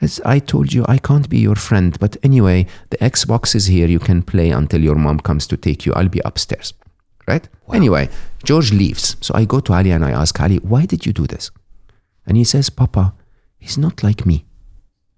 As 0.00 0.20
I 0.24 0.38
told 0.38 0.72
you, 0.72 0.84
I 0.88 0.98
can't 0.98 1.28
be 1.28 1.38
your 1.38 1.56
friend, 1.56 1.98
but 1.98 2.16
anyway, 2.22 2.66
the 2.90 2.98
Xbox 2.98 3.56
is 3.56 3.66
here. 3.66 3.88
You 3.88 3.98
can 3.98 4.22
play 4.22 4.50
until 4.50 4.80
your 4.80 4.94
mom 4.94 5.18
comes 5.18 5.46
to 5.48 5.56
take 5.56 5.84
you. 5.86 5.92
I'll 5.94 6.08
be 6.08 6.20
upstairs. 6.24 6.72
Right? 7.26 7.48
Anyway, 7.72 8.08
George 8.44 8.72
leaves. 8.72 9.16
So 9.20 9.34
I 9.34 9.44
go 9.44 9.60
to 9.60 9.72
Ali 9.72 9.90
and 9.90 10.04
I 10.04 10.12
ask 10.12 10.40
Ali, 10.40 10.58
why 10.58 10.86
did 10.86 11.04
you 11.04 11.12
do 11.12 11.26
this? 11.26 11.50
And 12.26 12.36
he 12.36 12.44
says, 12.44 12.70
Papa, 12.70 13.12
he's 13.58 13.76
not 13.76 14.02
like 14.02 14.24
me. 14.24 14.44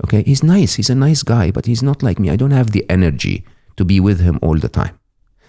Okay? 0.05 0.23
He's 0.23 0.43
nice. 0.43 0.75
He's 0.75 0.91
a 0.91 0.95
nice 0.95 1.23
guy, 1.23 1.51
but 1.51 1.67
he's 1.67 1.83
not 1.83 2.03
like 2.03 2.19
me. 2.19 2.31
I 2.31 2.37
don't 2.37 2.51
have 2.51 2.71
the 2.71 2.85
energy 2.89 3.45
to 3.77 3.85
be 3.85 4.01
with 4.01 4.21
him 4.21 4.39
all 4.43 4.59
the 4.59 4.69
time. 4.69 4.99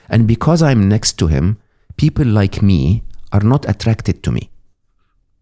And 0.10 0.28
because 0.28 0.62
I'm 0.62 0.90
next 0.90 1.14
to 1.20 1.28
him, 1.28 1.58
people 1.96 2.26
like 2.26 2.62
me 2.62 3.04
are 3.32 3.42
not 3.42 3.68
attracted 3.70 4.24
to 4.24 4.32
me. 4.32 4.50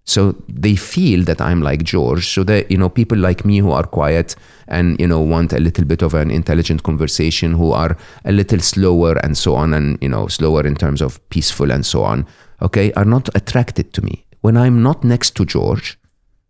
So 0.06 0.36
they 0.48 0.76
feel 0.76 1.24
that 1.26 1.40
I'm 1.40 1.62
like 1.62 1.84
George. 1.84 2.30
So 2.30 2.44
that, 2.46 2.72
you 2.72 2.78
know, 2.78 2.90
people 2.90 3.18
like 3.18 3.46
me 3.46 3.60
who 3.60 3.72
are 3.72 3.84
quiet 3.84 4.36
and, 4.68 5.00
you 5.00 5.08
know, 5.08 5.20
want 5.20 5.54
a 5.54 5.60
little 5.60 5.86
bit 5.86 6.02
of 6.02 6.16
an 6.16 6.32
intelligent 6.32 6.82
conversation, 6.82 7.54
who 7.54 7.72
are 7.72 7.96
a 8.26 8.32
little 8.32 8.60
slower 8.60 9.14
and 9.24 9.38
so 9.38 9.56
on, 9.56 9.74
and, 9.74 10.00
you 10.02 10.10
know, 10.10 10.28
slower 10.28 10.66
in 10.66 10.76
terms 10.76 11.02
of 11.02 11.20
peaceful 11.30 11.72
and 11.72 11.86
so 11.86 12.04
on, 12.04 12.26
okay, 12.62 12.92
are 12.94 13.06
not 13.06 13.30
attracted 13.36 13.94
to 13.94 14.02
me. 14.02 14.26
When 14.42 14.58
I'm 14.58 14.82
not 14.82 15.04
next 15.04 15.36
to 15.36 15.46
George, 15.46 16.00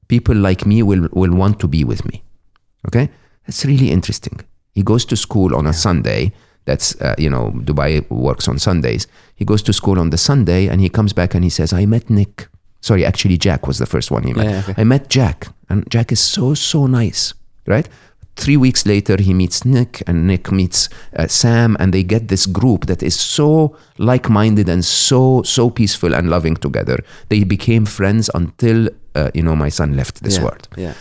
people 0.07 0.35
like 0.35 0.65
me 0.65 0.81
will, 0.81 1.09
will 1.11 1.33
want 1.33 1.59
to 1.59 1.67
be 1.67 1.83
with 1.83 2.05
me. 2.05 2.23
Okay? 2.87 3.09
That's 3.45 3.65
really 3.65 3.91
interesting. 3.91 4.39
He 4.73 4.83
goes 4.83 5.05
to 5.05 5.15
school 5.15 5.55
on 5.55 5.67
a 5.67 5.73
Sunday. 5.73 6.31
That's, 6.65 6.99
uh, 7.01 7.15
you 7.17 7.29
know, 7.29 7.51
Dubai 7.51 8.07
works 8.09 8.47
on 8.47 8.59
Sundays. 8.59 9.07
He 9.35 9.45
goes 9.45 9.63
to 9.63 9.73
school 9.73 9.99
on 9.99 10.11
the 10.11 10.17
Sunday 10.17 10.67
and 10.67 10.79
he 10.81 10.89
comes 10.89 11.13
back 11.13 11.33
and 11.33 11.43
he 11.43 11.49
says, 11.49 11.73
I 11.73 11.85
met 11.85 12.09
Nick. 12.09 12.47
Sorry, 12.81 13.03
actually, 13.03 13.37
Jack 13.37 13.67
was 13.67 13.77
the 13.77 13.85
first 13.85 14.11
one 14.11 14.23
he 14.23 14.33
met. 14.33 14.45
Yeah, 14.45 14.59
okay. 14.59 14.73
I 14.77 14.85
met 14.85 15.09
Jack, 15.09 15.47
and 15.69 15.89
Jack 15.89 16.13
is 16.13 16.21
so, 16.21 16.53
so 16.53 16.87
nice, 16.87 17.33
right? 17.67 17.89
Three 18.37 18.55
weeks 18.55 18.85
later, 18.85 19.17
he 19.17 19.33
meets 19.33 19.65
Nick, 19.65 20.01
and 20.07 20.25
Nick 20.25 20.49
meets 20.49 20.87
uh, 21.17 21.27
Sam, 21.27 21.75
and 21.77 21.93
they 21.93 22.03
get 22.03 22.29
this 22.29 22.45
group 22.45 22.85
that 22.85 23.03
is 23.03 23.19
so 23.19 23.75
like 23.97 24.29
minded 24.29 24.69
and 24.69 24.85
so, 24.85 25.43
so 25.43 25.69
peaceful 25.69 26.15
and 26.15 26.29
loving 26.29 26.55
together. 26.55 27.03
They 27.27 27.43
became 27.43 27.85
friends 27.85 28.29
until, 28.33 28.87
uh, 29.13 29.29
you 29.33 29.43
know, 29.43 29.57
my 29.57 29.67
son 29.67 29.97
left 29.97 30.23
this 30.23 30.37
yeah. 30.37 30.43
world. 30.43 30.67
Yeah. 30.77 30.93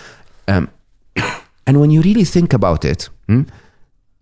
Um, 0.48 0.70
and 1.68 1.80
when 1.80 1.90
you 1.90 2.00
really 2.00 2.24
think 2.24 2.54
about 2.54 2.84
it, 2.84 3.10
hmm, 3.28 3.42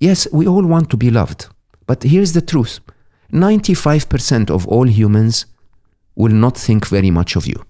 yes, 0.00 0.26
we 0.32 0.46
all 0.48 0.66
want 0.66 0.90
to 0.90 0.96
be 0.96 1.10
loved. 1.10 1.46
But 1.86 2.02
here's 2.02 2.32
the 2.32 2.42
truth 2.42 2.80
95% 3.32 4.50
of 4.50 4.66
all 4.66 4.88
humans 4.88 5.46
will 6.16 6.32
not 6.32 6.56
think 6.56 6.88
very 6.88 7.10
much 7.10 7.36
of 7.36 7.46
you. 7.46 7.64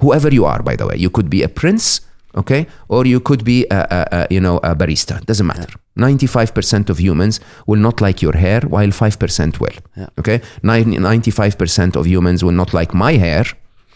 Whoever 0.00 0.34
you 0.34 0.44
are, 0.46 0.62
by 0.62 0.74
the 0.74 0.86
way. 0.86 0.96
You 0.96 1.10
could 1.10 1.30
be 1.30 1.44
a 1.44 1.48
prince, 1.48 2.00
okay? 2.34 2.66
Or 2.88 3.06
you 3.06 3.20
could 3.20 3.44
be, 3.44 3.66
a, 3.70 3.86
a, 3.98 4.16
a, 4.16 4.26
you 4.30 4.40
know, 4.40 4.56
a 4.64 4.74
barista. 4.74 5.24
Doesn't 5.24 5.46
matter. 5.46 5.68
95% 5.96 6.90
of 6.90 6.98
humans 6.98 7.38
will 7.68 7.78
not 7.78 8.00
like 8.00 8.20
your 8.20 8.36
hair, 8.36 8.60
while 8.62 8.88
5% 8.88 9.60
will. 9.60 9.78
Yeah. 9.96 10.08
Okay? 10.18 10.40
95% 10.64 11.94
of 11.94 12.06
humans 12.06 12.42
will 12.42 12.56
not 12.62 12.74
like 12.74 12.92
my 12.94 13.12
hair. 13.12 13.44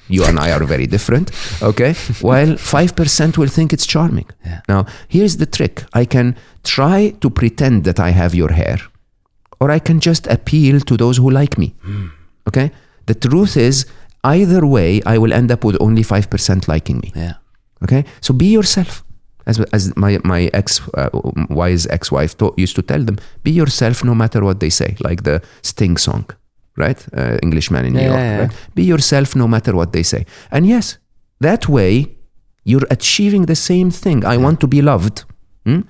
You 0.09 0.25
and 0.25 0.39
I 0.39 0.53
are 0.53 0.65
very 0.65 0.87
different, 0.87 1.31
okay? 1.63 1.95
While 2.21 2.57
5% 2.57 3.39
will 3.39 3.49
think 3.49 3.73
it's 3.73 3.87
charming. 3.87 4.27
Yeah. 4.45 4.61
Now, 4.69 4.87
here's 5.09 5.37
the 5.39 5.47
trick 5.47 5.85
I 5.95 6.05
can 6.05 6.37
try 6.63 7.15
to 7.21 7.31
pretend 7.31 7.85
that 7.85 7.99
I 7.99 8.11
have 8.11 8.35
your 8.35 8.53
hair, 8.53 8.79
or 9.61 9.71
I 9.71 9.79
can 9.79 10.01
just 10.01 10.27
appeal 10.27 10.81
to 10.81 10.97
those 10.97 11.17
who 11.17 11.31
like 11.31 11.57
me. 11.59 11.75
Okay? 12.47 12.71
The 13.07 13.15
truth 13.15 13.57
is, 13.57 13.87
either 14.23 14.67
way, 14.67 15.01
I 15.07 15.19
will 15.19 15.33
end 15.33 15.51
up 15.51 15.65
with 15.65 15.77
only 15.81 16.03
5% 16.03 16.69
liking 16.69 16.99
me. 16.99 17.13
Yeah. 17.15 17.35
Okay? 17.83 18.05
So 18.21 18.35
be 18.35 18.47
yourself. 18.47 19.05
As, 19.47 19.61
as 19.73 19.95
my, 19.97 20.19
my 20.25 20.51
ex 20.55 20.81
uh, 20.95 21.11
wise 21.51 21.87
ex 21.89 22.11
wife 22.11 22.35
used 22.57 22.77
to 22.77 22.83
tell 22.83 23.05
them, 23.05 23.19
be 23.43 23.51
yourself 23.51 24.03
no 24.03 24.15
matter 24.15 24.43
what 24.43 24.61
they 24.61 24.71
say, 24.71 24.97
like 25.01 25.25
the 25.25 25.43
Sting 25.61 25.99
song, 25.99 26.25
right? 26.77 27.07
Uh, 27.17 27.37
Englishman 27.43 27.85
in 27.85 27.93
New 27.95 28.01
Yeah, 28.01 28.07
York. 28.09 28.19
yeah, 28.19 28.31
yeah. 28.37 28.41
Right? 28.43 28.53
Be 28.75 28.83
yourself 28.85 29.35
no 29.37 29.47
matter 29.49 29.75
what 29.75 29.93
they 29.93 30.03
say. 30.03 30.25
And 30.51 30.67
yes, 30.67 30.99
that 31.41 31.69
way 31.69 32.17
you're 32.65 32.87
achieving 32.91 33.47
the 33.47 33.55
same 33.57 33.91
thing. 33.91 34.25
I 34.25 34.37
want 34.37 34.59
to 34.61 34.67
be 34.67 34.83
loved. 34.83 35.25
hmm? 35.67 35.81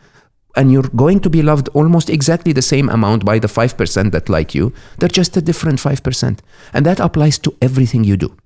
And 0.56 0.70
you're 0.70 0.89
going 0.94 1.20
to 1.20 1.31
be 1.31 1.43
loved 1.43 1.69
almost 1.74 2.09
exactly 2.09 2.52
the 2.52 2.62
same 2.62 2.89
amount 2.89 3.24
by 3.24 3.39
the 3.40 3.48
5% 3.48 4.12
that 4.12 4.28
like 4.28 4.55
you. 4.55 4.73
They're 4.98 5.09
just 5.09 5.36
a 5.36 5.40
different 5.43 5.81
5%. 5.81 6.39
And 6.73 6.86
that 6.86 7.01
applies 7.01 7.39
to 7.40 7.52
everything 7.61 8.05
you 8.05 8.16
do. 8.16 8.36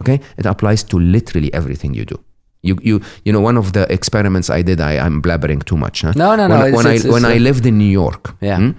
Okay? 0.00 0.20
It 0.36 0.46
applies 0.46 0.82
to 0.84 0.98
literally 0.98 1.52
everything 1.54 1.94
you 1.94 2.04
do. 2.04 2.18
You, 2.62 2.76
you, 2.82 3.00
you 3.24 3.32
know, 3.32 3.40
one 3.40 3.56
of 3.56 3.72
the 3.72 3.90
experiments 3.92 4.50
I 4.50 4.62
did, 4.62 4.80
I, 4.80 4.98
I'm 4.98 5.22
blabbering 5.22 5.64
too 5.64 5.76
much. 5.76 6.02
Huh? 6.02 6.12
No, 6.16 6.36
no, 6.36 6.48
no, 6.48 6.58
When, 6.58 6.66
it's- 6.68 6.76
when, 6.76 6.86
it's- 6.94 7.06
I, 7.06 7.10
when 7.10 7.24
it's, 7.24 7.34
I 7.34 7.38
lived 7.38 7.64
in 7.66 7.78
New 7.78 7.90
York, 7.90 8.34
Yeah. 8.42 8.58
hmm, 8.58 8.70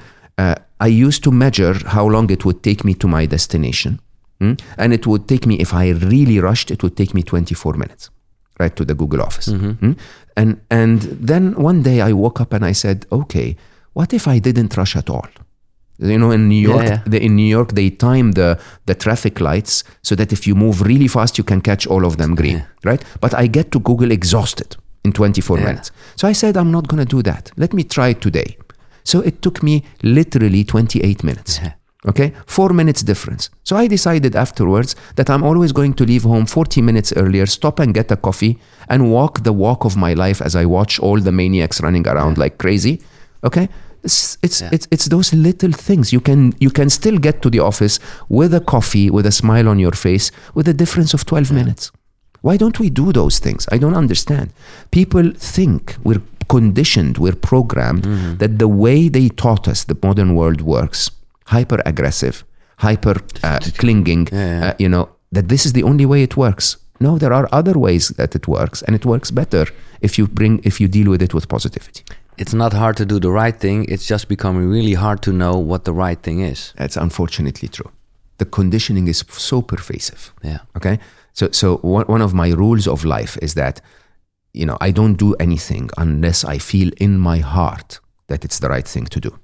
uh, 0.41 0.56
I 0.80 0.88
used 1.07 1.22
to 1.24 1.32
measure 1.32 1.76
how 1.95 2.06
long 2.10 2.30
it 2.32 2.41
would 2.45 2.60
take 2.64 2.82
me 2.88 2.94
to 2.95 3.07
my 3.07 3.28
destination. 3.28 3.99
hmm, 4.41 4.53
And 4.78 4.94
it 4.94 5.06
would 5.06 5.24
take 5.28 5.45
me, 5.49 5.56
if 5.66 5.72
I 5.74 5.90
really 6.14 6.40
rushed, 6.40 6.72
it 6.72 6.82
would 6.84 6.95
take 6.95 7.14
me 7.14 7.22
24 7.24 7.74
minutes, 7.78 8.10
right, 8.61 8.76
to 8.76 8.86
the 8.86 8.95
Google 8.95 9.22
office. 9.22 9.48
Mm-hmm. 9.52 9.72
hmm. 9.86 9.94
And, 10.38 10.52
and 10.70 11.02
then 11.28 11.44
one 11.64 11.84
day 11.84 11.99
I 12.10 12.14
woke 12.14 12.40
up 12.44 12.53
and 12.53 12.64
I 12.72 12.74
said, 12.74 13.06
okay, 13.11 13.56
what 13.94 14.14
if 14.14 14.28
I 14.28 14.40
didn't 14.40 14.78
rush 14.78 14.95
at 14.95 15.10
all? 15.10 15.28
You 16.02 16.18
know, 16.18 16.32
in 16.32 16.48
New 16.48 16.61
Yeah, 16.61 16.76
York, 16.76 16.86
yeah. 16.88 17.02
the, 17.11 17.20
in 17.22 17.36
New 17.36 17.49
York, 17.57 17.74
they 17.74 17.90
time 17.90 18.32
the, 18.32 18.57
the 18.86 18.95
traffic 18.95 19.41
lights 19.41 19.84
so 20.02 20.16
that 20.16 20.32
if 20.32 20.48
you 20.48 20.56
move 20.56 20.82
really 20.82 21.10
fast, 21.10 21.38
you 21.38 21.44
can 21.44 21.60
catch 21.61 21.86
all 21.88 22.06
of 22.06 22.16
them 22.16 22.36
green, 22.36 22.56
Yeah. 22.60 22.66
right? 22.91 23.03
But 23.20 23.34
I 23.34 23.48
get 23.48 23.72
to 23.72 23.80
Google 23.82 24.11
exhausted 24.11 24.78
in 25.03 25.11
24 25.11 25.57
Yeah. 25.57 25.66
minutes. 25.66 25.91
So 26.16 26.28
I 26.30 26.34
said, 26.34 26.56
I'm 26.56 26.72
not 26.72 26.88
going 26.88 27.06
to 27.06 27.16
do 27.16 27.22
that. 27.24 27.52
Let 27.57 27.74
me 27.74 27.84
try 27.84 28.10
it 28.10 28.22
today. 28.22 28.56
So 29.03 29.21
it 29.21 29.41
took 29.41 29.63
me 29.63 29.84
literally 30.03 30.63
28 30.63 31.23
minutes. 31.23 31.59
Uh-huh. 31.59 31.71
Okay, 32.07 32.31
four 32.45 32.69
minutes 32.69 33.03
difference. 33.03 33.49
So 33.63 33.76
I 33.76 33.85
decided 33.88 34.34
afterwards 34.34 34.95
that 35.15 35.30
I'm 35.30 35.43
always 35.43 35.73
going 35.73 35.93
to 35.95 36.05
leave 36.05 36.23
home 36.23 36.45
40 36.45 36.81
minutes 36.81 37.11
earlier, 37.17 37.45
stop 37.45 37.80
and 37.80 37.93
get 37.93 38.09
a 38.09 38.15
coffee, 38.15 38.57
and 38.88 39.11
walk 39.11 39.43
the 39.43 39.51
walk 39.51 39.84
of 39.84 39.97
my 39.97 40.13
life 40.13 40.41
as 40.41 40.55
I 40.55 40.63
watch 40.65 40.97
all 40.99 41.19
the 41.19 41.31
maniacs 41.34 41.81
running 41.81 42.07
around 42.07 42.38
like 42.38 42.57
crazy. 42.57 43.01
Okay, 43.43 43.67
it's 44.03 44.38
it's, 44.41 44.61
Yeah. 44.61 44.69
it's 44.71 44.88
it's 44.91 45.05
those 45.09 45.34
little 45.35 45.73
things 45.73 46.13
you 46.13 46.21
can 46.21 46.53
you 46.59 46.69
can 46.71 46.89
still 46.89 47.17
get 47.17 47.41
to 47.41 47.49
the 47.49 47.59
office 47.59 47.99
with 48.30 48.53
a 48.53 48.61
coffee, 48.61 49.09
with 49.09 49.26
a 49.26 49.31
smile 49.31 49.67
on 49.67 49.77
your 49.77 49.91
face, 49.93 50.31
with 50.53 50.69
a 50.69 50.73
difference 50.73 51.13
of 51.13 51.26
12 51.26 51.51
minutes. 51.51 51.91
Why 52.41 52.57
don't 52.57 52.80
we 52.80 52.90
do 52.90 53.11
those 53.11 53.40
things? 53.40 53.68
I 53.72 53.78
don't 53.78 53.95
understand. 53.95 54.52
People 54.91 55.32
think 55.36 55.95
we're 56.03 56.22
conditioned, 56.48 57.18
we're 57.18 57.36
programmed 57.36 58.03
Mm-hmm. 58.03 58.38
that 58.38 58.57
the 58.60 58.68
way 58.68 59.10
they 59.10 59.30
taught 59.30 59.68
us 59.68 59.84
the 59.84 59.98
modern 60.02 60.36
world 60.36 60.61
works, 60.61 61.11
hyper 61.48 61.80
aggressive, 61.86 62.44
hyper 62.78 63.16
uh, 63.44 63.60
clinging, 63.78 64.28
Yeah, 64.32 64.60
yeah. 64.60 64.68
Uh, 64.70 64.74
you 64.80 64.90
know, 64.90 65.10
that 65.32 65.48
this 65.49 65.66
is 65.66 65.74
the 65.74 65.84
only 65.84 66.06
way 66.06 66.24
it 66.24 66.36
works. 66.38 66.78
No, 67.02 67.18
there 67.18 67.34
are 67.34 67.48
other 67.52 67.78
ways 67.80 68.10
that 68.18 68.36
it 68.36 68.48
works, 68.48 68.82
and 68.84 68.95
it 68.95 69.06
works 69.06 69.32
better 69.32 69.66
if 70.02 70.18
you 70.18 70.28
bring 70.28 70.60
if 70.64 70.82
you 70.82 70.88
deal 70.88 71.10
with 71.11 71.22
it 71.22 71.34
with 71.34 71.48
positivity. 71.48 72.03
It's 72.38 72.53
not 72.53 72.74
hard 72.74 72.95
to 72.98 73.06
do 73.06 73.20
the 73.20 73.32
right 73.32 73.57
thing. 73.60 73.86
It's 73.88 74.07
just 74.07 74.28
becoming 74.28 74.70
really 74.70 74.95
hard 74.95 75.22
to 75.22 75.32
know 75.32 75.56
what 75.57 75.84
the 75.84 75.94
right 75.94 76.22
thing 76.22 76.40
is. 76.41 76.74
That's 76.78 76.98
unfortunately 76.98 77.68
true. 77.70 77.91
The 78.38 78.45
conditioning 78.45 79.07
is 79.10 79.24
so 79.30 79.61
pervasive. 79.61 80.34
Yeah. 80.44 80.60
Okay. 80.76 80.99
So, 81.34 81.49
so 81.51 81.77
one 81.77 82.22
of 82.22 82.34
my 82.34 82.49
rules 82.49 82.88
of 82.88 83.06
life 83.06 83.38
is 83.41 83.53
that, 83.53 83.81
you 84.53 84.65
know, 84.65 84.77
I 84.81 84.91
don't 84.91 85.15
do 85.15 85.35
anything 85.35 85.89
unless 85.97 86.43
I 86.43 86.57
feel 86.57 86.91
in 86.97 87.19
my 87.19 87.39
heart 87.39 87.99
that 88.27 88.43
it's 88.43 88.60
the 88.60 88.69
right 88.69 88.88
thing 88.88 89.06
to 89.06 89.19
do. 89.19 89.38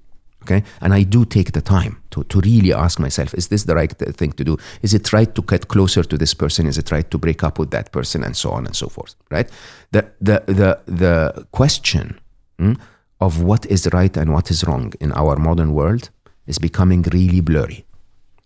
Okay. 0.44 0.64
And 0.80 0.94
I 0.94 1.02
do 1.03 1.26
take 1.26 1.53
the 1.53 1.62
time 1.62 2.03
to, 2.12 2.24
to 2.26 2.40
really 2.41 2.72
ask 2.72 2.99
myself, 2.99 3.34
is 3.34 3.48
this 3.48 3.64
the 3.64 3.76
right 3.76 3.91
thing 3.91 4.32
to 4.34 4.44
do? 4.44 4.57
Is 4.84 4.94
it 4.94 5.12
right 5.12 5.34
to 5.34 5.41
get 5.41 5.68
closer 5.70 6.03
to 6.03 6.18
this 6.18 6.36
person? 6.36 6.68
Is 6.68 6.78
it 6.78 6.91
right 6.91 7.10
to 7.10 7.18
break 7.18 7.44
up 7.44 7.57
with 7.57 7.72
that 7.72 7.91
person? 7.91 8.24
And 8.24 8.38
so 8.38 8.52
on 8.52 8.68
and 8.68 8.76
so 8.76 8.88
forth. 8.88 9.16
Right. 9.32 9.49
The, 9.91 10.12
the, 10.22 10.44
the, 10.45 10.80
the 10.86 11.48
question 11.52 12.20
mm, 12.60 12.80
of 13.20 13.41
what 13.41 13.66
is 13.66 13.90
right 13.91 14.16
and 14.16 14.34
what 14.34 14.52
is 14.52 14.64
wrong 14.66 14.94
in 14.99 15.12
our 15.14 15.36
modern 15.38 15.74
world 15.74 16.12
is 16.45 16.60
becoming 16.60 17.02
really 17.12 17.41
blurry 17.41 17.86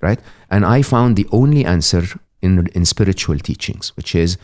right? 0.02 0.20
And 0.50 0.66
I 0.66 0.82
found 0.82 1.16
the 1.16 1.28
only 1.32 1.66
answer 1.66 2.04
in, 2.42 2.68
in 2.74 2.86
spiritual 2.86 3.38
teachings, 3.40 3.90
which 3.98 4.16
is 4.16 4.38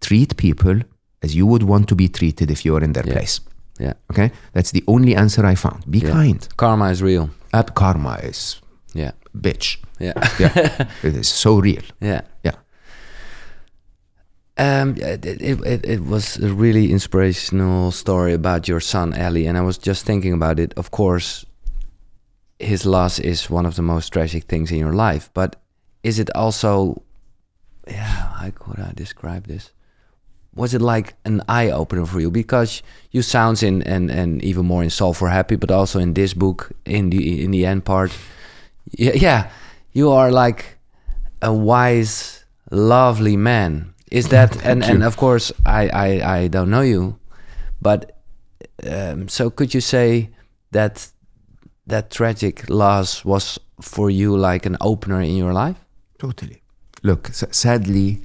treat 0.00 0.36
people 0.36 0.80
as 1.22 1.34
you 1.34 1.46
would 1.46 1.62
want 1.62 1.88
to 1.88 1.94
be 1.94 2.08
treated 2.08 2.50
if 2.50 2.64
you 2.64 2.72
were 2.72 2.82
in 2.84 2.92
their 2.92 3.06
Yeah. 3.06 3.12
place. 3.14 3.40
Yeah. 3.78 3.92
Okay? 4.10 4.30
That's 4.52 4.70
the 4.72 4.82
only 4.86 5.14
answer 5.14 5.44
I 5.46 5.54
found. 5.54 5.84
Be 5.90 5.98
Yeah. 6.00 6.12
kind. 6.12 6.48
Karma 6.56 6.90
is 6.90 7.02
real. 7.02 7.30
Ab 7.52 7.74
karma 7.74 8.18
is 8.22 8.60
Yeah. 8.94 9.12
bitch. 9.36 9.78
Yeah. 10.00 10.12
Yeah. 10.38 10.86
it 11.02 11.16
is 11.16 11.28
so 11.28 11.58
real. 11.60 11.82
yeah. 12.00 12.22
Yeah. 12.44 12.54
Um, 14.58 14.96
it, 14.98 15.24
it, 15.24 15.40
it, 15.64 15.84
it 15.84 16.00
was 16.04 16.36
a 16.36 16.52
really 16.52 16.92
inspirational 16.92 17.90
story 17.90 18.34
about 18.34 18.68
your 18.68 18.80
son, 18.80 19.14
Ali, 19.14 19.46
and 19.46 19.56
I 19.56 19.62
was 19.62 19.78
just 19.78 20.04
thinking 20.04 20.34
about 20.34 20.58
it. 20.60 20.74
Of 20.76 20.90
course, 20.90 21.46
his 22.58 22.84
loss 22.84 23.18
is 23.18 23.48
one 23.50 23.64
of 23.66 23.74
the 23.76 23.82
most 23.82 24.12
tragic 24.12 24.44
things 24.44 24.70
in 24.70 24.78
your 24.78 24.92
life, 24.92 25.30
but 25.34 25.56
is 26.02 26.18
it 26.18 26.28
also, 26.34 27.02
yeah, 27.86 28.34
how 28.34 28.50
could 28.50 28.80
I 28.80 28.92
describe 28.94 29.46
this? 29.46 29.72
was 30.54 30.74
it 30.74 30.82
like 30.82 31.14
an 31.24 31.42
eye 31.48 31.70
opener 31.70 32.06
for 32.06 32.20
you? 32.20 32.30
Because 32.30 32.82
you 33.10 33.22
sounds 33.22 33.62
in 33.62 33.82
and 33.82 34.10
and 34.10 34.42
even 34.44 34.66
more 34.66 34.82
in 34.82 34.90
Solve 34.90 35.16
for 35.16 35.28
Happy, 35.28 35.56
but 35.56 35.70
also 35.70 35.98
in 35.98 36.14
this 36.14 36.34
book 36.34 36.72
in 36.84 37.10
the 37.10 37.44
in 37.44 37.50
the 37.50 37.66
end 37.66 37.84
part, 37.84 38.12
yeah, 38.90 39.12
yeah 39.14 39.50
you 39.92 40.10
are 40.10 40.30
like 40.30 40.78
a 41.40 41.52
wise, 41.52 42.44
lovely 42.70 43.36
man. 43.36 43.94
Is 44.10 44.28
that 44.28 44.64
and 44.64 44.84
and 44.84 45.02
of 45.02 45.16
course 45.16 45.52
I 45.64 45.88
I 45.88 46.38
I 46.38 46.48
don't 46.48 46.70
know 46.70 46.82
you, 46.82 47.18
but 47.80 48.18
um, 48.86 49.28
so 49.28 49.50
could 49.50 49.74
you 49.74 49.80
say 49.80 50.30
that 50.72 51.08
that 51.86 52.10
tragic 52.10 52.68
loss 52.68 53.24
was 53.24 53.58
for 53.80 54.10
you 54.10 54.36
like 54.36 54.66
an 54.66 54.76
opener 54.80 55.20
in 55.20 55.36
your 55.36 55.52
life? 55.52 55.76
Totally. 56.18 56.61
Look, 57.02 57.28
sadly, 57.32 58.22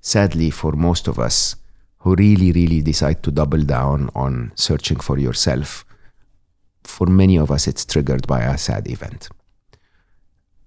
sadly 0.00 0.50
for 0.50 0.72
most 0.72 1.08
of 1.08 1.18
us 1.18 1.56
who 1.98 2.14
really, 2.14 2.52
really 2.52 2.82
decide 2.82 3.22
to 3.22 3.30
double 3.30 3.62
down 3.62 4.10
on 4.14 4.52
searching 4.54 4.98
for 5.00 5.18
yourself, 5.18 5.84
for 6.84 7.06
many 7.06 7.36
of 7.38 7.50
us, 7.50 7.66
it's 7.66 7.84
triggered 7.84 8.26
by 8.26 8.42
a 8.42 8.56
sad 8.56 8.88
event. 8.88 9.28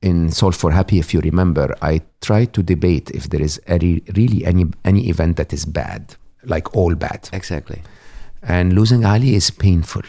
In 0.02 0.32
Solve 0.32 0.56
for 0.56 0.72
Happy, 0.72 1.00
if 1.00 1.14
you 1.14 1.20
remember, 1.22 1.76
I 1.82 2.02
try 2.22 2.46
to 2.46 2.64
debate 2.64 3.12
if 3.12 3.30
there 3.30 3.42
is 3.42 3.62
any, 3.68 4.02
really 4.16 4.46
any, 4.46 4.66
any 4.84 5.10
event 5.10 5.38
that 5.38 5.54
is 5.54 5.66
bad, 5.66 6.16
like 6.44 6.76
all 6.76 6.96
bad. 6.96 7.30
Exactly. 7.32 7.82
And 8.42 8.74
losing 8.74 9.06
Ali 9.06 9.36
is 9.36 9.52
painful. 9.52 10.02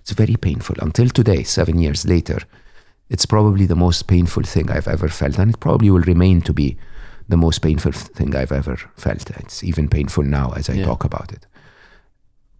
It's 0.00 0.12
very 0.12 0.36
painful. 0.36 0.76
Until 0.80 1.08
today, 1.08 1.42
seven 1.44 1.78
years 1.78 2.06
later, 2.06 2.40
it's 3.14 3.26
probably 3.26 3.66
the 3.66 3.80
most 3.86 4.00
painful 4.14 4.42
thing 4.54 4.66
I've 4.70 4.88
ever 4.96 5.08
felt. 5.20 5.38
And 5.38 5.48
it 5.52 5.60
probably 5.66 5.90
will 5.90 6.06
remain 6.14 6.40
to 6.48 6.52
be 6.52 6.68
the 7.32 7.36
most 7.36 7.58
painful 7.66 7.92
thing 7.92 8.30
I've 8.40 8.56
ever 8.60 8.76
felt. 9.04 9.30
It's 9.42 9.62
even 9.70 9.88
painful 9.88 10.24
now 10.38 10.48
as 10.58 10.68
I 10.68 10.74
Yeah. 10.74 10.86
talk 10.90 11.04
about 11.10 11.28
it. 11.36 11.42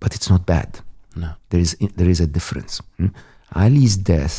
But 0.02 0.10
it's 0.16 0.30
not 0.30 0.42
bad. 0.46 0.68
No. 1.16 1.30
There 1.50 1.60
is, 1.66 1.76
there 1.98 2.10
is 2.14 2.20
a 2.20 2.26
difference. 2.26 2.72
hmm? 2.98 3.08
Ali's 3.64 3.96
death 3.96 4.38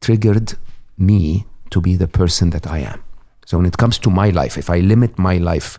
triggered 0.00 0.48
me 0.96 1.22
to 1.70 1.80
be 1.80 1.96
the 1.96 2.08
person 2.20 2.50
that 2.50 2.66
I 2.66 2.78
am. 2.92 3.00
So 3.46 3.56
when 3.58 3.66
it 3.66 3.76
comes 3.82 3.98
to 4.00 4.10
my 4.10 4.30
life, 4.30 4.54
if 4.58 4.68
I 4.76 4.80
limit 4.80 5.18
my 5.18 5.36
life, 5.52 5.78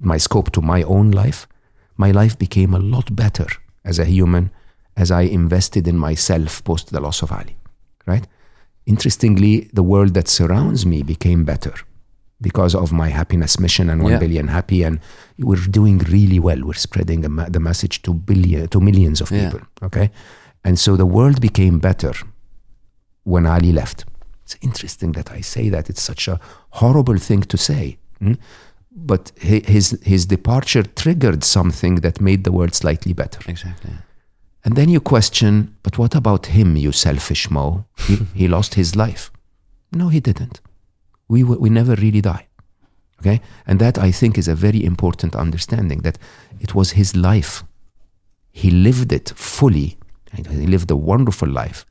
my 0.00 0.18
scope 0.18 0.50
to 0.52 0.60
my 0.62 0.82
own 0.96 1.10
life, 1.10 1.46
my 1.96 2.10
life 2.20 2.34
became 2.38 2.72
a 2.74 2.78
lot 2.94 3.14
better 3.24 3.46
as 3.84 3.98
a 3.98 4.04
human 4.04 4.50
as 4.96 5.10
I 5.10 5.22
invested 5.22 5.86
in 5.88 5.96
myself 5.98 6.62
post 6.64 6.90
the 6.92 7.00
loss 7.00 7.22
of 7.22 7.30
Ali. 7.32 7.56
Right? 8.12 8.26
Interestingly, 8.86 9.68
the 9.72 9.82
world 9.82 10.14
that 10.14 10.28
surrounds 10.28 10.84
me 10.84 11.02
became 11.02 11.44
better 11.44 11.74
because 12.40 12.74
of 12.74 12.90
my 12.92 13.08
happiness 13.08 13.58
mission 13.60 13.88
and 13.90 14.02
one 14.02 14.12
Yeah. 14.12 14.18
billion 14.18 14.48
happy, 14.48 14.82
and 14.84 14.98
we're 15.38 15.68
doing 15.70 15.98
really 15.98 16.40
well. 16.40 16.60
We're 16.64 16.74
spreading 16.88 17.20
the, 17.22 17.28
ma- 17.28 17.48
the 17.48 17.60
message 17.60 18.02
to 18.02 18.12
billion 18.14 18.68
to 18.68 18.80
millions 18.80 19.20
of 19.20 19.30
Yeah. 19.30 19.50
people. 19.50 19.66
Okay, 19.82 20.10
and 20.64 20.78
so 20.78 20.96
the 20.96 21.06
world 21.06 21.40
became 21.40 21.78
better 21.78 22.12
when 23.24 23.46
Ali 23.46 23.72
left. 23.72 24.04
It's 24.44 24.56
interesting 24.60 25.12
that 25.12 25.30
I 25.30 25.40
say 25.42 25.70
that. 25.70 25.88
It's 25.88 26.02
such 26.02 26.26
a 26.28 26.40
horrible 26.70 27.18
thing 27.18 27.42
to 27.42 27.56
say. 27.56 27.98
hmm? 28.18 28.34
But 28.94 29.32
his, 29.40 29.98
his 30.02 30.26
departure 30.26 30.82
triggered 30.82 31.44
something 31.44 32.00
that 32.02 32.20
made 32.20 32.42
the 32.44 32.52
world 32.52 32.74
slightly 32.74 33.14
better. 33.14 33.40
Exactly. 33.48 33.90
And 34.64 34.76
then 34.76 34.88
you 34.88 35.00
question, 35.00 35.76
but 35.82 35.98
what 35.98 36.14
about 36.14 36.46
him, 36.46 36.76
you 36.76 36.92
selfish 36.92 37.50
Mo? 37.50 37.84
He, 38.06 38.16
he 38.34 38.48
lost 38.48 38.74
his 38.74 38.94
life. 38.94 39.30
No, 39.92 40.08
he 40.08 40.20
didn't. 40.20 40.60
We, 41.28 41.42
we 41.42 41.68
never 41.68 41.94
really 41.94 42.20
die. 42.20 42.46
Okay? 43.20 43.40
And 43.66 43.78
that 43.80 43.98
I 43.98 44.10
think 44.10 44.38
is 44.38 44.48
a 44.48 44.54
very 44.54 44.84
important 44.84 45.34
understanding 45.36 46.00
that 46.00 46.18
it 46.60 46.74
was 46.74 46.92
his 46.92 47.16
life. 47.16 47.64
He 48.52 48.70
lived 48.70 49.12
it 49.12 49.32
fully. 49.36 49.96
He 50.34 50.66
lived 50.66 50.90
a 50.90 50.96
wonderful 50.96 51.48
life. 51.48 51.86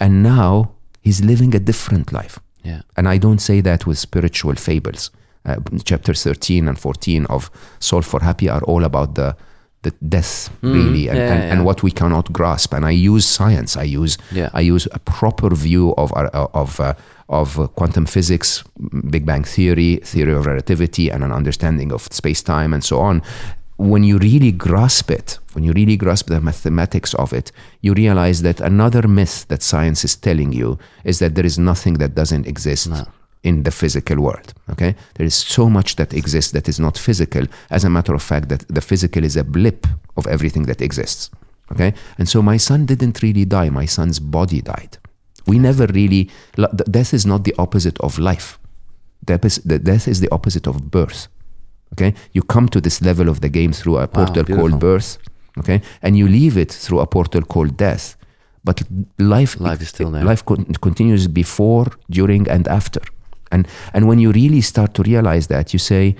And 0.00 0.22
now 0.22 0.72
he's 1.00 1.22
living 1.22 1.54
a 1.54 1.60
different 1.60 2.12
life. 2.12 2.38
Yeah. 2.62 2.82
And 2.96 3.08
I 3.08 3.18
don't 3.18 3.40
say 3.40 3.60
that 3.60 3.86
with 3.86 3.98
spiritual 3.98 4.54
fables. 4.54 5.10
Uh, 5.46 5.56
chapters 5.84 6.22
13 6.22 6.68
and 6.68 6.78
14 6.78 7.26
of 7.26 7.50
Solve 7.78 8.06
for 8.06 8.20
Happy 8.20 8.48
are 8.48 8.62
all 8.62 8.84
about 8.84 9.14
the, 9.14 9.36
the 9.84 9.92
death, 10.08 10.50
really, 10.62 11.08
and. 11.08 11.18
Yeah, 11.18 11.32
and, 11.32 11.42
yeah, 11.42 11.52
and 11.52 11.64
what 11.64 11.82
we 11.82 11.90
cannot 11.90 12.32
grasp. 12.32 12.74
And 12.74 12.84
I 12.84 12.90
use 12.90 13.24
science. 13.26 13.76
I 13.76 13.84
use 13.84 14.18
Yeah. 14.32 14.50
I 14.52 14.62
use 14.74 14.88
a 14.92 14.98
proper 14.98 15.54
view 15.54 15.94
of 15.96 16.12
our, 16.16 16.26
of 16.52 16.80
uh, 16.80 16.94
of 17.28 17.58
uh, 17.58 17.66
quantum 17.68 18.06
physics, 18.06 18.64
Big 19.10 19.24
Bang 19.24 19.44
theory, 19.44 19.96
theory 20.04 20.32
of 20.32 20.46
relativity, 20.46 21.10
and 21.10 21.22
an 21.24 21.32
understanding 21.32 21.92
of 21.92 22.02
space 22.12 22.42
time 22.42 22.74
and 22.74 22.84
so 22.84 22.98
on. 23.00 23.22
When 23.76 24.04
you 24.04 24.18
really 24.18 24.52
grasp 24.52 25.10
it, 25.10 25.38
when 25.54 25.64
you 25.64 25.72
really 25.72 25.96
grasp 25.96 26.26
the 26.28 26.40
mathematics 26.40 27.14
of 27.14 27.32
it, 27.32 27.50
you 27.80 27.92
realize 27.94 28.42
that 28.42 28.60
another 28.60 29.08
myth 29.08 29.46
that 29.48 29.62
science 29.62 30.04
is 30.04 30.16
telling 30.16 30.52
you 30.52 30.78
is 31.02 31.18
that 31.18 31.34
there 31.34 31.46
is 31.46 31.58
nothing 31.58 31.94
that 31.94 32.14
doesn't 32.14 32.46
exist 32.46 32.90
in 33.44 33.62
the 33.62 33.70
physical 33.70 34.20
world. 34.20 34.52
Okay, 34.70 34.96
there 35.14 35.26
is 35.26 35.34
so 35.34 35.70
much 35.70 35.96
that 35.96 36.12
exists 36.12 36.52
that 36.52 36.68
is 36.68 36.80
not 36.80 36.98
physical. 36.98 37.46
As 37.70 37.84
a 37.84 37.90
matter 37.90 38.14
of 38.14 38.22
fact, 38.22 38.48
that 38.48 38.66
the 38.68 38.80
physical 38.80 39.22
is 39.22 39.36
a 39.36 39.44
blip 39.44 39.86
of 40.16 40.26
everything 40.26 40.64
that 40.64 40.80
exists. 40.80 41.30
Okay, 41.72 41.94
and 42.18 42.28
so 42.28 42.42
my 42.42 42.58
son 42.58 42.86
didn't 42.86 43.22
really 43.22 43.44
die. 43.44 43.70
My 43.70 43.86
son's 43.86 44.18
body 44.18 44.60
died. 44.60 44.98
We 45.46 45.58
never 45.58 45.86
really. 45.86 46.30
Death 46.90 47.14
is 47.14 47.24
not 47.26 47.44
the 47.44 47.54
opposite 47.58 47.98
of 48.00 48.18
life. 48.18 48.58
Death 49.24 49.44
is, 49.44 49.56
the 49.64 49.78
death 49.78 50.08
is 50.08 50.20
the 50.20 50.30
opposite 50.30 50.66
of 50.66 50.90
birth. 50.90 51.28
Okay, 51.92 52.14
you 52.32 52.42
come 52.42 52.68
to 52.68 52.80
this 52.80 53.00
level 53.00 53.28
of 53.28 53.40
the 53.40 53.48
game 53.48 53.72
through 53.72 53.98
a 53.98 54.08
portal 54.08 54.42
beautiful. 54.42 54.68
called 54.68 54.80
birth. 54.80 55.18
Okay, 55.58 55.82
and 56.02 56.16
you 56.16 56.26
leave 56.26 56.56
it 56.58 56.72
through 56.72 57.00
a 57.00 57.06
portal 57.06 57.42
called 57.42 57.76
death. 57.76 58.16
But 58.64 58.82
life, 59.18 59.60
Life 59.60 59.82
is 59.82 59.90
still 59.90 60.10
there. 60.10 60.24
Life 60.24 60.44
continues 60.80 61.28
before, 61.28 61.86
during, 62.10 62.48
and 62.48 62.66
after. 62.66 63.00
And 63.54 63.68
and 63.94 64.02
when 64.08 64.18
you 64.18 64.32
really 64.32 64.60
start 64.60 64.90
to 64.94 65.02
realize 65.02 65.46
that, 65.46 65.72
you 65.72 65.78
say, 65.78 66.16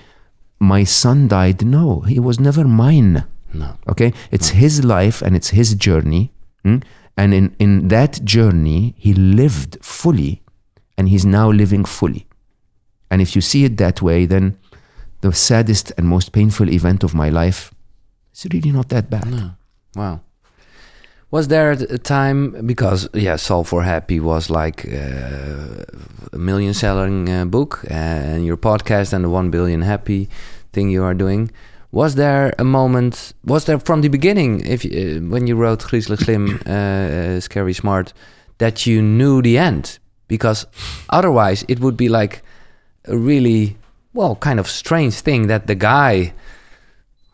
"My 0.61 0.85
son 0.85 1.29
died." 1.29 1.59
No, 1.67 2.01
he 2.13 2.19
was 2.29 2.39
never 2.39 2.65
mine. 2.65 3.25
No. 3.53 3.69
Okay, 3.93 4.13
it's 4.31 4.51
his 4.65 4.85
life 4.97 5.19
and 5.25 5.37
it's 5.37 5.51
his 5.51 5.75
journey, 5.87 6.31
mm? 6.65 6.83
and 7.17 7.35
in 7.35 7.47
in 7.59 7.89
that 7.89 8.25
journey, 8.25 8.95
he 8.97 9.13
lived 9.15 9.79
fully, 9.83 10.43
and 10.97 11.09
he's 11.09 11.27
now 11.27 11.51
living 11.51 11.85
fully. 11.85 12.27
And 13.11 13.23
if 13.23 13.37
you 13.37 13.43
see 13.43 13.65
it 13.65 13.77
that 13.77 14.03
way, 14.03 14.27
then 14.27 14.57
the 15.21 15.33
saddest 15.33 15.93
and 15.97 16.07
most 16.07 16.33
painful 16.33 16.69
event 16.69 17.05
of 17.05 17.15
my 17.15 17.31
life 17.31 17.73
is 18.35 18.47
really 18.53 18.73
not 18.73 18.89
that 18.89 19.09
bad. 19.11 19.27
No. 19.31 19.51
Wow. 19.95 20.21
Was 21.35 21.49
there 21.49 21.73
a 21.73 21.99
time 21.99 22.65
because 22.65 23.09
yeah, 23.13 23.35
Solve 23.35 23.67
for 23.67 23.83
Happy 23.83 24.21
was 24.21 24.51
like 24.51 24.87
uh, 24.87 25.83
a 26.33 26.39
million 26.39 26.73
selling 26.75 27.29
uh, 27.29 27.45
book 27.45 27.85
and 27.91 28.47
your 28.47 28.57
podcast 28.57 29.13
and 29.13 29.25
the 29.25 29.29
one 29.29 29.51
billion 29.51 29.83
happy 29.83 30.29
thing 30.73 30.91
you 30.91 31.03
are 31.03 31.13
doing. 31.13 31.51
Was 31.91 32.15
there 32.15 32.55
a 32.57 32.63
moment? 32.63 33.33
Was 33.45 33.65
there 33.65 33.81
from 33.81 34.03
the 34.03 34.09
beginning, 34.11 34.61
if 34.65 34.85
uh, 34.85 35.27
when 35.29 35.49
you 35.49 35.57
wrote 35.57 35.81
Griezelig 35.81 36.21
Slim, 36.21 36.61
uh, 36.67 36.71
uh, 36.71 37.41
Scary 37.41 37.73
Smart, 37.73 38.13
that 38.59 38.87
you 38.87 39.03
knew 39.03 39.43
the 39.43 39.59
end? 39.59 39.99
Because 40.29 40.69
otherwise, 41.11 41.65
it 41.67 41.81
would 41.81 41.97
be 41.97 42.09
like 42.09 42.45
a 43.07 43.19
really 43.19 43.77
well, 44.13 44.37
kind 44.37 44.61
of 44.61 44.69
strange 44.69 45.15
thing 45.15 45.49
that 45.49 45.67
the 45.67 45.75
guy 45.75 46.33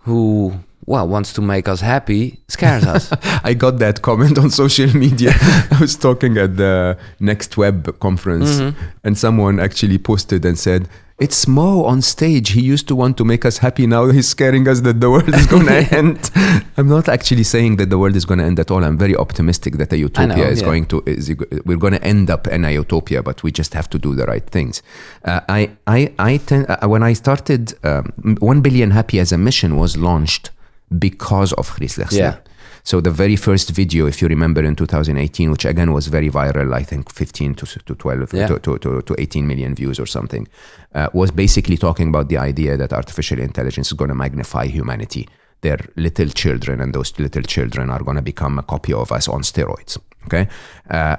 who 0.05 0.55
well 0.87 1.07
wants 1.07 1.33
to 1.35 1.41
make 1.41 1.69
us 1.69 1.81
happy 1.81 2.41
scares 2.49 2.87
us. 2.87 3.13
I 3.45 3.55
got 3.55 3.79
that 3.79 4.03
comment 4.03 4.39
on 4.39 4.51
social 4.51 4.95
media. 4.97 5.33
I 5.71 5.79
was 5.81 5.97
talking 5.97 6.37
at 6.39 6.57
the 6.57 6.99
Next 7.19 7.57
Web 7.57 7.99
conference, 8.01 8.61
and 9.05 9.17
someone 9.17 9.61
actually 9.61 9.99
posted 9.99 10.45
and 10.45 10.59
said, 10.59 10.89
It's 11.19 11.47
Mo 11.47 11.85
on 11.85 12.01
stage. 12.03 12.51
He 12.53 12.63
used 12.63 12.89
to 12.89 12.97
want 12.97 13.19
to 13.19 13.25
make 13.25 13.45
us 13.45 13.59
happy. 13.59 13.87
Now 13.87 14.07
he's 14.07 14.29
scaring 14.29 14.67
us 14.67 14.81
that 14.81 15.01
the 15.01 15.11
world 15.11 15.35
is 15.35 15.47
going 15.47 15.67
to 15.75 15.97
end. 15.97 16.31
I'm 16.77 16.89
not 16.89 17.09
actually 17.09 17.45
saying 17.45 17.77
that 17.77 17.91
the 17.91 17.99
world 17.99 18.17
is 18.17 18.25
going 18.25 18.39
to 18.39 18.45
end 18.45 18.59
at 18.59 18.71
all. 18.71 18.83
I'm 18.83 18.97
very 18.97 19.15
optimistic 19.15 19.75
that 19.75 19.93
a 19.93 19.99
utopia 19.99 20.37
know, 20.37 20.43
is 20.45 20.61
yeah. 20.61 20.67
going 20.67 20.87
to. 20.87 21.03
Is, 21.07 21.35
we're 21.67 21.77
going 21.77 21.93
to 21.93 22.03
end 22.03 22.31
up 22.31 22.47
in 22.47 22.65
a 22.65 22.71
utopia, 22.71 23.23
but 23.23 23.43
we 23.43 23.53
just 23.53 23.75
have 23.75 23.89
to 23.91 23.99
do 23.99 24.15
the 24.15 24.25
right 24.25 24.47
things. 24.47 24.83
Uh, 25.25 25.41
I, 25.49 25.71
I, 25.87 26.13
I 26.19 26.39
ten, 26.39 26.65
uh, 26.67 26.89
when 26.89 27.03
I 27.03 27.13
started, 27.13 27.75
um, 27.85 28.37
One 28.41 28.63
Billion 28.63 28.93
Happy 28.93 29.19
as 29.19 29.31
a 29.31 29.39
mission 29.39 29.77
was 29.77 29.97
launched 29.99 30.51
because 30.99 31.53
of 31.55 31.71
Griezelig 31.71 32.13
Yeah. 32.13 32.37
so 32.83 33.01
the 33.01 33.11
very 33.11 33.37
first 33.37 33.71
video, 33.71 34.07
if 34.07 34.21
you 34.23 34.29
remember, 34.29 34.63
in 34.65 34.75
2018, 34.75 35.51
which 35.51 35.65
again 35.65 35.93
was 35.93 36.09
very 36.09 36.31
viral, 36.31 36.73
I 36.75 36.83
think 36.85 37.11
15 37.13 37.55
to, 37.55 37.67
to 37.67 37.95
12 37.95 38.33
Yeah. 38.35 38.47
to, 38.49 38.59
to, 38.59 38.79
to, 38.79 39.03
to 39.03 39.15
18 39.19 39.47
million 39.47 39.75
views 39.75 39.99
or 40.01 40.07
something, 40.07 40.49
uh, 40.95 41.09
was 41.13 41.31
basically 41.31 41.77
talking 41.77 42.09
about 42.09 42.29
the 42.29 42.39
idea 42.39 42.77
that 42.77 42.93
artificial 42.93 43.39
intelligence 43.39 43.89
is 43.89 43.93
going 43.97 44.09
to 44.11 44.15
magnify 44.15 44.67
humanity. 44.67 45.29
They're 45.63 45.85
little 45.97 46.29
children, 46.31 46.81
and 46.81 46.95
those 46.95 47.13
little 47.19 47.43
children 47.43 47.91
are 47.91 48.03
going 48.03 48.17
to 48.17 48.23
become 48.23 48.59
a 48.59 48.63
copy 48.63 48.93
of 48.95 49.13
us 49.13 49.29
on 49.29 49.43
steroids. 49.43 49.99
Okay. 50.25 50.49
Uh, 50.89 51.17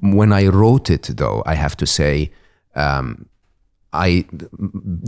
when 0.00 0.32
I 0.32 0.46
wrote 0.48 0.90
it, 0.90 1.10
though, 1.16 1.42
I 1.46 1.54
have 1.54 1.76
to 1.76 1.86
say, 1.86 2.30
um, 2.74 3.26
I 3.92 4.24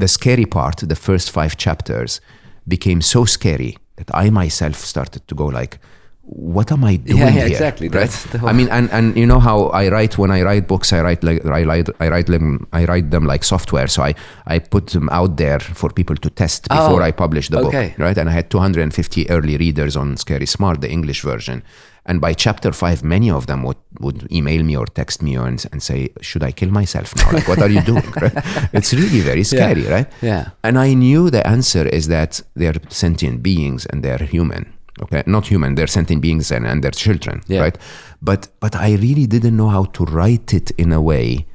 the 0.00 0.08
scary 0.08 0.44
part, 0.46 0.76
the 0.88 0.96
first 0.96 1.30
five 1.30 1.56
chapters, 1.56 2.20
became 2.66 3.00
so 3.00 3.24
scary 3.24 3.76
that 3.96 4.10
I 4.14 4.30
myself 4.30 4.76
started 4.76 5.26
to 5.28 5.34
go 5.34 5.46
like, 5.46 5.78
what 6.26 6.72
am 6.72 6.84
I 6.84 6.96
doing 6.96 7.18
yeah, 7.18 7.30
here? 7.30 7.46
exactly. 7.46 7.88
Right? 7.88 8.08
That's 8.08 8.24
the 8.24 8.38
I 8.46 8.52
mean, 8.52 8.68
and, 8.70 8.90
and 8.90 9.16
you 9.16 9.26
know 9.26 9.40
how 9.40 9.66
I 9.66 9.88
write 9.88 10.16
when 10.16 10.30
I 10.30 10.42
write 10.42 10.66
books, 10.66 10.92
I 10.92 11.02
write 11.02 11.22
like 11.22 11.44
I 11.44 11.64
write 11.64 11.88
I 12.00 12.08
write 12.08 12.26
them 12.26 12.66
I 12.72 12.86
write 12.86 13.10
them 13.10 13.26
like 13.26 13.44
software. 13.44 13.86
So 13.88 14.02
I 14.02 14.14
I 14.46 14.58
put 14.58 14.88
them 14.88 15.08
out 15.10 15.36
there 15.36 15.60
for 15.60 15.90
people 15.90 16.16
to 16.16 16.30
test 16.30 16.66
oh, 16.70 16.76
before 16.76 17.02
Oh, 17.02 17.04
I 17.04 17.10
publish 17.12 17.50
the 17.50 17.58
okay. 17.58 17.88
book, 17.90 17.98
right? 17.98 18.16
And 18.16 18.30
I 18.30 18.32
had 18.32 18.50
250 18.50 19.28
early 19.30 19.58
readers 19.58 19.96
on 19.96 20.16
Scary 20.16 20.46
Smart, 20.46 20.80
the 20.80 20.90
English 20.90 21.22
version. 21.22 21.62
And 22.06 22.20
by 22.20 22.34
chapter 22.34 22.72
five, 22.72 23.02
many 23.02 23.30
of 23.30 23.46
them 23.46 23.62
would, 23.62 23.78
would 23.98 24.30
email 24.30 24.62
me 24.62 24.76
or 24.76 24.84
text 24.84 25.22
me 25.22 25.36
and, 25.36 25.64
and 25.72 25.82
say, 25.82 26.10
"Should 26.20 26.42
I 26.42 26.52
kill 26.52 26.70
myself 26.70 27.16
now? 27.16 27.32
Like, 27.32 27.48
what 27.48 27.62
are 27.62 27.70
you 27.70 27.80
doing?" 27.80 28.04
Right? 28.20 28.32
It's 28.74 28.92
really 28.92 29.20
very 29.20 29.42
scary, 29.42 29.84
right? 29.84 30.06
Yeah. 30.20 30.50
And 30.62 30.78
I 30.78 30.92
knew 30.92 31.30
the 31.30 31.46
answer 31.46 31.88
is 31.88 32.08
that 32.08 32.42
they're 32.54 32.74
sentient 32.90 33.42
beings 33.42 33.86
and 33.86 34.02
they're 34.02 34.18
human. 34.18 34.73
Okay, 35.02 35.22
not 35.26 35.46
human. 35.48 35.74
They're 35.74 35.88
sentient 35.88 36.22
beings 36.22 36.52
and, 36.52 36.66
and 36.66 36.82
they're 36.82 36.90
children, 36.92 37.42
Yeah. 37.48 37.62
right? 37.62 37.78
But 38.22 38.48
but 38.60 38.74
I 38.76 38.94
really 38.94 39.26
didn't 39.26 39.56
know 39.56 39.68
how 39.70 39.84
to 39.84 40.04
write 40.04 40.54
it 40.54 40.70
in 40.78 40.92
a 40.92 41.00
way 41.00 41.46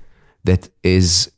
that 0.43 0.69
is 0.83 1.31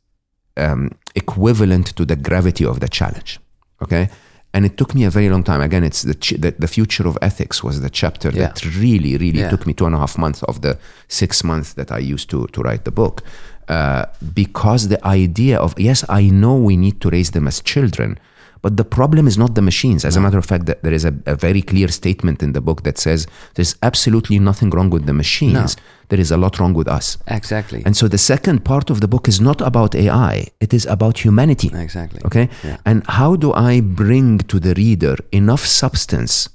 um, 0.56 0.90
equivalent 1.14 1.94
to 1.96 2.04
the 2.04 2.16
gravity 2.16 2.64
of 2.66 2.80
the 2.80 2.88
challenge. 2.88 3.38
Okay, 3.80 4.08
and 4.54 4.64
it 4.64 4.76
took 4.76 4.94
me 4.94 5.04
a 5.04 5.10
very 5.10 5.28
long 5.28 5.44
time. 5.44 5.60
Again, 5.60 5.84
it's 5.84 6.02
the 6.02 6.14
ch- 6.14 6.40
the, 6.40 6.50
the 6.58 6.66
future 6.68 7.06
of 7.08 7.16
ethics 7.22 7.62
was 7.62 7.80
the 7.80 7.90
chapter 7.90 8.30
Yeah. 8.30 8.48
that 8.48 8.64
really 8.64 9.16
really 9.16 9.40
Yeah. 9.40 9.50
took 9.50 9.66
me 9.66 9.72
two 9.72 9.86
and 9.86 9.94
a 9.94 9.98
half 9.98 10.18
months 10.18 10.42
of 10.44 10.60
the 10.60 10.76
six 11.08 11.42
months 11.44 11.74
that 11.74 11.90
I 11.92 11.98
used 12.14 12.28
to 12.30 12.46
to 12.52 12.62
write 12.62 12.82
the 12.84 12.90
book. 12.92 13.22
Uh, 13.68 14.04
because 14.34 14.88
the 14.88 14.98
idea 15.06 15.56
of 15.58 15.72
yes, 15.78 16.04
I 16.08 16.30
know 16.30 16.56
we 16.56 16.76
need 16.76 17.00
to 17.00 17.10
raise 17.10 17.30
them 17.30 17.46
as 17.46 17.62
children, 17.62 18.18
but 18.62 18.76
the 18.76 18.84
problem 18.84 19.26
is 19.26 19.36
not 19.36 19.56
the 19.56 19.60
machines. 19.60 20.04
As 20.04 20.16
a 20.16 20.20
matter 20.20 20.38
of 20.38 20.46
fact, 20.46 20.66
that 20.66 20.82
there 20.84 20.92
is 20.92 21.04
a, 21.04 21.12
a 21.26 21.34
very 21.34 21.62
clear 21.62 21.88
statement 21.88 22.42
in 22.42 22.52
the 22.52 22.60
book 22.60 22.84
that 22.84 22.96
says 22.96 23.26
there's 23.54 23.74
absolutely 23.82 24.38
nothing 24.38 24.70
wrong 24.70 24.88
with 24.88 25.04
the 25.04 25.12
machines. 25.12 25.76
There 26.10 26.20
is 26.20 26.30
a 26.30 26.36
lot 26.36 26.60
wrong 26.60 26.72
with 26.72 26.86
us. 26.86 27.18
Exactly. 27.26 27.82
And 27.84 27.96
so 27.96 28.06
the 28.06 28.18
second 28.18 28.64
part 28.64 28.88
of 28.88 29.00
the 29.00 29.08
book 29.08 29.26
is 29.26 29.40
not 29.40 29.60
about 29.60 29.94
AI, 29.96 30.46
it 30.60 30.72
is 30.72 30.86
about 30.86 31.18
humanity. 31.24 31.70
exactly. 31.74 32.20
Okay? 32.24 32.48
Yeah. 32.62 32.76
And 32.86 33.02
how 33.08 33.34
do 33.34 33.52
I 33.52 33.80
bring 33.80 34.38
to 34.38 34.60
the 34.60 34.74
reader 34.74 35.16
enough 35.32 35.66
substance 35.66 36.48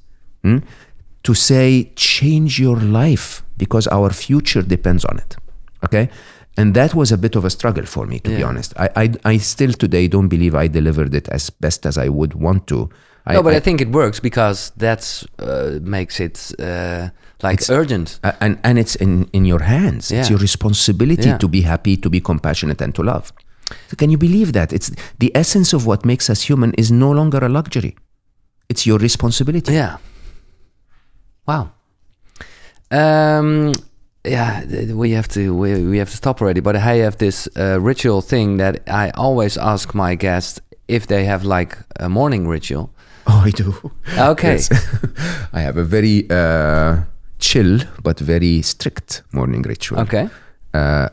hmm, 0.44 0.60
to 1.24 1.34
say, 1.34 1.92
change 1.96 2.58
your 2.60 2.78
life 2.78 3.44
because 3.58 3.86
our 3.88 4.12
future 4.12 4.62
depends 4.62 5.04
on 5.04 5.18
it? 5.18 5.36
Okay? 5.84 6.10
And 6.58 6.74
that 6.74 6.94
was 6.96 7.12
a 7.12 7.18
bit 7.18 7.36
of 7.36 7.46
a 7.46 7.50
struggle 7.50 7.86
for 7.86 8.08
me, 8.08 8.20
to 8.20 8.30
be 8.36 8.44
honest. 8.44 8.74
I, 8.78 8.90
I, 9.04 9.34
I 9.34 9.38
still 9.38 9.74
today 9.74 10.08
don't 10.08 10.28
believe 10.28 10.56
I 10.56 10.68
delivered 10.68 11.14
it 11.14 11.28
as 11.30 11.50
best 11.52 11.86
as 11.86 11.98
I 11.98 12.10
would 12.10 12.34
want 12.34 12.66
to. 12.68 12.90
no, 13.30 13.44
but 13.44 13.54
I, 13.54 13.60
think 13.60 13.82
it 13.82 13.90
works 13.92 14.20
because 14.22 14.72
that's 14.78 15.26
uh, 15.40 15.80
makes 15.82 16.20
it 16.20 16.52
uh, 16.60 17.10
like 17.44 17.62
urgent. 17.70 18.20
Uh, 18.24 18.32
and 18.40 18.58
and 18.64 18.80
it's 18.80 18.96
in 18.96 19.26
in 19.34 19.46
your 19.46 19.62
hands 19.64 20.12
it's 20.12 20.30
your 20.30 20.40
responsibility 20.40 21.28
Yeah. 21.30 21.38
to 21.38 21.48
be 21.48 21.62
happy 21.62 21.98
to 21.98 22.10
be 22.10 22.20
compassionate 22.22 22.82
and 22.84 22.94
to 22.96 23.04
love 23.04 23.32
so 23.90 23.96
can 23.98 24.10
you 24.10 24.18
believe 24.18 24.52
that 24.54 24.72
it's 24.72 24.90
the 25.20 25.30
essence 25.36 25.76
of 25.76 25.86
what 25.86 26.06
makes 26.06 26.30
us 26.30 26.50
human 26.50 26.72
is 26.78 26.90
no 26.90 27.12
longer 27.14 27.46
a 27.46 27.50
luxury 27.50 27.94
it's 28.70 28.86
your 28.88 29.00
responsibility 29.02 29.74
Yeah. 29.74 29.98
Wow. 31.48 31.72
Um. 32.92 33.72
Yeah, 34.28 34.94
we 34.94 35.12
have 35.16 35.28
to 35.30 35.54
we, 35.56 35.86
we 35.86 35.98
have 36.00 36.10
to 36.10 36.18
stop 36.18 36.42
already. 36.42 36.62
But 36.62 36.76
I 36.76 36.98
have 37.04 37.18
this 37.18 37.48
uh, 37.56 37.80
ritual 37.80 38.22
thing 38.22 38.58
that 38.58 38.82
I 38.88 39.12
always 39.16 39.58
ask 39.58 39.94
my 39.96 40.16
guests 40.16 40.62
if 40.88 41.06
they 41.08 41.26
have 41.26 41.44
like 41.44 41.78
a 42.00 42.10
morning 42.10 42.48
ritual. 42.48 42.90
oh 43.30 43.44
i 43.46 43.52
do 43.52 43.74
Okay. 44.18 44.54
Yes. 44.54 44.70
i 45.54 45.60
have 45.62 45.76
a 45.78 45.84
very 45.84 46.26
uh, 46.30 47.02
chill 47.40 47.80
but 48.04 48.20
very 48.22 48.62
strict 48.62 49.22
morning 49.32 49.64
ritual 49.64 50.00
Okay. 50.00 50.30
uh, 50.74 51.10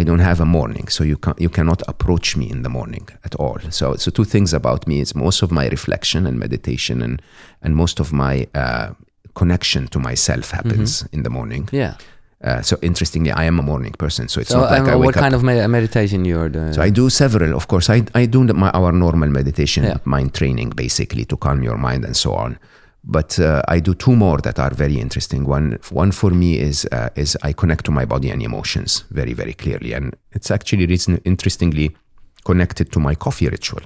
I 0.00 0.04
don't 0.04 0.20
have 0.20 0.40
a 0.40 0.44
morning, 0.44 0.88
so 0.90 1.04
you 1.04 1.16
can 1.16 1.34
you 1.38 1.48
cannot 1.50 1.82
approach 1.88 2.36
me 2.36 2.44
in 2.50 2.62
the 2.62 2.68
morning 2.68 3.08
at 3.24 3.34
all. 3.34 3.58
So, 3.70 3.96
so 3.96 4.10
two 4.12 4.24
things 4.24 4.52
about 4.54 4.86
me 4.86 5.00
is 5.00 5.14
most 5.14 5.42
of 5.42 5.50
my 5.50 5.66
reflection 5.68 6.26
and 6.26 6.38
meditation 6.38 7.02
and 7.02 7.20
and 7.62 7.74
most 7.74 8.00
of 8.00 8.12
my 8.12 8.46
uh, 8.54 8.90
connection 9.34 9.88
to 9.88 9.98
myself 9.98 10.50
happens 10.52 11.04
in 11.12 11.22
the 11.24 11.30
morning. 11.30 11.68
Yeah. 11.72 11.94
Uh, 12.44 12.62
so 12.62 12.76
interestingly, 12.82 13.32
I 13.32 13.44
am 13.44 13.58
a 13.58 13.62
morning 13.62 13.92
person, 13.98 14.28
so 14.28 14.40
it's 14.40 14.50
So, 14.50 14.60
not 14.60 14.70
like 14.70 14.82
um, 14.82 14.88
I 14.90 14.96
wake 14.96 15.06
what 15.06 15.16
up. 15.16 15.22
kind 15.22 15.34
of 15.34 15.42
me- 15.42 15.66
meditation 15.66 16.24
you're 16.24 16.48
doing? 16.48 16.72
So 16.72 16.82
I 16.82 16.90
do 16.90 17.10
several, 17.10 17.52
of 17.56 17.66
course. 17.66 17.90
I, 17.90 18.04
I 18.14 18.26
do 18.26 18.44
my, 18.44 18.70
our 18.70 18.92
normal 18.92 19.28
meditation, 19.28 19.82
Yeah. 19.84 19.96
mind 20.04 20.34
training, 20.34 20.70
basically 20.70 21.24
to 21.24 21.36
calm 21.36 21.62
your 21.64 21.76
mind 21.76 22.04
and 22.04 22.16
so 22.16 22.34
on. 22.34 22.58
But 23.02 23.38
uh, 23.40 23.62
I 23.66 23.80
do 23.80 23.94
two 23.94 24.14
more 24.14 24.38
that 24.42 24.58
are 24.58 24.70
very 24.72 25.00
interesting. 25.00 25.46
One, 25.46 25.78
one 25.90 26.12
for 26.12 26.30
me 26.30 26.58
is 26.60 26.86
uh, 26.92 27.08
is 27.16 27.36
I 27.42 27.52
connect 27.54 27.84
to 27.86 27.90
my 27.90 28.04
body 28.04 28.30
and 28.30 28.42
emotions 28.42 29.04
very 29.10 29.32
very 29.34 29.54
clearly, 29.54 29.92
and 29.94 30.14
it's 30.32 30.50
actually 30.50 30.86
reason, 30.86 31.20
interestingly 31.24 31.96
connected 32.44 32.92
to 32.92 33.00
my 33.00 33.14
coffee 33.16 33.48
ritual. 33.48 33.80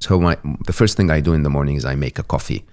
So 0.00 0.20
my 0.20 0.36
the 0.66 0.72
first 0.72 0.96
thing 0.96 1.10
I 1.10 1.20
do 1.20 1.32
in 1.34 1.42
the 1.44 1.50
morning 1.50 1.76
is 1.76 1.84
I 1.84 1.94
make 1.96 2.18
a 2.18 2.24
coffee. 2.24 2.64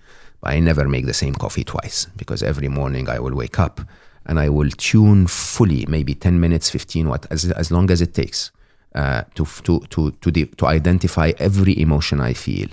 I 0.43 0.59
never 0.59 0.87
make 0.87 1.05
the 1.05 1.13
same 1.13 1.33
coffee 1.33 1.63
twice 1.63 2.07
because 2.17 2.43
every 2.43 2.67
morning 2.67 3.07
I 3.09 3.19
will 3.19 3.33
wake 3.35 3.57
up 3.59 3.79
and 4.25 4.39
I 4.39 4.49
will 4.49 4.69
tune 4.69 5.27
fully, 5.27 5.85
maybe 5.87 6.15
10 6.15 6.39
minutes, 6.39 6.69
15, 6.69 7.09
what 7.09 7.25
as, 7.31 7.51
as 7.51 7.71
long 7.71 7.91
as 7.91 8.01
it 8.01 8.13
takes, 8.13 8.51
uh, 8.95 9.23
to 9.35 9.45
to 9.63 9.79
to 9.89 10.11
to, 10.11 10.31
the, 10.31 10.45
to 10.45 10.67
identify 10.67 11.31
every 11.39 11.79
emotion 11.79 12.19
I 12.21 12.33
feel, 12.33 12.67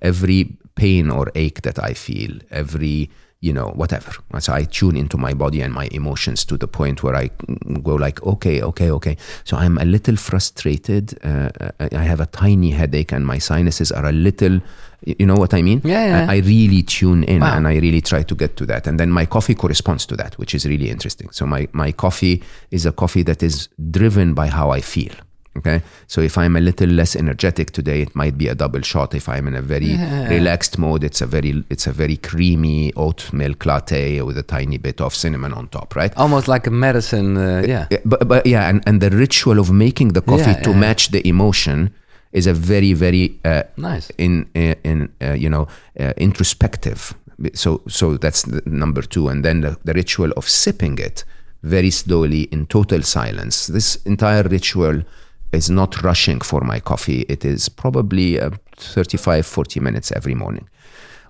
every 0.00 0.56
pain 0.74 1.10
or 1.10 1.30
ache 1.34 1.62
that 1.62 1.82
I 1.82 1.94
feel, 1.94 2.38
every 2.50 3.10
you 3.40 3.52
know 3.52 3.68
whatever. 3.76 4.12
So 4.40 4.52
I 4.54 4.64
tune 4.64 4.96
into 4.96 5.16
my 5.18 5.34
body 5.34 5.60
and 5.60 5.72
my 5.72 5.88
emotions 5.92 6.44
to 6.46 6.56
the 6.56 6.66
point 6.66 7.02
where 7.02 7.14
I 7.14 7.30
go 7.82 7.94
like, 7.94 8.22
okay, 8.22 8.62
okay, 8.62 8.90
okay. 8.90 9.16
So 9.44 9.56
I'm 9.56 9.78
a 9.78 9.84
little 9.84 10.16
frustrated. 10.16 11.18
Uh, 11.22 11.50
I 11.78 12.02
have 12.02 12.20
a 12.20 12.26
tiny 12.26 12.70
headache 12.70 13.12
and 13.12 13.26
my 13.26 13.38
sinuses 13.38 13.92
are 13.92 14.06
a 14.06 14.12
little. 14.12 14.60
You 15.04 15.26
know 15.26 15.34
what 15.36 15.52
I 15.52 15.62
mean? 15.62 15.82
Yeah, 15.84 16.06
yeah. 16.06 16.26
I, 16.30 16.36
I 16.36 16.38
really 16.38 16.82
tune 16.82 17.22
in 17.24 17.42
Wow. 17.42 17.56
and 17.56 17.68
I 17.68 17.74
really 17.76 18.00
try 18.00 18.22
to 18.22 18.34
get 18.34 18.56
to 18.56 18.66
that. 18.66 18.86
And 18.86 18.98
then 18.98 19.10
my 19.10 19.26
coffee 19.26 19.54
corresponds 19.54 20.06
to 20.06 20.16
that, 20.16 20.38
which 20.38 20.54
is 20.54 20.64
really 20.66 20.88
interesting. 20.88 21.28
So 21.30 21.44
my, 21.46 21.68
my 21.72 21.92
coffee 21.92 22.42
is 22.70 22.86
a 22.86 22.92
coffee 22.92 23.22
that 23.24 23.42
is 23.42 23.68
driven 23.90 24.32
by 24.34 24.48
how 24.48 24.70
I 24.70 24.80
feel. 24.80 25.12
Okay. 25.56 25.82
So 26.06 26.20
if 26.20 26.36
I'm 26.38 26.56
a 26.56 26.60
little 26.60 26.88
less 26.88 27.16
energetic 27.16 27.70
today, 27.70 28.02
it 28.02 28.14
might 28.14 28.36
be 28.36 28.48
a 28.48 28.54
double 28.54 28.82
shot. 28.82 29.14
If 29.14 29.28
I'm 29.28 29.48
in 29.48 29.54
a 29.54 29.62
very 29.62 29.96
relaxed 30.28 30.78
mode, 30.78 31.04
it's 31.04 31.20
a 31.22 31.26
very 31.26 31.64
it's 31.70 31.86
a 31.86 31.92
very 31.92 32.16
creamy 32.16 32.92
oat 32.94 33.32
milk 33.32 33.64
latte 33.66 34.20
with 34.22 34.38
a 34.38 34.42
tiny 34.42 34.78
bit 34.78 35.00
of 35.00 35.14
cinnamon 35.14 35.52
on 35.52 35.68
top, 35.68 35.96
right? 35.96 36.12
Almost 36.16 36.48
like 36.48 36.66
a 36.66 36.70
medicine. 36.70 37.36
Uh, 37.36 37.62
yeah. 37.66 37.86
Yeah, 37.90 37.98
but, 38.04 38.28
but 38.28 38.46
yeah, 38.46 38.68
and, 38.68 38.82
and 38.86 39.00
the 39.00 39.10
ritual 39.10 39.58
of 39.58 39.70
making 39.70 40.12
the 40.12 40.20
coffee 40.22 40.50
Yeah, 40.52 40.62
to 40.62 40.70
yeah. 40.70 40.76
match 40.80 41.08
the 41.10 41.26
emotion 41.28 41.90
is 42.32 42.46
a 42.46 42.52
very 42.52 42.92
very 42.92 43.38
uh, 43.44 43.62
Nice. 43.76 44.10
in 44.18 44.46
in, 44.54 44.76
in 44.84 45.08
uh, 45.22 45.32
you 45.32 45.48
know 45.48 45.66
uh, 46.00 46.12
introspective. 46.16 47.14
So 47.54 47.80
so 47.88 48.16
that's 48.18 48.42
the 48.42 48.62
number 48.66 49.02
two, 49.02 49.28
and 49.28 49.44
then 49.44 49.60
the, 49.62 49.76
the 49.84 49.92
ritual 49.94 50.32
of 50.36 50.48
sipping 50.48 50.98
it 50.98 51.24
very 51.62 51.90
slowly 51.90 52.42
in 52.52 52.66
total 52.66 53.02
silence. 53.02 53.66
This 53.72 53.96
entire 54.04 54.42
ritual 54.42 55.02
is 55.52 55.70
not 55.70 56.02
rushing 56.02 56.40
for 56.40 56.60
my 56.60 56.80
coffee. 56.80 57.24
It 57.28 57.44
is 57.44 57.68
probably 57.68 58.40
uh, 58.40 58.50
35, 58.76 59.46
40 59.46 59.80
minutes 59.80 60.12
every 60.12 60.34
morning. 60.34 60.68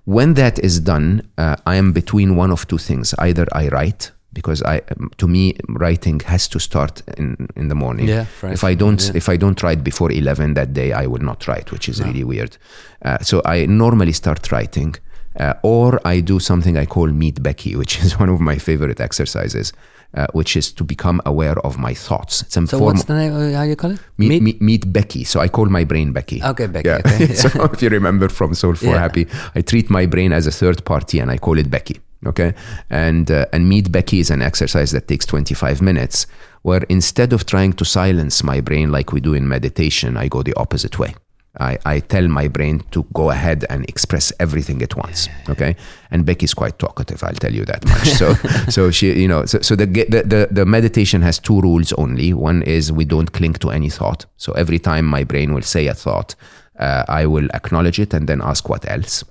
When 0.05 0.35
that 0.35 0.57
is 0.59 0.79
done, 0.79 1.21
uh, 1.37 1.55
I 1.65 1.75
am 1.75 1.91
between 1.91 2.35
one 2.35 2.51
of 2.51 2.67
two 2.67 2.77
things. 2.77 3.13
Either 3.19 3.45
I 3.51 3.67
write 3.69 4.11
because 4.33 4.61
I, 4.63 4.81
um, 4.99 5.09
to 5.17 5.27
me, 5.27 5.55
writing 5.69 6.19
has 6.25 6.47
to 6.49 6.59
start 6.59 7.01
in, 7.17 7.47
in 7.55 7.69
the 7.69 7.75
morning. 7.75 8.07
Yeah, 8.07 8.25
fresh. 8.25 8.53
If 8.53 8.63
I 8.63 8.75
don't, 8.75 9.01
Yeah. 9.03 9.11
if 9.15 9.29
I 9.29 9.37
don't 9.37 9.61
write 9.63 9.83
before 9.83 10.11
eleven 10.11 10.53
that 10.53 10.73
day, 10.73 10.93
I 10.93 11.07
will 11.07 11.23
not 11.23 11.47
write, 11.47 11.71
which 11.71 11.89
is 11.89 12.01
really 12.01 12.23
weird. 12.23 12.57
Uh, 13.03 13.17
so 13.21 13.41
I 13.45 13.65
normally 13.65 14.13
start 14.13 14.51
writing, 14.51 14.95
uh, 15.39 15.53
or 15.63 15.99
I 16.05 16.19
do 16.21 16.39
something 16.39 16.77
I 16.77 16.85
call 16.85 17.07
Meet 17.07 17.41
Becky, 17.43 17.75
which 17.75 17.99
is 18.03 18.19
one 18.23 18.29
of 18.29 18.39
my 18.39 18.57
favorite 18.57 18.99
exercises, 18.99 19.73
uh, 20.13 20.27
which 20.33 20.55
is 20.57 20.71
to 20.73 20.83
become 20.83 21.21
aware 21.25 21.59
of 21.65 21.77
my 21.77 21.93
thoughts. 21.93 22.41
It's 22.41 22.57
a 22.57 22.65
So 22.67 22.77
form 22.79 22.83
what's 22.95 23.03
the 23.05 23.15
name? 23.15 23.53
How 23.53 23.63
you 23.63 23.75
call 23.75 23.91
it? 23.91 23.99
meet, 24.17 24.29
Meet? 24.29 24.41
meet, 24.43 24.61
meet 24.61 24.93
Becky. 24.93 25.23
So 25.23 25.39
I 25.39 25.47
call 25.49 25.65
my 25.67 25.83
brain 25.83 26.11
Becky. 26.13 26.41
Okay, 26.43 26.67
Becky, 26.67 26.89
Yeah. 26.89 27.01
okay. 27.05 27.33
so 27.43 27.47
if 27.73 27.81
you 27.81 27.89
remember 27.89 28.29
from 28.29 28.53
Solve 28.53 28.79
for 28.79 28.85
Yeah. 28.85 28.99
Happy, 28.99 29.27
I 29.55 29.61
treat 29.61 29.89
my 29.89 30.05
brain 30.05 30.31
as 30.33 30.47
a 30.47 30.51
third 30.51 30.83
party 30.85 31.19
and 31.19 31.29
I 31.31 31.37
call 31.37 31.57
it 31.57 31.69
Becky. 31.69 31.99
Okay, 32.25 32.55
and 32.89 33.29
uh, 33.29 33.45
and 33.53 33.69
Meet 33.69 33.91
Becky 33.91 34.19
is 34.19 34.31
an 34.31 34.41
exercise 34.41 34.91
that 34.91 35.07
takes 35.07 35.23
25 35.27 35.83
minutes, 35.83 36.25
where 36.63 36.81
instead 36.89 37.31
of 37.31 37.45
trying 37.45 37.73
to 37.73 37.85
silence 37.85 38.43
my 38.43 38.59
brain 38.59 38.91
like 38.91 39.13
we 39.13 39.19
do 39.21 39.35
in 39.35 39.47
meditation, 39.47 40.17
I 40.17 40.27
go 40.27 40.41
the 40.41 40.55
opposite 40.55 40.97
way. 40.97 41.13
I, 41.59 41.77
I 41.85 41.99
tell 41.99 42.27
my 42.27 42.47
brain 42.47 42.83
to 42.91 43.03
go 43.13 43.29
ahead 43.29 43.65
and 43.69 43.87
express 43.89 44.31
everything 44.39 44.81
at 44.81 44.95
once. 44.95 45.29
Okay, 45.49 45.75
and 46.11 46.25
Becky's 46.25 46.53
quite 46.53 46.79
talkative. 46.79 47.23
I'll 47.23 47.33
tell 47.33 47.53
you 47.53 47.65
that 47.65 47.85
much. 47.85 48.09
So, 48.09 48.33
so 48.69 48.91
she, 48.91 49.19
you 49.19 49.27
know, 49.27 49.45
so, 49.45 49.59
so 49.61 49.75
the, 49.75 49.85
the 49.85 50.23
the 50.23 50.47
the 50.51 50.65
meditation 50.65 51.21
has 51.21 51.39
two 51.39 51.59
rules 51.61 51.93
only. 51.93 52.33
One 52.33 52.61
is 52.63 52.91
we 52.91 53.05
don't 53.05 53.31
cling 53.31 53.53
to 53.55 53.71
any 53.71 53.89
thought. 53.89 54.25
So 54.37 54.53
every 54.53 54.79
time 54.79 55.05
my 55.05 55.23
brain 55.23 55.53
will 55.53 55.63
say 55.63 55.87
a 55.87 55.93
thought, 55.93 56.35
uh, 56.79 57.03
I 57.07 57.25
will 57.25 57.49
acknowledge 57.53 57.99
it 57.99 58.13
and 58.13 58.27
then 58.27 58.41
ask 58.41 58.69
what 58.69 58.89
else. 58.89 59.23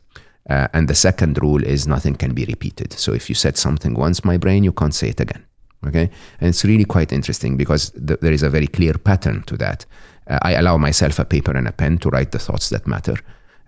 Uh, 0.48 0.68
and 0.72 0.88
the 0.88 0.94
second 0.94 1.38
rule 1.42 1.62
is 1.64 1.86
nothing 1.86 2.14
can 2.14 2.32
be 2.32 2.44
repeated. 2.44 2.92
So 2.92 3.12
if 3.12 3.28
you 3.28 3.34
said 3.34 3.56
something 3.56 3.94
once, 3.94 4.24
my 4.24 4.36
brain, 4.36 4.62
you 4.62 4.72
can't 4.72 4.94
say 4.94 5.08
it 5.08 5.20
again. 5.20 5.44
Okay. 5.86 6.10
And 6.40 6.48
it's 6.48 6.64
really 6.64 6.84
quite 6.84 7.12
interesting 7.12 7.56
because 7.56 7.90
th- 7.90 8.20
there 8.20 8.32
is 8.32 8.42
a 8.42 8.50
very 8.50 8.66
clear 8.66 8.94
pattern 8.94 9.42
to 9.42 9.56
that. 9.58 9.84
Uh, 10.28 10.38
I 10.42 10.52
allow 10.54 10.76
myself 10.76 11.18
a 11.18 11.24
paper 11.24 11.52
and 11.56 11.68
a 11.68 11.72
pen 11.72 11.98
to 11.98 12.10
write 12.10 12.32
the 12.32 12.38
thoughts 12.38 12.68
that 12.70 12.86
matter. 12.86 13.16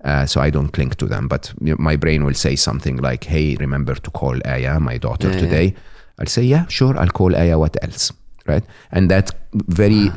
Uh, 0.04 0.26
so 0.26 0.40
I 0.40 0.50
don't 0.50 0.68
cling 0.72 0.90
to 0.90 1.06
them. 1.06 1.28
But 1.28 1.52
my 1.60 1.96
brain 1.96 2.24
will 2.24 2.34
say 2.34 2.56
something 2.56 2.98
like, 2.98 3.24
hey, 3.24 3.56
remember 3.56 3.94
to 3.94 4.10
call 4.10 4.36
Aya, 4.44 4.78
my 4.80 4.96
daughter, 4.98 5.28
Yeah, 5.28 5.34
yeah. 5.34 5.40
today. 5.40 5.74
I'll 6.18 6.26
say, 6.26 6.42
yeah, 6.42 6.66
sure, 6.68 6.98
I'll 6.98 7.08
call 7.10 7.34
Aya, 7.36 7.58
what 7.58 7.76
else? 7.82 8.12
Right? 8.46 8.64
And 8.90 9.10
that 9.10 9.32
very 9.52 10.10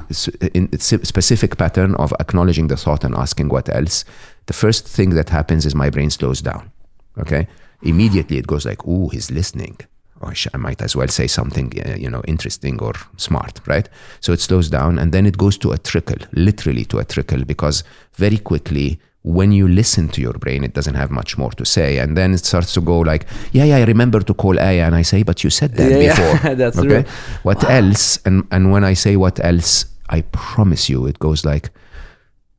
in, 0.54 0.80
specific 0.80 1.58
pattern 1.58 1.96
of 1.96 2.14
acknowledging 2.20 2.68
the 2.68 2.78
thought 2.78 3.04
and 3.04 3.14
asking 3.16 3.50
what 3.50 3.70
else, 3.70 4.06
the 4.46 4.54
first 4.54 4.88
thing 4.88 5.12
that 5.12 5.30
happens 5.30 5.66
is 5.66 5.76
my 5.76 5.90
brain 5.90 6.10
slows 6.10 6.42
down. 6.42 6.72
Okay? 7.18 7.48
Immediately 7.82 8.38
it 8.38 8.48
goes 8.48 8.66
like, 8.66 8.86
ooh, 8.88 9.10
he's 9.10 9.32
listening. 9.32 9.78
Or 10.22 10.34
sh- 10.36 10.48
I 10.54 10.58
might 10.58 10.82
as 10.82 10.96
well 10.96 11.08
say 11.08 11.28
something, 11.28 11.72
uh, 11.86 11.96
you 11.96 12.10
know, 12.10 12.22
interesting 12.28 12.82
or 12.82 12.94
smart, 13.18 13.60
right? 13.68 13.88
So 14.20 14.34
it 14.34 14.40
slows 14.40 14.70
down 14.70 15.00
and 15.00 15.12
then 15.12 15.26
it 15.26 15.38
goes 15.38 15.58
to 15.60 15.72
a 15.72 15.78
trickle, 15.78 16.18
literally 16.34 16.86
to 16.86 17.00
a 17.00 17.06
trickle, 17.06 17.44
because 17.46 17.84
very 18.14 18.38
quickly 18.38 19.00
when 19.24 19.52
you 19.52 19.68
listen 19.68 20.10
to 20.10 20.22
your 20.22 20.34
brain, 20.34 20.64
it 20.64 20.74
doesn't 20.74 20.96
have 20.96 21.12
much 21.12 21.38
more 21.38 21.52
to 21.52 21.66
say. 21.66 22.00
And 22.00 22.18
then 22.18 22.34
it 22.34 22.44
starts 22.44 22.74
to 22.74 22.82
go 22.82 23.00
like, 23.00 23.28
yeah, 23.52 23.66
yeah, 23.66 23.78
I 23.78 23.84
remember 23.84 24.20
to 24.22 24.34
call 24.34 24.60
Aya. 24.60 24.86
And 24.86 24.96
I 24.96 25.04
say, 25.04 25.24
but 25.24 25.44
you 25.44 25.50
said 25.50 25.76
that 25.76 25.92
Yeah, 25.92 25.98
yeah, 25.98 26.34
before. 26.34 26.56
that's 26.62 26.78
okay? 26.80 27.06
What 27.44 27.64
else? 27.70 28.20
And, 28.26 28.48
and 28.52 28.72
when 28.72 28.84
I 28.84 28.94
say 28.94 29.16
what 29.18 29.44
else, 29.44 29.86
I 30.10 30.22
promise 30.22 30.90
you, 30.90 31.06
it 31.06 31.20
goes 31.20 31.46
like, 31.46 31.70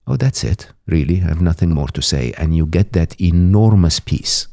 oh, 0.06 0.16
that's 0.16 0.44
it, 0.44 0.68
really. 0.86 1.20
I 1.20 1.28
have 1.28 1.40
nothing 1.40 1.70
more 1.70 1.88
to 1.88 2.02
say. 2.02 2.32
And 2.38 2.56
you 2.56 2.66
get 2.66 2.92
that 2.92 3.20
enormous 3.20 3.98
peace. 3.98 4.46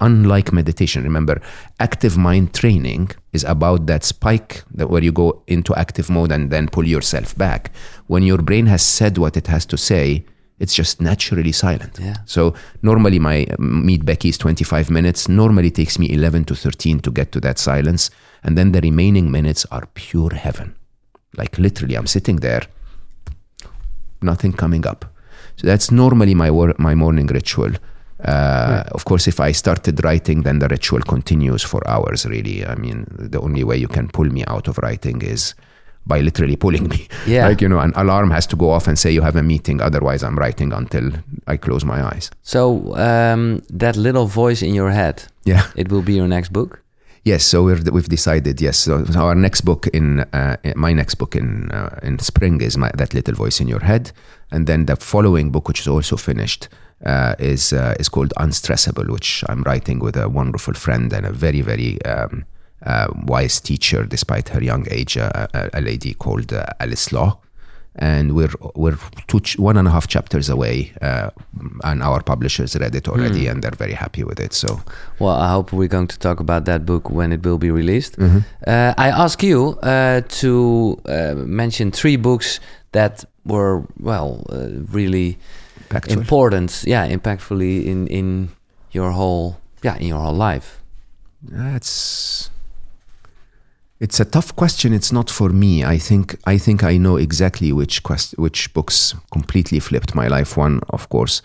Unlike 0.00 0.52
meditation, 0.52 1.04
remember, 1.04 1.40
active 1.78 2.16
mind 2.16 2.52
training 2.52 3.10
is 3.32 3.44
about 3.44 3.86
that 3.86 4.02
spike 4.04 4.64
that 4.74 4.90
where 4.90 5.02
you 5.02 5.12
go 5.12 5.42
into 5.46 5.74
active 5.74 6.10
mode 6.10 6.32
and 6.32 6.50
then 6.50 6.68
pull 6.68 6.86
yourself 6.86 7.36
back. 7.36 7.70
When 8.06 8.22
your 8.22 8.38
brain 8.38 8.66
has 8.66 8.82
said 8.82 9.18
what 9.18 9.36
it 9.36 9.46
has 9.46 9.64
to 9.66 9.76
say, 9.76 10.24
it's 10.58 10.74
just 10.74 11.00
naturally 11.00 11.52
silent. 11.52 11.98
Yeah. 12.00 12.16
So 12.24 12.54
normally 12.82 13.18
my 13.18 13.44
um, 13.58 13.84
meet 13.84 14.04
Becky 14.04 14.30
is 14.30 14.38
25 14.38 14.90
minutes. 14.90 15.28
Normally 15.28 15.68
it 15.68 15.74
takes 15.74 15.98
me 15.98 16.10
11 16.10 16.46
to 16.46 16.54
13 16.54 17.00
to 17.00 17.10
get 17.10 17.30
to 17.32 17.40
that 17.40 17.58
silence. 17.58 18.10
And 18.42 18.56
then 18.56 18.72
the 18.72 18.80
remaining 18.80 19.30
minutes 19.30 19.66
are 19.70 19.86
pure 19.94 20.34
heaven. 20.34 20.74
Like 21.36 21.58
literally, 21.58 21.94
I'm 21.94 22.06
sitting 22.06 22.36
there, 22.36 22.62
nothing 24.22 24.52
coming 24.52 24.86
up. 24.86 25.04
So 25.56 25.66
that's 25.66 25.90
normally 25.90 26.34
my 26.34 26.50
wor- 26.50 26.74
my 26.78 26.94
morning 26.94 27.26
ritual. 27.26 27.72
Uh, 28.26 28.82
Of 28.94 29.04
course, 29.04 29.28
if 29.30 29.40
I 29.40 29.52
started 29.52 30.02
writing, 30.04 30.42
then 30.42 30.58
the 30.58 30.68
ritual 30.68 31.00
continues 31.02 31.62
for 31.64 31.80
hours. 31.88 32.24
Really, 32.26 32.64
I 32.66 32.74
mean, 32.74 33.06
the 33.30 33.40
only 33.40 33.64
way 33.64 33.76
you 33.80 33.88
can 33.88 34.08
pull 34.08 34.26
me 34.32 34.44
out 34.46 34.68
of 34.68 34.78
writing 34.78 35.22
is 35.22 35.54
by 36.06 36.20
literally 36.22 36.56
pulling 36.56 36.88
me. 36.94 37.08
Yeah. 37.26 37.48
like 37.48 37.60
you 37.60 37.68
know, 37.68 37.78
an 37.80 37.92
alarm 37.96 38.30
has 38.30 38.46
to 38.46 38.56
go 38.56 38.70
off 38.70 38.88
and 38.88 38.98
say 38.98 39.10
you 39.10 39.22
have 39.22 39.36
a 39.38 39.42
meeting. 39.42 39.80
Otherwise, 39.80 40.22
I'm 40.26 40.36
writing 40.38 40.72
until 40.72 41.10
I 41.46 41.56
close 41.58 41.84
my 41.86 42.02
eyes. 42.14 42.30
So 42.42 42.94
um, 42.96 43.62
that 43.78 43.96
little 43.96 44.26
voice 44.26 44.62
in 44.66 44.74
your 44.74 44.90
head, 44.90 45.22
Yeah. 45.44 45.62
it 45.76 45.90
will 45.90 46.02
be 46.02 46.12
your 46.14 46.28
next 46.28 46.52
book. 46.52 46.80
Yes, 47.24 47.42
so 47.44 47.64
we're, 47.64 47.82
we've 47.92 48.08
decided. 48.08 48.60
Yes, 48.60 48.76
so 48.78 49.04
our 49.16 49.34
next 49.34 49.62
book 49.64 49.88
in 49.92 50.20
uh, 50.32 50.56
my 50.76 50.92
next 50.94 51.16
book 51.18 51.34
in 51.34 51.70
uh, 51.72 51.88
in 52.02 52.18
spring 52.20 52.60
is 52.62 52.76
my, 52.76 52.90
that 52.98 53.14
little 53.14 53.34
voice 53.34 53.60
in 53.62 53.68
your 53.68 53.80
head, 53.84 54.12
and 54.52 54.66
then 54.66 54.86
the 54.86 54.94
following 54.96 55.50
book, 55.50 55.66
which 55.68 55.80
is 55.80 55.88
also 55.88 56.16
finished, 56.16 56.68
uh, 57.04 57.34
is 57.38 57.72
uh, 57.72 57.94
is 57.98 58.08
called 58.08 58.32
Unstressable, 58.38 59.10
which 59.10 59.44
I'm 59.48 59.62
writing 59.62 59.98
with 59.98 60.16
a 60.16 60.28
wonderful 60.28 60.74
friend 60.74 61.12
and 61.12 61.26
a 61.26 61.32
very 61.32 61.60
very 61.60 62.02
um, 62.04 62.44
uh, 62.84 63.08
wise 63.26 63.60
teacher, 63.60 64.04
despite 64.04 64.48
her 64.50 64.62
young 64.62 64.86
age, 64.90 65.16
uh, 65.16 65.46
a, 65.54 65.70
a 65.74 65.80
lady 65.80 66.14
called 66.14 66.52
uh, 66.52 66.64
Alice 66.80 67.12
Law. 67.12 67.38
And 67.98 68.34
we're 68.34 68.52
we're 68.74 68.98
two 69.26 69.40
ch- 69.40 69.58
one 69.58 69.78
and 69.78 69.88
a 69.88 69.90
half 69.90 70.06
chapters 70.06 70.50
away, 70.50 70.92
uh, 71.00 71.30
and 71.82 72.02
our 72.02 72.22
publishers 72.22 72.76
read 72.76 72.94
it 72.94 73.08
already, 73.08 73.46
and 73.48 73.62
they're 73.62 73.70
very 73.78 73.94
happy 73.94 74.22
with 74.22 74.38
it. 74.38 74.52
So 74.52 74.82
Well, 75.18 75.34
I 75.34 75.48
hope 75.48 75.72
we're 75.72 75.88
going 75.88 76.08
to 76.08 76.18
talk 76.18 76.38
about 76.38 76.66
that 76.66 76.84
book 76.84 77.08
when 77.08 77.32
it 77.32 77.42
will 77.42 77.56
be 77.56 77.70
released. 77.70 78.18
Mm-hmm. 78.18 78.40
Uh, 78.66 78.92
I 78.98 79.08
ask 79.08 79.42
you 79.42 79.78
uh, 79.82 80.20
to 80.40 81.00
uh, 81.06 81.34
mention 81.36 81.90
three 81.90 82.16
books 82.16 82.60
that 82.92 83.24
were, 83.46 83.86
well, 83.98 84.44
uh, 84.50 84.68
really 84.92 85.38
Impactful. 85.88 86.10
important, 86.12 86.84
yeah, 86.86 87.08
impactfully 87.08 87.84
in 87.84 88.06
in 88.08 88.48
your 88.92 89.12
whole, 89.12 89.56
yeah, 89.82 89.96
in 89.96 90.08
your 90.08 90.20
whole 90.20 90.34
life. 90.34 90.82
That's 91.42 92.50
it's 94.00 94.20
a 94.20 94.24
tough 94.24 94.54
question. 94.56 94.92
It's 94.92 95.12
not 95.12 95.30
for 95.30 95.48
me. 95.50 95.84
I 95.84 95.98
think 95.98 96.36
I 96.46 96.58
think 96.58 96.82
I 96.82 96.98
know 96.98 97.16
exactly 97.16 97.72
which 97.72 98.02
quest, 98.02 98.34
which 98.38 98.72
books 98.74 99.14
completely 99.30 99.80
flipped 99.80 100.14
my 100.14 100.28
life. 100.28 100.56
One, 100.56 100.80
of 100.90 101.08
course, 101.08 101.42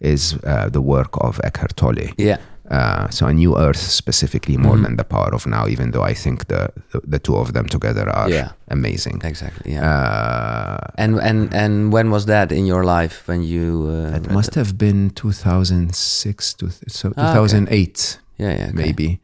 is 0.00 0.34
uh, 0.44 0.68
the 0.68 0.80
work 0.82 1.16
of 1.20 1.40
Eckhart 1.44 1.76
Tolle. 1.76 2.12
Yeah, 2.18 2.38
Uh, 2.70 3.10
so 3.10 3.26
a 3.26 3.32
new 3.32 3.56
earth 3.58 3.76
specifically 3.76 4.56
more 4.56 4.78
than 4.78 4.96
the 4.96 5.04
power 5.04 5.34
of 5.34 5.46
now 5.46 5.66
even 5.68 5.90
though 5.90 6.02
i 6.10 6.14
think 6.14 6.46
the 6.48 6.68
the, 6.92 7.00
the 7.10 7.18
two 7.18 7.36
of 7.36 7.52
them 7.52 7.66
together 7.68 8.08
are 8.08 8.30
Yeah. 8.30 8.48
amazing 8.68 9.20
exactly. 9.24 9.72
Yeah. 9.72 9.84
uh, 9.84 10.78
and 10.96 11.18
and 11.20 11.54
and 11.54 11.92
when 11.92 12.10
was 12.10 12.24
that 12.26 12.50
in 12.52 12.64
your 12.66 12.84
life 12.84 13.28
when 13.28 13.42
you? 13.42 13.86
Uh, 13.90 14.16
it 14.16 14.30
must 14.30 14.54
have 14.54 14.72
been 14.78 15.10
2006 15.10 16.54
to 16.54 16.70
so 16.88 17.12
Ah, 17.16 17.30
okay. 17.30 17.34
2008 17.34 18.18
Yeah, 18.38 18.48
yeah, 18.58 18.64
okay. 18.68 18.72
maybe. 18.72 19.20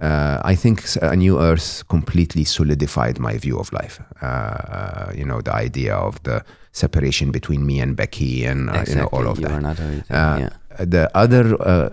Uh, 0.00 0.38
I 0.52 0.54
think 0.56 0.82
A 1.02 1.16
New 1.16 1.38
Earth 1.40 1.82
completely 1.88 2.44
solidified 2.44 3.18
my 3.18 3.38
view 3.38 3.58
of 3.58 3.72
life. 3.72 4.00
Uh, 4.22 5.10
you 5.18 5.24
know, 5.24 5.40
the 5.42 5.54
idea 5.64 5.94
of 5.96 6.22
the 6.22 6.42
separation 6.72 7.30
between 7.32 7.64
me 7.66 7.80
and 7.82 7.96
Becky 7.96 8.44
and, 8.50 8.68
uh, 8.70 8.84
you 8.86 8.94
know, 8.94 9.08
all 9.12 9.26
of 9.26 9.38
you 9.38 9.48
that. 9.48 9.52
are 9.56 9.60
not 9.62 9.80
everything, 9.80 10.04
yeah. 10.40 10.50
The 10.78 11.10
other 11.14 11.56
uh, 11.60 11.88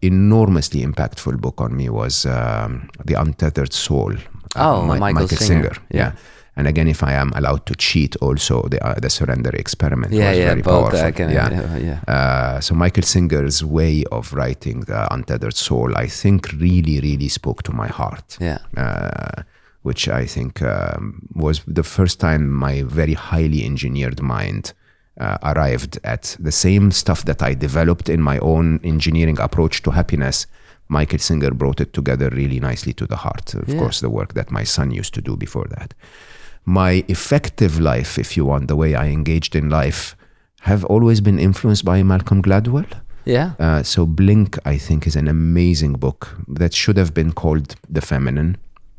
enormously 0.00 0.82
impactful 0.84 1.40
book 1.40 1.60
on 1.60 1.76
me 1.76 1.88
was 1.88 2.26
um, 2.26 2.88
The 3.04 3.14
Untethered 3.14 3.72
Soul. 3.72 4.14
Oh, 4.56 4.82
Mi- 4.86 4.98
Michael 4.98 5.28
Singer. 5.28 5.72
Yeah. 5.90 5.98
Yeah. 5.98 6.12
And 6.54 6.66
again, 6.68 6.86
if 6.86 7.02
I 7.02 7.14
am 7.14 7.32
allowed 7.34 7.64
to 7.66 7.74
cheat, 7.74 8.14
also 8.16 8.68
the 8.68 8.78
uh, 8.86 9.00
the 9.00 9.08
Surrender 9.08 9.50
Experiment 9.56 10.12
Yeah, 10.12 10.28
was 10.28 10.38
yeah, 10.38 10.48
very 10.48 10.62
both. 10.62 10.90
powerful. 10.90 11.12
Can, 11.12 11.30
yeah. 11.30 11.76
yeah. 11.78 12.00
Uh, 12.06 12.60
so 12.60 12.74
Michael 12.74 13.04
Singer's 13.04 13.64
way 13.64 14.04
of 14.12 14.34
writing 14.34 14.80
the 14.80 15.06
Untethered 15.14 15.56
Soul, 15.56 15.96
I 15.96 16.08
think, 16.08 16.52
really, 16.52 17.00
really 17.00 17.28
spoke 17.28 17.62
to 17.62 17.72
my 17.72 17.88
heart. 17.88 18.36
Yeah. 18.40 18.58
Uh, 18.76 19.42
which 19.82 20.08
I 20.08 20.26
think 20.26 20.60
um, 20.62 21.26
was 21.34 21.62
the 21.66 21.82
first 21.82 22.20
time 22.20 22.50
my 22.50 22.82
very 22.82 23.14
highly 23.14 23.64
engineered 23.64 24.20
mind 24.22 24.74
uh, 25.20 25.38
arrived 25.42 25.98
at 26.04 26.36
the 26.40 26.52
same 26.52 26.90
stuff 26.90 27.24
that 27.24 27.42
I 27.42 27.54
developed 27.54 28.08
in 28.08 28.20
my 28.22 28.38
own 28.38 28.80
engineering 28.82 29.38
approach 29.40 29.82
to 29.82 29.90
happiness. 29.90 30.46
Michael 30.88 31.18
Singer 31.18 31.50
brought 31.52 31.80
it 31.80 31.92
together 31.92 32.28
really 32.30 32.60
nicely 32.60 32.92
to 32.94 33.06
the 33.06 33.16
heart. 33.16 33.54
Of 33.54 33.68
Yeah. 33.68 33.78
course, 33.78 34.00
the 34.00 34.10
work 34.10 34.34
that 34.34 34.50
my 34.50 34.64
son 34.64 34.90
used 34.90 35.14
to 35.14 35.22
do 35.22 35.36
before 35.36 35.66
that. 35.76 35.94
My 36.64 37.04
effective 37.08 37.80
life, 37.80 38.18
if 38.18 38.36
you 38.36 38.44
want, 38.46 38.68
the 38.68 38.76
way 38.76 38.94
I 38.94 39.08
engaged 39.08 39.54
in 39.56 39.68
life, 39.68 40.14
have 40.62 40.84
always 40.84 41.20
been 41.20 41.38
influenced 41.38 41.84
by 41.84 42.02
Malcolm 42.02 42.40
Gladwell. 42.42 42.86
Yeah. 43.24 43.52
Uh, 43.58 43.82
so 43.82 44.06
Blink, 44.06 44.58
I 44.64 44.78
think, 44.78 45.06
is 45.06 45.16
an 45.16 45.28
amazing 45.28 45.94
book 45.94 46.36
that 46.48 46.72
should 46.74 46.96
have 46.96 47.12
been 47.14 47.32
called 47.32 47.74
The 47.88 48.00
Feminine, 48.00 48.56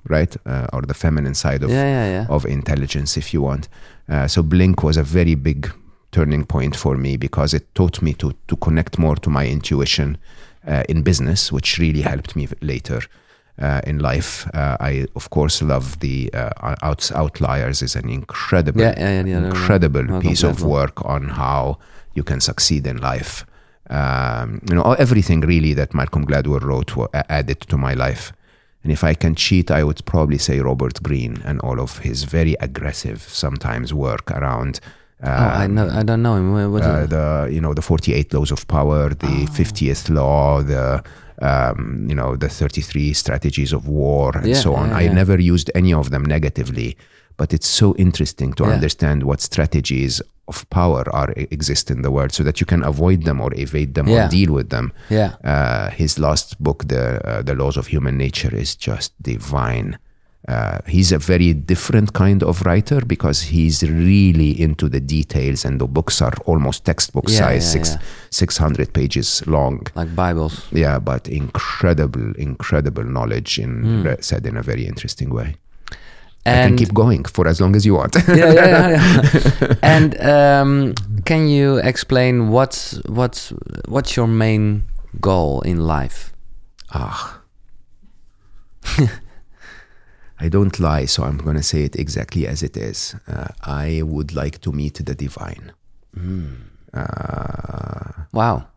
right? 0.09 0.35
Uh, 0.45 0.67
or 0.73 0.81
the 0.81 0.93
feminine 0.93 1.33
side 1.35 1.63
of 1.63 1.69
Yeah, 1.69 1.83
yeah, 1.83 2.09
yeah. 2.11 2.25
of 2.29 2.45
intelligence, 2.45 3.17
if 3.17 3.33
you 3.33 3.41
want. 3.41 3.67
Uh, 4.09 4.27
so 4.27 4.43
Blink 4.43 4.83
was 4.83 4.97
a 4.97 5.03
very 5.03 5.35
big 5.35 5.71
turning 6.13 6.45
point 6.45 6.75
for 6.75 6.95
me 6.97 7.17
because 7.17 7.57
it 7.57 7.63
taught 7.73 8.01
me 8.01 8.13
to 8.13 8.31
to 8.47 8.55
connect 8.55 8.97
more 8.97 9.15
to 9.19 9.29
my 9.29 9.47
intuition 9.47 10.17
uh, 10.67 10.83
in 10.89 11.03
business, 11.03 11.51
which 11.51 11.77
really 11.79 12.01
helped 12.01 12.35
me 12.35 12.47
later. 12.61 13.01
Uh, 13.61 13.81
in 13.85 13.99
life, 13.99 14.47
uh, 14.55 14.77
I 14.91 15.05
of 15.15 15.29
course 15.29 15.61
love 15.65 15.85
the 15.99 16.29
uh, 16.33 16.75
Outs 16.81 17.11
Outliers 17.11 17.81
is 17.81 17.95
an 17.95 18.09
incredible, 18.09 18.81
Yeah, 18.81 18.95
yeah, 18.97 19.09
yeah, 19.21 19.25
yeah, 19.27 19.39
no, 19.39 19.49
no. 19.49 19.55
incredible 19.55 20.21
piece 20.21 20.43
of 20.47 20.63
work 20.63 21.05
on 21.05 21.29
how 21.29 21.77
you 22.15 22.23
can 22.23 22.41
succeed 22.41 22.87
in 22.87 22.97
life. 22.97 23.45
Um, 23.89 24.59
you 24.69 24.75
know, 24.75 24.93
everything 24.97 25.41
really 25.41 25.73
that 25.75 25.93
Malcolm 25.93 26.25
Gladwell 26.25 26.61
wrote 26.63 26.93
added 27.29 27.59
to 27.67 27.77
my 27.77 27.93
life. 27.93 28.33
And 28.83 28.91
if 28.91 29.03
I 29.03 29.13
can 29.13 29.35
cheat, 29.35 29.69
I 29.69 29.83
would 29.83 30.03
probably 30.05 30.37
say 30.39 30.59
Robert 30.59 31.03
Greene 31.03 31.37
and 31.45 31.59
all 31.61 31.79
of 31.79 31.99
his 31.99 32.23
very 32.23 32.55
aggressive, 32.59 33.21
sometimes 33.21 33.93
work 33.93 34.31
around. 34.31 34.79
Oh, 35.23 35.29
I 35.61 35.65
um, 35.65 35.75
know. 35.75 35.89
I 35.89 36.03
don't 36.03 36.21
know 36.21 36.35
him. 36.35 36.71
What- 36.71 36.83
uh, 36.83 37.05
the 37.05 37.49
you 37.51 37.61
know 37.61 37.73
the 37.73 37.81
48 37.81 38.33
laws 38.33 38.51
of 38.51 38.67
power, 38.67 39.09
the 39.09 39.27
Oh. 39.49 39.51
50th 39.53 40.09
law, 40.09 40.61
the 40.61 41.03
um, 41.41 42.05
you 42.09 42.15
know, 42.15 42.35
the 42.37 42.47
33 42.47 43.13
strategies 43.13 43.73
of 43.73 43.87
war 43.87 44.31
and 44.37 44.45
Yeah, 44.47 44.55
so 44.61 44.75
on. 44.75 44.89
yeah, 44.89 44.97
I 44.97 45.01
yeah. 45.01 45.13
never 45.13 45.39
used 45.39 45.71
any 45.75 45.93
of 45.93 46.09
them 46.09 46.23
negatively, 46.23 46.95
but 47.37 47.53
it's 47.53 47.67
so 47.67 47.95
interesting 47.97 48.53
to 48.53 48.65
understand 48.65 49.23
what 49.23 49.41
strategies 49.41 50.21
of 50.47 50.69
power 50.69 51.03
are 51.11 51.33
exist 51.35 51.89
in 51.89 52.01
the 52.01 52.11
world 52.11 52.31
so 52.33 52.43
that 52.43 52.59
you 52.61 52.65
can 52.67 52.83
avoid 52.83 53.23
them 53.23 53.41
or 53.41 53.51
evade 53.55 53.93
them 53.95 54.07
or 54.09 54.27
deal 54.29 54.53
with 54.53 54.69
them. 54.69 54.91
Yeah. 55.09 55.33
Uh, 55.43 55.89
his 55.89 56.19
last 56.19 56.61
book, 56.63 56.87
the 56.87 57.19
uh, 57.27 57.41
the 57.41 57.55
Laws 57.55 57.77
of 57.77 57.87
Human 57.87 58.17
Nature, 58.17 58.55
is 58.55 58.75
just 58.75 59.11
divine. 59.21 59.97
Uh, 60.47 60.79
he's 60.87 61.13
a 61.13 61.17
very 61.17 61.53
different 61.53 62.11
kind 62.11 62.43
of 62.43 62.61
writer 62.65 62.99
because 63.07 63.41
he's 63.43 63.81
really 63.83 64.51
into 64.61 64.89
the 64.89 64.99
details, 64.99 65.63
and 65.65 65.79
the 65.79 65.87
books 65.87 66.21
are 66.21 66.33
almost 66.45 66.83
textbook 66.83 67.25
Yeah, 67.29 67.37
size, 67.39 67.63
yeah, 67.65 67.71
six 67.71 67.89
yeah. 67.89 68.01
six 68.29 68.57
hundred 68.57 68.91
pages 68.93 69.41
long. 69.47 69.87
Like 69.95 70.13
Bibles. 70.15 70.67
Yeah, 70.73 70.99
but 70.99 71.27
incredible, 71.29 72.33
incredible 72.37 73.05
knowledge 73.05 73.57
in 73.57 74.03
re- 74.03 74.17
said 74.21 74.45
in 74.45 74.57
a 74.57 74.61
very 74.61 74.85
interesting 74.85 75.29
way. 75.29 75.55
I 76.45 76.49
can 76.51 76.69
And 76.71 76.77
keep 76.77 76.93
going 76.93 77.23
for 77.23 77.47
as 77.47 77.61
long 77.61 77.73
as 77.75 77.85
you 77.85 77.95
want. 77.95 78.15
yeah, 78.27 78.35
yeah, 78.35 78.53
yeah, 78.53 79.29
yeah. 79.61 79.73
and 79.81 80.19
um, 80.21 80.93
can 81.23 81.47
you 81.47 81.77
explain 81.77 82.49
what's 82.49 82.99
what's 83.07 83.53
what's 83.87 84.17
your 84.17 84.27
main 84.27 84.83
goal 85.21 85.61
in 85.61 85.77
life? 85.87 86.33
Ah. 86.93 87.39
I 90.43 90.49
don't 90.49 90.77
lie, 90.79 91.05
so 91.05 91.23
I'm 91.23 91.37
going 91.37 91.55
to 91.55 91.63
say 91.63 91.83
it 91.85 91.95
exactly 91.95 92.47
as 92.47 92.63
it 92.63 92.75
is. 92.75 93.15
Uh, 93.27 93.47
I 93.63 94.01
would 94.03 94.35
like 94.35 94.59
to 94.61 94.71
meet 94.71 94.95
the 95.05 95.15
divine. 95.15 95.71
Uh, 96.93 98.25
Wow. 98.33 98.67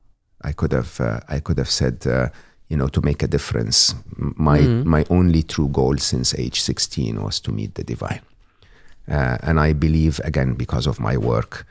I 0.42 0.52
could 0.52 0.72
have, 0.72 1.00
uh, 1.00 1.20
I 1.28 1.40
could 1.40 1.58
have 1.58 1.70
said, 1.70 2.06
uh, 2.06 2.28
you 2.68 2.76
know, 2.76 2.88
to 2.88 3.00
make 3.02 3.22
a 3.24 3.26
difference. 3.26 3.94
My 4.16 4.60
my 4.84 5.04
only 5.10 5.42
true 5.42 5.68
goal 5.68 5.96
since 5.98 6.34
age 6.38 6.60
16 6.60 7.22
was 7.22 7.40
to 7.40 7.52
meet 7.52 7.74
the 7.74 7.84
divine, 7.84 8.20
uh, 9.08 9.38
and 9.42 9.58
I 9.58 9.72
believe 9.72 10.20
again 10.24 10.54
because 10.54 10.86
of 10.86 11.00
my 11.00 11.16
work 11.16 11.66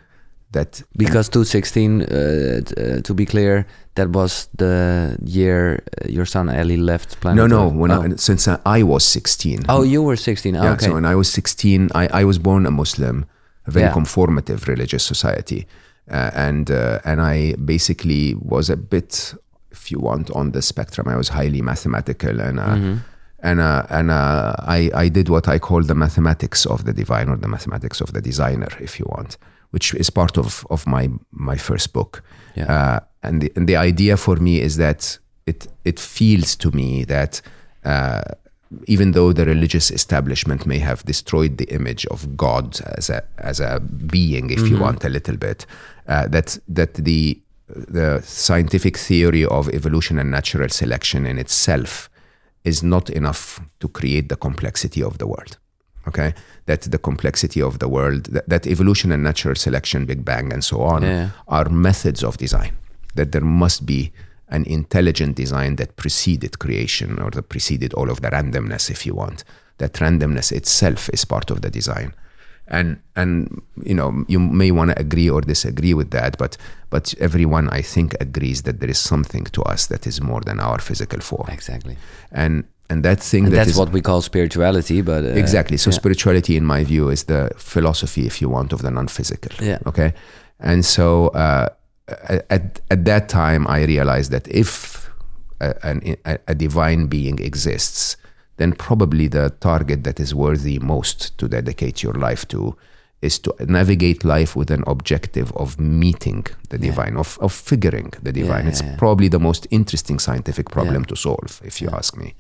that 0.56 0.82
Because 0.98 1.30
2016, 1.30 2.02
uh, 2.02 2.06
uh, 2.08 3.02
to 3.02 3.14
be 3.14 3.26
clear, 3.26 3.66
that 3.94 4.10
was 4.10 4.50
the 4.58 5.16
year 5.24 5.84
uh, 6.02 6.08
your 6.10 6.26
son 6.26 6.50
Ali 6.50 6.78
left 6.78 7.10
planet. 7.22 7.38
no, 7.38 7.48
no, 7.48 7.68
when 7.82 7.92
oh. 7.92 8.02
I, 8.04 8.16
since 8.18 8.52
uh, 8.52 8.58
I 8.80 8.84
was 8.84 9.04
16. 9.04 9.66
oh, 9.70 9.84
you 9.84 10.02
were 10.04 10.18
16. 10.18 10.56
Oh, 10.56 10.64
Yeah, 10.64 10.74
okay. 10.74 10.86
so 10.88 10.94
when 10.94 11.06
I 11.06 11.16
was 11.16 11.28
16, 11.32 11.90
I, 11.96 12.22
I 12.22 12.24
was 12.26 12.38
born 12.40 12.66
a 12.66 12.72
Muslim, 12.72 13.26
a 13.68 13.72
very 13.72 13.86
Yeah. 13.86 13.94
conformative 13.94 14.68
religious 14.68 15.04
society. 15.04 15.62
Uh, 16.12 16.30
and 16.48 16.70
uh, 16.70 17.00
and 17.10 17.20
I 17.20 17.56
basically 17.74 18.36
was 18.54 18.70
a 18.70 18.78
bit, 18.78 19.34
if 19.72 19.92
you 19.92 20.00
want, 20.00 20.30
on 20.32 20.52
the 20.52 20.62
spectrum. 20.62 21.08
I 21.08 21.16
was 21.18 21.30
highly 21.30 21.62
mathematical, 21.62 22.40
and 22.48 22.60
uh, 22.60 22.76
Mm-hmm. 22.76 22.96
and 23.50 23.60
uh, 23.60 23.84
and 23.98 24.08
uh, 24.12 24.54
I 24.78 24.92
I 25.06 25.10
did 25.10 25.28
what 25.30 25.48
I 25.48 25.58
call 25.60 25.82
the 25.84 25.96
mathematics 25.96 26.66
of 26.66 26.80
the 26.88 26.94
divine 26.94 27.28
or 27.32 27.38
the 27.38 27.48
mathematics 27.48 28.02
of 28.02 28.10
the 28.14 28.22
designer, 28.22 28.70
if 28.80 29.00
you 29.00 29.06
want, 29.18 29.38
which 29.76 29.94
is 29.96 30.10
part 30.10 30.38
of 30.38 30.66
of 30.70 30.88
my 30.88 31.10
my 31.32 31.58
first 31.58 31.92
book. 31.92 32.24
Yeah. 32.56 32.72
Uh, 32.76 33.00
and 33.22 33.42
the, 33.42 33.52
and 33.56 33.68
the 33.68 33.76
idea 33.76 34.16
for 34.16 34.38
me 34.38 34.62
is 34.62 34.78
that 34.78 35.20
it 35.46 35.68
it 35.84 36.00
feels 36.00 36.56
to 36.56 36.72
me 36.72 37.06
that 37.06 37.42
uh, 37.84 38.22
even 38.88 39.12
though 39.12 39.34
the 39.34 39.46
religious 39.46 39.92
establishment 39.92 40.66
may 40.66 40.80
have 40.80 41.04
destroyed 41.04 41.58
the 41.58 41.66
image 41.66 42.06
of 42.08 42.38
God 42.38 42.80
as 42.98 43.10
a 43.10 43.22
as 43.38 43.60
a 43.60 43.80
being, 43.80 44.50
if 44.50 44.70
you 44.70 44.80
want, 44.80 45.04
a 45.04 45.10
little 45.10 45.38
bit, 45.38 45.66
uh, 46.08 46.28
that 46.30 46.58
that 46.76 46.94
the 46.94 47.38
the 47.68 48.22
scientific 48.24 48.98
theory 48.98 49.46
of 49.46 49.70
evolution 49.70 50.20
and 50.20 50.32
natural 50.32 50.70
selection 50.70 51.26
in 51.26 51.38
itself 51.38 52.10
is 52.64 52.82
not 52.82 53.10
enough 53.10 53.60
to 53.80 53.90
create 53.90 54.30
the 54.30 54.36
complexity 54.36 55.04
of 55.04 55.18
the 55.18 55.28
world. 55.28 55.58
Okay, 56.08 56.34
that 56.66 56.82
the 56.82 56.98
complexity 57.00 57.62
of 57.62 57.80
the 57.80 57.88
world, 57.88 58.26
that, 58.26 58.48
that 58.48 58.68
evolution 58.68 59.12
and 59.12 59.24
natural 59.24 59.56
selection, 59.56 60.06
Big 60.06 60.24
Bang, 60.24 60.54
and 60.54 60.64
so 60.64 60.82
on, 60.82 61.02
Yeah. 61.04 61.30
are 61.48 61.70
methods 61.70 62.24
of 62.24 62.38
design. 62.38 62.72
That 63.16 63.32
there 63.32 63.44
must 63.46 63.86
be 63.86 64.12
an 64.50 64.64
intelligent 64.66 65.36
design 65.36 65.76
that 65.78 65.96
preceded 65.96 66.60
creation 66.60 67.20
or 67.20 67.32
that 67.32 67.50
preceded 67.50 67.94
all 67.96 68.10
of 68.12 68.22
the 68.22 68.30
randomness, 68.30 68.90
if 68.92 69.06
you 69.06 69.16
want. 69.16 69.44
That 69.78 69.94
randomness 69.94 70.52
itself 70.52 71.10
is 71.14 71.26
part 71.26 71.50
of 71.52 71.62
the 71.62 71.70
design. 71.72 72.14
And 72.68 72.98
and 73.16 73.62
you 73.84 73.94
know 73.94 74.26
you 74.28 74.40
may 74.40 74.72
want 74.72 74.90
to 74.92 75.00
agree 75.00 75.30
or 75.30 75.42
disagree 75.42 75.94
with 75.94 76.10
that, 76.12 76.38
but 76.38 76.58
but 76.90 77.14
everyone 77.20 77.70
I 77.70 77.82
think 77.84 78.16
agrees 78.20 78.62
that 78.64 78.80
there 78.80 78.90
is 78.90 78.98
something 79.00 79.44
to 79.52 79.62
us 79.74 79.88
that 79.88 80.08
is 80.08 80.20
more 80.22 80.42
than 80.42 80.60
our 80.60 80.80
physical 80.82 81.20
form, 81.22 81.48
Exactly. 81.52 81.96
and 82.32 82.64
and 82.90 83.04
that 83.04 83.20
thing 83.20 83.46
And 83.46 83.54
that 83.54 83.58
that's 83.58 83.72
is 83.72 83.78
what 83.78 83.92
we 83.92 84.02
call 84.02 84.22
spirituality, 84.22 85.02
but 85.02 85.24
uh, 85.24 85.30
exactly. 85.30 85.78
So 85.78 85.90
yeah. 85.90 85.96
spirituality, 85.96 86.56
in 86.56 86.66
my 86.66 86.84
view, 86.84 87.10
is 87.10 87.24
the 87.24 87.52
philosophy, 87.58 88.26
if 88.26 88.42
you 88.42 88.50
want, 88.50 88.74
of 88.74 88.82
the 88.82 88.92
non-physical. 88.92 89.66
Yeah. 89.66 89.80
Okay. 89.86 90.14
And 90.60 90.86
so 90.86 91.30
uh, 91.30 91.70
at 92.50 92.82
at 92.90 93.06
that 93.06 93.30
time, 93.30 93.68
I 93.68 93.84
realized 93.86 94.32
that 94.32 94.48
if 94.48 95.10
a, 95.60 95.76
an, 95.84 96.16
a, 96.26 96.38
a 96.48 96.56
divine 96.56 97.08
being 97.08 97.40
exists, 97.40 98.18
then 98.58 98.74
probably 98.74 99.28
the 99.28 99.50
target 99.60 100.04
that 100.04 100.20
is 100.20 100.34
worthy 100.34 100.80
most 100.80 101.38
to 101.38 101.48
dedicate 101.48 102.04
your 102.04 102.14
life 102.14 102.48
to 102.48 102.76
is 103.22 103.40
to 103.40 103.54
navigate 103.68 104.24
life 104.24 104.56
with 104.56 104.70
an 104.70 104.84
objective 104.86 105.52
of 105.54 105.80
meeting 105.80 106.46
the 106.70 106.78
divine, 106.78 107.18
of, 107.18 107.38
of 107.42 107.52
figuring 107.52 108.14
the 108.22 108.32
divine. 108.32 108.66
yeah, 108.66 108.70
it's 108.70 108.84
probably 108.98 109.28
the 109.28 109.40
most 109.40 109.68
interesting 109.72 110.20
scientific 110.20 110.70
problem 110.70 111.04
to 111.06 111.16
solve, 111.16 111.62
if 111.64 111.82
you 111.82 111.90
ask 111.92 112.16
me. 112.16 112.36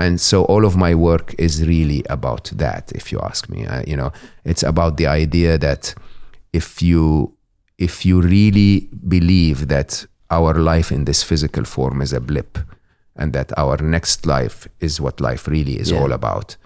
And 0.00 0.18
so 0.18 0.44
all 0.44 0.64
of 0.64 0.76
my 0.76 0.94
work 0.94 1.34
is 1.38 1.66
really 1.66 2.02
about 2.08 2.44
that, 2.56 2.90
if 2.94 3.12
you 3.12 3.20
ask 3.20 3.50
me. 3.50 3.66
Uh, 3.66 3.82
you 3.86 3.96
know, 3.96 4.12
it's 4.44 4.62
about 4.62 4.96
the 4.96 5.06
idea 5.06 5.58
that 5.58 5.94
if 6.52 6.80
you 6.82 7.36
if 7.78 8.04
you 8.06 8.20
really 8.22 8.88
believe 9.08 9.68
that 9.68 10.06
our 10.30 10.54
life 10.54 10.90
in 10.96 11.04
this 11.04 11.22
physical 11.22 11.64
form 11.64 12.00
is 12.02 12.12
a 12.14 12.20
blip, 12.20 12.58
and 13.16 13.32
that 13.34 13.52
our 13.58 13.76
next 13.82 14.24
life 14.26 14.66
is 14.80 15.00
what 15.00 15.20
life 15.20 15.46
really 15.46 15.76
is 15.78 15.90
Yeah. 15.90 16.00
all 16.00 16.12
about, 16.12 16.56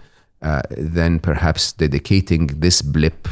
uh, 0.41 0.61
then 1.01 1.19
perhaps 1.19 1.73
dedicating 1.73 2.47
this 2.61 2.81
blip 2.81 3.27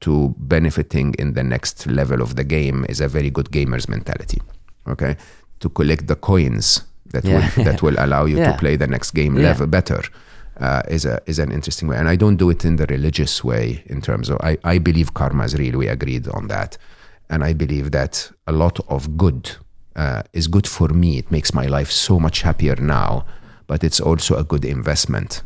to 0.00 0.34
benefiting 0.38 1.14
in 1.18 1.32
the 1.34 1.42
next 1.44 1.86
level 1.86 2.20
of 2.22 2.34
the 2.36 2.44
game 2.44 2.84
is 2.88 3.00
a 3.00 3.08
very 3.08 3.30
good 3.30 3.50
gamer's 3.50 3.88
mentality. 3.88 4.40
Okay, 4.86 5.16
to 5.60 5.68
collect 5.70 6.06
the 6.08 6.16
coins 6.16 6.82
that 7.12 7.24
Yeah. 7.24 7.50
will 7.56 7.64
that 7.64 7.82
will 7.82 7.96
allow 8.04 8.24
you 8.26 8.38
Yeah. 8.38 8.52
to 8.52 8.58
play 8.58 8.76
the 8.76 8.86
next 8.86 9.10
game 9.12 9.34
level 9.34 9.66
better. 9.66 10.02
Uh, 10.60 10.82
is 10.90 11.06
a 11.06 11.20
is 11.26 11.38
an 11.38 11.50
interesting 11.52 11.88
way, 11.88 11.96
and 11.96 12.08
I 12.08 12.16
don't 12.16 12.36
do 12.36 12.50
it 12.50 12.64
in 12.64 12.76
the 12.76 12.84
religious 12.86 13.42
way. 13.44 13.82
In 13.86 14.00
terms 14.02 14.28
of, 14.28 14.36
I, 14.42 14.58
I 14.74 14.78
believe 14.78 15.14
karma 15.14 15.44
is 15.44 15.54
real. 15.54 15.78
We 15.78 15.88
agreed 15.88 16.28
on 16.28 16.48
that, 16.48 16.76
and 17.30 17.42
I 17.42 17.54
believe 17.54 17.90
that 17.92 18.30
a 18.46 18.52
lot 18.52 18.78
of 18.88 19.16
good 19.16 19.56
uh, 19.96 20.22
is 20.34 20.48
good 20.48 20.66
for 20.66 20.88
me. 20.88 21.16
It 21.18 21.30
makes 21.30 21.54
my 21.54 21.66
life 21.66 21.90
so 21.90 22.18
much 22.18 22.42
happier 22.42 22.76
now, 22.76 23.24
but 23.66 23.82
it's 23.84 24.00
also 24.00 24.36
a 24.36 24.44
good 24.44 24.64
investment 24.66 25.42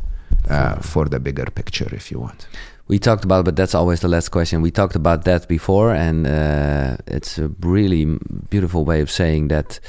uh, 0.49 0.75
for 0.81 1.05
the 1.09 1.19
bigger 1.19 1.45
picture, 1.45 1.87
if 1.95 2.11
you 2.11 2.19
want. 2.19 2.47
we 2.87 2.99
talked 2.99 3.23
about, 3.25 3.45
but 3.45 3.55
that's 3.55 3.73
always 3.73 3.99
the 4.01 4.07
last 4.09 4.29
question. 4.31 4.61
We 4.61 4.69
talked 4.71 4.95
about 4.95 5.23
that 5.23 5.47
before, 5.47 5.95
and 5.95 6.27
uh, 6.27 6.97
it's 7.07 7.39
a 7.39 7.47
really 7.61 8.05
beautiful 8.49 8.83
way 8.85 9.01
of 9.01 9.09
saying 9.09 9.47
that 9.47 9.79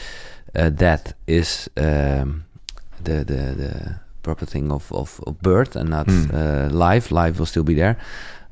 uh, 0.56 0.70
death 0.70 1.12
is 1.26 1.68
um, 1.76 2.44
the, 3.04 3.24
the 3.24 3.54
the 3.56 4.00
proper 4.22 4.46
thing 4.46 4.72
of, 4.72 4.90
of, 4.92 5.20
of 5.26 5.40
birth 5.40 5.76
and 5.76 5.90
not 5.90 6.08
uh, 6.08 6.68
life. 6.70 7.10
Life 7.10 7.38
will 7.38 7.46
still 7.46 7.62
be 7.64 7.74
there. 7.74 7.96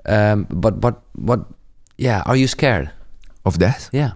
Um, 0.06 0.46
but 0.50 0.74
what 0.82 1.02
what? 1.16 1.40
Yeah, 1.98 2.22
are 2.26 2.36
you 2.36 2.46
scared? 2.48 2.90
Of 3.44 3.58
death? 3.58 3.90
Yeah, 3.92 4.12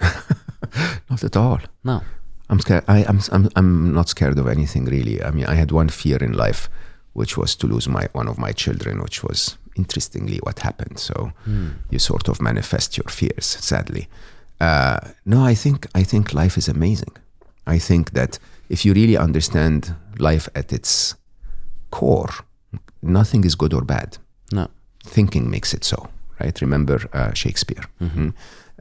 Not 1.10 1.24
at 1.24 1.36
all. 1.36 1.60
no. 1.84 2.00
I'm 2.48 2.58
scared. 2.58 2.82
I, 2.88 3.04
I'm, 3.04 3.20
I'm, 3.30 3.48
I'm 3.54 3.92
not 3.94 4.08
scared 4.08 4.36
of 4.38 4.48
anything 4.48 4.84
really. 4.86 5.22
I 5.22 5.30
mean, 5.30 5.46
I 5.46 5.54
had 5.54 5.70
one 5.70 5.88
fear 5.88 6.16
in 6.16 6.32
life, 6.32 6.68
which 7.12 7.36
was 7.36 7.54
to 7.56 7.68
lose 7.68 7.88
my 7.88 8.08
one 8.12 8.26
of 8.28 8.38
my 8.38 8.50
children, 8.52 9.00
which 9.00 9.22
was 9.22 9.56
interestingly 9.76 10.38
what 10.42 10.58
happened. 10.58 10.98
So 10.98 11.30
you 11.90 11.98
sort 12.00 12.28
of 12.28 12.40
manifest 12.40 12.96
your 12.96 13.08
fears, 13.08 13.46
sadly. 13.46 14.08
Uh, 14.60 14.98
no, 15.24 15.44
I 15.44 15.54
think 15.54 15.86
I 15.94 16.02
think 16.02 16.34
life 16.34 16.58
is 16.58 16.68
amazing. 16.68 17.12
I 17.76 17.78
think 17.78 18.10
that 18.12 18.38
if 18.68 18.84
you 18.84 18.94
really 18.94 19.16
understand 19.16 19.94
life 20.18 20.48
at 20.54 20.72
its 20.72 21.14
core, 21.90 22.32
nothing 23.02 23.44
is 23.44 23.54
good 23.56 23.72
or 23.74 23.82
bad 23.84 24.18
No. 24.52 24.66
thinking 25.04 25.50
makes 25.50 25.74
it 25.74 25.84
so 25.84 26.08
right 26.40 26.60
remember 26.60 26.98
uh, 27.12 27.32
shakespeare 27.34 27.84
Mhm. 28.00 28.32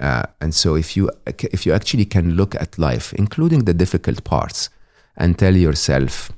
uh, 0.02 0.24
and 0.42 0.54
so 0.54 0.76
if 0.76 0.96
you 0.98 1.10
if 1.54 1.66
you 1.66 1.74
actually 1.76 2.06
can 2.06 2.36
look 2.36 2.56
at 2.56 2.78
life 2.78 3.14
including 3.18 3.66
the 3.66 3.74
difficult 3.74 4.24
parts 4.24 4.70
and 5.18 5.38
tell 5.38 5.56
yourself 5.56 6.32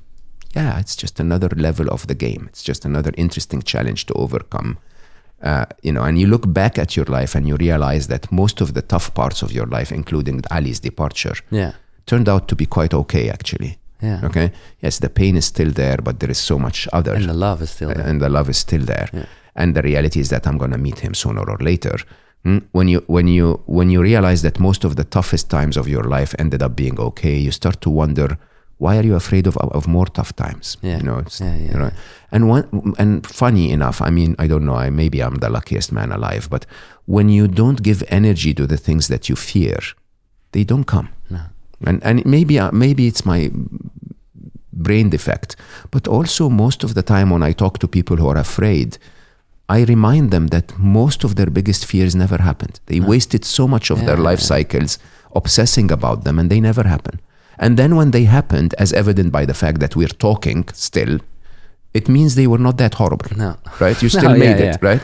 yeah 0.56 0.78
it's 0.80 0.96
just 1.02 1.20
another 1.20 1.48
level 1.56 1.88
of 1.90 2.06
the 2.06 2.14
game 2.14 2.46
it's 2.48 2.62
just 2.68 2.84
another 2.84 3.12
interesting 3.16 3.62
challenge 3.62 4.04
to 4.06 4.14
overcome 4.14 4.76
uh, 5.42 5.64
you 5.82 5.92
know 5.92 6.02
and 6.04 6.18
you 6.18 6.26
look 6.28 6.46
back 6.52 6.78
at 6.78 6.96
your 6.96 7.06
life 7.20 7.34
and 7.38 7.46
you 7.48 7.56
realize 7.56 8.06
that 8.08 8.30
most 8.32 8.60
of 8.60 8.68
the 8.74 8.82
tough 8.82 9.12
parts 9.14 9.42
of 9.42 9.50
your 9.52 9.66
life 9.78 9.94
including 9.94 10.40
ali's 10.50 10.80
departure 10.80 11.36
Yeah. 11.50 11.72
Turned 12.06 12.28
out 12.28 12.46
to 12.48 12.56
be 12.56 12.66
quite 12.66 12.94
okay, 12.96 13.30
actually. 13.30 13.78
Yeah. 14.02 14.20
Okay. 14.26 14.50
Yes, 14.80 14.98
the 14.98 15.08
pain 15.08 15.36
is 15.36 15.44
still 15.44 15.70
there, 15.72 15.96
but 16.02 16.18
there 16.18 16.30
is 16.30 16.38
so 16.38 16.58
much 16.58 16.88
other, 16.92 17.14
And 17.14 17.24
the 17.28 17.34
love 17.34 17.62
is 17.62 17.70
still 17.70 17.88
there. 17.94 18.06
and 18.08 18.20
the 18.20 18.28
love 18.28 18.50
is 18.50 18.58
still 18.58 18.84
there. 18.84 19.08
Yeah. 19.12 19.24
And 19.54 19.74
the 19.74 19.82
reality 19.82 20.18
is 20.20 20.28
that 20.28 20.46
I'm 20.46 20.58
going 20.58 20.72
to 20.72 20.78
meet 20.78 21.00
him 21.00 21.14
sooner 21.14 21.42
or 21.50 21.58
later. 21.60 21.98
Mm, 22.44 22.62
When 22.72 22.88
you 22.88 23.02
when 23.06 23.28
you 23.28 23.60
when 23.66 23.90
you 23.90 24.02
realize 24.02 24.42
that 24.42 24.58
most 24.58 24.84
of 24.84 24.94
the 24.96 25.04
toughest 25.04 25.48
times 25.48 25.76
of 25.76 25.86
your 25.86 26.04
life 26.18 26.34
ended 26.38 26.62
up 26.62 26.74
being 26.74 26.98
okay, 27.00 27.36
you 27.38 27.50
start 27.52 27.80
to 27.80 27.90
wonder 27.90 28.36
why 28.78 28.96
are 28.98 29.06
you 29.06 29.14
afraid 29.16 29.46
of 29.46 29.56
of 29.56 29.86
more 29.86 30.06
tough 30.10 30.32
times? 30.34 30.76
Yeah. 30.82 30.96
You 30.98 31.02
know, 31.04 31.18
it's, 31.18 31.38
Yeah, 31.40 31.56
yeah, 31.56 31.72
you 31.72 31.78
know. 31.78 31.90
And 32.32 32.48
one 32.50 32.64
and 32.98 33.24
funny 33.26 33.70
enough, 33.70 34.00
I 34.00 34.10
mean, 34.10 34.34
I 34.44 34.48
don't 34.48 34.64
know, 34.64 34.74
I 34.86 34.90
maybe 34.90 35.22
I'm 35.22 35.36
the 35.38 35.48
luckiest 35.50 35.92
man 35.92 36.10
alive, 36.12 36.48
but 36.50 36.66
when 37.06 37.28
you 37.28 37.46
don't 37.46 37.80
give 37.82 38.02
energy 38.08 38.52
to 38.54 38.66
the 38.66 38.76
things 38.76 39.06
that 39.06 39.28
you 39.28 39.36
fear, 39.36 39.78
they 40.50 40.64
don't 40.64 40.84
come. 40.86 41.08
No. 41.30 41.38
And 41.86 42.02
and 42.04 42.24
maybe 42.24 42.58
uh, 42.58 42.70
maybe 42.72 43.06
it's 43.06 43.24
my 43.24 43.50
brain 44.72 45.10
defect, 45.10 45.56
but 45.90 46.08
also 46.08 46.48
most 46.48 46.84
of 46.84 46.94
the 46.94 47.02
time 47.02 47.30
when 47.30 47.42
I 47.42 47.52
talk 47.52 47.78
to 47.78 47.88
people 47.88 48.16
who 48.16 48.28
are 48.28 48.38
afraid, 48.38 48.98
I 49.68 49.84
remind 49.84 50.30
them 50.30 50.48
that 50.48 50.76
most 50.78 51.24
of 51.24 51.34
their 51.36 51.50
biggest 51.50 51.86
fears 51.86 52.14
never 52.14 52.38
happened. 52.38 52.80
They 52.86 53.00
wasted 53.00 53.44
so 53.44 53.68
much 53.68 53.90
of 53.90 54.04
their 54.06 54.16
life 54.16 54.40
yeah. 54.40 54.46
cycles 54.46 54.98
obsessing 55.34 55.90
about 55.90 56.24
them 56.24 56.38
and 56.38 56.50
they 56.50 56.60
never 56.60 56.82
happen. 56.82 57.20
And 57.58 57.76
then 57.76 57.96
when 57.96 58.10
they 58.10 58.24
happened, 58.24 58.74
as 58.78 58.92
evident 58.92 59.30
by 59.32 59.46
the 59.46 59.54
fact 59.54 59.78
that 59.80 59.94
we're 59.94 60.08
talking 60.08 60.68
still, 60.72 61.20
it 61.94 62.08
means 62.08 62.34
they 62.34 62.46
were 62.46 62.58
not 62.58 62.76
that 62.78 62.94
horrible 62.94 63.36
No. 63.36 63.56
right? 63.80 64.00
You 64.02 64.08
No, 64.12 64.18
still 64.18 64.32
yeah, 64.32 64.36
made 64.46 64.60
it, 64.60 64.78
yeah. 64.82 64.88
right? 64.90 65.02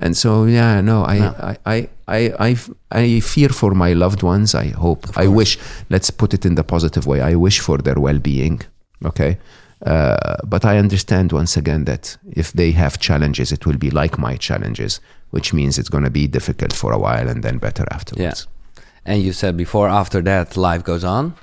And 0.00 0.16
so, 0.16 0.44
yeah, 0.44 0.80
no, 0.80 1.04
I, 1.04 1.18
No. 1.18 1.34
I, 1.40 1.56
I, 1.66 1.88
I, 2.08 2.32
I, 2.38 2.56
I 2.90 3.20
fear 3.20 3.48
for 3.48 3.74
my 3.74 3.92
loved 3.92 4.22
ones. 4.22 4.54
I 4.54 4.68
hope, 4.68 5.06
I 5.16 5.26
wish. 5.26 5.58
Let's 5.90 6.10
put 6.10 6.34
it 6.34 6.46
in 6.46 6.54
the 6.54 6.64
positive 6.64 7.06
way. 7.06 7.20
I 7.20 7.34
wish 7.34 7.60
for 7.60 7.78
their 7.78 7.98
well-being. 7.98 8.62
Okay, 9.04 9.38
uh, 9.84 10.36
but 10.46 10.64
I 10.64 10.78
understand 10.78 11.32
once 11.32 11.56
again 11.56 11.84
that 11.84 12.16
if 12.32 12.52
they 12.52 12.72
have 12.72 12.98
challenges, 12.98 13.52
it 13.52 13.66
will 13.66 13.76
be 13.76 13.90
like 13.90 14.18
my 14.18 14.36
challenges, 14.36 15.00
which 15.30 15.52
means 15.52 15.78
it's 15.78 15.90
going 15.90 16.04
to 16.04 16.10
be 16.10 16.26
difficult 16.26 16.72
for 16.72 16.92
a 16.92 16.98
while 16.98 17.28
and 17.28 17.42
then 17.42 17.58
better 17.58 17.84
afterwards. 17.90 18.46
Yeah. 18.46 18.82
And 19.04 19.22
you 19.22 19.32
said 19.32 19.56
before, 19.56 19.88
after 19.88 20.22
that, 20.22 20.56
life 20.56 20.82
goes 20.82 21.04
on. 21.04 21.34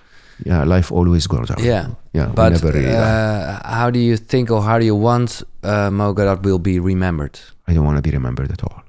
Yeah, 0.44 0.64
life 0.64 0.92
always 0.92 1.28
goes 1.28 1.52
on. 1.52 1.64
Yeah. 1.64 1.92
yeah. 2.12 2.32
But 2.34 2.54
never 2.54 2.72
really 2.72 2.96
uh, 2.96 3.60
how 3.64 3.92
do 3.92 4.00
you 4.00 4.18
think 4.18 4.50
or 4.50 4.62
how 4.64 4.80
do 4.80 4.86
you 4.86 4.96
want 4.96 5.44
uh, 5.62 5.92
Mo 5.92 6.14
Gawdat 6.14 6.42
will 6.44 6.60
be 6.60 6.80
remembered? 6.80 7.40
I 7.68 7.74
don't 7.74 7.86
want 7.86 7.98
to 7.98 8.02
be 8.02 8.12
remembered 8.12 8.52
at 8.52 8.64
all. 8.64 8.82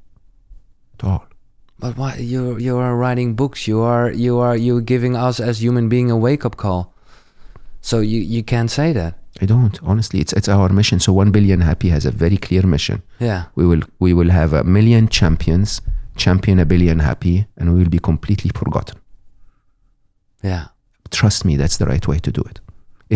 At 0.98 1.04
all. 1.04 1.26
But 1.84 1.98
why 1.98 2.16
you 2.16 2.56
you 2.66 2.78
are 2.78 2.96
writing 2.96 3.34
books? 3.36 3.68
You 3.68 3.82
are 3.84 4.10
you 4.26 4.38
are 4.40 4.56
you 4.56 4.80
giving 4.80 5.16
us 5.28 5.38
as 5.40 5.60
human 5.62 5.88
being 5.88 6.10
a 6.10 6.16
wake 6.16 6.44
up 6.46 6.56
call. 6.56 6.94
So 7.82 7.96
you 8.00 8.20
you 8.36 8.42
can't 8.42 8.70
say 8.70 8.92
that. 8.94 9.14
I 9.42 9.46
don't. 9.46 9.78
Honestly, 9.82 10.20
it's 10.20 10.32
it's 10.32 10.48
our 10.48 10.68
mission. 10.72 10.98
So 11.00 11.12
one 11.12 11.30
billion 11.30 11.60
happy 11.60 11.90
has 11.90 12.06
a 12.06 12.10
very 12.24 12.38
clear 12.46 12.62
mission. 12.66 13.02
Yeah. 13.20 13.42
we 13.54 13.64
will 13.66 13.82
we 14.00 14.14
will 14.14 14.30
have 14.30 14.54
a 14.60 14.64
million 14.64 15.08
champions 15.08 15.80
champion 16.16 16.58
a 16.58 16.64
billion 16.64 16.98
happy 17.00 17.46
and 17.58 17.72
we 17.74 17.78
will 17.80 17.90
be 17.90 17.98
completely 17.98 18.50
forgotten 18.58 18.96
Yeah. 20.42 20.64
trust 21.10 21.44
me 21.44 21.56
that's 21.56 21.76
the 21.76 21.86
right 21.92 22.06
way 22.10 22.18
to 22.26 22.30
do 22.30 22.42
it 22.50 22.60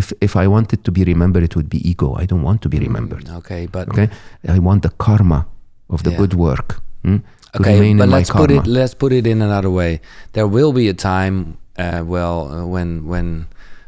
if 0.00 0.12
if 0.20 0.34
i 0.42 0.46
wanted 0.54 0.82
to 0.84 0.90
be 0.96 1.04
remembered 1.04 1.44
it 1.48 1.54
would 1.56 1.68
be 1.68 1.78
ego 1.90 2.08
i 2.22 2.26
don't 2.26 2.42
want 2.48 2.60
to 2.62 2.68
be 2.68 2.78
remembered 2.86 3.24
Mm, 3.26 3.36
Okay, 3.38 3.66
but 3.76 3.88
okay 3.88 4.08
i 4.56 4.58
want 4.58 4.82
the 4.82 4.90
karma 5.06 5.40
of 5.88 6.02
the 6.02 6.10
Yeah. 6.10 6.18
good 6.22 6.34
work 6.34 6.68
hmm, 7.04 7.18
okay, 7.56 7.94
but 7.94 8.08
let's 8.08 8.30
put 8.30 8.50
karma 8.50 8.62
it 8.62 8.66
let's 8.66 8.94
put 8.94 9.12
it 9.12 9.26
in 9.26 9.42
another 9.42 9.70
way. 9.70 10.00
There 10.32 10.46
will 10.46 10.72
be 10.72 10.88
a 10.88 10.94
time, 10.94 11.58
uh, 11.78 12.02
well, 12.06 12.52
uh, 12.52 12.66
when 12.66 13.06
when 13.06 13.46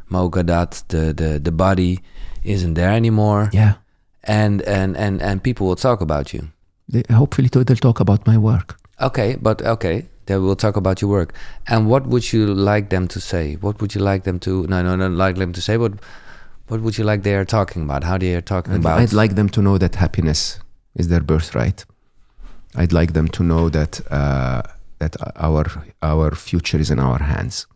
Mo 0.09 0.31
Gawdat, 0.31 0.85
the 0.89 1.13
the 1.13 1.39
the 1.39 1.53
body, 1.53 2.01
isn't 2.45 2.75
there 2.75 2.91
anymore, 2.93 3.51
yeah 3.53 3.75
and 4.25 4.63
and 4.63 4.97
and 4.97 5.23
and 5.23 5.43
people 5.43 5.67
will 5.67 5.77
talk 5.77 6.01
about 6.01 6.33
you. 6.35 6.49
they, 6.89 7.03
hopefully 7.11 7.49
they'll 7.49 7.65
talk 7.65 8.01
about 8.01 8.27
my 8.27 8.37
work 8.37 8.81
Okay, 9.01 9.37
but 9.41 9.63
okay, 9.63 10.09
they 10.27 10.37
will 10.37 10.57
talk 10.57 10.77
about 10.77 11.01
your 11.01 11.11
work. 11.11 11.35
And 11.67 11.89
what 11.89 12.07
would 12.07 12.33
you 12.33 12.47
like 12.47 12.91
them 12.91 13.09
to 13.09 13.21
say? 13.21 13.55
What 13.55 13.81
would 13.81 13.95
you 13.95 14.03
like 14.03 14.25
them 14.25 14.39
to? 14.41 14.67
No, 14.67 14.83
no, 14.83 14.95
no, 14.95 15.09
like 15.09 15.37
them 15.37 15.53
to 15.55 15.63
say. 15.63 15.79
What 15.79 15.95
what 16.69 16.83
would 16.83 16.99
you 16.99 17.05
like 17.05 17.23
they 17.23 17.35
are 17.35 17.47
talking 17.47 17.83
about? 17.83 18.05
How 18.05 18.19
they 18.19 18.35
are 18.35 18.43
talking 18.43 18.75
I'd, 18.75 18.81
about? 18.81 19.01
I'd 19.01 19.15
like 19.15 19.37
them 19.37 19.49
to 19.51 19.63
know 19.63 19.79
that 19.79 19.95
happiness 19.95 20.61
is 20.95 21.09
their 21.09 21.21
birthright. 21.21 21.87
I'd 22.77 22.93
like 22.93 23.13
them 23.13 23.29
to 23.29 23.43
know 23.43 23.69
that 23.69 24.01
uh, 24.11 24.63
that 24.99 25.17
our 25.37 25.67
our 26.03 26.35
future 26.35 26.79
is 26.79 26.91
in 26.91 26.99
our 26.99 27.19
hands, 27.19 27.67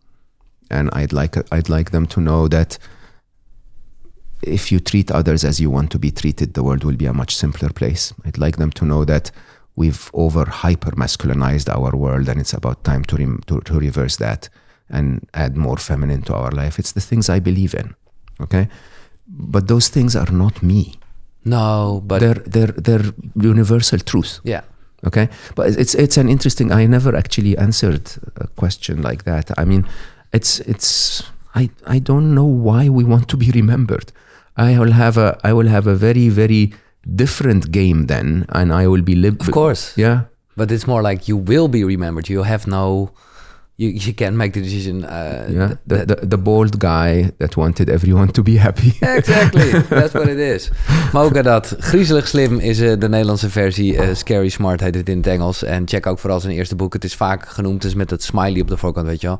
and 0.69 0.89
I'd 0.93 1.13
like 1.13 1.37
I'd 1.51 1.69
like 1.69 1.91
them 1.91 2.05
to 2.07 2.21
know 2.21 2.47
that 2.47 2.77
if 4.41 4.71
you 4.71 4.79
treat 4.79 5.11
others 5.11 5.43
as 5.43 5.59
you 5.59 5.69
want 5.69 5.91
to 5.91 5.99
be 5.99 6.11
treated, 6.11 6.53
the 6.53 6.63
world 6.63 6.83
will 6.83 6.95
be 6.95 7.07
a 7.07 7.13
much 7.13 7.35
simpler 7.35 7.69
place. 7.69 8.13
I'd 8.25 8.37
like 8.37 8.57
them 8.57 8.71
to 8.71 8.85
know 8.85 9.05
that 9.05 9.31
we've 9.75 10.09
over 10.13 10.45
hyper 10.45 10.91
masculinized 10.91 11.69
our 11.69 11.95
world, 11.95 12.29
and 12.29 12.39
it's 12.39 12.53
about 12.53 12.83
time 12.83 13.03
to, 13.05 13.17
rem- 13.17 13.41
to 13.47 13.59
to 13.61 13.79
reverse 13.79 14.17
that 14.17 14.49
and 14.89 15.27
add 15.33 15.57
more 15.57 15.77
feminine 15.77 16.21
to 16.21 16.35
our 16.35 16.51
life. 16.51 16.79
It's 16.79 16.91
the 16.93 17.01
things 17.01 17.29
I 17.29 17.39
believe 17.39 17.73
in, 17.73 17.95
okay. 18.39 18.69
But 19.27 19.67
those 19.67 19.89
things 19.89 20.15
are 20.15 20.31
not 20.31 20.61
me 20.61 20.93
no, 21.45 22.01
but 22.03 22.19
they're 22.19 22.41
they're 22.45 22.73
they're 22.75 23.13
universal 23.35 23.99
truth 23.99 24.39
yeah, 24.43 24.61
okay 25.05 25.29
but 25.55 25.67
it's 25.77 25.93
it's 25.95 26.17
an 26.17 26.27
interesting 26.29 26.71
i 26.71 26.85
never 26.85 27.15
actually 27.15 27.57
answered 27.57 28.09
a 28.37 28.47
question 28.55 29.01
like 29.01 29.23
that 29.23 29.51
i 29.57 29.65
mean 29.65 29.85
it's 30.33 30.59
it's 30.61 31.23
i 31.55 31.69
i 31.87 31.99
don't 31.99 32.33
know 32.33 32.45
why 32.45 32.89
we 32.89 33.03
want 33.03 33.27
to 33.27 33.37
be 33.37 33.51
remembered 33.51 34.11
i 34.57 34.77
will 34.79 34.91
have 34.91 35.17
a 35.17 35.37
i 35.43 35.51
will 35.53 35.67
have 35.67 35.87
a 35.87 35.95
very 35.95 36.29
very 36.29 36.73
different 37.15 37.71
game 37.71 38.07
then 38.07 38.45
and 38.49 38.71
i 38.73 38.87
will 38.87 39.01
be 39.03 39.15
live 39.15 39.37
of 39.39 39.51
course. 39.51 39.93
yeah 39.95 40.19
But 40.57 40.71
it's 40.71 40.87
more 40.87 41.01
like 41.09 41.27
you 41.27 41.35
will 41.35 41.67
be 41.67 41.83
remembered. 41.83 42.29
You 42.29 42.43
have 42.43 42.65
no, 42.65 43.11
you 43.77 43.91
you 43.91 44.13
can't 44.13 44.35
make 44.35 44.51
the 44.53 44.61
decision. 44.61 45.03
Uh, 45.03 45.49
yeah 45.49 45.67
th- 45.67 45.77
the, 45.87 46.05
the 46.15 46.27
the 46.27 46.37
bold 46.37 46.77
guy 46.79 47.31
that 47.37 47.55
wanted 47.55 47.89
everyone 47.89 48.31
to 48.31 48.41
be 48.43 48.59
happy 48.59 48.93
Exactly, 49.17 49.69
that's 49.89 50.13
what 50.13 50.27
it 50.27 50.37
is. 50.39 50.69
Mo 51.13 51.29
Gadot, 51.29 51.75
Griezelig 51.79 52.27
Slim 52.27 52.59
is 52.59 52.79
eh, 52.79 52.99
de 52.99 53.09
Nederlandse 53.09 53.49
versie. 53.49 53.97
eh, 53.97 54.15
Scary 54.15 54.49
Smart 54.49 54.79
heet 54.79 54.95
het 54.95 55.09
in 55.09 55.17
het 55.17 55.27
Engels. 55.27 55.63
En 55.63 55.87
check 55.87 56.05
ook 56.05 56.19
vooral 56.19 56.39
zijn 56.39 56.53
eerste 56.53 56.75
boek. 56.75 56.93
Het 56.93 57.03
is 57.03 57.15
vaak 57.15 57.47
genoemd, 57.49 57.83
is 57.83 57.95
met 57.95 58.09
het 58.09 58.23
smiley 58.23 58.61
op 58.61 58.67
de 58.67 58.77
voorkant, 58.77 59.07
weet 59.07 59.21
je 59.21 59.27
wel. 59.27 59.39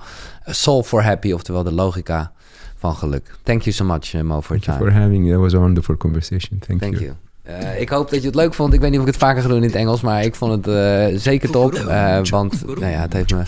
A 0.50 0.54
Solve 0.54 0.88
for 0.90 1.04
Happy, 1.04 1.32
oftewel 1.32 1.64
de 1.64 1.72
logica 1.74 2.32
van 2.78 2.96
geluk. 2.96 3.36
Thank 3.44 3.62
you 3.62 3.76
so 3.76 3.86
much, 3.86 4.14
eh, 4.14 4.22
Mo, 4.22 4.42
for 4.42 4.56
your 4.58 4.64
thank 4.64 4.64
you 4.66 4.78
time. 4.78 4.92
for 4.92 5.02
having 5.02 5.24
me 5.24 5.32
that 5.32 5.40
was 5.40 5.54
a 5.54 5.60
wonderful 5.60 5.98
conversation 5.98 6.60
thank, 6.60 6.80
Thank 6.82 6.94
you 6.94 7.04
you. 7.06 7.16
Eh, 7.46 7.82
ik 7.82 7.90
hoop 7.90 8.10
dat 8.10 8.20
je 8.20 8.26
het 8.26 8.36
leuk 8.36 8.54
vond. 8.54 8.74
Ik 8.74 8.80
weet 8.80 8.90
niet 8.90 9.00
of 9.00 9.06
ik 9.06 9.12
het 9.12 9.22
vaker 9.22 9.42
ga 9.42 9.48
doen 9.48 9.58
in 9.58 9.64
het 9.64 9.76
Engels, 9.76 10.02
maar 10.02 10.24
ik 10.24 10.36
vond 10.36 10.66
het 10.66 10.76
eh, 10.76 11.20
zeker 11.20 11.50
top. 11.50 11.74
Eh, 11.74 12.20
want 12.30 12.66
nou 12.66 12.92
ja, 12.92 13.02
het 13.02 13.14
heeft 13.14 13.32
me 13.32 13.44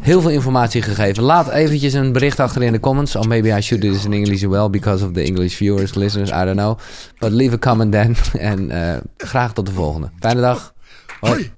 heel 0.00 0.20
veel 0.20 0.30
informatie 0.30 0.82
gegeven. 0.82 1.22
Laat 1.22 1.48
eventjes 1.48 1.92
een 1.92 2.12
bericht 2.12 2.40
achter 2.40 2.62
in 2.62 2.72
de 2.72 2.80
comments. 2.80 3.16
Or 3.16 3.28
maybe 3.28 3.48
I 3.48 3.60
should 3.60 3.84
do 3.84 3.92
this 3.92 4.04
in 4.04 4.12
English 4.12 4.44
as 4.44 4.50
well 4.50 4.70
because 4.70 5.04
of 5.04 5.12
the 5.12 5.22
English 5.22 5.56
viewers, 5.56 5.94
listeners, 5.94 6.30
I 6.30 6.44
don't 6.44 6.56
know. 6.56 6.78
But 7.18 7.30
leave 7.30 7.54
a 7.54 7.58
comment 7.58 7.92
then. 7.92 8.16
En 8.50 8.70
graag 9.16 9.52
tot 9.52 9.66
de 9.66 9.72
volgende. 9.72 10.10
Fijne 10.20 10.40
dag. 10.40 10.74
Hoi. 11.20 11.52